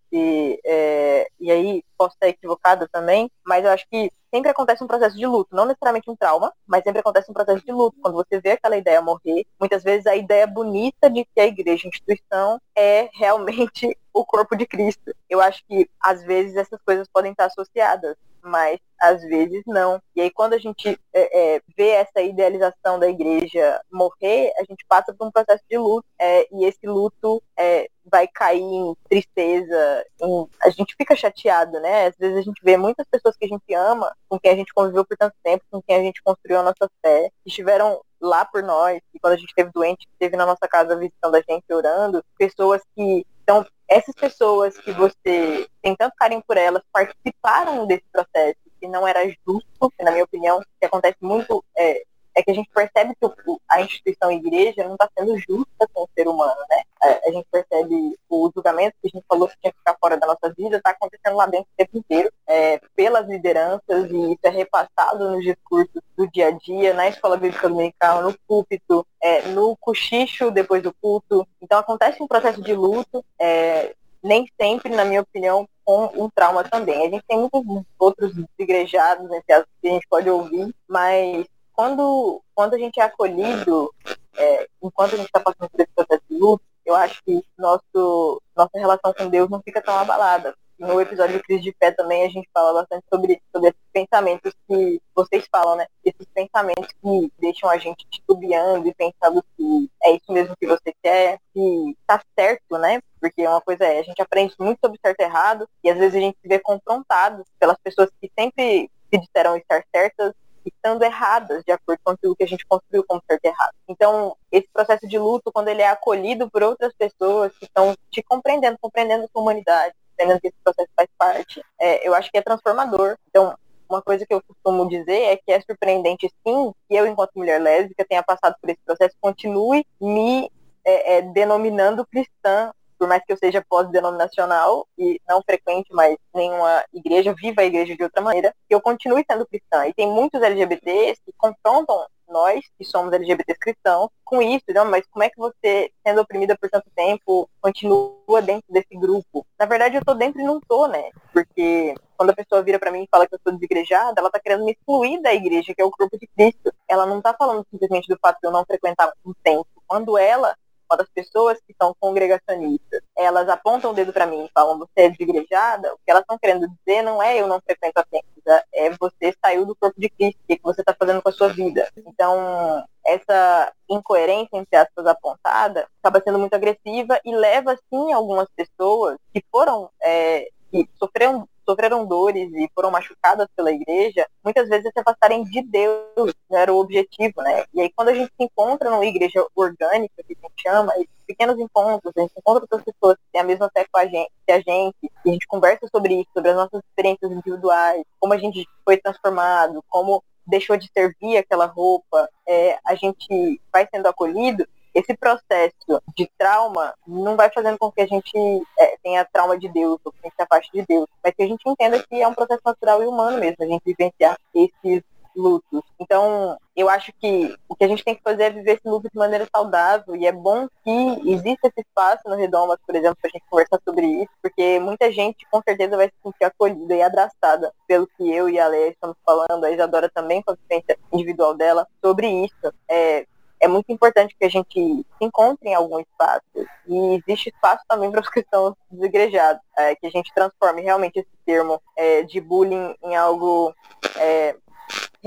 é, 0.65 1.27
e 1.39 1.51
aí 1.51 1.83
posso 1.95 2.15
estar 2.15 2.27
equivocada 2.27 2.87
também, 2.91 3.29
mas 3.45 3.63
eu 3.63 3.71
acho 3.71 3.85
que 3.89 4.11
sempre 4.33 4.49
acontece 4.49 4.83
um 4.83 4.87
processo 4.87 5.15
de 5.15 5.25
luto, 5.25 5.55
não 5.55 5.65
necessariamente 5.65 6.09
um 6.09 6.15
trauma, 6.15 6.51
mas 6.65 6.83
sempre 6.83 6.99
acontece 6.99 7.29
um 7.29 7.33
processo 7.33 7.63
de 7.63 7.71
luto. 7.71 7.97
Quando 8.01 8.15
você 8.15 8.39
vê 8.39 8.51
aquela 8.51 8.77
ideia 8.77 9.01
morrer, 9.01 9.45
muitas 9.59 9.83
vezes 9.83 10.07
a 10.07 10.15
ideia 10.15 10.47
bonita 10.47 11.09
de 11.09 11.23
que 11.23 11.39
a 11.39 11.45
igreja, 11.45 11.85
a 11.85 11.89
instituição, 11.89 12.59
é 12.75 13.09
realmente 13.13 13.95
o 14.13 14.25
corpo 14.25 14.55
de 14.55 14.65
Cristo. 14.65 15.13
Eu 15.29 15.39
acho 15.39 15.63
que 15.67 15.87
às 16.01 16.23
vezes 16.23 16.55
essas 16.55 16.81
coisas 16.81 17.07
podem 17.07 17.31
estar 17.31 17.45
associadas 17.45 18.17
mas 18.47 18.79
às 18.99 19.21
vezes 19.21 19.61
não. 19.67 20.01
E 20.15 20.21
aí 20.21 20.31
quando 20.31 20.53
a 20.53 20.57
gente 20.57 20.99
é, 21.13 21.55
é, 21.55 21.61
vê 21.77 21.89
essa 21.89 22.21
idealização 22.21 22.99
da 22.99 23.07
igreja 23.07 23.79
morrer, 23.91 24.51
a 24.57 24.63
gente 24.63 24.83
passa 24.87 25.13
por 25.13 25.27
um 25.27 25.31
processo 25.31 25.63
de 25.69 25.77
luto 25.77 26.05
é, 26.19 26.47
e 26.51 26.65
esse 26.65 26.85
luto 26.87 27.41
é, 27.57 27.89
vai 28.05 28.27
cair 28.27 28.61
em 28.61 28.95
tristeza, 29.09 30.05
em... 30.21 30.47
a 30.63 30.69
gente 30.69 30.95
fica 30.97 31.15
chateado, 31.15 31.79
né? 31.79 32.07
Às 32.07 32.15
vezes 32.17 32.37
a 32.37 32.41
gente 32.41 32.61
vê 32.63 32.77
muitas 32.77 33.05
pessoas 33.11 33.35
que 33.37 33.45
a 33.45 33.49
gente 33.49 33.73
ama, 33.73 34.11
com 34.29 34.39
quem 34.39 34.51
a 34.51 34.55
gente 34.55 34.73
conviveu 34.73 35.05
por 35.05 35.17
tanto 35.17 35.35
tempo, 35.43 35.63
com 35.69 35.81
quem 35.81 35.97
a 35.97 36.01
gente 36.01 36.21
construiu 36.23 36.59
a 36.59 36.63
nossa 36.63 36.89
fé, 37.01 37.29
que 37.43 37.49
estiveram 37.49 38.01
lá 38.19 38.45
por 38.45 38.63
nós, 38.63 38.99
e 39.13 39.19
quando 39.19 39.33
a 39.33 39.37
gente 39.37 39.49
esteve 39.49 39.69
doente, 39.71 40.07
esteve 40.11 40.35
na 40.35 40.45
nossa 40.45 40.67
casa 40.67 40.97
visitando 40.97 41.35
a 41.35 41.41
gente, 41.47 41.71
orando, 41.71 42.23
pessoas 42.37 42.81
que 42.95 43.25
então, 43.47 43.65
essas 43.87 44.13
pessoas 44.15 44.77
que 44.77 44.91
você 44.91 45.67
tem 45.81 45.95
tanto 45.95 46.15
carinho 46.15 46.43
por 46.45 46.57
elas 46.57 46.83
participaram 46.91 47.87
desse 47.87 48.03
processo, 48.11 48.57
que 48.79 48.87
não 48.87 49.07
era 49.07 49.27
justo, 49.27 49.93
na 49.99 50.11
minha 50.11 50.23
opinião, 50.23 50.59
que 50.79 50.85
acontece 50.85 51.17
muito 51.21 51.63
é, 51.75 52.03
é 52.37 52.43
que 52.43 52.51
a 52.51 52.53
gente 52.53 52.69
percebe 52.69 53.15
que 53.15 53.57
a 53.67 53.81
instituição 53.81 54.31
igreja 54.31 54.83
não 54.83 54.93
está 54.93 55.09
sendo 55.17 55.35
justa 55.39 55.87
com 55.91 56.03
o 56.03 56.09
ser 56.15 56.27
humano, 56.27 56.59
né? 56.69 56.83
A, 57.01 57.29
a, 57.29 57.31
gente 57.31 57.47
percebe 57.51 58.15
o 58.29 58.51
julgamento 58.53 58.95
que 59.01 59.07
a 59.07 59.17
gente 59.17 59.25
falou 59.27 59.47
que 59.47 59.57
tinha 59.59 59.71
que 59.71 59.79
ficar 59.79 59.97
fora 59.99 60.17
da 60.17 60.27
nossa 60.27 60.53
vida, 60.55 60.77
está 60.77 60.91
acontecendo 60.91 61.35
lá 61.35 61.47
dentro 61.47 61.67
o 61.73 61.77
tempo 61.77 61.97
inteiro, 61.97 62.31
é, 62.45 62.79
pelas 62.95 63.27
lideranças, 63.27 64.11
e 64.11 64.33
isso 64.33 64.39
é 64.43 64.49
repassado 64.49 65.31
nos 65.31 65.43
discursos 65.43 65.99
do 66.15 66.27
dia 66.29 66.49
a 66.49 66.51
dia, 66.51 66.93
na 66.93 67.07
escola 67.07 67.37
bíblica 67.37 67.67
dominical, 67.67 68.21
no 68.21 68.37
púlpito, 68.47 69.05
é, 69.19 69.41
no 69.47 69.75
cochicho 69.77 70.51
depois 70.51 70.83
do 70.83 70.93
culto. 71.01 71.47
Então 71.59 71.79
acontece 71.79 72.21
um 72.21 72.27
processo 72.27 72.61
de 72.61 72.73
luto, 72.75 73.25
é, 73.39 73.95
nem 74.23 74.47
sempre, 74.61 74.95
na 74.95 75.05
minha 75.05 75.21
opinião, 75.21 75.67
com 75.83 76.05
um 76.15 76.29
trauma 76.29 76.63
também. 76.63 77.07
A 77.07 77.09
gente 77.09 77.23
tem 77.27 77.37
muitos 77.37 77.83
outros 77.97 78.33
igrejados, 78.59 79.27
né, 79.27 79.41
que 79.45 79.53
a 79.53 79.65
gente 79.83 80.07
pode 80.07 80.29
ouvir, 80.29 80.71
mas 80.87 81.47
quando, 81.77 82.41
quando 82.55 82.73
a 82.73 82.77
gente 82.79 82.99
é 82.99 83.03
acolhido, 83.03 83.93
é, 84.35 84.67
enquanto 84.81 85.13
a 85.13 85.17
gente 85.17 85.27
está 85.27 85.39
passando 85.39 85.69
por 85.69 85.79
esse 85.79 85.91
processo 85.93 86.23
de 86.27 86.35
luto, 86.35 86.63
eu 86.83 86.95
acho 86.95 87.21
que 87.23 87.39
nosso, 87.55 88.41
nossa 88.55 88.71
relação 88.79 89.13
com 89.13 89.29
Deus 89.29 89.47
não 89.47 89.61
fica 89.61 89.79
tão 89.79 89.93
abalada. 89.95 90.55
No 90.79 90.99
episódio 90.99 91.37
de 91.37 91.43
Crise 91.43 91.63
de 91.63 91.75
Fé 91.77 91.91
também 91.91 92.23
a 92.23 92.29
gente 92.29 92.49
fala 92.51 92.73
bastante 92.73 93.03
sobre, 93.11 93.41
sobre 93.51 93.69
esses 93.69 93.81
pensamentos 93.93 94.53
que 94.67 95.01
vocês 95.13 95.45
falam, 95.51 95.75
né? 95.75 95.85
Esses 96.03 96.25
pensamentos 96.33 96.87
que 96.87 97.31
deixam 97.39 97.69
a 97.69 97.77
gente 97.77 98.07
titubeando 98.09 98.87
e 98.87 98.93
pensando 98.95 99.43
que 99.55 99.91
é 100.03 100.11
isso 100.13 100.31
mesmo 100.31 100.55
que 100.55 100.67
você 100.67 100.93
quer, 101.03 101.39
que 101.53 101.95
tá 102.07 102.21
certo, 102.37 102.77
né? 102.77 102.99
Porque 103.19 103.47
uma 103.47 103.61
coisa 103.61 103.85
é, 103.85 103.99
a 103.99 104.03
gente 104.03 104.21
aprende 104.21 104.55
muito 104.59 104.79
sobre 104.83 104.99
certo 105.03 105.19
e 105.19 105.23
errado 105.23 105.69
e 105.83 105.89
às 105.89 105.97
vezes 105.97 106.15
a 106.15 106.19
gente 106.19 106.37
se 106.41 106.47
vê 106.47 106.59
confrontado 106.59 107.43
pelas 107.59 107.77
pessoas 107.83 108.09
que 108.19 108.31
sempre 108.37 108.89
se 109.11 109.19
disseram 109.19 109.55
estar 109.57 109.83
certas 109.95 110.33
estando 110.67 111.03
erradas 111.03 111.63
de 111.65 111.71
acordo 111.71 111.99
com 112.03 112.11
aquilo 112.11 112.35
que 112.35 112.43
a 112.43 112.47
gente 112.47 112.65
construiu 112.65 113.03
como 113.07 113.21
certo 113.29 113.45
errado. 113.45 113.73
Então, 113.87 114.35
esse 114.51 114.67
processo 114.71 115.07
de 115.07 115.17
luto, 115.17 115.51
quando 115.51 115.67
ele 115.67 115.81
é 115.81 115.89
acolhido 115.89 116.49
por 116.49 116.63
outras 116.63 116.93
pessoas 116.97 117.51
que 117.57 117.65
estão 117.65 117.95
te 118.11 118.21
compreendendo, 118.23 118.77
compreendendo 118.81 119.25
a 119.25 119.27
sua 119.27 119.41
humanidade, 119.41 119.93
entendendo 120.13 120.41
que 120.41 120.47
esse 120.47 120.57
processo 120.63 120.89
faz 120.95 121.09
parte, 121.17 121.61
é, 121.79 122.07
eu 122.07 122.13
acho 122.13 122.31
que 122.31 122.37
é 122.37 122.41
transformador. 122.41 123.17
Então, 123.29 123.55
uma 123.89 124.01
coisa 124.01 124.25
que 124.25 124.33
eu 124.33 124.41
costumo 124.43 124.87
dizer 124.89 125.21
é 125.21 125.37
que 125.37 125.51
é 125.51 125.61
surpreendente, 125.61 126.29
sim, 126.45 126.73
que 126.87 126.95
eu, 126.95 127.07
enquanto 127.07 127.31
mulher 127.35 127.61
lésbica, 127.61 128.05
tenha 128.05 128.23
passado 128.23 128.55
por 128.61 128.69
esse 128.69 128.79
processo, 128.85 129.15
continue 129.21 129.85
me 130.01 130.51
é, 130.85 131.17
é, 131.17 131.21
denominando 131.21 132.05
cristã 132.05 132.71
por 132.97 133.07
mais 133.07 133.23
que 133.23 133.31
eu 133.31 133.37
seja 133.37 133.63
pós-denominacional 133.67 134.87
e 134.97 135.21
não 135.27 135.41
frequente 135.41 135.93
mais 135.93 136.15
nenhuma 136.33 136.83
igreja, 136.93 137.33
viva 137.33 137.61
a 137.61 137.65
igreja 137.65 137.95
de 137.95 138.03
outra 138.03 138.21
maneira, 138.21 138.53
que 138.67 138.75
eu 138.75 138.81
continue 138.81 139.25
sendo 139.29 139.45
cristã. 139.45 139.87
E 139.87 139.93
tem 139.93 140.07
muitos 140.07 140.41
LGBTs 140.41 141.21
que 141.25 141.33
confrontam 141.37 142.05
nós, 142.27 142.61
que 142.77 142.83
somos 142.83 143.13
LGBTs 143.13 143.59
cristãos, 143.59 144.09
com 144.23 144.41
isso, 144.41 144.65
não, 144.69 144.85
mas 144.85 145.05
como 145.07 145.23
é 145.23 145.29
que 145.29 145.37
você, 145.37 145.89
sendo 146.05 146.21
oprimida 146.21 146.57
por 146.57 146.69
tanto 146.69 146.89
tempo, 146.95 147.49
continua 147.61 148.41
dentro 148.41 148.65
desse 148.69 148.95
grupo? 148.95 149.45
Na 149.57 149.65
verdade, 149.65 149.95
eu 149.95 150.03
tô 150.03 150.13
dentro 150.13 150.41
e 150.41 150.43
não 150.43 150.59
tô, 150.59 150.87
né? 150.87 151.09
Porque 151.31 151.95
quando 152.17 152.31
a 152.31 152.35
pessoa 152.35 152.61
vira 152.61 152.79
para 152.79 152.91
mim 152.91 153.03
e 153.03 153.07
fala 153.09 153.27
que 153.27 153.35
eu 153.35 153.39
sou 153.41 153.53
desigrejada, 153.53 154.19
ela 154.19 154.29
tá 154.29 154.39
querendo 154.39 154.65
me 154.65 154.71
excluir 154.73 155.21
da 155.21 155.33
igreja, 155.33 155.73
que 155.73 155.81
é 155.81 155.85
o 155.85 155.91
corpo 155.91 156.17
de 156.17 156.27
Cristo. 156.27 156.73
Ela 156.87 157.05
não 157.05 157.21
tá 157.21 157.33
falando 157.33 157.65
simplesmente 157.71 158.07
do 158.07 158.17
fato 158.19 158.39
de 158.41 158.47
eu 158.47 158.51
não 158.51 158.65
frequentar 158.65 159.11
um 159.25 159.33
tempo. 159.43 159.67
Quando 159.87 160.17
ela 160.17 160.55
uma 160.89 160.97
das 160.97 161.09
pessoas 161.09 161.59
que 161.65 161.75
são 161.79 161.95
congregacionistas, 161.99 163.01
elas 163.15 163.47
apontam 163.49 163.91
o 163.91 163.93
dedo 163.93 164.13
para 164.13 164.25
mim 164.25 164.45
e 164.45 164.51
falam, 164.53 164.77
você 164.77 164.91
é 165.01 165.09
desigrejada, 165.09 165.93
o 165.93 165.97
que 165.97 166.09
elas 166.09 166.21
estão 166.21 166.37
querendo 166.37 166.67
dizer 166.67 167.01
não 167.01 167.21
é 167.21 167.39
eu 167.39 167.47
não 167.47 167.61
frequento 167.61 167.99
a 167.99 168.03
templos, 168.03 168.43
é 168.73 168.89
você 168.91 169.33
saiu 169.43 169.65
do 169.65 169.75
corpo 169.75 169.99
de 169.99 170.09
Cristo, 170.09 170.39
o 170.43 170.47
que 170.47 170.59
você 170.63 170.81
está 170.81 170.95
fazendo 170.97 171.21
com 171.21 171.29
a 171.29 171.33
sua 171.33 171.49
vida. 171.49 171.89
Então, 171.97 172.83
essa 173.05 173.71
incoerência, 173.89 174.57
entre 174.57 174.75
aspas, 174.75 175.05
apontada, 175.05 175.87
acaba 176.01 176.21
sendo 176.23 176.39
muito 176.39 176.53
agressiva 176.53 177.19
e 177.23 177.35
leva, 177.35 177.77
sim, 177.89 178.13
algumas 178.13 178.47
pessoas 178.55 179.17
que 179.33 179.43
foram, 179.51 179.89
é, 180.01 180.49
que 180.71 180.89
sofreram 180.99 181.47
sofreram 181.67 182.05
dores 182.05 182.51
e 182.53 182.69
foram 182.73 182.89
machucadas 182.89 183.47
pela 183.55 183.71
igreja, 183.71 184.27
muitas 184.43 184.69
vezes 184.69 184.91
se 184.93 184.99
afastarem 184.99 185.43
de 185.43 185.61
Deus, 185.61 186.33
não 186.49 186.57
era 186.57 186.73
o 186.73 186.77
objetivo, 186.77 187.41
né? 187.41 187.65
E 187.73 187.81
aí 187.81 187.91
quando 187.95 188.09
a 188.09 188.13
gente 188.13 188.27
se 188.29 188.43
encontra 188.43 188.89
numa 188.89 189.05
igreja 189.05 189.45
orgânica, 189.55 190.13
que 190.17 190.33
a 190.33 190.47
gente 190.47 190.61
chama, 190.61 190.93
pequenos 191.27 191.59
encontros, 191.59 192.13
a 192.15 192.21
gente 192.21 192.33
encontra 192.37 192.63
outras 192.63 192.83
pessoas 192.83 193.17
que 193.17 193.31
têm 193.33 193.41
a 193.41 193.43
mesma 193.43 193.69
fé 193.73 193.85
com 193.91 193.99
a 193.99 194.05
gente, 194.05 194.31
que 194.45 194.51
a 194.51 194.59
gente, 194.59 194.95
e 195.03 195.29
a 195.29 195.33
gente 195.33 195.47
conversa 195.47 195.87
sobre 195.93 196.21
isso, 196.21 196.29
sobre 196.33 196.51
as 196.51 196.55
nossas 196.55 196.81
experiências 196.89 197.31
individuais, 197.31 198.03
como 198.19 198.33
a 198.33 198.37
gente 198.37 198.65
foi 198.85 198.97
transformado, 198.97 199.83
como 199.89 200.23
deixou 200.45 200.77
de 200.77 200.89
servir 200.93 201.37
aquela 201.37 201.65
roupa, 201.65 202.29
é, 202.47 202.79
a 202.85 202.95
gente 202.95 203.61
vai 203.71 203.85
sendo 203.93 204.07
acolhido, 204.07 204.65
esse 204.97 205.15
processo 205.15 206.01
de 206.15 206.27
trauma 206.37 206.93
não 207.05 207.35
vai 207.35 207.51
fazendo 207.51 207.77
com 207.77 207.91
que 207.91 208.01
a 208.01 208.07
gente 208.07 208.35
é, 208.79 208.97
tenha 209.03 209.23
trauma 209.25 209.57
de 209.57 209.69
Deus, 209.69 209.99
ou 210.03 210.11
que 210.11 210.17
a 210.23 210.27
gente 210.27 210.35
se 210.35 210.41
afaste 210.41 210.71
de 210.73 210.83
Deus, 210.87 211.07
mas 211.23 211.33
que 211.35 211.43
a 211.43 211.47
gente 211.47 211.61
entenda 211.67 212.03
que 212.03 212.19
é 212.19 212.27
um 212.27 212.33
processo 212.33 212.61
natural 212.65 213.03
e 213.03 213.05
humano 213.05 213.37
mesmo, 213.37 213.57
a 213.59 213.67
gente 213.67 213.83
vivenciar 213.85 214.35
esses 214.55 215.03
lutos. 215.35 215.83
Então, 215.99 216.57
eu 216.75 216.89
acho 216.89 217.13
que 217.19 217.55
o 217.69 217.75
que 217.75 217.83
a 217.83 217.87
gente 217.87 218.03
tem 218.03 218.15
que 218.15 218.23
fazer 218.23 218.45
é 218.45 218.49
viver 218.49 218.71
esse 218.73 218.89
luto 218.89 219.07
de 219.07 219.15
maneira 219.15 219.47
saudável 219.55 220.15
e 220.15 220.25
é 220.25 220.31
bom 220.31 220.67
que 220.83 221.31
exista 221.31 221.67
esse 221.67 221.81
espaço 221.81 222.23
no 222.25 222.35
Redomas, 222.35 222.79
por 222.83 222.95
exemplo, 222.95 223.17
para 223.21 223.29
a 223.29 223.37
gente 223.37 223.47
conversar 223.47 223.79
sobre 223.87 224.07
isso, 224.07 224.31
porque 224.41 224.79
muita 224.79 225.11
gente 225.11 225.45
com 225.51 225.61
certeza 225.61 225.95
vai 225.95 226.07
se 226.07 226.15
sentir 226.23 226.43
acolhida 226.43 226.95
e 226.95 227.03
abraçada 227.03 227.71
pelo 227.87 228.07
que 228.17 228.31
eu 228.31 228.49
e 228.49 228.59
a 228.59 228.67
Leia 228.67 228.89
estamos 228.89 229.15
falando, 229.23 229.63
a 229.63 229.71
Isadora 229.71 230.09
também 230.09 230.41
com 230.41 230.53
a 230.53 230.55
vivência 230.55 230.97
individual 231.13 231.53
dela 231.53 231.87
sobre 232.03 232.27
isso. 232.27 232.73
É, 232.89 233.27
é 233.59 233.67
muito 233.67 233.91
importante 233.91 234.35
que 234.37 234.45
a 234.45 234.49
gente 234.49 234.73
se 234.73 235.05
encontre 235.25 235.69
em 235.69 235.75
algum 235.75 235.99
espaço. 235.99 236.45
E 236.87 237.15
existe 237.15 237.49
espaço 237.49 237.83
também 237.87 238.11
para 238.11 238.21
os 238.21 238.29
cristãos 238.29 238.73
desigrejados, 238.89 239.61
é, 239.77 239.95
que 239.95 240.07
a 240.07 240.09
gente 240.09 240.33
transforme 240.33 240.81
realmente 240.81 241.19
esse 241.19 241.29
termo 241.45 241.81
é, 241.95 242.23
de 242.23 242.39
bullying 242.39 242.95
em 243.03 243.15
algo 243.15 243.73
é, 244.17 244.55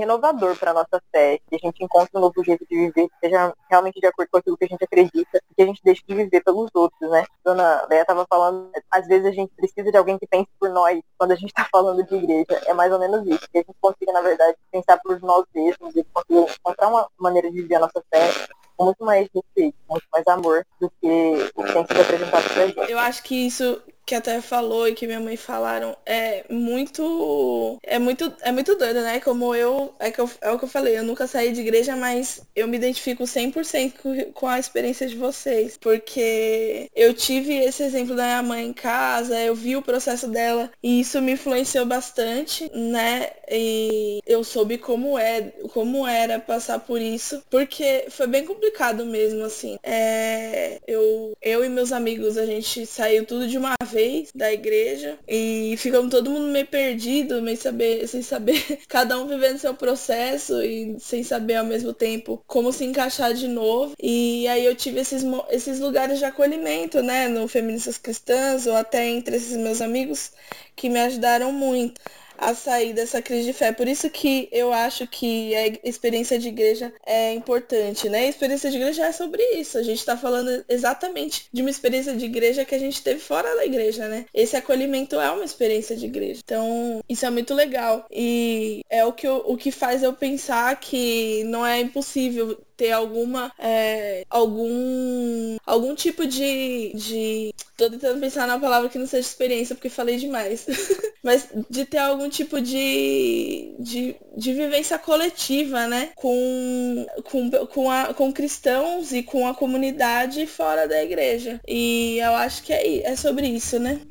renovador 0.01 0.57
para 0.57 0.71
a 0.71 0.73
nossa 0.73 1.01
fé, 1.11 1.39
que 1.47 1.55
a 1.55 1.59
gente 1.59 1.83
encontre 1.83 2.11
um 2.15 2.21
novo 2.21 2.43
jeito 2.43 2.65
de 2.69 2.75
viver, 2.75 3.07
que 3.07 3.15
seja 3.23 3.53
realmente 3.69 3.99
de 3.99 4.07
acordo 4.07 4.29
com 4.31 4.37
aquilo 4.37 4.57
que 4.57 4.65
a 4.65 4.67
gente 4.67 4.83
acredita, 4.83 5.41
que 5.55 5.61
a 5.61 5.65
gente 5.65 5.81
deixe 5.83 6.01
de 6.07 6.15
viver 6.15 6.43
pelos 6.43 6.69
outros, 6.73 7.09
né? 7.09 7.23
Dona 7.43 7.85
Leia 7.89 8.01
estava 8.01 8.25
falando, 8.29 8.71
às 8.89 9.07
vezes 9.07 9.25
a 9.25 9.31
gente 9.31 9.53
precisa 9.55 9.91
de 9.91 9.97
alguém 9.97 10.17
que 10.17 10.27
pense 10.27 10.49
por 10.59 10.69
nós 10.69 10.99
quando 11.17 11.31
a 11.31 11.35
gente 11.35 11.49
está 11.49 11.67
falando 11.71 12.03
de 12.03 12.15
igreja. 12.15 12.61
É 12.65 12.73
mais 12.73 12.91
ou 12.91 12.99
menos 12.99 13.25
isso, 13.27 13.47
que 13.51 13.59
a 13.59 13.61
gente 13.61 13.75
consiga, 13.79 14.11
na 14.11 14.21
verdade, 14.21 14.57
pensar 14.71 14.97
por 14.99 15.19
nós 15.21 15.45
mesmos 15.53 15.95
e 15.95 16.03
consiga 16.03 16.51
encontrar 16.59 16.87
uma 16.87 17.07
maneira 17.17 17.51
de 17.51 17.61
viver 17.61 17.75
a 17.75 17.79
nossa 17.79 18.03
fé 18.09 18.31
com 18.75 18.85
muito 18.85 19.05
mais 19.05 19.27
respeito, 19.33 19.77
muito 19.87 20.05
mais 20.11 20.27
amor 20.27 20.65
do 20.79 20.89
que 20.99 21.51
o 21.55 21.63
que 21.63 21.73
tem 21.73 21.85
sido 21.85 22.01
apresentado 22.01 22.53
pra 22.53 22.67
gente. 22.67 22.91
Eu 22.91 22.97
acho 22.97 23.23
que 23.23 23.35
isso 23.35 23.79
que 24.05 24.15
até 24.15 24.41
falou 24.41 24.87
e 24.87 24.93
que 24.93 25.07
minha 25.07 25.19
mãe 25.19 25.37
falaram 25.37 25.95
é 26.05 26.43
muito 26.49 27.77
é 27.83 27.99
muito 27.99 28.31
é 28.41 28.51
muito 28.51 28.75
doido, 28.75 29.01
né? 29.01 29.19
Como 29.19 29.55
eu 29.55 29.93
é 29.99 30.11
que 30.11 30.19
eu, 30.19 30.29
é 30.41 30.51
o 30.51 30.59
que 30.59 30.65
eu 30.65 30.69
falei, 30.69 30.97
eu 30.97 31.03
nunca 31.03 31.27
saí 31.27 31.51
de 31.51 31.61
igreja, 31.61 31.95
mas 31.95 32.41
eu 32.55 32.67
me 32.67 32.77
identifico 32.77 33.23
100% 33.23 34.33
com, 34.33 34.47
a 34.47 34.59
experiência 34.59 35.07
de 35.07 35.15
vocês, 35.15 35.77
porque 35.77 36.89
eu 36.95 37.13
tive 37.13 37.55
esse 37.55 37.83
exemplo 37.83 38.15
da 38.15 38.23
minha 38.23 38.43
mãe 38.43 38.67
em 38.67 38.73
casa, 38.73 39.39
eu 39.39 39.55
vi 39.55 39.75
o 39.75 39.81
processo 39.81 40.27
dela 40.27 40.69
e 40.83 41.01
isso 41.01 41.21
me 41.21 41.33
influenciou 41.33 41.85
bastante, 41.85 42.69
né? 42.75 43.29
E 43.49 44.19
eu 44.25 44.43
soube 44.43 44.77
como 44.77 45.17
é, 45.17 45.53
como 45.73 46.07
era 46.07 46.39
passar 46.39 46.79
por 46.79 47.01
isso, 47.01 47.43
porque 47.49 48.05
foi 48.09 48.27
bem 48.27 48.45
complicado 48.45 49.05
mesmo 49.05 49.43
assim. 49.43 49.77
É, 49.83 50.79
eu 50.87 51.33
eu 51.41 51.63
e 51.63 51.69
meus 51.69 51.91
amigos, 51.91 52.37
a 52.37 52.45
gente 52.45 52.85
saiu 52.85 53.25
tudo 53.25 53.47
de 53.47 53.57
uma 53.57 53.75
vez 53.85 54.00
vez 54.01 54.31
da 54.33 54.51
igreja 54.51 55.17
e 55.27 55.75
ficamos 55.77 56.09
todo 56.09 56.29
mundo 56.29 56.47
meio 56.47 56.65
perdido, 56.65 57.41
meio 57.41 57.57
saber, 57.57 58.07
sem 58.07 58.21
saber, 58.21 58.61
cada 58.87 59.17
um 59.17 59.27
vivendo 59.27 59.59
seu 59.59 59.73
processo 59.73 60.61
e 60.61 60.97
sem 60.99 61.23
saber 61.23 61.55
ao 61.55 61.65
mesmo 61.65 61.93
tempo 61.93 62.43
como 62.47 62.71
se 62.71 62.83
encaixar 62.83 63.33
de 63.33 63.47
novo. 63.47 63.93
E 64.01 64.47
aí 64.47 64.65
eu 64.65 64.75
tive 64.75 64.99
esses, 64.99 65.23
esses 65.49 65.79
lugares 65.79 66.19
de 66.19 66.25
acolhimento, 66.25 67.01
né, 67.03 67.27
no 67.27 67.47
Feministas 67.47 67.97
Cristãs 67.97 68.65
ou 68.65 68.75
até 68.75 69.07
entre 69.07 69.35
esses 69.35 69.55
meus 69.55 69.81
amigos 69.81 70.31
que 70.75 70.89
me 70.89 70.99
ajudaram 70.99 71.51
muito 71.51 72.01
a 72.41 72.55
sair 72.55 72.91
dessa 72.93 73.21
crise 73.21 73.45
de 73.45 73.53
fé. 73.53 73.71
Por 73.71 73.87
isso 73.87 74.09
que 74.09 74.49
eu 74.51 74.73
acho 74.73 75.05
que 75.05 75.55
a 75.55 75.87
experiência 75.87 76.39
de 76.39 76.47
igreja 76.47 76.91
é 77.05 77.33
importante, 77.33 78.09
né? 78.09 78.25
A 78.25 78.29
experiência 78.29 78.71
de 78.71 78.77
igreja 78.77 79.05
é 79.05 79.11
sobre 79.11 79.43
isso. 79.53 79.77
A 79.77 79.83
gente 79.83 79.99
está 79.99 80.17
falando 80.17 80.65
exatamente 80.67 81.45
de 81.53 81.61
uma 81.61 81.69
experiência 81.69 82.15
de 82.15 82.25
igreja 82.25 82.65
que 82.65 82.73
a 82.73 82.79
gente 82.79 83.01
teve 83.03 83.19
fora 83.19 83.55
da 83.55 83.65
igreja, 83.65 84.07
né? 84.07 84.25
Esse 84.33 84.57
acolhimento 84.57 85.19
é 85.19 85.29
uma 85.29 85.45
experiência 85.45 85.95
de 85.95 86.07
igreja. 86.07 86.41
Então, 86.43 87.01
isso 87.07 87.25
é 87.25 87.29
muito 87.29 87.53
legal. 87.53 88.05
E 88.11 88.81
é 88.89 89.05
o 89.05 89.13
que, 89.13 89.27
eu, 89.27 89.43
o 89.45 89.55
que 89.55 89.71
faz 89.71 90.01
eu 90.01 90.13
pensar 90.13 90.79
que 90.79 91.43
não 91.43 91.65
é 91.65 91.79
impossível 91.79 92.57
ter 92.81 92.91
alguma 92.91 93.53
é, 93.59 94.25
algum 94.27 95.55
algum 95.67 95.93
tipo 95.93 96.25
de, 96.25 96.91
de 96.95 97.53
tô 97.77 97.87
tentando 97.91 98.19
pensar 98.19 98.47
na 98.47 98.57
palavra 98.57 98.89
que 98.89 98.97
não 98.97 99.05
seja 99.05 99.27
experiência 99.27 99.75
porque 99.75 99.87
falei 99.87 100.17
demais. 100.17 100.65
Mas 101.21 101.47
de 101.69 101.85
ter 101.85 101.99
algum 101.99 102.27
tipo 102.27 102.59
de, 102.59 103.75
de, 103.77 104.15
de 104.35 104.53
vivência 104.53 104.97
coletiva 104.97 105.85
né 105.85 106.09
com 106.15 107.05
com, 107.23 107.51
com, 107.67 107.91
a, 107.91 108.15
com 108.15 108.33
cristãos 108.33 109.11
e 109.11 109.21
com 109.21 109.47
a 109.47 109.53
comunidade 109.53 110.47
fora 110.47 110.87
da 110.87 111.03
igreja. 111.03 111.61
E 111.67 112.17
eu 112.17 112.33
acho 112.33 112.63
que 112.63 112.73
é, 112.73 113.11
é 113.11 113.15
sobre 113.15 113.45
isso 113.45 113.77
né 113.77 114.01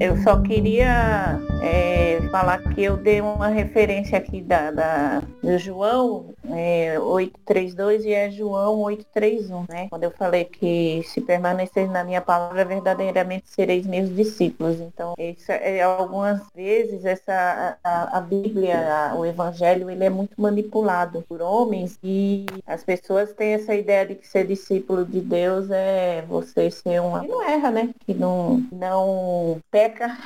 Eu 0.00 0.16
só 0.18 0.40
queria 0.40 1.38
é, 1.60 2.20
falar 2.30 2.58
que 2.58 2.84
eu 2.84 2.96
dei 2.96 3.20
uma 3.20 3.48
referência 3.48 4.16
aqui 4.16 4.40
da, 4.40 4.70
da 4.70 5.20
do 5.42 5.58
João 5.58 6.34
é, 6.50 6.98
832 6.98 8.04
e 8.04 8.12
é 8.12 8.30
João 8.30 8.80
831, 8.80 9.64
né? 9.68 9.88
Quando 9.88 10.04
eu 10.04 10.10
falei 10.10 10.44
que 10.44 11.02
se 11.04 11.20
permanecer 11.20 11.90
na 11.90 12.04
minha 12.04 12.20
palavra, 12.20 12.64
verdadeiramente 12.64 13.48
sereis 13.48 13.86
meus 13.86 14.14
discípulos. 14.14 14.80
Então, 14.80 15.14
isso 15.18 15.50
é, 15.50 15.82
algumas 15.82 16.42
vezes 16.54 17.04
essa 17.04 17.78
a, 17.82 18.18
a 18.18 18.20
Bíblia, 18.20 19.10
a, 19.10 19.14
o 19.14 19.24
Evangelho, 19.24 19.90
ele 19.90 20.04
é 20.04 20.10
muito 20.10 20.40
manipulado 20.40 21.24
por 21.28 21.40
homens 21.40 21.98
e 22.02 22.46
as 22.66 22.82
pessoas 22.82 23.32
têm 23.32 23.54
essa 23.54 23.74
ideia 23.74 24.06
de 24.06 24.14
que 24.14 24.26
ser 24.26 24.46
discípulo 24.46 25.04
de 25.04 25.20
Deus 25.20 25.70
é 25.70 26.22
você 26.28 26.70
ser 26.70 27.00
uma. 27.00 27.20
Que 27.20 27.28
não 27.28 27.48
erra, 27.48 27.70
né? 27.70 27.90
Que 28.06 28.14
não, 28.14 28.62
não 28.72 29.58
peca, 29.70 30.16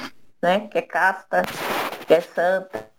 né? 0.43 0.69
Que 0.69 0.79
é 0.79 0.83
casta, 0.83 1.43
que 2.07 2.15
é 2.15 2.21
santa 2.21 2.92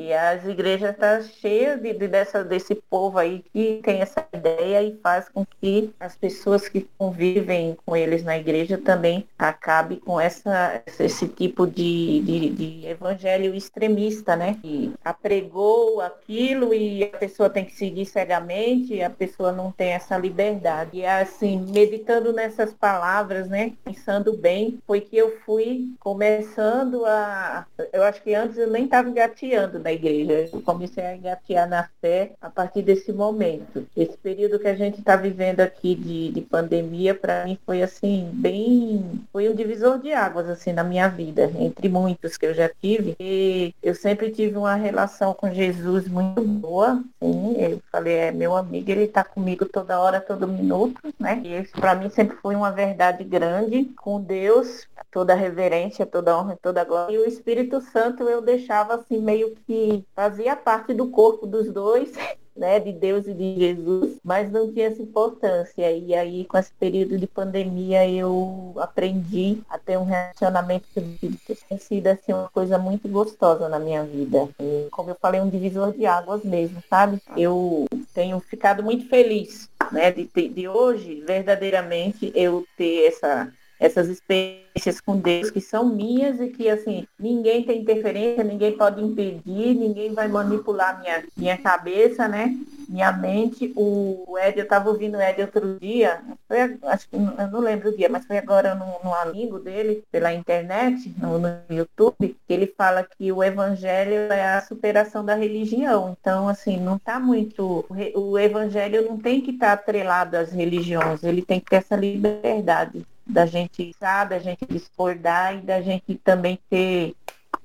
e 0.00 0.14
as 0.14 0.46
igrejas 0.46 0.92
estão 0.92 1.18
tá 1.18 1.22
cheias 1.22 1.78
de, 1.78 1.92
de, 1.92 2.08
dessa, 2.08 2.42
desse 2.42 2.74
povo 2.74 3.18
aí 3.18 3.44
que 3.52 3.80
tem 3.84 4.00
essa 4.00 4.26
ideia 4.32 4.82
e 4.82 4.98
faz 5.02 5.28
com 5.28 5.44
que 5.60 5.92
as 6.00 6.16
pessoas 6.16 6.66
que 6.70 6.88
convivem 6.96 7.76
com 7.84 7.94
eles 7.94 8.24
na 8.24 8.38
igreja 8.38 8.78
também 8.78 9.28
acabe 9.38 9.96
com 9.96 10.18
essa, 10.18 10.82
esse 10.98 11.28
tipo 11.28 11.66
de, 11.66 12.20
de, 12.20 12.50
de 12.50 12.86
evangelho 12.86 13.54
extremista, 13.54 14.34
né? 14.34 14.56
Que 14.62 14.90
apregou 15.04 16.00
aquilo 16.00 16.72
e 16.72 17.04
a 17.04 17.18
pessoa 17.18 17.50
tem 17.50 17.66
que 17.66 17.74
seguir 17.74 18.06
cegamente 18.06 18.94
e 18.94 19.02
a 19.02 19.10
pessoa 19.10 19.52
não 19.52 19.70
tem 19.70 19.90
essa 19.90 20.16
liberdade. 20.16 20.98
E 20.98 21.04
assim, 21.04 21.66
meditando 21.70 22.32
nessas 22.32 22.72
palavras, 22.72 23.48
né? 23.50 23.74
Pensando 23.84 24.34
bem, 24.34 24.78
foi 24.86 25.02
que 25.02 25.16
eu 25.16 25.38
fui 25.44 25.90
começando 26.00 27.04
a. 27.04 27.66
Eu 27.92 28.02
acho 28.02 28.22
que 28.22 28.34
antes 28.34 28.56
eu 28.56 28.70
nem 28.70 28.84
estava 28.84 29.06
engateando, 29.06 29.78
né? 29.78 29.89
Na 29.90 29.92
igreja. 29.92 30.50
Eu 30.52 30.62
comecei 30.62 31.04
a 31.04 31.16
engatear 31.16 31.68
na 31.68 31.88
fé 32.00 32.32
a 32.40 32.48
partir 32.48 32.82
desse 32.82 33.12
momento. 33.12 33.86
Esse 33.96 34.16
período 34.16 34.58
que 34.58 34.68
a 34.68 34.74
gente 34.74 35.00
está 35.00 35.16
vivendo 35.16 35.60
aqui 35.60 35.94
de, 35.94 36.30
de 36.30 36.40
pandemia, 36.40 37.14
para 37.14 37.44
mim 37.44 37.58
foi 37.66 37.82
assim, 37.82 38.30
bem. 38.32 39.20
Foi 39.32 39.48
um 39.48 39.54
divisor 39.54 39.98
de 39.98 40.12
águas 40.12 40.48
assim 40.48 40.72
na 40.72 40.84
minha 40.84 41.08
vida, 41.08 41.50
entre 41.58 41.88
muitos 41.88 42.36
que 42.36 42.46
eu 42.46 42.54
já 42.54 42.70
tive. 42.80 43.16
E 43.18 43.74
eu 43.82 43.94
sempre 43.94 44.30
tive 44.30 44.56
uma 44.56 44.74
relação 44.74 45.34
com 45.34 45.52
Jesus 45.52 46.06
muito 46.08 46.42
boa. 46.42 47.02
Sim, 47.22 47.56
eu 47.58 47.80
falei, 47.90 48.14
é 48.14 48.32
meu 48.32 48.56
amigo, 48.56 48.90
ele 48.90 49.04
está 49.04 49.24
comigo 49.24 49.66
toda 49.66 49.98
hora, 49.98 50.20
todo 50.20 50.46
minuto, 50.46 51.00
né? 51.18 51.40
E 51.44 51.56
isso 51.60 51.72
para 51.72 51.94
mim 51.94 52.08
sempre 52.10 52.36
foi 52.36 52.54
uma 52.54 52.70
verdade 52.70 53.24
grande 53.24 53.84
com 53.96 54.20
Deus, 54.20 54.86
toda 55.10 55.34
reverência, 55.34 56.06
toda 56.06 56.36
honra, 56.38 56.58
toda 56.62 56.84
glória. 56.84 57.14
E 57.14 57.18
o 57.18 57.26
Espírito 57.26 57.80
Santo 57.80 58.24
eu 58.24 58.40
deixava 58.40 58.94
assim 58.94 59.18
meio 59.18 59.54
que 59.70 60.04
fazia 60.16 60.56
parte 60.56 60.92
do 60.92 61.06
corpo 61.10 61.46
dos 61.46 61.72
dois 61.72 62.12
né, 62.56 62.80
de 62.80 62.92
Deus 62.92 63.28
e 63.28 63.32
de 63.32 63.54
Jesus, 63.54 64.16
mas 64.24 64.50
não 64.50 64.72
tinha 64.72 64.88
essa 64.88 65.00
importância. 65.00 65.92
E 65.92 66.12
aí, 66.12 66.44
com 66.44 66.58
esse 66.58 66.72
período 66.72 67.16
de 67.16 67.26
pandemia, 67.28 68.06
eu 68.10 68.74
aprendi 68.78 69.62
a 69.70 69.78
ter 69.78 69.96
um 69.96 70.04
relacionamento 70.04 70.88
que 70.92 71.54
tem 71.68 71.78
sido 71.78 72.08
assim, 72.08 72.32
uma 72.32 72.48
coisa 72.48 72.78
muito 72.78 73.08
gostosa 73.08 73.68
na 73.68 73.78
minha 73.78 74.02
vida. 74.02 74.48
E, 74.60 74.88
como 74.90 75.10
eu 75.10 75.16
falei, 75.22 75.40
um 75.40 75.48
divisor 75.48 75.92
de 75.92 76.04
águas 76.04 76.42
mesmo, 76.42 76.82
sabe? 76.90 77.22
Eu 77.36 77.86
tenho 78.12 78.40
ficado 78.40 78.82
muito 78.82 79.08
feliz, 79.08 79.70
né, 79.92 80.10
de, 80.10 80.26
de 80.26 80.68
hoje, 80.68 81.22
verdadeiramente, 81.24 82.32
eu 82.34 82.66
ter 82.76 83.06
essa 83.06 83.52
essas 83.80 84.08
experiências 84.08 85.00
com 85.00 85.16
Deus 85.16 85.50
que 85.50 85.60
são 85.60 85.86
minhas 85.86 86.38
e 86.38 86.48
que 86.48 86.68
assim 86.68 87.08
ninguém 87.18 87.64
tem 87.64 87.80
interferência, 87.80 88.44
ninguém 88.44 88.76
pode 88.76 89.02
impedir, 89.02 89.74
ninguém 89.74 90.12
vai 90.12 90.28
manipular 90.28 91.00
minha, 91.00 91.24
minha 91.34 91.56
cabeça, 91.56 92.28
né? 92.28 92.54
Minha 92.86 93.10
mente. 93.10 93.72
O 93.74 94.36
Ed, 94.38 94.58
eu 94.58 94.64
estava 94.64 94.90
ouvindo 94.90 95.16
o 95.16 95.22
Ed 95.22 95.40
outro 95.40 95.78
dia, 95.80 96.20
foi, 96.46 96.78
acho 96.82 97.08
que 97.08 97.16
eu 97.16 97.48
não 97.50 97.60
lembro 97.60 97.88
o 97.88 97.96
dia, 97.96 98.08
mas 98.08 98.26
foi 98.26 98.36
agora 98.36 98.74
no, 98.74 99.14
amigo 99.14 99.58
dele, 99.58 100.04
pela 100.10 100.32
internet, 100.32 101.14
no, 101.16 101.38
no 101.38 101.48
YouTube, 101.70 102.36
que 102.46 102.52
ele 102.52 102.66
fala 102.66 103.04
que 103.04 103.32
o 103.32 103.42
evangelho 103.42 104.32
é 104.32 104.56
a 104.56 104.60
superação 104.60 105.24
da 105.24 105.34
religião. 105.34 106.16
Então, 106.20 106.48
assim, 106.48 106.78
não 106.78 106.96
está 106.96 107.18
muito. 107.18 107.86
O 108.14 108.38
evangelho 108.38 109.08
não 109.08 109.16
tem 109.16 109.40
que 109.40 109.52
estar 109.52 109.68
tá 109.68 109.72
atrelado 109.72 110.36
às 110.36 110.52
religiões, 110.52 111.22
ele 111.22 111.42
tem 111.42 111.60
que 111.60 111.70
ter 111.70 111.76
essa 111.76 111.96
liberdade 111.96 113.06
da 113.30 113.46
gente 113.46 113.94
sabe, 113.98 114.30
da 114.30 114.38
gente 114.38 114.66
discordar 114.66 115.56
e 115.56 115.60
da 115.60 115.80
gente 115.80 116.14
também 116.16 116.58
ter 116.68 117.14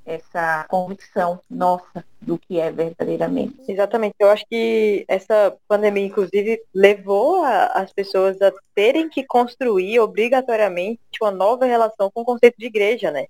essa 0.05 0.65
convicção 0.69 1.39
nossa 1.49 2.03
do 2.21 2.37
que 2.37 2.59
é 2.59 2.71
verdadeiramente. 2.71 3.55
Exatamente. 3.67 4.15
Eu 4.19 4.29
acho 4.29 4.45
que 4.49 5.05
essa 5.07 5.55
pandemia, 5.67 6.05
inclusive, 6.05 6.61
levou 6.73 7.43
a, 7.43 7.67
as 7.67 7.93
pessoas 7.93 8.41
a 8.41 8.51
terem 8.73 9.07
que 9.09 9.23
construir 9.23 9.99
obrigatoriamente 9.99 10.99
uma 11.21 11.31
nova 11.31 11.65
relação 11.65 12.11
com 12.11 12.21
o 12.21 12.25
conceito 12.25 12.55
de 12.57 12.65
igreja, 12.65 13.11
né? 13.11 13.25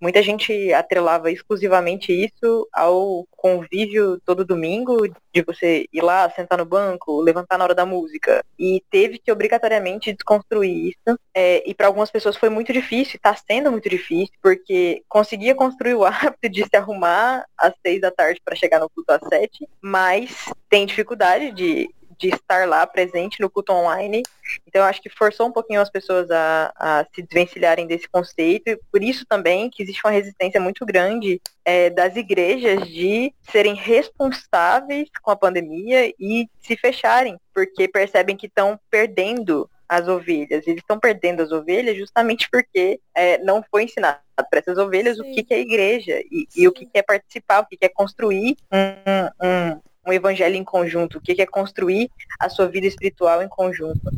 Muita 0.00 0.22
gente 0.22 0.72
atrelava 0.72 1.30
exclusivamente 1.30 2.12
isso 2.12 2.68
ao 2.72 3.26
convívio 3.36 4.20
todo 4.24 4.44
domingo, 4.44 5.08
de 5.32 5.42
você 5.42 5.86
ir 5.92 6.02
lá, 6.02 6.28
sentar 6.30 6.58
no 6.58 6.64
banco, 6.64 7.20
levantar 7.20 7.58
na 7.58 7.64
hora 7.64 7.74
da 7.74 7.86
música. 7.86 8.44
E 8.58 8.82
teve 8.90 9.18
que 9.18 9.32
obrigatoriamente 9.32 10.12
desconstruir 10.12 10.88
isso. 10.88 11.18
É, 11.34 11.62
e 11.68 11.74
para 11.74 11.86
algumas 11.86 12.10
pessoas 12.10 12.36
foi 12.36 12.48
muito 12.48 12.72
difícil, 12.72 13.16
está 13.16 13.34
sendo 13.34 13.70
muito 13.72 13.88
difícil, 13.88 14.34
porque 14.42 15.02
conseguia 15.08 15.54
construir 15.54 15.94
o 15.94 16.04
hábito 16.14 16.48
de 16.48 16.64
se 16.64 16.76
arrumar 16.76 17.44
às 17.56 17.74
seis 17.84 18.00
da 18.00 18.10
tarde 18.10 18.40
para 18.44 18.56
chegar 18.56 18.80
no 18.80 18.90
culto 18.90 19.12
às 19.12 19.22
sete, 19.28 19.68
mas 19.80 20.52
tem 20.68 20.86
dificuldade 20.86 21.52
de 21.52 21.88
de 22.18 22.28
estar 22.28 22.68
lá 22.68 22.86
presente 22.86 23.40
no 23.40 23.50
culto 23.50 23.72
online. 23.72 24.22
Então, 24.66 24.84
acho 24.84 25.00
que 25.00 25.08
forçou 25.08 25.46
um 25.46 25.52
pouquinho 25.52 25.80
as 25.80 25.90
pessoas 25.90 26.30
a, 26.30 26.72
a, 26.76 27.06
se 27.14 27.22
desvencilharem 27.22 27.86
desse 27.86 28.08
conceito, 28.08 28.68
e 28.68 28.78
por 28.90 29.02
isso 29.02 29.24
também 29.26 29.70
que 29.70 29.82
existe 29.82 30.00
uma 30.04 30.12
resistência 30.12 30.60
muito 30.60 30.84
grande 30.84 31.40
é, 31.64 31.90
das 31.90 32.16
igrejas 32.16 32.86
de 32.88 33.32
serem 33.50 33.74
responsáveis 33.74 35.08
com 35.22 35.30
a 35.30 35.36
pandemia 35.36 36.12
e 36.18 36.48
se 36.60 36.76
fecharem, 36.76 37.38
porque 37.54 37.88
percebem 37.88 38.36
que 38.36 38.46
estão 38.46 38.78
perdendo 38.90 39.68
as 39.88 40.08
ovelhas. 40.08 40.66
Eles 40.66 40.80
estão 40.80 40.98
perdendo 40.98 41.42
as 41.42 41.52
ovelhas 41.52 41.96
justamente 41.96 42.48
porque 42.50 43.00
é, 43.14 43.38
não 43.38 43.62
foi 43.70 43.84
ensinado 43.84 44.18
para 44.36 44.58
essas 44.58 44.78
ovelhas 44.78 45.16
Sim. 45.16 45.22
o 45.22 45.34
que, 45.34 45.42
que, 45.44 45.54
é 45.54 45.60
igreja 45.60 46.20
e, 46.30 46.46
e 46.56 46.66
o 46.66 46.72
que, 46.72 46.86
que, 46.86 46.98
é 46.98 47.02
participar, 47.02 47.60
o 47.60 47.66
que, 47.66 47.76
que 47.76 47.84
é 47.84 47.88
construir 47.88 48.56
um, 48.72 49.46
um, 49.46 49.80
um 50.08 50.12
evangelho 50.12 50.56
em 50.56 50.64
conjunto, 50.64 51.18
o 51.18 51.20
que 51.20 51.40
é 51.40 51.46
construir 51.46 52.10
a 52.38 52.48
sua 52.48 52.66
vida 52.66 52.86
espiritual 52.86 53.42
em 53.42 53.48
conjunto. 53.48 54.10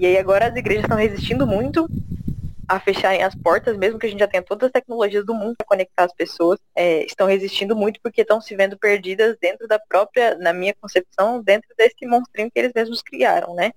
E 0.00 0.06
aí 0.06 0.18
agora 0.18 0.46
as 0.46 0.56
igrejas 0.56 0.84
estão 0.84 0.98
resistindo 0.98 1.46
muito 1.46 1.88
a 2.68 2.80
fecharem 2.80 3.22
as 3.22 3.34
portas, 3.34 3.76
mesmo 3.76 3.98
que 3.98 4.06
a 4.06 4.08
gente 4.08 4.18
já 4.18 4.26
tenha 4.26 4.42
todas 4.42 4.66
as 4.66 4.72
tecnologias 4.72 5.24
do 5.24 5.34
mundo 5.34 5.56
para 5.56 5.66
conectar 5.66 6.04
as 6.04 6.12
pessoas, 6.12 6.58
é, 6.74 7.04
estão 7.04 7.26
resistindo 7.26 7.76
muito 7.76 8.00
porque 8.00 8.22
estão 8.22 8.40
se 8.40 8.56
vendo 8.56 8.76
perdidas 8.76 9.36
dentro 9.40 9.68
da 9.68 9.78
própria, 9.78 10.36
na 10.36 10.52
minha 10.52 10.74
concepção, 10.74 11.42
dentro 11.42 11.68
desse 11.76 12.06
monstrinho 12.06 12.50
que 12.50 12.58
eles 12.58 12.72
mesmos 12.74 13.02
criaram, 13.02 13.54
né? 13.54 13.72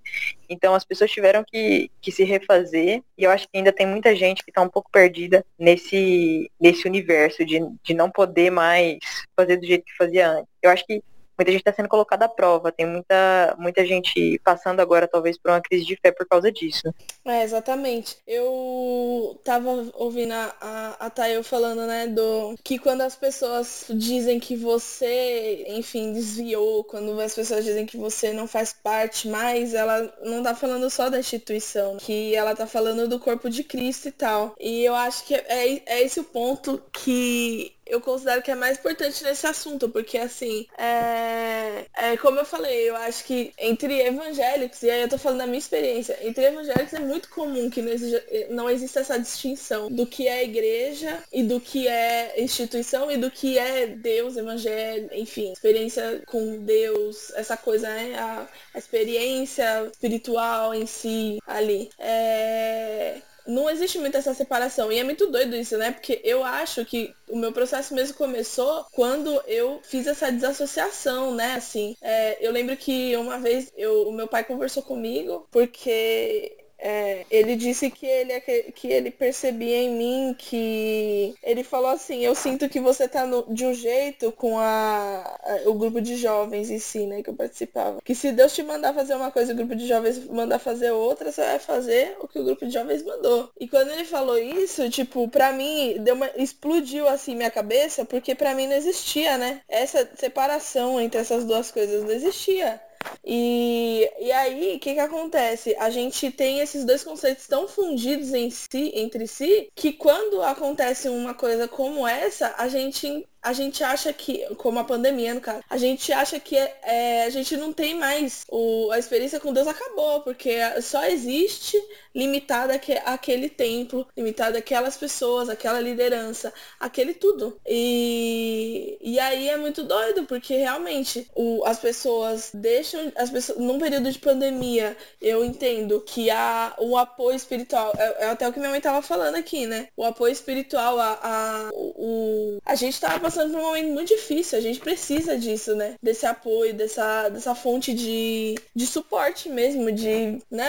Então 0.49 0.73
as 0.73 0.83
pessoas 0.83 1.11
tiveram 1.11 1.43
que, 1.43 1.91
que 2.01 2.11
se 2.11 2.23
refazer 2.23 3.03
e 3.17 3.23
eu 3.23 3.31
acho 3.31 3.47
que 3.47 3.57
ainda 3.57 3.71
tem 3.71 3.85
muita 3.85 4.15
gente 4.15 4.43
que 4.43 4.49
está 4.49 4.61
um 4.61 4.69
pouco 4.69 4.89
perdida 4.91 5.45
nesse, 5.57 6.51
nesse 6.59 6.87
universo 6.87 7.45
de, 7.45 7.59
de 7.83 7.93
não 7.93 8.09
poder 8.09 8.49
mais 8.49 8.97
fazer 9.35 9.57
do 9.57 9.65
jeito 9.65 9.85
que 9.85 9.95
fazia 9.95 10.29
antes. 10.29 10.49
Eu 10.61 10.71
acho 10.71 10.85
que 10.85 11.03
muita 11.39 11.51
gente 11.51 11.61
está 11.61 11.73
sendo 11.73 11.87
colocada 11.87 12.25
à 12.25 12.29
prova. 12.29 12.71
Tem 12.71 12.85
muita, 12.85 13.55
muita 13.57 13.85
gente 13.85 14.39
passando 14.43 14.81
agora, 14.81 15.07
talvez, 15.07 15.37
por 15.37 15.51
uma 15.51 15.61
crise 15.61 15.85
de 15.85 15.95
fé 15.95 16.11
por 16.11 16.27
causa 16.27 16.51
disso. 16.51 16.93
É, 17.25 17.43
exatamente. 17.43 18.17
Eu 18.27 19.39
tava 19.43 19.89
ouvindo 19.93 20.33
a, 20.33 20.53
a, 20.59 21.05
a 21.05 21.09
Tayo 21.09 21.43
falando, 21.43 21.85
né, 21.87 22.07
do 22.07 22.55
que 22.63 22.77
quando 22.77 23.01
as 23.01 23.15
pessoas 23.15 23.85
dizem 23.89 24.39
que 24.39 24.55
você, 24.55 25.65
enfim, 25.69 26.11
desviou, 26.11 26.83
quando 26.83 27.19
as 27.21 27.33
pessoas 27.33 27.63
dizem 27.63 27.85
que 27.85 27.97
você 27.97 28.33
não 28.33 28.47
faz 28.47 28.73
parte 28.73 29.27
mais, 29.29 29.73
ela 29.73 30.13
não 30.23 30.43
tá 30.43 30.53
falando 30.53 30.89
só 30.89 31.09
da 31.09 31.19
instituição, 31.19 31.97
que 31.97 32.35
ela 32.35 32.53
tá 32.53 32.67
falando 32.67 33.07
do 33.07 33.19
corpo 33.19 33.49
de 33.49 33.63
Cristo 33.63 34.09
e 34.09 34.11
tal. 34.11 34.53
E 34.59 34.83
eu 34.83 34.93
acho 34.93 35.25
que 35.25 35.33
é, 35.35 35.81
é 35.85 36.03
esse 36.03 36.19
o 36.19 36.23
ponto 36.23 36.81
que 36.91 37.78
eu 37.89 37.99
considero 37.99 38.41
que 38.41 38.51
é 38.51 38.55
mais 38.55 38.77
importante 38.77 39.23
nesse 39.23 39.45
assunto, 39.47 39.89
porque 39.89 40.17
assim, 40.17 40.67
é, 40.77 41.85
é, 41.97 42.17
como 42.17 42.39
eu 42.39 42.45
falei, 42.45 42.89
eu 42.89 42.95
acho 42.95 43.23
que 43.25 43.51
entre 43.57 44.01
evangélicos, 44.01 44.83
e 44.83 44.89
aí 44.89 45.01
eu 45.01 45.09
tô 45.09 45.17
falando 45.17 45.39
da 45.39 45.47
minha 45.47 45.57
experiência, 45.57 46.17
entre 46.21 46.45
evangélicos 46.45 46.93
é 46.93 46.99
muito 46.99 47.29
comum 47.29 47.69
que 47.69 47.81
não 47.81 47.91
exista, 47.91 48.25
não 48.51 48.69
exista 48.69 48.99
essa 48.99 49.19
distinção 49.19 49.89
do 49.89 50.05
que 50.05 50.27
é 50.27 50.43
igreja 50.43 51.23
e 51.33 51.43
do 51.43 51.59
que 51.59 51.87
é 51.87 52.41
instituição 52.41 53.09
e 53.09 53.17
do 53.17 53.31
que 53.31 53.57
é 53.57 53.87
Deus, 53.87 54.37
evangelho, 54.37 55.09
enfim, 55.13 55.51
experiência 55.51 56.21
com 56.27 56.63
Deus, 56.63 57.31
essa 57.35 57.57
coisa, 57.57 57.89
né? 57.89 58.15
A, 58.17 58.47
a 58.73 58.77
experiência 58.77 59.89
espiritual 59.91 60.73
em 60.73 60.85
si 60.85 61.39
ali. 61.47 61.89
É, 61.97 63.21
não 63.49 63.69
existe 63.69 63.97
muito 63.99 64.15
essa 64.17 64.33
separação. 64.33 64.91
E 64.91 64.99
é 64.99 65.03
muito 65.03 65.27
doido 65.27 65.55
isso, 65.55 65.77
né? 65.77 65.91
Porque 65.91 66.21
eu 66.23 66.43
acho 66.43 66.85
que 66.85 67.13
o 67.27 67.37
meu 67.37 67.51
processo 67.51 67.93
mesmo 67.93 68.15
começou 68.15 68.85
quando 68.91 69.41
eu 69.47 69.79
fiz 69.83 70.07
essa 70.07 70.31
desassociação, 70.31 71.33
né? 71.33 71.53
Assim, 71.53 71.95
é, 72.01 72.37
eu 72.45 72.51
lembro 72.51 72.75
que 72.77 73.15
uma 73.17 73.39
vez 73.39 73.71
eu, 73.75 74.07
o 74.07 74.11
meu 74.11 74.27
pai 74.27 74.43
conversou 74.43 74.83
comigo 74.83 75.47
porque 75.51 76.55
é, 76.81 77.25
ele 77.29 77.57
disse 77.57 77.91
que 77.91 78.05
ele, 78.05 78.39
que 78.71 78.87
ele 78.87 79.11
percebia 79.11 79.77
em 79.77 79.89
mim 79.95 80.35
que. 80.37 81.35
Ele 81.43 81.63
falou 81.63 81.89
assim, 81.89 82.23
eu 82.23 82.33
sinto 82.33 82.69
que 82.69 82.79
você 82.79 83.07
tá 83.07 83.25
no, 83.25 83.45
de 83.53 83.65
um 83.65 83.73
jeito 83.73 84.31
com 84.31 84.57
a, 84.57 85.39
a, 85.43 85.69
o 85.69 85.73
grupo 85.73 85.99
de 85.99 86.15
jovens 86.15 86.69
em 86.69 86.79
si, 86.79 87.05
né, 87.05 87.21
que 87.21 87.29
eu 87.29 87.33
participava. 87.33 87.99
Que 88.03 88.15
se 88.15 88.31
Deus 88.31 88.55
te 88.55 88.63
mandar 88.63 88.93
fazer 88.93 89.15
uma 89.15 89.31
coisa 89.31 89.51
e 89.51 89.53
o 89.53 89.57
grupo 89.57 89.75
de 89.75 89.87
jovens 89.87 90.25
mandar 90.27 90.59
fazer 90.59 90.91
outra, 90.91 91.31
você 91.31 91.41
vai 91.41 91.59
fazer 91.59 92.15
o 92.21 92.27
que 92.27 92.39
o 92.39 92.45
grupo 92.45 92.65
de 92.65 92.73
jovens 92.73 93.03
mandou. 93.03 93.49
E 93.59 93.67
quando 93.67 93.91
ele 93.91 94.05
falou 94.05 94.37
isso, 94.37 94.89
tipo, 94.89 95.27
pra 95.27 95.51
mim, 95.51 95.97
deu 95.99 96.15
uma, 96.15 96.29
explodiu 96.37 97.07
assim 97.07 97.35
minha 97.35 97.51
cabeça, 97.51 98.05
porque 98.05 98.33
pra 98.33 98.53
mim 98.55 98.67
não 98.67 98.75
existia, 98.75 99.37
né? 99.37 99.61
Essa 99.67 100.09
separação 100.15 100.99
entre 100.99 101.19
essas 101.19 101.43
duas 101.43 101.71
coisas 101.71 102.03
não 102.03 102.11
existia. 102.11 102.81
E, 103.23 104.09
e 104.19 104.31
aí, 104.31 104.75
o 104.75 104.79
que, 104.79 104.93
que 104.93 104.99
acontece? 104.99 105.75
A 105.77 105.89
gente 105.89 106.31
tem 106.31 106.59
esses 106.59 106.83
dois 106.83 107.03
conceitos 107.03 107.47
tão 107.47 107.67
fundidos 107.67 108.33
em 108.33 108.49
si, 108.49 108.91
entre 108.95 109.27
si, 109.27 109.69
que 109.75 109.93
quando 109.93 110.41
acontece 110.41 111.07
uma 111.09 111.33
coisa 111.33 111.67
como 111.67 112.07
essa, 112.07 112.53
a 112.57 112.67
gente 112.67 113.27
a 113.41 113.53
gente 113.53 113.83
acha 113.83 114.11
que, 114.11 114.45
como 114.55 114.79
a 114.79 114.83
pandemia, 114.83 115.33
no 115.33 115.41
caso, 115.41 115.63
a 115.69 115.77
gente 115.77 116.11
acha 116.11 116.39
que 116.39 116.55
é, 116.55 117.23
a 117.25 117.29
gente 117.29 117.55
não 117.55 117.71
tem 117.71 117.95
mais 117.95 118.43
o, 118.49 118.91
a 118.91 118.99
experiência 118.99 119.39
com 119.39 119.53
Deus 119.53 119.67
acabou, 119.67 120.21
porque 120.21 120.57
só 120.81 121.05
existe 121.05 121.77
limitada 122.13 122.79
aquele 123.05 123.49
templo, 123.49 124.07
limitada 124.17 124.57
aquelas 124.57 124.97
pessoas, 124.97 125.47
aquela 125.47 125.79
liderança, 125.79 126.53
aquele 126.79 127.13
tudo. 127.13 127.59
E, 127.65 128.97
e 129.01 129.19
aí 129.19 129.47
é 129.47 129.57
muito 129.57 129.83
doido, 129.83 130.25
porque 130.25 130.57
realmente 130.57 131.29
o, 131.33 131.63
as 131.65 131.79
pessoas 131.79 132.51
deixam, 132.53 133.11
as 133.15 133.29
pessoas, 133.29 133.59
num 133.59 133.79
período 133.79 134.11
de 134.11 134.19
pandemia, 134.19 134.97
eu 135.21 135.45
entendo 135.45 136.01
que 136.01 136.29
há 136.29 136.73
o 136.77 136.97
apoio 136.97 137.35
espiritual, 137.35 137.93
é, 137.97 138.25
é 138.25 138.29
até 138.29 138.47
o 138.47 138.51
que 138.51 138.59
minha 138.59 138.71
mãe 138.71 138.81
tava 138.81 139.01
falando 139.01 139.35
aqui, 139.35 139.65
né? 139.65 139.87
O 139.95 140.03
apoio 140.03 140.33
espiritual, 140.33 140.99
a, 140.99 141.19
a, 141.21 141.69
o, 141.73 142.59
a 142.65 142.75
gente 142.75 142.99
tava 142.99 143.28
passando 143.29 143.51
por 143.51 143.59
um 143.59 143.63
momento 143.63 143.89
muito 143.89 144.07
difícil, 144.09 144.57
a 144.57 144.61
gente 144.61 144.79
precisa 144.79 145.37
disso, 145.37 145.75
né? 145.75 145.95
Desse 146.01 146.25
apoio, 146.25 146.73
dessa, 146.73 147.29
dessa 147.29 147.53
fonte 147.53 147.93
de, 147.93 148.55
de 148.75 148.87
suporte 148.87 149.47
mesmo, 149.47 149.91
de, 149.91 150.41
né, 150.49 150.67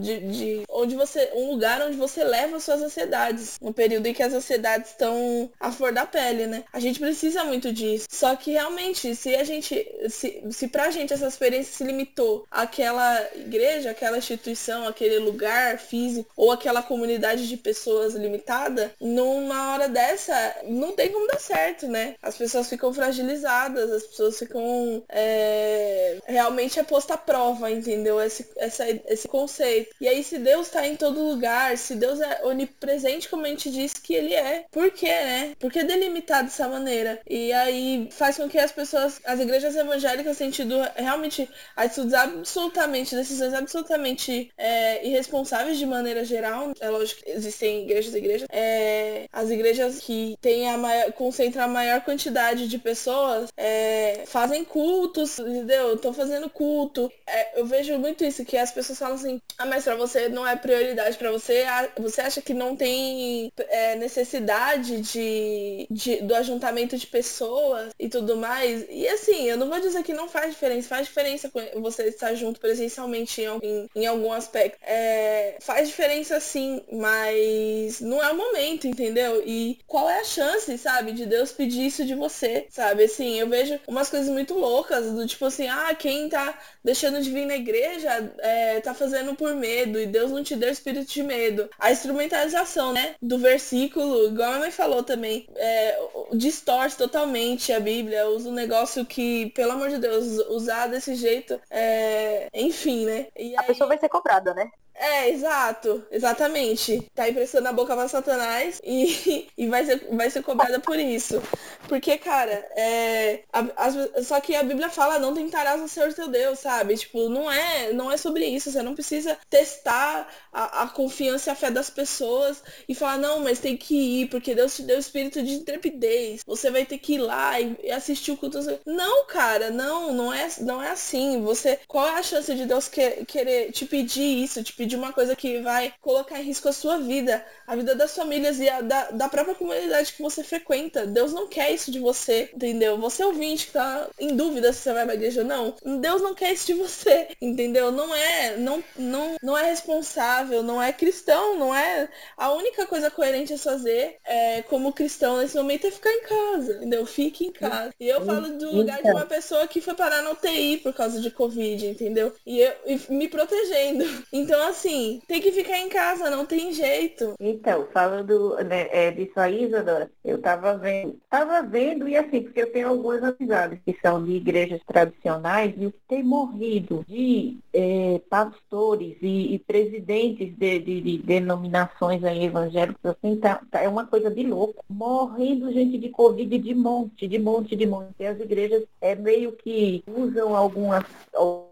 de, 0.00 0.18
de 0.20 0.62
onde 0.68 0.96
você. 0.96 1.30
um 1.34 1.52
lugar 1.52 1.80
onde 1.82 1.96
você 1.96 2.24
leva 2.24 2.58
suas 2.58 2.82
ansiedades. 2.82 3.58
No 3.60 3.72
período 3.72 4.06
em 4.06 4.14
que 4.14 4.22
as 4.22 4.32
ansiedades 4.32 4.90
estão 4.90 5.50
à 5.60 5.70
flor 5.70 5.92
da 5.92 6.04
pele, 6.04 6.46
né? 6.46 6.64
A 6.72 6.80
gente 6.80 6.98
precisa 6.98 7.44
muito 7.44 7.72
disso. 7.72 8.06
Só 8.10 8.34
que 8.34 8.52
realmente, 8.52 9.14
se 9.14 9.36
a 9.36 9.44
gente. 9.44 9.86
Se, 10.08 10.42
se 10.50 10.66
pra 10.66 10.90
gente 10.90 11.12
essa 11.12 11.28
experiência 11.28 11.72
se 11.72 11.84
limitou 11.84 12.44
àquela 12.50 13.24
igreja, 13.36 13.90
aquela 13.90 14.18
instituição, 14.18 14.88
aquele 14.88 15.20
lugar 15.20 15.78
físico, 15.78 16.28
ou 16.36 16.50
aquela 16.50 16.82
comunidade 16.82 17.48
de 17.48 17.56
pessoas 17.56 18.14
limitada, 18.14 18.92
numa 19.00 19.72
hora 19.72 19.88
dessa, 19.88 20.56
não 20.64 20.92
tem 20.92 21.12
como 21.12 21.28
dar 21.28 21.38
certo, 21.38 21.86
né? 21.86 21.99
As 22.22 22.36
pessoas 22.36 22.68
ficam 22.68 22.92
fragilizadas, 22.92 23.90
as 23.90 24.02
pessoas 24.04 24.38
ficam. 24.38 25.02
É, 25.08 26.18
realmente 26.26 26.78
é 26.78 26.82
posta 26.82 27.14
à 27.14 27.16
prova, 27.16 27.70
entendeu? 27.70 28.20
Esse, 28.20 28.46
essa, 28.56 28.84
esse 29.06 29.28
conceito. 29.28 29.94
E 30.00 30.08
aí, 30.08 30.22
se 30.22 30.38
Deus 30.38 30.66
está 30.66 30.86
em 30.86 30.96
todo 30.96 31.22
lugar, 31.22 31.76
se 31.76 31.94
Deus 31.94 32.20
é 32.20 32.40
onipresente, 32.44 33.28
como 33.28 33.46
a 33.46 33.48
gente 33.48 33.70
disse 33.70 34.00
que 34.00 34.14
ele 34.14 34.34
é, 34.34 34.64
por 34.70 34.90
quê, 34.90 35.06
né? 35.06 35.56
Por 35.58 35.70
que 35.70 35.82
delimitar 35.82 36.44
dessa 36.44 36.68
maneira? 36.68 37.20
E 37.28 37.52
aí 37.52 38.08
faz 38.12 38.36
com 38.36 38.48
que 38.48 38.58
as 38.58 38.72
pessoas, 38.72 39.20
as 39.24 39.40
igrejas 39.40 39.76
evangélicas 39.76 40.38
tenham 40.38 40.52
tido 40.52 40.76
realmente 40.94 41.48
atitudes 41.76 42.14
absolutamente, 42.14 43.16
decisões 43.16 43.54
absolutamente 43.54 44.50
é, 44.56 45.06
irresponsáveis 45.06 45.78
de 45.78 45.86
maneira 45.86 46.24
geral. 46.24 46.72
É 46.80 46.88
lógico 46.88 47.22
que 47.22 47.30
existem 47.30 47.84
igrejas 47.84 48.14
e 48.14 48.18
igrejas. 48.18 48.48
É, 48.52 49.26
as 49.32 49.50
igrejas 49.50 49.98
que 49.98 50.36
têm 50.40 50.68
a 50.68 50.76
maior, 50.78 51.12
concentram 51.12 51.64
a 51.64 51.68
maior 51.68 51.89
quantidade 51.98 52.68
de 52.68 52.78
pessoas 52.78 53.48
é, 53.56 54.24
fazem 54.26 54.64
cultos, 54.64 55.38
entendeu? 55.38 55.94
Estão 55.94 56.12
fazendo 56.12 56.50
culto. 56.50 57.10
É, 57.26 57.58
eu 57.58 57.64
vejo 57.64 57.98
muito 57.98 58.22
isso, 58.22 58.44
que 58.44 58.56
as 58.56 58.70
pessoas 58.70 58.98
falam 58.98 59.14
assim, 59.14 59.40
ah, 59.56 59.64
mas 59.64 59.84
pra 59.84 59.94
você 59.94 60.28
não 60.28 60.46
é 60.46 60.56
prioridade 60.56 61.16
para 61.16 61.32
você, 61.32 61.64
você 61.98 62.20
acha 62.20 62.42
que 62.42 62.52
não 62.52 62.76
tem 62.76 63.50
é, 63.56 63.96
necessidade 63.96 65.00
de, 65.00 65.86
de, 65.90 66.16
do 66.16 66.34
ajuntamento 66.34 66.96
de 66.96 67.06
pessoas 67.06 67.92
e 67.98 68.08
tudo 68.08 68.36
mais. 68.36 68.84
E 68.90 69.08
assim, 69.08 69.44
eu 69.44 69.56
não 69.56 69.68
vou 69.68 69.80
dizer 69.80 70.02
que 70.02 70.12
não 70.12 70.28
faz 70.28 70.50
diferença, 70.50 70.88
faz 70.88 71.06
diferença 71.06 71.50
você 71.76 72.04
estar 72.04 72.34
junto 72.34 72.60
presencialmente 72.60 73.42
em, 73.42 73.88
em 73.94 74.06
algum 74.06 74.32
aspecto. 74.32 74.78
É, 74.82 75.56
faz 75.60 75.88
diferença 75.88 76.38
sim, 76.40 76.82
mas 76.92 78.00
não 78.00 78.22
é 78.22 78.30
o 78.30 78.36
momento, 78.36 78.86
entendeu? 78.86 79.42
E 79.46 79.78
qual 79.86 80.08
é 80.08 80.20
a 80.20 80.24
chance, 80.24 80.76
sabe, 80.76 81.12
de 81.12 81.26
Deus 81.26 81.52
pedir 81.52 81.79
isso 81.86 82.04
de 82.04 82.14
você, 82.14 82.66
sabe? 82.70 83.04
Assim, 83.04 83.38
eu 83.38 83.48
vejo 83.48 83.78
umas 83.86 84.08
coisas 84.08 84.28
muito 84.28 84.54
loucas, 84.54 85.12
do 85.12 85.26
tipo 85.26 85.44
assim, 85.44 85.68
ah, 85.68 85.94
quem 85.94 86.28
tá 86.28 86.58
deixando 86.84 87.20
de 87.20 87.30
vir 87.30 87.46
na 87.46 87.56
igreja 87.56 88.32
é, 88.38 88.80
tá 88.80 88.94
fazendo 88.94 89.34
por 89.34 89.54
medo 89.54 89.98
e 89.98 90.06
Deus 90.06 90.30
não 90.30 90.42
te 90.42 90.56
deu 90.56 90.70
espírito 90.70 91.10
de 91.10 91.22
medo. 91.22 91.68
A 91.78 91.90
instrumentalização, 91.90 92.92
né, 92.92 93.14
do 93.20 93.38
versículo, 93.38 94.28
igual 94.28 94.52
a 94.54 94.58
mãe 94.58 94.70
falou 94.70 95.02
também, 95.02 95.46
é, 95.56 95.98
distorce 96.32 96.96
totalmente 96.96 97.72
a 97.72 97.80
Bíblia, 97.80 98.28
usa 98.28 98.48
um 98.48 98.52
negócio 98.52 99.04
que, 99.04 99.50
pelo 99.50 99.72
amor 99.72 99.90
de 99.90 99.98
Deus, 99.98 100.38
usar 100.48 100.86
desse 100.86 101.14
jeito, 101.14 101.60
é... 101.70 102.48
enfim, 102.52 103.04
né? 103.04 103.26
E 103.36 103.56
a 103.56 103.60
aí... 103.60 103.66
pessoa 103.66 103.88
vai 103.88 103.98
ser 103.98 104.08
cobrada, 104.08 104.54
né? 104.54 104.70
É, 105.00 105.30
exato, 105.30 106.04
exatamente. 106.10 107.10
Tá 107.14 107.26
emprestando 107.26 107.66
a 107.68 107.72
boca 107.72 107.96
pra 107.96 108.06
Satanás 108.06 108.78
e, 108.84 109.48
e 109.56 109.66
vai, 109.66 109.84
ser, 109.86 110.06
vai 110.12 110.28
ser 110.28 110.42
cobrada 110.42 110.78
por 110.78 110.98
isso. 110.98 111.42
Porque, 111.88 112.18
cara, 112.18 112.52
é, 112.76 113.42
a, 113.50 113.60
a, 113.76 114.22
só 114.22 114.38
que 114.42 114.54
a 114.54 114.62
Bíblia 114.62 114.90
fala, 114.90 115.18
não 115.18 115.32
tentarás 115.34 115.80
o 115.80 115.88
Senhor 115.88 116.12
teu 116.12 116.28
Deus, 116.28 116.58
sabe? 116.58 116.98
Tipo, 116.98 117.30
não 117.30 117.50
é, 117.50 117.94
não 117.94 118.12
é 118.12 118.18
sobre 118.18 118.44
isso. 118.44 118.70
Você 118.70 118.82
não 118.82 118.94
precisa 118.94 119.38
testar 119.48 120.28
a, 120.52 120.82
a 120.82 120.88
confiança 120.88 121.48
e 121.48 121.52
a 121.52 121.56
fé 121.56 121.70
das 121.70 121.88
pessoas 121.88 122.62
e 122.86 122.94
falar, 122.94 123.16
não, 123.16 123.40
mas 123.40 123.58
tem 123.58 123.78
que 123.78 124.20
ir, 124.22 124.28
porque 124.28 124.54
Deus 124.54 124.76
te 124.76 124.82
deu 124.82 124.98
espírito 124.98 125.42
de 125.42 125.54
intrepidez. 125.54 126.42
Você 126.46 126.70
vai 126.70 126.84
ter 126.84 126.98
que 126.98 127.14
ir 127.14 127.18
lá 127.18 127.58
e, 127.58 127.74
e 127.82 127.90
assistir 127.90 128.32
o 128.32 128.36
culto. 128.36 128.58
Não, 128.84 129.26
cara, 129.26 129.70
não, 129.70 130.12
não 130.12 130.30
é, 130.30 130.46
não 130.60 130.82
é 130.82 130.90
assim. 130.90 131.40
Você, 131.40 131.80
qual 131.88 132.06
é 132.06 132.18
a 132.18 132.22
chance 132.22 132.54
de 132.54 132.66
Deus 132.66 132.86
que, 132.86 133.24
querer 133.24 133.72
te 133.72 133.86
pedir 133.86 134.44
isso, 134.44 134.62
te 134.62 134.74
pedir 134.74 134.89
de 134.90 134.96
uma 134.96 135.12
coisa 135.12 135.36
que 135.36 135.60
vai 135.60 135.94
colocar 136.00 136.40
em 136.40 136.44
risco 136.44 136.68
a 136.68 136.72
sua 136.72 136.98
vida, 136.98 137.44
a 137.66 137.76
vida 137.76 137.94
das 137.94 138.14
famílias 138.14 138.58
e 138.58 138.68
a 138.68 138.80
da, 138.80 139.10
da 139.12 139.28
própria 139.28 139.54
comunidade 139.54 140.12
que 140.12 140.22
você 140.22 140.42
frequenta. 140.42 141.06
Deus 141.06 141.32
não 141.32 141.46
quer 141.46 141.70
isso 141.70 141.90
de 141.90 142.00
você, 142.00 142.50
entendeu? 142.52 142.98
Você 142.98 143.24
ouvinte 143.24 143.66
que 143.66 143.72
tá 143.72 144.08
em 144.18 144.34
dúvida 144.34 144.72
se 144.72 144.80
você 144.80 144.92
vai 144.92 145.04
pra 145.04 145.14
igreja 145.14 145.42
ou 145.42 145.46
não, 145.46 145.74
Deus 146.00 146.20
não 146.20 146.34
quer 146.34 146.52
isso 146.52 146.66
de 146.66 146.74
você, 146.74 147.28
entendeu? 147.40 147.92
Não 147.92 148.14
é, 148.14 148.56
não, 148.56 148.82
não, 148.96 149.36
não 149.40 149.56
é 149.56 149.64
responsável, 149.64 150.62
não 150.62 150.82
é 150.82 150.92
cristão, 150.92 151.56
não 151.56 151.74
é. 151.74 152.08
A 152.36 152.52
única 152.52 152.86
coisa 152.86 153.10
coerente 153.10 153.54
a 153.54 153.58
fazer 153.58 154.18
é, 154.24 154.62
como 154.62 154.92
cristão 154.92 155.38
nesse 155.38 155.56
momento 155.56 155.86
é 155.86 155.90
ficar 155.90 156.10
em 156.10 156.22
casa, 156.22 156.76
entendeu? 156.76 157.06
Fique 157.06 157.46
em 157.46 157.52
casa. 157.52 157.94
E 158.00 158.08
eu 158.08 158.24
falo 158.24 158.48
do 158.58 158.74
lugar 158.74 159.00
de 159.00 159.10
uma 159.10 159.26
pessoa 159.26 159.68
que 159.68 159.80
foi 159.80 159.94
parar 159.94 160.22
na 160.22 160.32
UTI 160.32 160.78
por 160.78 160.92
causa 160.92 161.20
de 161.20 161.30
Covid, 161.30 161.86
entendeu? 161.86 162.34
E 162.44 162.60
eu 162.60 162.74
e 162.86 163.00
me 163.12 163.28
protegendo. 163.28 164.04
Então, 164.32 164.62
assim, 164.68 164.79
assim, 164.80 165.20
tem 165.26 165.40
que 165.40 165.52
ficar 165.52 165.78
em 165.78 165.88
casa, 165.88 166.30
não 166.30 166.46
tem 166.46 166.72
jeito. 166.72 167.34
Então, 167.38 167.86
falando 167.92 168.56
né, 168.64 168.88
é, 168.90 169.10
disso 169.10 169.38
aí, 169.38 169.64
Isadora, 169.64 170.10
eu 170.24 170.40
tava 170.40 170.76
vendo, 170.76 171.18
tava 171.28 171.62
vendo 171.62 172.08
e 172.08 172.16
assim, 172.16 172.42
porque 172.42 172.62
eu 172.62 172.72
tenho 172.72 172.88
algumas 172.88 173.22
amizades 173.22 173.78
que 173.84 173.96
são 174.00 174.24
de 174.24 174.32
igrejas 174.32 174.80
tradicionais 174.86 175.74
e 175.76 175.86
o 175.86 175.92
que 175.92 176.00
tem 176.08 176.22
morrido 176.22 177.04
de 177.06 177.58
é, 177.72 178.20
pastores 178.28 179.16
e, 179.20 179.54
e 179.54 179.58
presidentes 179.58 180.56
de, 180.56 180.78
de, 180.78 181.00
de, 181.00 181.18
denominações 181.18 182.24
aí 182.24 182.44
evangélicas, 182.44 183.16
assim, 183.16 183.36
tá, 183.36 183.60
tá, 183.70 183.80
é 183.82 183.88
uma 183.88 184.06
coisa 184.06 184.30
de 184.30 184.42
louco. 184.42 184.84
Morrendo 184.88 185.72
gente 185.72 185.98
de 185.98 186.08
Covid 186.08 186.58
de 186.58 186.74
monte, 186.74 187.28
de 187.28 187.38
monte, 187.38 187.76
de 187.76 187.86
monte. 187.86 188.14
E 188.18 188.26
as 188.26 188.40
igrejas 188.40 188.84
é 189.00 189.14
meio 189.14 189.52
que 189.52 190.02
usam 190.06 190.56
algumas 190.56 191.04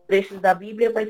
trechos 0.06 0.40
da 0.40 0.54
Bíblia 0.54 0.90
para 0.90 1.06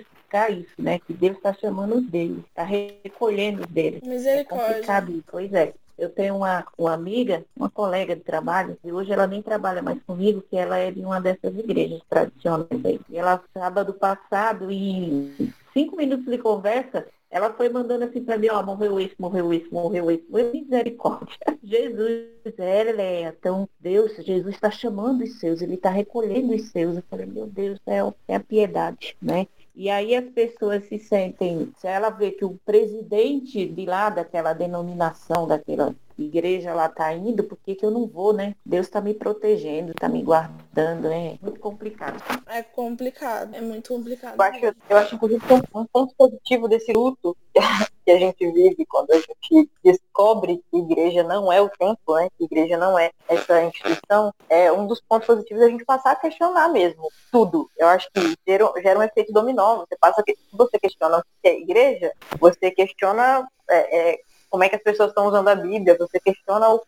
isso, 0.51 0.75
né? 0.79 0.99
Que 0.99 1.13
Deus 1.13 1.37
está 1.37 1.53
chamando 1.55 1.97
os 1.97 2.07
deles, 2.07 2.45
está 2.49 2.65
recolhendo 2.65 3.63
os 3.63 3.67
deles. 3.67 4.03
Misericórdia. 4.03 4.93
É 4.93 5.21
pois 5.31 5.53
é. 5.53 5.75
Eu 5.99 6.11
tenho 6.11 6.37
uma, 6.37 6.65
uma 6.79 6.95
amiga, 6.95 7.45
uma 7.57 7.69
colega 7.69 8.15
de 8.15 8.23
trabalho, 8.23 8.79
e 8.85 8.93
hoje 8.93 9.13
ela 9.13 9.27
nem 9.27 9.43
trabalha 9.43 9.83
mais 9.83 10.01
comigo, 10.05 10.45
que 10.49 10.57
ela 10.57 10.79
é 10.79 10.93
de 10.93 11.01
uma 11.01 11.21
dessas 11.21 11.59
igrejas 11.59 12.01
tradicionais 12.09 12.85
aí. 12.85 13.01
E 13.11 13.19
ela, 13.19 13.43
sábado 13.53 13.93
passado, 13.95 14.71
em 14.71 15.53
cinco 15.73 15.97
minutos 15.97 16.27
de 16.27 16.39
conversa, 16.39 17.05
ela 17.31 17.53
foi 17.53 17.69
mandando 17.69 18.05
assim 18.05 18.25
para 18.25 18.39
mim, 18.39 18.49
ó, 18.49 18.63
morreu 18.63 18.99
isso, 18.99 19.15
morreu 19.19 19.53
isso, 19.53 19.69
morreu 19.73 20.11
isso. 20.11 20.25
Foi 20.31 20.51
misericórdia. 20.51 21.37
Jesus, 21.63 22.29
é, 22.57 23.23
então 23.23 23.69
Deus, 23.79 24.17
Jesus 24.17 24.55
está 24.55 24.71
chamando 24.71 25.23
os 25.23 25.39
seus, 25.39 25.61
ele 25.61 25.75
está 25.75 25.91
recolhendo 25.91 26.55
os 26.55 26.69
seus. 26.69 26.97
Eu 26.97 27.03
falei, 27.11 27.27
meu 27.27 27.47
Deus 27.47 27.79
céu, 27.85 28.15
é 28.27 28.37
a 28.37 28.41
piedade, 28.41 29.17
né? 29.21 29.47
E 29.79 29.89
aí 29.89 30.13
as 30.17 30.25
pessoas 30.31 30.83
se 30.89 30.99
sentem, 30.99 31.73
se 31.79 31.87
ela 31.87 32.11
vê 32.11 32.33
que 32.33 32.45
o 32.45 32.59
presidente 32.67 33.65
de 33.65 33.87
lá 33.87 34.11
daquela 34.11 34.53
denominação, 34.53 35.47
daquela 35.47 35.95
igreja 36.19 36.75
lá 36.75 36.89
tá 36.89 37.15
indo, 37.15 37.45
por 37.45 37.57
que, 37.59 37.77
que 37.77 37.87
eu 37.87 37.91
não 37.93 38.05
vou, 38.05 38.33
né? 38.33 38.57
Deus 38.67 38.89
está 38.89 39.01
me 39.01 39.15
protegendo, 39.15 39.93
está 39.93 40.09
me 40.09 40.21
guardando, 40.21 41.09
né? 41.09 41.35
É 41.35 41.39
muito 41.41 41.61
complicado. 41.61 42.21
É 42.49 42.61
complicado, 42.61 43.55
é 43.55 43.61
muito 43.61 43.95
complicado. 43.95 44.35
Eu 44.35 44.43
acho, 44.43 44.77
eu 44.91 44.97
acho 44.97 45.15
inclusive, 45.15 45.47
que 45.47 45.53
um 45.53 45.87
ponto 45.87 46.13
positivo 46.17 46.67
desse 46.67 46.93
luto 46.93 47.37
que 48.05 48.11
a 48.11 48.19
gente 48.19 48.51
vive 48.51 48.85
quando 48.85 49.13
a 49.13 49.17
gente 49.17 49.71
descobre 50.19 50.61
que 50.71 50.79
igreja 50.79 51.23
não 51.23 51.53
é 51.53 51.61
o 51.61 51.71
templo, 51.71 52.17
né? 52.17 52.29
Que 52.37 52.45
igreja 52.45 52.77
não 52.77 52.99
é 52.99 53.13
essa 53.29 53.63
instituição, 53.63 54.35
é 54.51 54.71
um 54.73 54.87
dos 54.87 55.01
pontos 55.01 55.27
positivos 55.27 55.63
a 55.63 55.69
gente 55.69 55.85
passar 55.85 56.13
a 56.13 56.17
questionar 56.17 56.69
mesmo 56.69 57.09
tudo. 57.31 57.71
Eu 57.77 57.87
acho 57.87 58.11
que 58.13 58.37
gera, 58.47 58.71
gera 58.83 58.99
um 58.99 59.03
efeito 59.03 59.33
dominó. 59.33 59.79
Você 59.79 59.97
passa, 59.97 60.23
você 60.53 60.79
questiona 60.79 61.19
o 61.19 61.23
que 61.41 61.49
é 61.49 61.61
igreja, 61.61 62.13
você 62.39 62.71
questiona 62.73 63.47
é, 63.71 63.99
é, 63.99 64.21
como 64.51 64.65
é 64.65 64.69
que 64.69 64.77
as 64.77 64.83
pessoas 64.83 65.11
estão 65.11 65.27
usando 65.27 65.49
a 65.49 65.55
Bíblia, 65.55 65.97
você 65.97 66.19
questiona 66.19 66.69
o, 66.69 66.83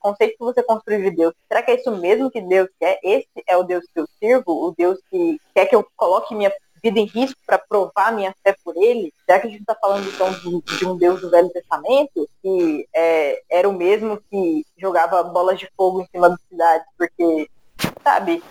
conceito 0.00 0.32
que 0.32 0.44
você 0.44 0.62
construiu 0.64 1.02
de 1.02 1.16
Deus, 1.16 1.34
será 1.46 1.62
que 1.62 1.70
é 1.70 1.76
isso 1.76 1.96
mesmo 1.96 2.28
que 2.28 2.40
Deus 2.40 2.68
quer? 2.80 2.98
Esse 3.04 3.28
é 3.46 3.56
o 3.56 3.62
Deus 3.62 3.84
que 3.94 4.00
eu 4.00 4.08
sirvo? 4.18 4.66
O 4.66 4.74
Deus 4.76 4.98
que 5.08 5.40
quer 5.54 5.66
que 5.66 5.76
eu 5.76 5.86
coloque 5.96 6.34
minha 6.34 6.52
vida 6.82 6.98
em 6.98 7.06
risco 7.06 7.38
para 7.46 7.58
provar 7.58 8.12
minha 8.12 8.34
fé 8.42 8.54
por 8.64 8.76
ele? 8.76 9.12
Será 9.24 9.40
que 9.40 9.46
a 9.46 9.50
gente 9.50 9.60
está 9.60 9.74
falando 9.74 10.08
então 10.08 10.30
de, 10.32 10.78
de, 10.78 10.86
um 10.86 10.96
Deus 10.96 11.20
do 11.20 11.30
Velho 11.30 11.50
Testamento 11.50 12.28
que 12.42 12.88
é, 12.94 13.42
era 13.48 13.68
o 13.68 13.72
mesmo 13.72 14.20
que 14.30 14.66
jogava 14.76 15.22
bolas 15.22 15.58
de 15.58 15.70
fogo 15.76 16.02
em 16.02 16.06
cima 16.06 16.30
das 16.30 16.40
cidades 16.48 16.86
porque 16.98 17.48
sabe? 18.02 18.42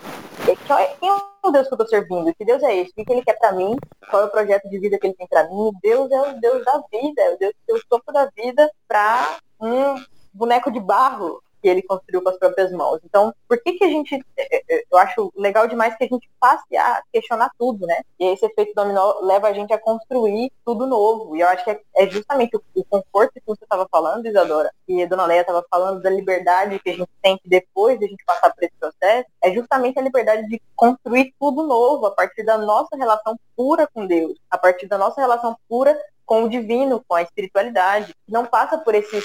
É, 0.48 0.86
quem 0.98 1.08
é 1.08 1.12
o 1.44 1.50
Deus 1.50 1.68
que 1.68 1.74
eu 1.74 1.78
tô 1.78 1.86
servindo? 1.86 2.34
Que 2.34 2.44
Deus 2.44 2.62
é 2.62 2.76
esse? 2.76 2.92
O 2.96 3.04
que 3.04 3.12
ele 3.12 3.22
quer 3.22 3.38
para 3.38 3.52
mim? 3.52 3.76
Qual 4.10 4.22
é 4.22 4.26
o 4.26 4.30
projeto 4.30 4.68
de 4.68 4.78
vida 4.78 4.98
que 4.98 5.06
ele 5.06 5.14
tem 5.14 5.26
para 5.26 5.48
mim? 5.48 5.70
Deus 5.82 6.10
é 6.10 6.20
o 6.20 6.40
Deus 6.40 6.64
da 6.64 6.82
vida, 6.90 7.22
é 7.22 7.34
o 7.34 7.38
Deus 7.38 7.52
que 7.52 7.66
deu 7.66 7.76
o 7.76 7.80
sopro 7.88 8.12
da 8.12 8.26
vida 8.26 8.70
para 8.88 9.38
um 9.60 10.02
boneco 10.32 10.70
de 10.70 10.80
barro 10.80 11.42
que 11.62 11.68
ele 11.68 11.82
construiu 11.82 12.20
com 12.20 12.28
as 12.28 12.36
próprias 12.36 12.72
mãos. 12.72 13.00
Então, 13.04 13.32
por 13.48 13.62
que 13.62 13.74
que 13.74 13.84
a 13.84 13.88
gente, 13.88 14.14
é, 14.36 14.56
é, 14.56 14.84
eu 14.90 14.98
acho 14.98 15.32
legal 15.36 15.68
demais 15.68 15.96
que 15.96 16.04
a 16.04 16.08
gente 16.08 16.28
passe 16.40 16.76
a 16.76 17.02
questionar 17.12 17.50
tudo, 17.56 17.86
né? 17.86 18.02
E 18.18 18.26
esse 18.26 18.44
efeito 18.44 18.74
dominó 18.74 19.20
leva 19.20 19.48
a 19.48 19.52
gente 19.52 19.72
a 19.72 19.78
construir 19.78 20.50
tudo 20.64 20.86
novo. 20.86 21.36
E 21.36 21.40
eu 21.40 21.48
acho 21.48 21.64
que 21.64 21.70
é 21.70 22.06
justamente 22.08 22.56
o, 22.56 22.84
conforto 22.84 23.34
que 23.34 23.42
você 23.46 23.64
estava 23.64 23.86
falando, 23.90 24.26
Isadora, 24.26 24.70
e 24.88 25.02
a 25.02 25.06
Dona 25.06 25.24
Leia 25.24 25.42
estava 25.42 25.64
falando 25.70 26.02
da 26.02 26.10
liberdade 26.10 26.80
que 26.80 26.90
a 26.90 26.94
gente 26.94 27.10
tem 27.22 27.40
depois 27.44 27.98
de 27.98 28.04
a 28.04 28.08
gente 28.08 28.24
passar 28.24 28.52
por 28.52 28.62
esse 28.62 28.74
processo, 28.78 29.28
é 29.42 29.52
justamente 29.52 29.98
a 29.98 30.02
liberdade 30.02 30.46
de 30.48 30.60
construir 30.74 31.32
tudo 31.38 31.62
novo 31.62 32.06
a 32.06 32.10
partir 32.10 32.42
da 32.42 32.58
nossa 32.58 32.96
relação 32.96 33.38
pura 33.56 33.86
com 33.86 34.06
Deus, 34.06 34.36
a 34.50 34.58
partir 34.58 34.88
da 34.88 34.98
nossa 34.98 35.20
relação 35.20 35.56
pura 35.68 35.96
com 36.32 36.44
o 36.44 36.48
divino, 36.48 37.04
com 37.06 37.14
a 37.14 37.20
espiritualidade, 37.20 38.16
não 38.26 38.46
passa 38.46 38.78
por 38.78 38.94
esses 38.94 39.22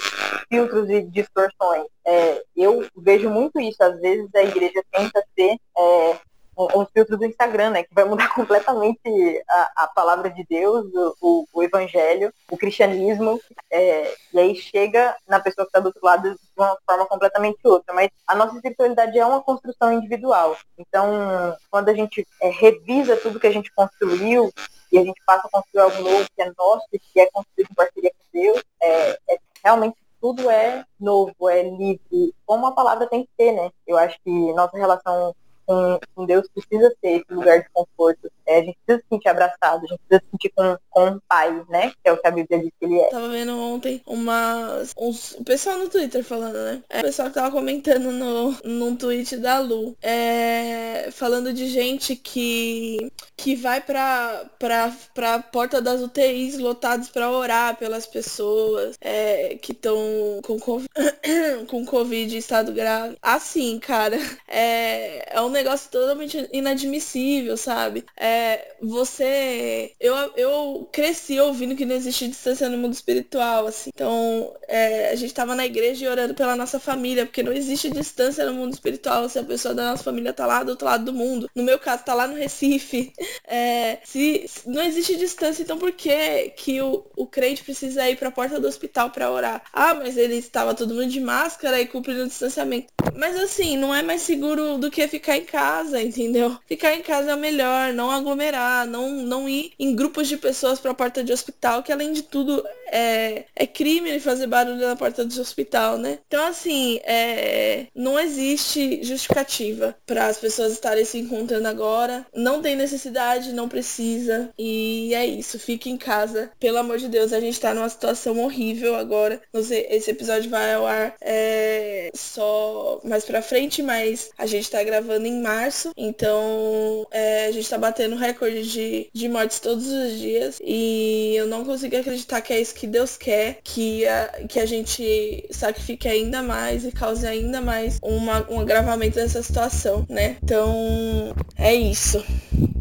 filtros 0.50 0.90
e 0.90 1.02
distorções. 1.04 1.86
É, 2.06 2.44
eu 2.54 2.86
vejo 2.98 3.30
muito 3.30 3.62
isso. 3.62 3.82
Às 3.82 3.98
vezes 4.02 4.30
a 4.36 4.44
igreja 4.44 4.84
tenta 4.92 5.24
ser 5.34 5.56
é, 5.78 6.20
um, 6.58 6.82
um 6.82 6.86
filtro 6.88 7.16
do 7.16 7.24
Instagram, 7.24 7.70
né? 7.70 7.84
Que 7.84 7.94
vai 7.94 8.04
mudar 8.04 8.28
completamente 8.36 9.42
a, 9.50 9.84
a 9.84 9.88
palavra 9.88 10.30
de 10.30 10.46
Deus, 10.50 10.86
o, 11.22 11.48
o 11.54 11.64
evangelho, 11.64 12.30
o 12.52 12.58
cristianismo. 12.58 13.40
É, 13.72 14.14
e 14.34 14.40
aí 14.40 14.54
chega 14.54 15.16
na 15.26 15.40
pessoa 15.40 15.64
que 15.64 15.70
está 15.70 15.80
do 15.80 15.86
outro 15.86 16.02
lado 16.04 16.32
de 16.32 16.38
uma 16.58 16.78
forma 16.86 17.06
completamente 17.06 17.60
outra. 17.64 17.94
Mas 17.94 18.10
a 18.28 18.36
nossa 18.36 18.58
espiritualidade 18.58 19.18
é 19.18 19.26
uma 19.26 19.42
construção 19.42 19.94
individual. 19.94 20.58
Então, 20.78 21.56
quando 21.72 21.88
a 21.88 21.94
gente 21.94 22.28
é, 22.42 22.50
revisa 22.50 23.16
tudo 23.16 23.40
que 23.40 23.48
a 23.48 23.54
gente 23.54 23.74
construiu 23.74 24.52
e 24.92 24.98
a 24.98 25.04
gente 25.04 25.22
passa 25.26 25.48
a 25.48 25.52
construir 25.52 25.82
algo 25.82 26.02
novo 26.02 26.28
que 26.36 26.42
é 26.42 26.52
nosso 26.58 26.88
e 26.94 27.00
que 27.00 27.20
é 27.20 27.30
construído 27.32 27.70
em 27.72 27.76
parceria 27.76 28.12
com 28.12 28.40
Deus, 28.40 28.64
é, 28.82 29.12
é 29.30 29.38
realmente 29.64 29.98
tudo 30.20 30.50
é 30.50 30.84
novo, 31.00 31.50
é 31.50 31.64
livre, 31.64 32.34
como 32.46 32.66
a 32.66 32.72
palavra 32.72 33.08
tem 33.08 33.24
que 33.24 33.30
ser, 33.36 33.52
né? 33.52 33.72
Eu 33.86 33.98
acho 33.98 34.18
que 34.24 34.54
nossa 34.54 34.78
relação 34.78 35.36
com, 35.66 36.00
com 36.16 36.26
Deus 36.26 36.48
precisa 36.54 36.90
ser 37.02 37.22
esse 37.22 37.34
lugar 37.34 37.62
de 37.62 37.70
conforto. 37.70 38.32
É, 38.48 38.60
a 38.60 38.64
gente 38.64 38.78
precisa 38.86 39.04
se 39.04 39.16
sentir 39.16 39.30
abraçado, 39.30 39.84
a 39.84 39.88
gente 39.88 40.00
precisa 40.08 40.24
se 40.26 40.32
sentir 40.32 40.54
com, 40.56 40.78
com 40.90 41.06
um 41.06 41.20
pai, 41.28 41.66
né? 41.70 41.92
Que 42.04 42.10
é 42.10 42.14
o 42.14 42.18
que 42.18 42.28
a 42.28 42.32
Bíblia 42.32 42.60
diz 42.62 42.72
que 42.80 42.86
ele 42.86 43.00
é. 43.00 43.10
Tava 43.10 43.28
vendo 43.30 43.60
ontem 43.60 44.02
uma. 44.06 44.82
Uns, 44.98 45.34
o 45.34 45.44
pessoal 45.44 45.78
no 45.80 45.90
Twitter 45.90 46.24
falando, 46.24 46.56
né? 46.56 46.82
É, 46.90 47.00
o 47.00 47.04
pessoal 47.04 47.28
que 47.28 47.36
tava 47.36 47.52
comentando 47.52 48.12
no, 48.12 48.56
num 48.64 48.96
tweet 48.96 49.38
da 49.38 49.60
Lu. 49.60 49.96
É, 50.02 51.10
falando 51.12 51.52
de 51.52 51.68
gente 51.68 52.16
que, 52.16 53.12
que 53.36 53.56
vai 53.56 53.82
pra, 53.82 54.46
pra, 54.58 54.94
pra 55.14 55.40
porta 55.40 55.82
das 55.82 56.02
UTIs 56.02 56.58
lotadas 56.58 57.10
pra 57.10 57.30
orar 57.30 57.76
pelas 57.76 58.06
pessoas 58.06 58.96
é, 59.02 59.58
que 59.62 59.74
estão 59.74 59.98
com, 60.44 60.58
COVID, 60.58 60.88
com 61.68 61.86
Covid 61.86 62.34
em 62.34 62.40
estado 62.40 62.72
grave. 62.72 63.18
Assim, 63.22 63.78
cara, 63.80 64.18
é, 64.48 65.36
é 65.36 65.42
um 65.42 65.50
negócio 65.50 65.92
totalmente 65.92 66.48
inadmissível, 66.54 67.58
sabe? 67.58 68.06
É, 68.16 68.37
você. 68.82 69.94
Eu, 70.00 70.16
eu 70.36 70.90
cresci 70.92 71.40
ouvindo 71.40 71.76
que 71.76 71.86
não 71.86 71.96
existe 71.96 72.28
distância 72.28 72.70
no 72.70 72.78
mundo 72.78 72.94
espiritual, 72.94 73.68
assim. 73.68 73.90
Então, 73.94 74.54
é, 74.68 75.10
a 75.10 75.16
gente 75.16 75.34
tava 75.34 75.56
na 75.56 75.66
igreja 75.66 76.06
e 76.06 76.08
orando 76.08 76.34
pela 76.34 76.56
nossa 76.56 76.80
família, 76.80 77.26
porque 77.26 77.44
não 77.44 77.54
existe 77.54 77.90
distância 77.90 78.46
no 78.46 78.54
mundo 78.54 78.74
espiritual 78.74 79.28
se 79.30 79.40
a 79.40 79.44
pessoa 79.44 79.74
da 79.74 79.92
nossa 79.92 80.04
família 80.04 80.34
tá 80.34 80.46
lá 80.46 80.64
do 80.64 80.70
outro 80.70 80.86
lado 80.86 81.06
do 81.06 81.14
mundo. 81.14 81.50
No 81.56 81.64
meu 81.64 81.80
caso, 81.80 82.04
tá 82.04 82.14
lá 82.14 82.28
no 82.28 82.36
Recife. 82.36 83.14
É, 83.50 84.00
se, 84.04 84.46
se, 84.46 84.70
não 84.70 84.82
existe 84.82 85.16
distância, 85.16 85.64
então 85.64 85.78
por 85.78 85.94
que 85.94 86.50
que 86.58 86.82
o, 86.82 87.06
o 87.16 87.26
crente 87.26 87.64
precisa 87.64 88.10
ir 88.10 88.18
pra 88.18 88.30
porta 88.30 88.60
do 88.60 88.68
hospital 88.68 89.10
para 89.10 89.32
orar? 89.32 89.64
Ah, 89.72 89.94
mas 89.94 90.18
ele 90.18 90.36
estava 90.36 90.74
todo 90.74 90.94
mundo 90.94 91.08
de 91.08 91.22
máscara 91.22 91.80
e 91.80 91.88
cumprindo 91.88 92.24
o 92.24 92.28
distanciamento. 92.28 92.88
Mas 93.16 93.38
assim, 93.38 93.78
não 93.78 93.96
é 93.96 94.04
mais 94.04 94.22
seguro 94.22 94.78
do 94.78 94.92
que 94.92 95.08
ficar 95.08 95.38
em 95.38 95.46
casa, 95.46 96.02
entendeu? 96.02 96.58
Ficar 96.68 96.94
em 96.94 97.02
casa 97.02 97.32
é 97.32 97.36
o 97.36 97.40
melhor, 97.40 97.94
não 97.94 98.12
aglomerar, 98.28 98.86
não, 98.86 99.10
não 99.10 99.48
ir 99.48 99.72
em 99.80 99.96
grupos 99.96 100.28
de 100.28 100.38
pessoas 100.38 100.80
pra 100.80 100.94
porta 100.94 101.24
de 101.24 101.32
hospital, 101.32 101.82
que 101.82 101.92
além 101.92 102.12
de 102.12 102.24
tudo 102.24 102.64
é, 102.92 103.46
é 103.56 103.66
crime 103.66 104.20
fazer 104.20 104.48
barulho 104.48 104.86
na 104.86 104.96
porta 104.96 105.24
do 105.24 105.42
hospital, 105.42 105.98
né? 105.98 106.20
Então, 106.28 106.46
assim, 106.46 107.00
é, 107.04 107.88
não 107.96 108.20
existe 108.20 109.04
justificativa 109.04 109.96
para 110.06 110.28
as 110.28 110.38
pessoas 110.38 110.74
estarem 110.74 111.06
se 111.06 111.18
encontrando 111.18 111.68
agora. 111.68 112.26
Não 112.36 112.62
tem 112.62 112.76
necessidade, 112.76 113.54
não 113.54 113.70
precisa. 113.70 114.50
E 114.58 115.14
é 115.14 115.26
isso, 115.26 115.60
fique 115.60 115.90
em 115.90 115.98
casa. 115.98 116.52
Pelo 116.60 116.78
amor 116.78 116.98
de 116.98 117.08
Deus, 117.08 117.32
a 117.32 117.40
gente 117.40 117.60
tá 117.60 117.74
numa 117.74 117.90
situação 117.90 118.40
horrível 118.40 118.96
agora. 118.96 119.42
Sei, 119.64 119.88
esse 119.90 120.12
episódio 120.12 120.50
vai 120.50 120.74
ao 120.74 120.86
ar 120.86 121.16
é, 121.22 122.10
só 122.14 123.00
mais 123.04 123.24
pra 123.26 123.42
frente, 123.42 123.82
mas 123.82 124.30
a 124.38 124.46
gente 124.46 124.70
tá 124.70 124.84
gravando 124.84 125.26
em 125.26 125.42
março. 125.42 125.92
Então, 125.96 127.08
é, 127.12 127.48
a 127.48 127.52
gente 127.52 127.70
tá 127.70 127.78
batendo 127.78 128.17
recorde 128.18 128.70
de, 128.70 129.10
de 129.14 129.30
mortes 129.30 129.60
todos 129.60 129.88
os 129.88 130.20
dias. 130.20 130.60
E 130.64 131.34
eu 131.36 131.48
não 131.48 131.64
consigo 131.64 131.96
acreditar 131.96 132.42
que 132.42 132.54
é 132.54 132.62
isso 132.62 132.76
que 132.76 132.88
Deus 132.88 133.18
quer, 133.18 133.60
que 133.64 134.06
a, 134.06 134.28
que 134.50 134.60
a 134.60 134.66
gente 134.66 135.46
sacrifique 135.52 136.08
ainda 136.08 136.42
mais 136.42 136.86
e 136.86 136.92
cause 136.92 137.26
ainda 137.26 137.62
mais 137.62 138.00
uma, 138.02 138.46
um 138.50 138.60
agravamento 138.60 139.16
dessa 139.16 139.42
situação, 139.42 140.06
né? 140.10 140.38
Então, 140.44 141.34
é 141.56 141.74
isso. 141.74 142.24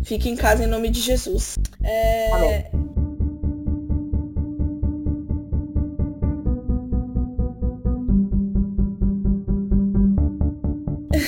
Fique 0.05 0.29
em 0.29 0.37
casa 0.37 0.65
em 0.65 0.69
nome 0.69 0.89
de 0.89 1.01
Jesus. 1.01 1.57
É... 1.83 2.71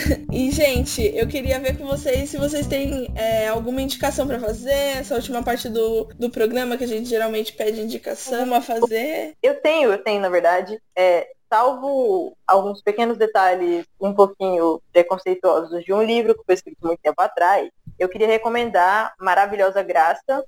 E, 0.33 0.51
gente, 0.51 1.03
eu 1.17 1.27
queria 1.27 1.59
ver 1.59 1.77
com 1.77 1.87
vocês 1.87 2.31
se 2.31 2.37
vocês 2.37 2.67
têm 2.67 3.09
é, 3.17 3.49
alguma 3.49 3.81
indicação 3.81 4.27
para 4.27 4.39
fazer, 4.39 4.99
essa 4.99 5.15
última 5.15 5.43
parte 5.43 5.69
do, 5.69 6.05
do 6.19 6.31
programa 6.31 6.77
que 6.77 6.85
a 6.85 6.89
gente 6.89 7.09
geralmente 7.09 7.53
pede 7.53 7.81
indicação 7.81 8.55
a 8.55 8.61
fazer. 8.61 9.35
Eu 9.43 9.61
tenho, 9.61 9.91
eu 9.91 9.99
tenho, 9.99 10.21
na 10.21 10.29
verdade. 10.29 10.81
É, 10.97 11.29
salvo 11.51 12.37
alguns 12.47 12.83
pequenos 12.83 13.17
detalhes 13.17 13.87
um 14.01 14.13
pouquinho 14.13 14.81
preconceituosos 14.93 15.83
de 15.85 15.93
um 15.93 16.03
livro 16.03 16.35
que 16.35 16.45
foi 16.45 16.55
escrito 16.55 16.87
muito 16.87 17.01
tempo 17.01 17.21
atrás, 17.21 17.71
eu 17.99 18.09
queria 18.09 18.27
recomendar 18.27 19.15
Maravilhosa 19.19 19.83
Graça. 19.83 20.45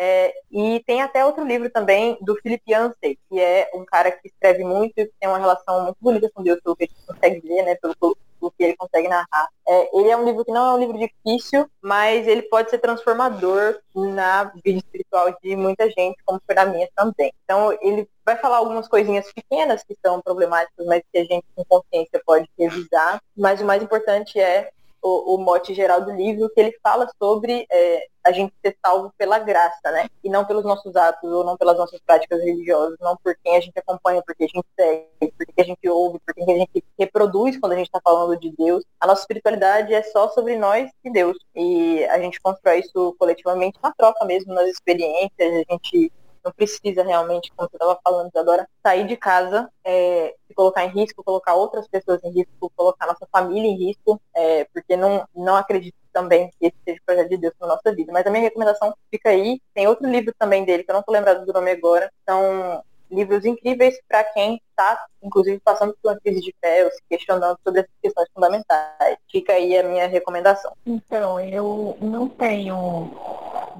É, 0.00 0.32
e 0.52 0.80
tem 0.86 1.02
até 1.02 1.24
outro 1.24 1.44
livro 1.44 1.68
também 1.70 2.16
do 2.20 2.36
Philip 2.36 2.62
Yancey, 2.68 3.18
que 3.28 3.40
é 3.40 3.68
um 3.74 3.84
cara 3.84 4.12
que 4.12 4.28
escreve 4.28 4.62
muito 4.62 4.92
e 4.96 5.10
tem 5.18 5.28
uma 5.28 5.38
relação 5.38 5.82
muito 5.82 5.96
bonita 6.00 6.30
com 6.32 6.40
Deus, 6.40 6.60
pelo 6.62 6.76
que 6.76 6.84
a 6.84 6.86
gente 6.86 7.04
consegue 7.04 7.40
ver, 7.40 7.64
né, 7.64 7.74
pelo, 7.74 7.96
do 8.40 8.50
que 8.50 8.62
ele 8.62 8.76
consegue 8.76 9.08
narrar. 9.08 9.48
É, 9.66 9.98
ele 9.98 10.08
é 10.08 10.16
um 10.16 10.24
livro 10.24 10.44
que 10.44 10.52
não 10.52 10.66
é 10.66 10.74
um 10.74 10.78
livro 10.78 10.98
difícil, 10.98 11.68
mas 11.82 12.26
ele 12.26 12.42
pode 12.42 12.70
ser 12.70 12.78
transformador 12.78 13.78
na 13.94 14.44
vida 14.64 14.78
espiritual 14.78 15.36
de 15.42 15.56
muita 15.56 15.88
gente, 15.90 16.16
como 16.24 16.40
foi 16.44 16.54
na 16.54 16.64
minha 16.64 16.88
também. 16.94 17.32
Então, 17.44 17.72
ele 17.82 18.08
vai 18.24 18.36
falar 18.36 18.58
algumas 18.58 18.88
coisinhas 18.88 19.30
pequenas 19.32 19.82
que 19.82 19.96
são 20.04 20.20
problemáticas, 20.20 20.86
mas 20.86 21.02
que 21.12 21.18
a 21.18 21.24
gente 21.24 21.44
com 21.54 21.64
consciência 21.64 22.20
pode 22.24 22.48
revisar. 22.58 23.20
Mas 23.36 23.60
o 23.60 23.64
mais 23.64 23.82
importante 23.82 24.38
é 24.38 24.70
o, 25.02 25.34
o, 25.34 25.38
mote 25.38 25.74
geral 25.74 26.04
do 26.04 26.10
livro, 26.10 26.50
que 26.50 26.60
ele 26.60 26.78
fala 26.82 27.08
sobre 27.20 27.66
é, 27.70 28.06
a 28.24 28.32
gente 28.32 28.52
ser 28.64 28.76
salvo 28.84 29.12
pela 29.16 29.38
graça, 29.38 29.90
né? 29.90 30.08
E 30.22 30.28
não 30.28 30.44
pelos 30.44 30.64
nossos 30.64 30.94
atos 30.96 31.30
ou 31.30 31.44
não 31.44 31.56
pelas 31.56 31.76
nossas 31.76 32.00
práticas 32.00 32.40
religiosas, 32.42 32.98
não 33.00 33.16
por 33.16 33.36
quem 33.42 33.56
a 33.56 33.60
gente 33.60 33.78
acompanha, 33.78 34.22
porque 34.24 34.44
a 34.44 34.46
gente 34.46 34.66
segue, 34.78 35.32
porque 35.36 35.60
a 35.60 35.64
gente 35.64 35.88
ouve, 35.88 36.18
porque 36.24 36.42
a 36.42 36.56
gente 36.56 36.84
reproduz 36.98 37.58
quando 37.58 37.72
a 37.72 37.76
gente 37.76 37.86
está 37.86 38.00
falando 38.02 38.38
de 38.38 38.50
Deus. 38.56 38.84
A 39.00 39.06
nossa 39.06 39.22
espiritualidade 39.22 39.94
é 39.94 40.02
só 40.02 40.28
sobre 40.28 40.56
nós 40.56 40.90
e 41.04 41.10
Deus. 41.10 41.36
E 41.54 42.04
a 42.06 42.18
gente 42.18 42.40
constrói 42.40 42.80
isso 42.80 43.14
coletivamente 43.18 43.78
na 43.82 43.92
troca 43.92 44.24
mesmo, 44.24 44.52
nas 44.52 44.68
experiências, 44.68 45.30
a 45.40 45.72
gente 45.72 46.12
não 46.44 46.52
precisa 46.52 47.02
realmente, 47.02 47.52
como 47.54 47.68
você 47.68 47.76
estava 47.76 47.98
falando 48.02 48.30
agora, 48.36 48.68
sair 48.82 49.06
de 49.06 49.16
casa, 49.16 49.70
é, 49.84 50.34
se 50.46 50.54
colocar 50.54 50.84
em 50.84 50.90
risco, 50.90 51.22
colocar 51.24 51.54
outras 51.54 51.86
pessoas 51.88 52.22
em 52.24 52.30
risco, 52.30 52.72
colocar 52.76 53.06
nossa 53.06 53.26
família 53.30 53.68
em 53.68 53.76
risco, 53.76 54.20
é, 54.34 54.64
porque 54.72 54.96
não, 54.96 55.26
não 55.34 55.56
acredito 55.56 55.96
também 56.12 56.50
que 56.58 56.66
esse 56.66 56.76
seja 56.84 57.00
o 57.00 57.04
projeto 57.04 57.28
de 57.28 57.36
Deus 57.36 57.54
na 57.60 57.68
nossa 57.68 57.94
vida. 57.94 58.12
Mas 58.12 58.26
a 58.26 58.30
minha 58.30 58.42
recomendação 58.42 58.94
fica 59.10 59.30
aí. 59.30 59.60
Tem 59.72 59.86
outro 59.86 60.08
livro 60.08 60.34
também 60.38 60.64
dele, 60.64 60.82
que 60.82 60.90
eu 60.90 60.94
não 60.94 61.00
estou 61.00 61.12
lembrado 61.12 61.44
do 61.44 61.52
nome 61.52 61.70
agora. 61.70 62.10
São 62.28 62.82
livros 63.10 63.44
incríveis 63.44 63.98
para 64.06 64.24
quem 64.24 64.60
está, 64.70 65.06
inclusive, 65.22 65.60
passando 65.60 65.96
por 66.00 66.10
uma 66.10 66.20
crise 66.20 66.40
de 66.40 66.54
fé 66.60 66.84
ou 66.84 66.90
se 66.90 67.02
questionando 67.08 67.58
sobre 67.64 67.80
essas 67.80 67.94
questões 68.02 68.28
fundamentais. 68.34 69.16
Fica 69.30 69.52
aí 69.52 69.76
a 69.76 69.82
minha 69.82 70.06
recomendação. 70.06 70.72
Então, 70.86 71.40
eu 71.40 71.96
não 72.00 72.28
tenho 72.28 73.10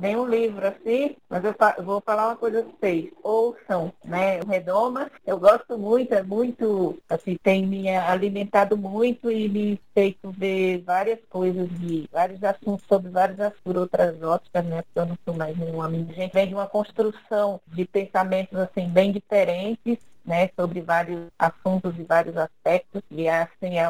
nenhum 0.01 0.27
livro 0.27 0.67
assim, 0.67 1.17
mas 1.29 1.43
eu 1.45 1.55
vou 1.85 2.01
falar 2.01 2.29
uma 2.29 2.37
coisa 2.37 2.63
para 2.63 2.73
vocês. 2.73 3.11
Ouçam, 3.23 3.93
né? 4.05 4.41
O 4.41 4.47
Redoma, 4.47 5.11
eu 5.27 5.39
gosto 5.39 5.79
muito, 5.79 6.13
é 6.13 6.23
muito, 6.23 6.99
assim, 7.09 7.37
tem 7.43 7.67
me 7.67 7.89
alimentado 7.89 8.77
muito 8.77 9.31
e 9.31 9.49
me 9.49 9.81
feito 9.95 10.31
ver 10.31 10.83
várias 10.83 11.19
coisas 11.29 11.69
de 11.79 12.09
vários 12.13 12.43
assuntos 12.43 12.87
sobre 12.87 13.11
vários 13.11 13.39
assuntos 13.41 13.61
por 13.65 13.77
outras 13.77 14.23
óticas, 14.23 14.65
né? 14.65 14.83
Porque 14.83 14.99
eu 14.99 15.07
não 15.07 15.19
sou 15.25 15.35
mais 15.35 15.57
nenhuma 15.57 15.87
A 15.87 15.91
gente 15.91 16.33
vem 16.33 16.49
de 16.49 16.55
uma 16.55 16.67
construção 16.67 17.61
de 17.67 17.85
pensamentos 17.85 18.59
assim 18.59 18.89
bem 18.89 19.13
diferentes 19.13 19.99
né, 20.29 20.51
sobre 20.55 20.83
vários 20.83 21.31
assuntos 21.39 21.99
e 21.99 22.03
vários 22.03 22.37
aspectos. 22.37 23.03
E 23.11 23.29
assim, 23.29 23.79
a, 23.79 23.89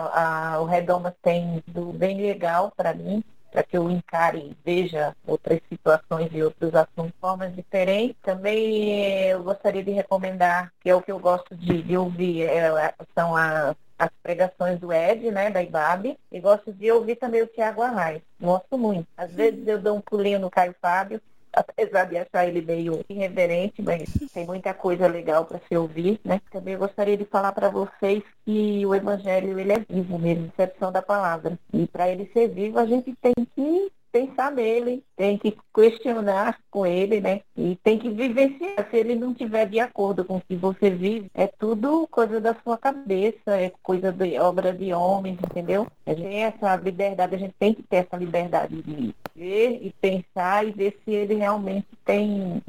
a, 0.54 0.60
o 0.60 0.64
Redomas 0.64 1.12
tem 1.20 1.62
do 1.66 1.92
bem 1.92 2.16
legal 2.22 2.72
para 2.76 2.94
mim, 2.94 3.24
para 3.50 3.62
que 3.62 3.76
eu 3.76 3.90
encare 3.90 4.38
e 4.38 4.56
veja 4.64 5.14
outras 5.26 5.60
situações 5.68 6.30
e 6.32 6.42
outros 6.42 6.74
assuntos 6.74 7.12
de 7.12 7.20
formas 7.20 7.54
diferentes. 7.54 8.16
Também 8.22 9.28
eu 9.28 9.42
gostaria 9.42 9.82
de 9.82 9.90
recomendar, 9.90 10.72
que 10.80 10.90
é 10.90 10.94
o 10.94 11.02
que 11.02 11.12
eu 11.12 11.18
gosto 11.18 11.56
de, 11.56 11.82
de 11.82 11.96
ouvir, 11.96 12.42
é, 12.42 12.94
são 13.14 13.34
as, 13.34 13.76
as 13.98 14.10
pregações 14.22 14.78
do 14.78 14.92
Ed, 14.92 15.30
né, 15.30 15.50
da 15.50 15.62
IBAB, 15.62 16.18
e 16.30 16.40
gosto 16.40 16.72
de 16.72 16.90
ouvir 16.92 17.16
também 17.16 17.42
o 17.42 17.46
Tiago 17.46 17.82
Arraes. 17.82 18.22
Gosto 18.40 18.78
muito. 18.78 19.06
Às 19.16 19.32
vezes 19.32 19.66
eu 19.66 19.80
dou 19.80 19.96
um 19.96 20.00
pulinho 20.00 20.38
no 20.38 20.50
Caio 20.50 20.74
Fábio, 20.80 21.20
apesar 21.52 22.04
de 22.04 22.18
achar 22.18 22.46
ele 22.46 22.62
meio 22.62 23.04
irreverente, 23.08 23.82
mas 23.82 24.08
tem 24.32 24.46
muita 24.46 24.72
coisa 24.74 25.06
legal 25.06 25.44
para 25.44 25.60
se 25.68 25.76
ouvir, 25.76 26.20
né? 26.24 26.40
Também 26.50 26.76
gostaria 26.76 27.16
de 27.16 27.24
falar 27.24 27.52
para 27.52 27.68
vocês 27.68 28.22
que 28.44 28.84
o 28.86 28.94
evangelho 28.94 29.58
ele 29.58 29.72
é 29.72 29.78
vivo 29.78 30.18
mesmo, 30.18 30.52
exceção 30.58 30.92
da 30.92 31.02
palavra. 31.02 31.58
E 31.72 31.86
para 31.86 32.08
ele 32.08 32.30
ser 32.32 32.48
vivo, 32.48 32.78
a 32.78 32.86
gente 32.86 33.14
tem 33.20 33.34
que 33.54 33.90
pensar 34.18 34.50
nele, 34.50 35.04
tem 35.16 35.38
que 35.38 35.56
questionar 35.72 36.58
com 36.70 36.84
ele, 36.84 37.20
né? 37.20 37.42
E 37.56 37.76
tem 37.82 37.98
que 37.98 38.10
vivenciar. 38.10 38.88
Se 38.90 38.96
ele 38.96 39.14
não 39.14 39.32
tiver 39.32 39.66
de 39.66 39.78
acordo 39.78 40.24
com 40.24 40.36
o 40.36 40.40
que 40.40 40.56
você 40.56 40.90
vive, 40.90 41.30
é 41.34 41.46
tudo 41.46 42.08
coisa 42.08 42.40
da 42.40 42.54
sua 42.64 42.76
cabeça, 42.76 43.56
é 43.56 43.72
coisa 43.82 44.10
de 44.10 44.38
obra 44.38 44.72
de 44.72 44.92
homens, 44.92 45.38
entendeu? 45.44 45.86
A 46.04 46.14
gente 46.14 46.28
tem 46.28 46.44
essa 46.44 46.76
liberdade, 46.76 47.34
a 47.34 47.38
gente 47.38 47.54
tem 47.58 47.74
que 47.74 47.82
ter 47.82 47.96
essa 47.96 48.16
liberdade 48.16 48.82
de 48.82 49.14
ver 49.36 49.78
e 49.82 49.94
pensar 50.00 50.66
e 50.66 50.72
ver 50.72 50.98
se 51.04 51.12
ele 51.12 51.34
realmente 51.34 51.86
tem 52.04 52.62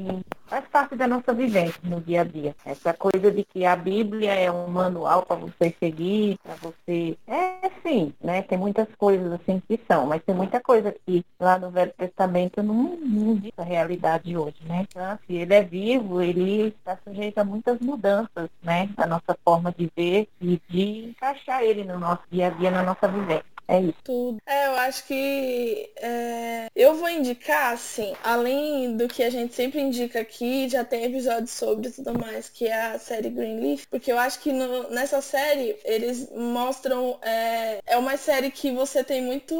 faz 0.50 0.64
parte 0.66 0.96
da 0.96 1.06
nossa 1.06 1.32
vivência 1.32 1.80
no 1.84 2.00
dia 2.00 2.22
a 2.22 2.24
dia. 2.24 2.56
Essa 2.66 2.92
coisa 2.92 3.30
de 3.30 3.44
que 3.44 3.64
a 3.64 3.76
Bíblia 3.76 4.34
é 4.34 4.50
um 4.50 4.66
manual 4.66 5.24
para 5.24 5.36
você 5.36 5.72
seguir, 5.78 6.36
para 6.42 6.56
você. 6.56 7.16
É 7.28 7.70
sim, 7.84 8.12
né? 8.20 8.42
Tem 8.42 8.58
muitas 8.58 8.88
coisas 8.98 9.32
assim 9.32 9.62
que 9.68 9.80
são, 9.86 10.06
mas 10.06 10.22
tem 10.24 10.34
muita 10.34 10.60
coisa 10.60 10.92
que 11.06 11.24
lá 11.38 11.56
no 11.56 11.70
Velho 11.70 11.92
Testamento 11.96 12.62
não, 12.64 12.96
não 12.96 13.40
a 13.56 13.62
realidade 13.62 14.36
hoje, 14.36 14.56
né? 14.66 14.86
Então, 14.90 15.18
se 15.24 15.34
ele 15.34 15.54
é 15.54 15.62
vivo, 15.62 16.20
ele 16.20 16.74
está 16.78 16.98
sujeito 17.04 17.38
a 17.38 17.44
muitas 17.44 17.78
mudanças, 17.78 18.50
né? 18.60 18.88
Da 18.96 19.06
nossa 19.06 19.36
forma 19.44 19.72
de 19.72 19.90
ver 19.96 20.28
e 20.40 20.60
de 20.68 21.10
encaixar 21.10 21.62
ele 21.62 21.84
no 21.84 21.98
nosso 21.98 22.22
dia 22.30 22.48
a 22.48 22.50
dia, 22.50 22.70
na 22.72 22.82
nossa 22.82 23.06
vivência. 23.06 23.44
É 23.70 23.80
isso. 23.80 23.94
Tudo. 24.04 24.38
É, 24.46 24.66
eu 24.66 24.74
acho 24.76 25.04
que 25.06 25.90
é... 25.96 26.66
eu 26.74 26.94
vou 26.94 27.08
indicar, 27.08 27.72
assim, 27.72 28.14
além 28.22 28.96
do 28.96 29.08
que 29.08 29.22
a 29.22 29.30
gente 29.30 29.54
sempre 29.54 29.80
indica 29.80 30.20
aqui, 30.20 30.68
já 30.68 30.84
tem 30.84 31.04
episódios 31.04 31.50
sobre 31.50 31.90
tudo 31.90 32.18
mais, 32.18 32.48
que 32.48 32.66
é 32.66 32.92
a 32.92 32.98
série 32.98 33.30
Greenleaf, 33.30 33.86
porque 33.90 34.10
eu 34.10 34.18
acho 34.18 34.40
que 34.40 34.52
no, 34.52 34.90
nessa 34.90 35.20
série 35.20 35.76
eles 35.84 36.28
mostram. 36.30 37.18
É, 37.22 37.80
é 37.86 37.96
uma 37.96 38.16
série 38.16 38.50
que 38.50 38.72
você 38.72 39.04
tem 39.04 39.22
muito. 39.22 39.54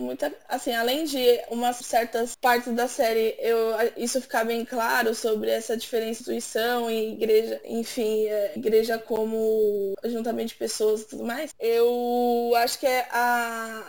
Muita, 0.00 0.32
assim, 0.48 0.72
além 0.72 1.04
de 1.04 1.40
umas 1.50 1.76
certas 1.76 2.36
partes 2.36 2.72
da 2.72 2.88
série, 2.88 3.34
eu, 3.38 3.72
isso 3.96 4.20
ficar 4.20 4.44
bem 4.44 4.64
claro 4.64 5.14
sobre 5.14 5.50
essa 5.50 5.76
diferença 5.76 6.12
instituição 6.12 6.90
e 6.90 7.12
igreja, 7.12 7.60
enfim, 7.64 8.26
é, 8.26 8.52
igreja 8.56 8.98
como 8.98 9.94
ajuntamento 10.02 10.48
de 10.48 10.54
pessoas 10.54 11.02
e 11.02 11.08
tudo 11.08 11.24
mais, 11.24 11.54
eu 11.58 12.52
acho 12.56 12.78
que 12.78 12.86
é 12.86 13.06
a 13.10 13.31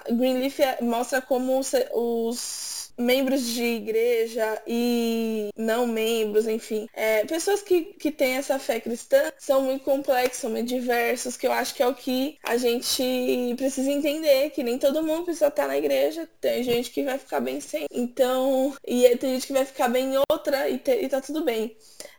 Greenleaf 0.09 0.59
é, 0.59 0.77
mostra 0.81 1.21
como 1.21 1.59
os 1.59 2.83
membros 2.97 3.45
de 3.47 3.63
igreja 3.63 4.61
e 4.67 5.49
não 5.57 5.87
membros, 5.87 6.47
enfim, 6.47 6.87
é, 6.93 7.25
pessoas 7.25 7.61
que, 7.61 7.85
que 7.85 8.11
têm 8.11 8.35
essa 8.35 8.59
fé 8.59 8.79
cristã 8.79 9.31
são 9.37 9.61
muito 9.63 9.83
complexos, 9.83 10.39
são 10.39 10.51
muito 10.51 10.67
diversos, 10.67 11.35
que 11.35 11.47
eu 11.47 11.51
acho 11.51 11.73
que 11.73 11.81
é 11.81 11.87
o 11.87 11.95
que 11.95 12.37
a 12.43 12.57
gente 12.57 13.55
precisa 13.57 13.91
entender, 13.91 14.51
que 14.51 14.63
nem 14.63 14.77
todo 14.77 15.03
mundo 15.03 15.25
precisa 15.25 15.47
estar 15.47 15.67
na 15.67 15.77
igreja, 15.77 16.29
tem 16.39 16.63
gente 16.63 16.91
que 16.91 17.03
vai 17.03 17.17
ficar 17.17 17.39
bem 17.39 17.59
sem, 17.59 17.85
então, 17.91 18.75
e 18.85 19.03
tem 19.17 19.33
gente 19.33 19.47
que 19.47 19.53
vai 19.53 19.65
ficar 19.65 19.87
bem 19.89 20.13
em 20.13 20.23
outra 20.29 20.69
e, 20.69 20.77
te, 20.77 20.91
e 20.91 21.09
tá 21.09 21.19
tudo 21.19 21.43
bem. 21.43 21.75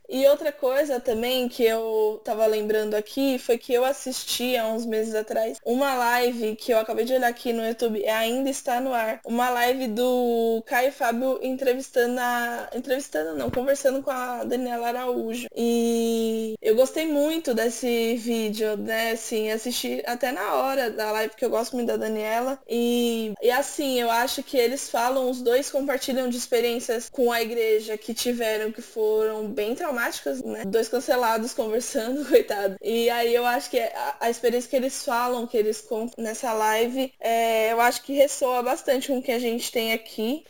E 0.08 0.26
outra 0.26 0.52
coisa 0.52 1.00
também 1.00 1.48
que 1.48 1.64
eu 1.64 2.20
tava 2.24 2.46
lembrando 2.46 2.94
aqui 2.94 3.38
foi 3.38 3.56
que 3.56 3.72
eu 3.72 3.84
assisti 3.84 4.56
há 4.56 4.66
uns 4.66 4.84
meses 4.84 5.14
atrás 5.14 5.58
uma 5.64 5.94
live 5.94 6.56
que 6.56 6.72
eu 6.72 6.78
acabei 6.78 7.04
de 7.04 7.14
olhar 7.14 7.28
aqui 7.28 7.52
no 7.52 7.66
YouTube, 7.66 8.06
ainda 8.06 8.50
está 8.50 8.80
no 8.80 8.92
ar. 8.92 9.20
Uma 9.24 9.50
live 9.50 9.88
do 9.88 10.62
Caio 10.66 10.92
Fábio 10.92 11.38
entrevistando 11.42 12.20
a. 12.20 12.68
Entrevistando 12.74 13.36
não, 13.36 13.50
conversando 13.50 14.02
com 14.02 14.10
a 14.10 14.44
Daniela 14.44 14.88
Araújo. 14.88 15.48
E 15.56 16.54
eu 16.60 16.76
gostei 16.76 17.06
muito 17.06 17.54
desse 17.54 18.16
vídeo, 18.16 18.76
né? 18.76 19.12
Assim, 19.12 19.50
assisti 19.50 20.02
até 20.06 20.32
na 20.32 20.54
hora 20.54 20.90
da 20.90 21.12
live, 21.12 21.34
que 21.34 21.44
eu 21.44 21.50
gosto 21.50 21.74
muito 21.74 21.88
da 21.88 21.96
Daniela. 21.96 22.58
E, 22.68 23.32
e 23.42 23.50
assim, 23.50 24.00
eu 24.00 24.10
acho 24.10 24.42
que 24.42 24.56
eles 24.56 24.88
falam, 24.90 25.30
os 25.30 25.40
dois 25.40 25.70
compartilham 25.70 26.28
de 26.28 26.36
experiências 26.36 27.08
com 27.08 27.32
a 27.32 27.40
igreja 27.40 27.96
que 27.96 28.12
tiveram, 28.12 28.70
que 28.70 28.82
foram 28.82 29.46
bem 29.48 29.74
traumáticas 29.74 29.93
traumáticas, 29.94 30.42
né? 30.42 30.64
Dois 30.64 30.88
cancelados 30.88 31.54
conversando, 31.54 32.24
coitado. 32.28 32.76
E 32.82 33.08
aí 33.10 33.34
eu 33.34 33.46
acho 33.46 33.70
que 33.70 33.78
a, 33.78 34.16
a 34.20 34.30
experiência 34.30 34.68
que 34.68 34.76
eles 34.76 35.04
falam, 35.04 35.46
que 35.46 35.56
eles 35.56 35.80
contam 35.80 36.22
nessa 36.22 36.52
live, 36.52 37.12
é, 37.20 37.72
eu 37.72 37.80
acho 37.80 38.02
que 38.02 38.12
ressoa 38.12 38.62
bastante 38.62 39.08
com 39.08 39.18
o 39.18 39.22
que 39.22 39.32
a 39.32 39.38
gente 39.38 39.70
tem 39.70 39.92
aqui, 39.92 40.44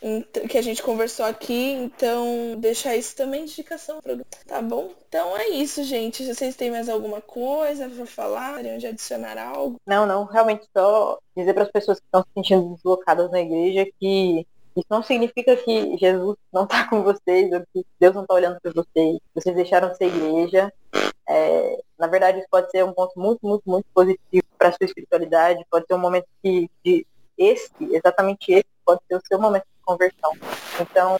que 0.49 0.57
a 0.57 0.61
gente 0.61 0.81
conversou 0.81 1.25
aqui. 1.25 1.71
Então, 1.73 2.55
deixar 2.57 2.95
isso 2.95 3.15
também 3.15 3.45
de 3.45 3.53
indicação, 3.53 3.99
tá 4.47 4.61
bom? 4.61 4.91
Então 5.07 5.37
é 5.37 5.49
isso, 5.49 5.83
gente. 5.83 6.25
Vocês 6.25 6.55
têm 6.55 6.71
mais 6.71 6.89
alguma 6.89 7.21
coisa 7.21 7.87
para 7.89 8.05
falar? 8.05 8.57
Queriam 8.57 8.77
de 8.77 8.87
adicionar 8.87 9.37
algo? 9.37 9.79
Não, 9.85 10.05
não. 10.05 10.25
Realmente 10.25 10.65
só 10.75 11.19
dizer 11.37 11.53
para 11.53 11.63
as 11.63 11.71
pessoas 11.71 11.99
que 11.99 12.05
estão 12.05 12.21
se 12.21 12.27
sentindo 12.33 12.75
deslocadas 12.75 13.31
na 13.31 13.39
igreja 13.39 13.87
que 13.99 14.45
isso 14.75 14.87
não 14.89 15.01
significa 15.01 15.55
que 15.55 15.97
Jesus 15.97 16.37
não 16.51 16.63
está 16.63 16.87
com 16.89 17.01
vocês, 17.01 17.51
ou 17.51 17.61
que 17.73 17.85
Deus 17.99 18.13
não 18.13 18.23
está 18.23 18.33
olhando 18.33 18.59
para 18.59 18.71
vocês. 18.71 19.19
Vocês 19.33 19.55
deixaram 19.55 19.89
de 19.89 19.97
ser 19.97 20.07
igreja. 20.07 20.71
É, 21.27 21.81
na 21.97 22.07
verdade, 22.07 22.39
isso 22.39 22.47
pode 22.49 22.69
ser 22.69 22.83
um 22.83 22.93
ponto 22.93 23.17
muito, 23.19 23.39
muito, 23.47 23.63
muito 23.65 23.85
positivo 23.93 24.45
para 24.57 24.69
a 24.69 24.71
sua 24.71 24.85
espiritualidade. 24.85 25.65
Pode 25.69 25.85
ser 25.87 25.93
um 25.93 25.99
momento 25.99 26.27
que, 26.43 26.69
de 26.83 27.05
esse, 27.37 27.71
exatamente 27.91 28.51
esse, 28.51 28.65
pode 28.85 29.01
ser 29.07 29.15
o 29.15 29.21
seu 29.25 29.39
momento 29.39 29.63
de 29.63 29.85
conversão. 29.85 30.31
Então, 30.79 31.17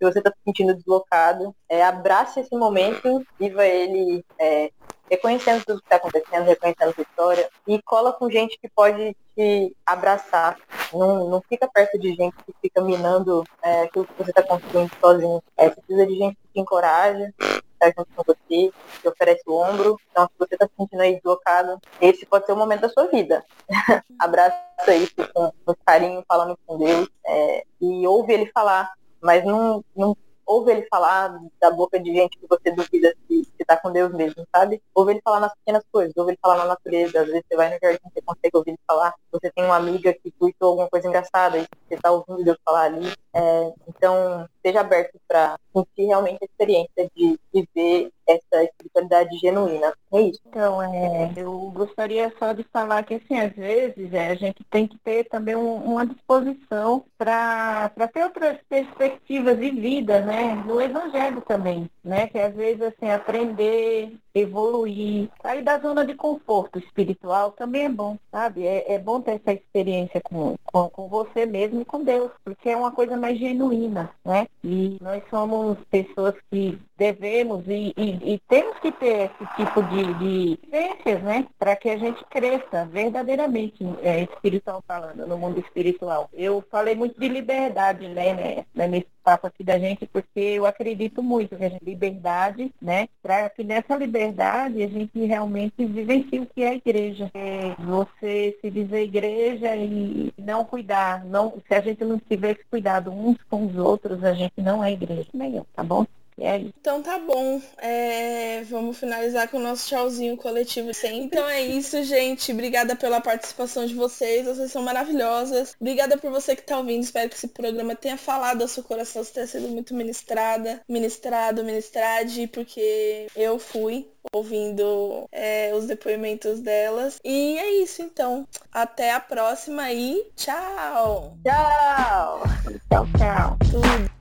se 0.00 0.04
você 0.04 0.18
está 0.18 0.30
se 0.30 0.36
sentindo 0.44 0.74
deslocado, 0.74 1.54
é, 1.68 1.84
abrace 1.84 2.40
esse 2.40 2.56
momento, 2.56 3.24
viva 3.38 3.66
ele 3.66 4.24
é, 4.38 4.70
reconhecendo 5.10 5.64
tudo 5.64 5.80
que 5.80 5.86
está 5.86 5.96
acontecendo, 5.96 6.44
reconhecendo 6.44 6.90
a 6.90 6.92
sua 6.92 7.02
história, 7.02 7.50
e 7.66 7.80
cola 7.82 8.12
com 8.12 8.30
gente 8.30 8.58
que 8.58 8.68
pode 8.68 9.16
te 9.34 9.76
abraçar. 9.86 10.56
Não, 10.92 11.28
não 11.28 11.42
fica 11.48 11.68
perto 11.68 11.98
de 11.98 12.14
gente 12.14 12.34
que 12.44 12.54
fica 12.60 12.80
minando 12.80 13.44
é, 13.62 13.82
aquilo 13.82 14.06
que 14.06 14.22
você 14.22 14.30
está 14.30 14.42
construindo 14.42 14.90
sozinho. 15.00 15.42
É, 15.56 15.70
precisa 15.70 16.06
de 16.06 16.14
gente 16.16 16.36
que 16.36 16.48
te 16.54 16.60
encoraja, 16.60 17.32
está 17.38 17.86
junto 17.96 18.08
com 18.14 18.22
você, 18.24 18.72
te 19.00 19.08
oferece 19.08 19.42
o 19.46 19.54
ombro. 19.54 20.00
Então, 20.10 20.26
se 20.26 20.38
você 20.38 20.54
está 20.54 20.66
se 20.66 20.72
sentindo 20.76 21.00
aí 21.00 21.14
deslocado, 21.14 21.80
esse 22.00 22.26
pode 22.26 22.46
ser 22.46 22.52
o 22.52 22.56
momento 22.56 22.82
da 22.82 22.88
sua 22.88 23.06
vida. 23.06 23.44
Abraça 24.18 24.94
isso 24.94 25.14
com, 25.32 25.52
com 25.64 25.74
carinho, 25.86 26.24
fala 26.26 26.46
muito 26.46 26.60
com 26.66 26.78
Deus 26.78 27.08
é, 27.26 27.64
e 27.80 28.06
ouve 28.06 28.32
ele 28.32 28.50
falar. 28.52 28.92
Mas 29.20 29.44
não, 29.44 29.84
não 29.96 30.16
ouve 30.48 30.72
ele 30.72 30.86
falar 30.90 31.38
da 31.60 31.70
boca 31.70 32.00
de 32.00 32.12
gente 32.12 32.38
que 32.38 32.46
você 32.48 32.72
duvida 32.72 33.14
se, 33.28 33.44
se 33.44 33.64
tá 33.66 33.76
com 33.76 33.92
Deus 33.92 34.10
mesmo, 34.12 34.46
sabe? 34.54 34.82
Ouve 34.94 35.12
ele 35.12 35.20
falar 35.22 35.40
nas 35.40 35.54
pequenas 35.54 35.84
coisas, 35.92 36.16
ouve 36.16 36.32
ele 36.32 36.38
falar 36.40 36.56
na 36.56 36.64
natureza. 36.64 37.20
Às 37.20 37.26
vezes 37.26 37.42
você 37.46 37.56
vai 37.56 37.68
no 37.68 37.78
jardim, 37.80 38.00
você 38.02 38.22
consegue 38.22 38.56
ouvir 38.56 38.70
ele 38.70 38.80
falar. 38.86 39.14
Você 39.30 39.50
tem 39.50 39.64
uma 39.64 39.76
amiga 39.76 40.12
que 40.14 40.30
tweetou 40.32 40.70
alguma 40.70 40.88
coisa 40.88 41.06
engraçada 41.06 41.58
e 41.58 41.66
você 41.86 41.96
tá 42.00 42.10
ouvindo 42.10 42.42
Deus 42.42 42.56
falar 42.64 42.84
ali. 42.84 43.12
É, 43.34 43.72
então, 43.86 44.48
seja 44.64 44.80
aberto 44.80 45.20
para 45.28 45.58
sentir 45.80 46.06
realmente 46.06 46.38
a 46.42 46.44
experiência 46.44 47.10
de 47.14 47.38
viver 47.52 48.10
essa 48.26 48.62
espiritualidade 48.64 49.38
genuína. 49.38 49.92
É 50.12 50.20
isso. 50.20 50.40
Então, 50.46 50.82
é, 50.82 51.32
eu 51.36 51.70
gostaria 51.70 52.32
só 52.38 52.52
de 52.52 52.62
falar 52.64 53.02
que, 53.04 53.14
assim, 53.14 53.38
às 53.38 53.52
vezes 53.52 54.12
é, 54.12 54.28
a 54.28 54.34
gente 54.34 54.62
tem 54.70 54.86
que 54.86 54.98
ter 54.98 55.24
também 55.24 55.56
um, 55.56 55.76
uma 55.76 56.06
disposição 56.06 57.04
para 57.16 57.90
ter 58.12 58.24
outras 58.24 58.58
perspectivas 58.68 59.58
de 59.58 59.70
vida, 59.70 60.20
né? 60.20 60.54
No 60.66 60.80
Evangelho 60.80 61.40
também, 61.40 61.90
né? 62.04 62.26
Que 62.28 62.38
às 62.38 62.54
vezes, 62.54 62.82
assim, 62.82 63.10
aprender, 63.10 64.16
evoluir, 64.40 65.28
sair 65.42 65.62
da 65.62 65.78
zona 65.78 66.04
de 66.04 66.14
conforto 66.14 66.78
espiritual 66.78 67.52
também 67.52 67.84
é 67.84 67.88
bom, 67.88 68.18
sabe? 68.30 68.66
É, 68.66 68.94
é 68.94 68.98
bom 68.98 69.20
ter 69.20 69.32
essa 69.32 69.52
experiência 69.52 70.20
com, 70.20 70.56
com, 70.64 70.88
com 70.88 71.08
você 71.08 71.46
mesmo 71.46 71.80
e 71.80 71.84
com 71.84 72.02
Deus, 72.02 72.30
porque 72.44 72.70
é 72.70 72.76
uma 72.76 72.92
coisa 72.92 73.16
mais 73.16 73.38
genuína, 73.38 74.10
né? 74.24 74.46
E 74.62 74.98
nós 75.00 75.22
somos 75.30 75.78
pessoas 75.90 76.34
que 76.50 76.78
devemos 76.98 77.62
e, 77.68 77.94
e, 77.96 78.34
e 78.34 78.42
temos 78.48 78.76
que 78.80 78.90
ter 78.90 79.30
esse 79.30 79.56
tipo 79.56 79.80
de, 79.84 80.14
de 80.14 80.58
vivências, 80.64 81.22
né? 81.22 81.46
Para 81.56 81.76
que 81.76 81.88
a 81.88 81.96
gente 81.96 82.22
cresça 82.24 82.84
verdadeiramente, 82.86 83.84
é, 84.02 84.24
espiritual 84.24 84.82
falando, 84.86 85.24
no 85.26 85.38
mundo 85.38 85.60
espiritual. 85.60 86.28
Eu 86.32 86.62
falei 86.68 86.96
muito 86.96 87.18
de 87.18 87.28
liberdade, 87.28 88.08
né, 88.08 88.64
né, 88.74 88.88
nesse 88.88 89.06
papo 89.22 89.46
aqui 89.46 89.62
da 89.62 89.78
gente, 89.78 90.06
porque 90.06 90.40
eu 90.40 90.66
acredito 90.66 91.22
muito 91.22 91.56
que 91.56 91.64
a 91.64 91.68
gente 91.68 91.84
liberdade, 91.84 92.74
né? 92.82 93.08
Para 93.22 93.48
que 93.48 93.62
nessa 93.62 93.94
liberdade 93.94 94.82
a 94.82 94.88
gente 94.88 95.24
realmente 95.24 95.84
vivencie 95.84 96.40
o 96.40 96.46
que 96.46 96.64
é 96.64 96.70
a 96.70 96.74
igreja. 96.74 97.30
É 97.32 97.74
você 97.78 98.58
se 98.60 98.70
dizer 98.70 99.04
igreja 99.04 99.76
e 99.76 100.32
não 100.36 100.64
cuidar, 100.64 101.24
não, 101.24 101.54
se 101.68 101.74
a 101.74 101.80
gente 101.80 102.04
não 102.04 102.18
tiver 102.18 102.52
esse 102.52 102.64
cuidado 102.64 103.12
uns 103.12 103.36
com 103.48 103.66
os 103.66 103.76
outros, 103.76 104.24
a 104.24 104.32
gente 104.32 104.60
não 104.60 104.82
é 104.82 104.90
igreja. 104.90 105.28
Melhor, 105.32 105.64
tá 105.76 105.84
bom? 105.84 106.04
É 106.40 106.56
então 106.58 107.02
tá 107.02 107.18
bom. 107.18 107.60
É, 107.78 108.62
vamos 108.64 108.98
finalizar 108.98 109.48
com 109.48 109.58
o 109.58 109.62
nosso 109.62 109.88
tchauzinho 109.88 110.36
coletivo 110.36 110.94
sempre. 110.94 111.18
Então 111.18 111.48
é 111.48 111.60
isso, 111.62 112.02
gente. 112.04 112.52
Obrigada 112.52 112.94
pela 112.94 113.20
participação 113.20 113.86
de 113.86 113.94
vocês. 113.94 114.46
Vocês 114.46 114.70
são 114.70 114.82
maravilhosas. 114.82 115.74
Obrigada 115.80 116.16
por 116.16 116.30
você 116.30 116.54
que 116.54 116.62
tá 116.62 116.78
ouvindo. 116.78 117.02
Espero 117.02 117.28
que 117.28 117.36
esse 117.36 117.48
programa 117.48 117.94
tenha 117.94 118.16
falado 118.16 118.62
ao 118.62 118.68
seu 118.68 118.82
coração, 118.82 119.24
tenha 119.24 119.46
sido 119.46 119.68
muito 119.68 119.94
ministrada, 119.94 120.80
ministrado, 120.88 121.64
ministrade, 121.64 122.46
porque 122.46 123.26
eu 123.34 123.58
fui 123.58 124.08
ouvindo 124.32 125.26
é, 125.32 125.72
os 125.74 125.86
depoimentos 125.86 126.60
delas. 126.60 127.18
E 127.24 127.58
é 127.58 127.82
isso, 127.82 128.02
então. 128.02 128.46
Até 128.72 129.12
a 129.12 129.20
próxima 129.20 129.92
e 129.92 130.30
tchau! 130.36 131.36
Tchau! 131.44 132.42
Tchau, 132.90 133.06
tchau. 133.16 133.56
Tudo. 133.70 134.17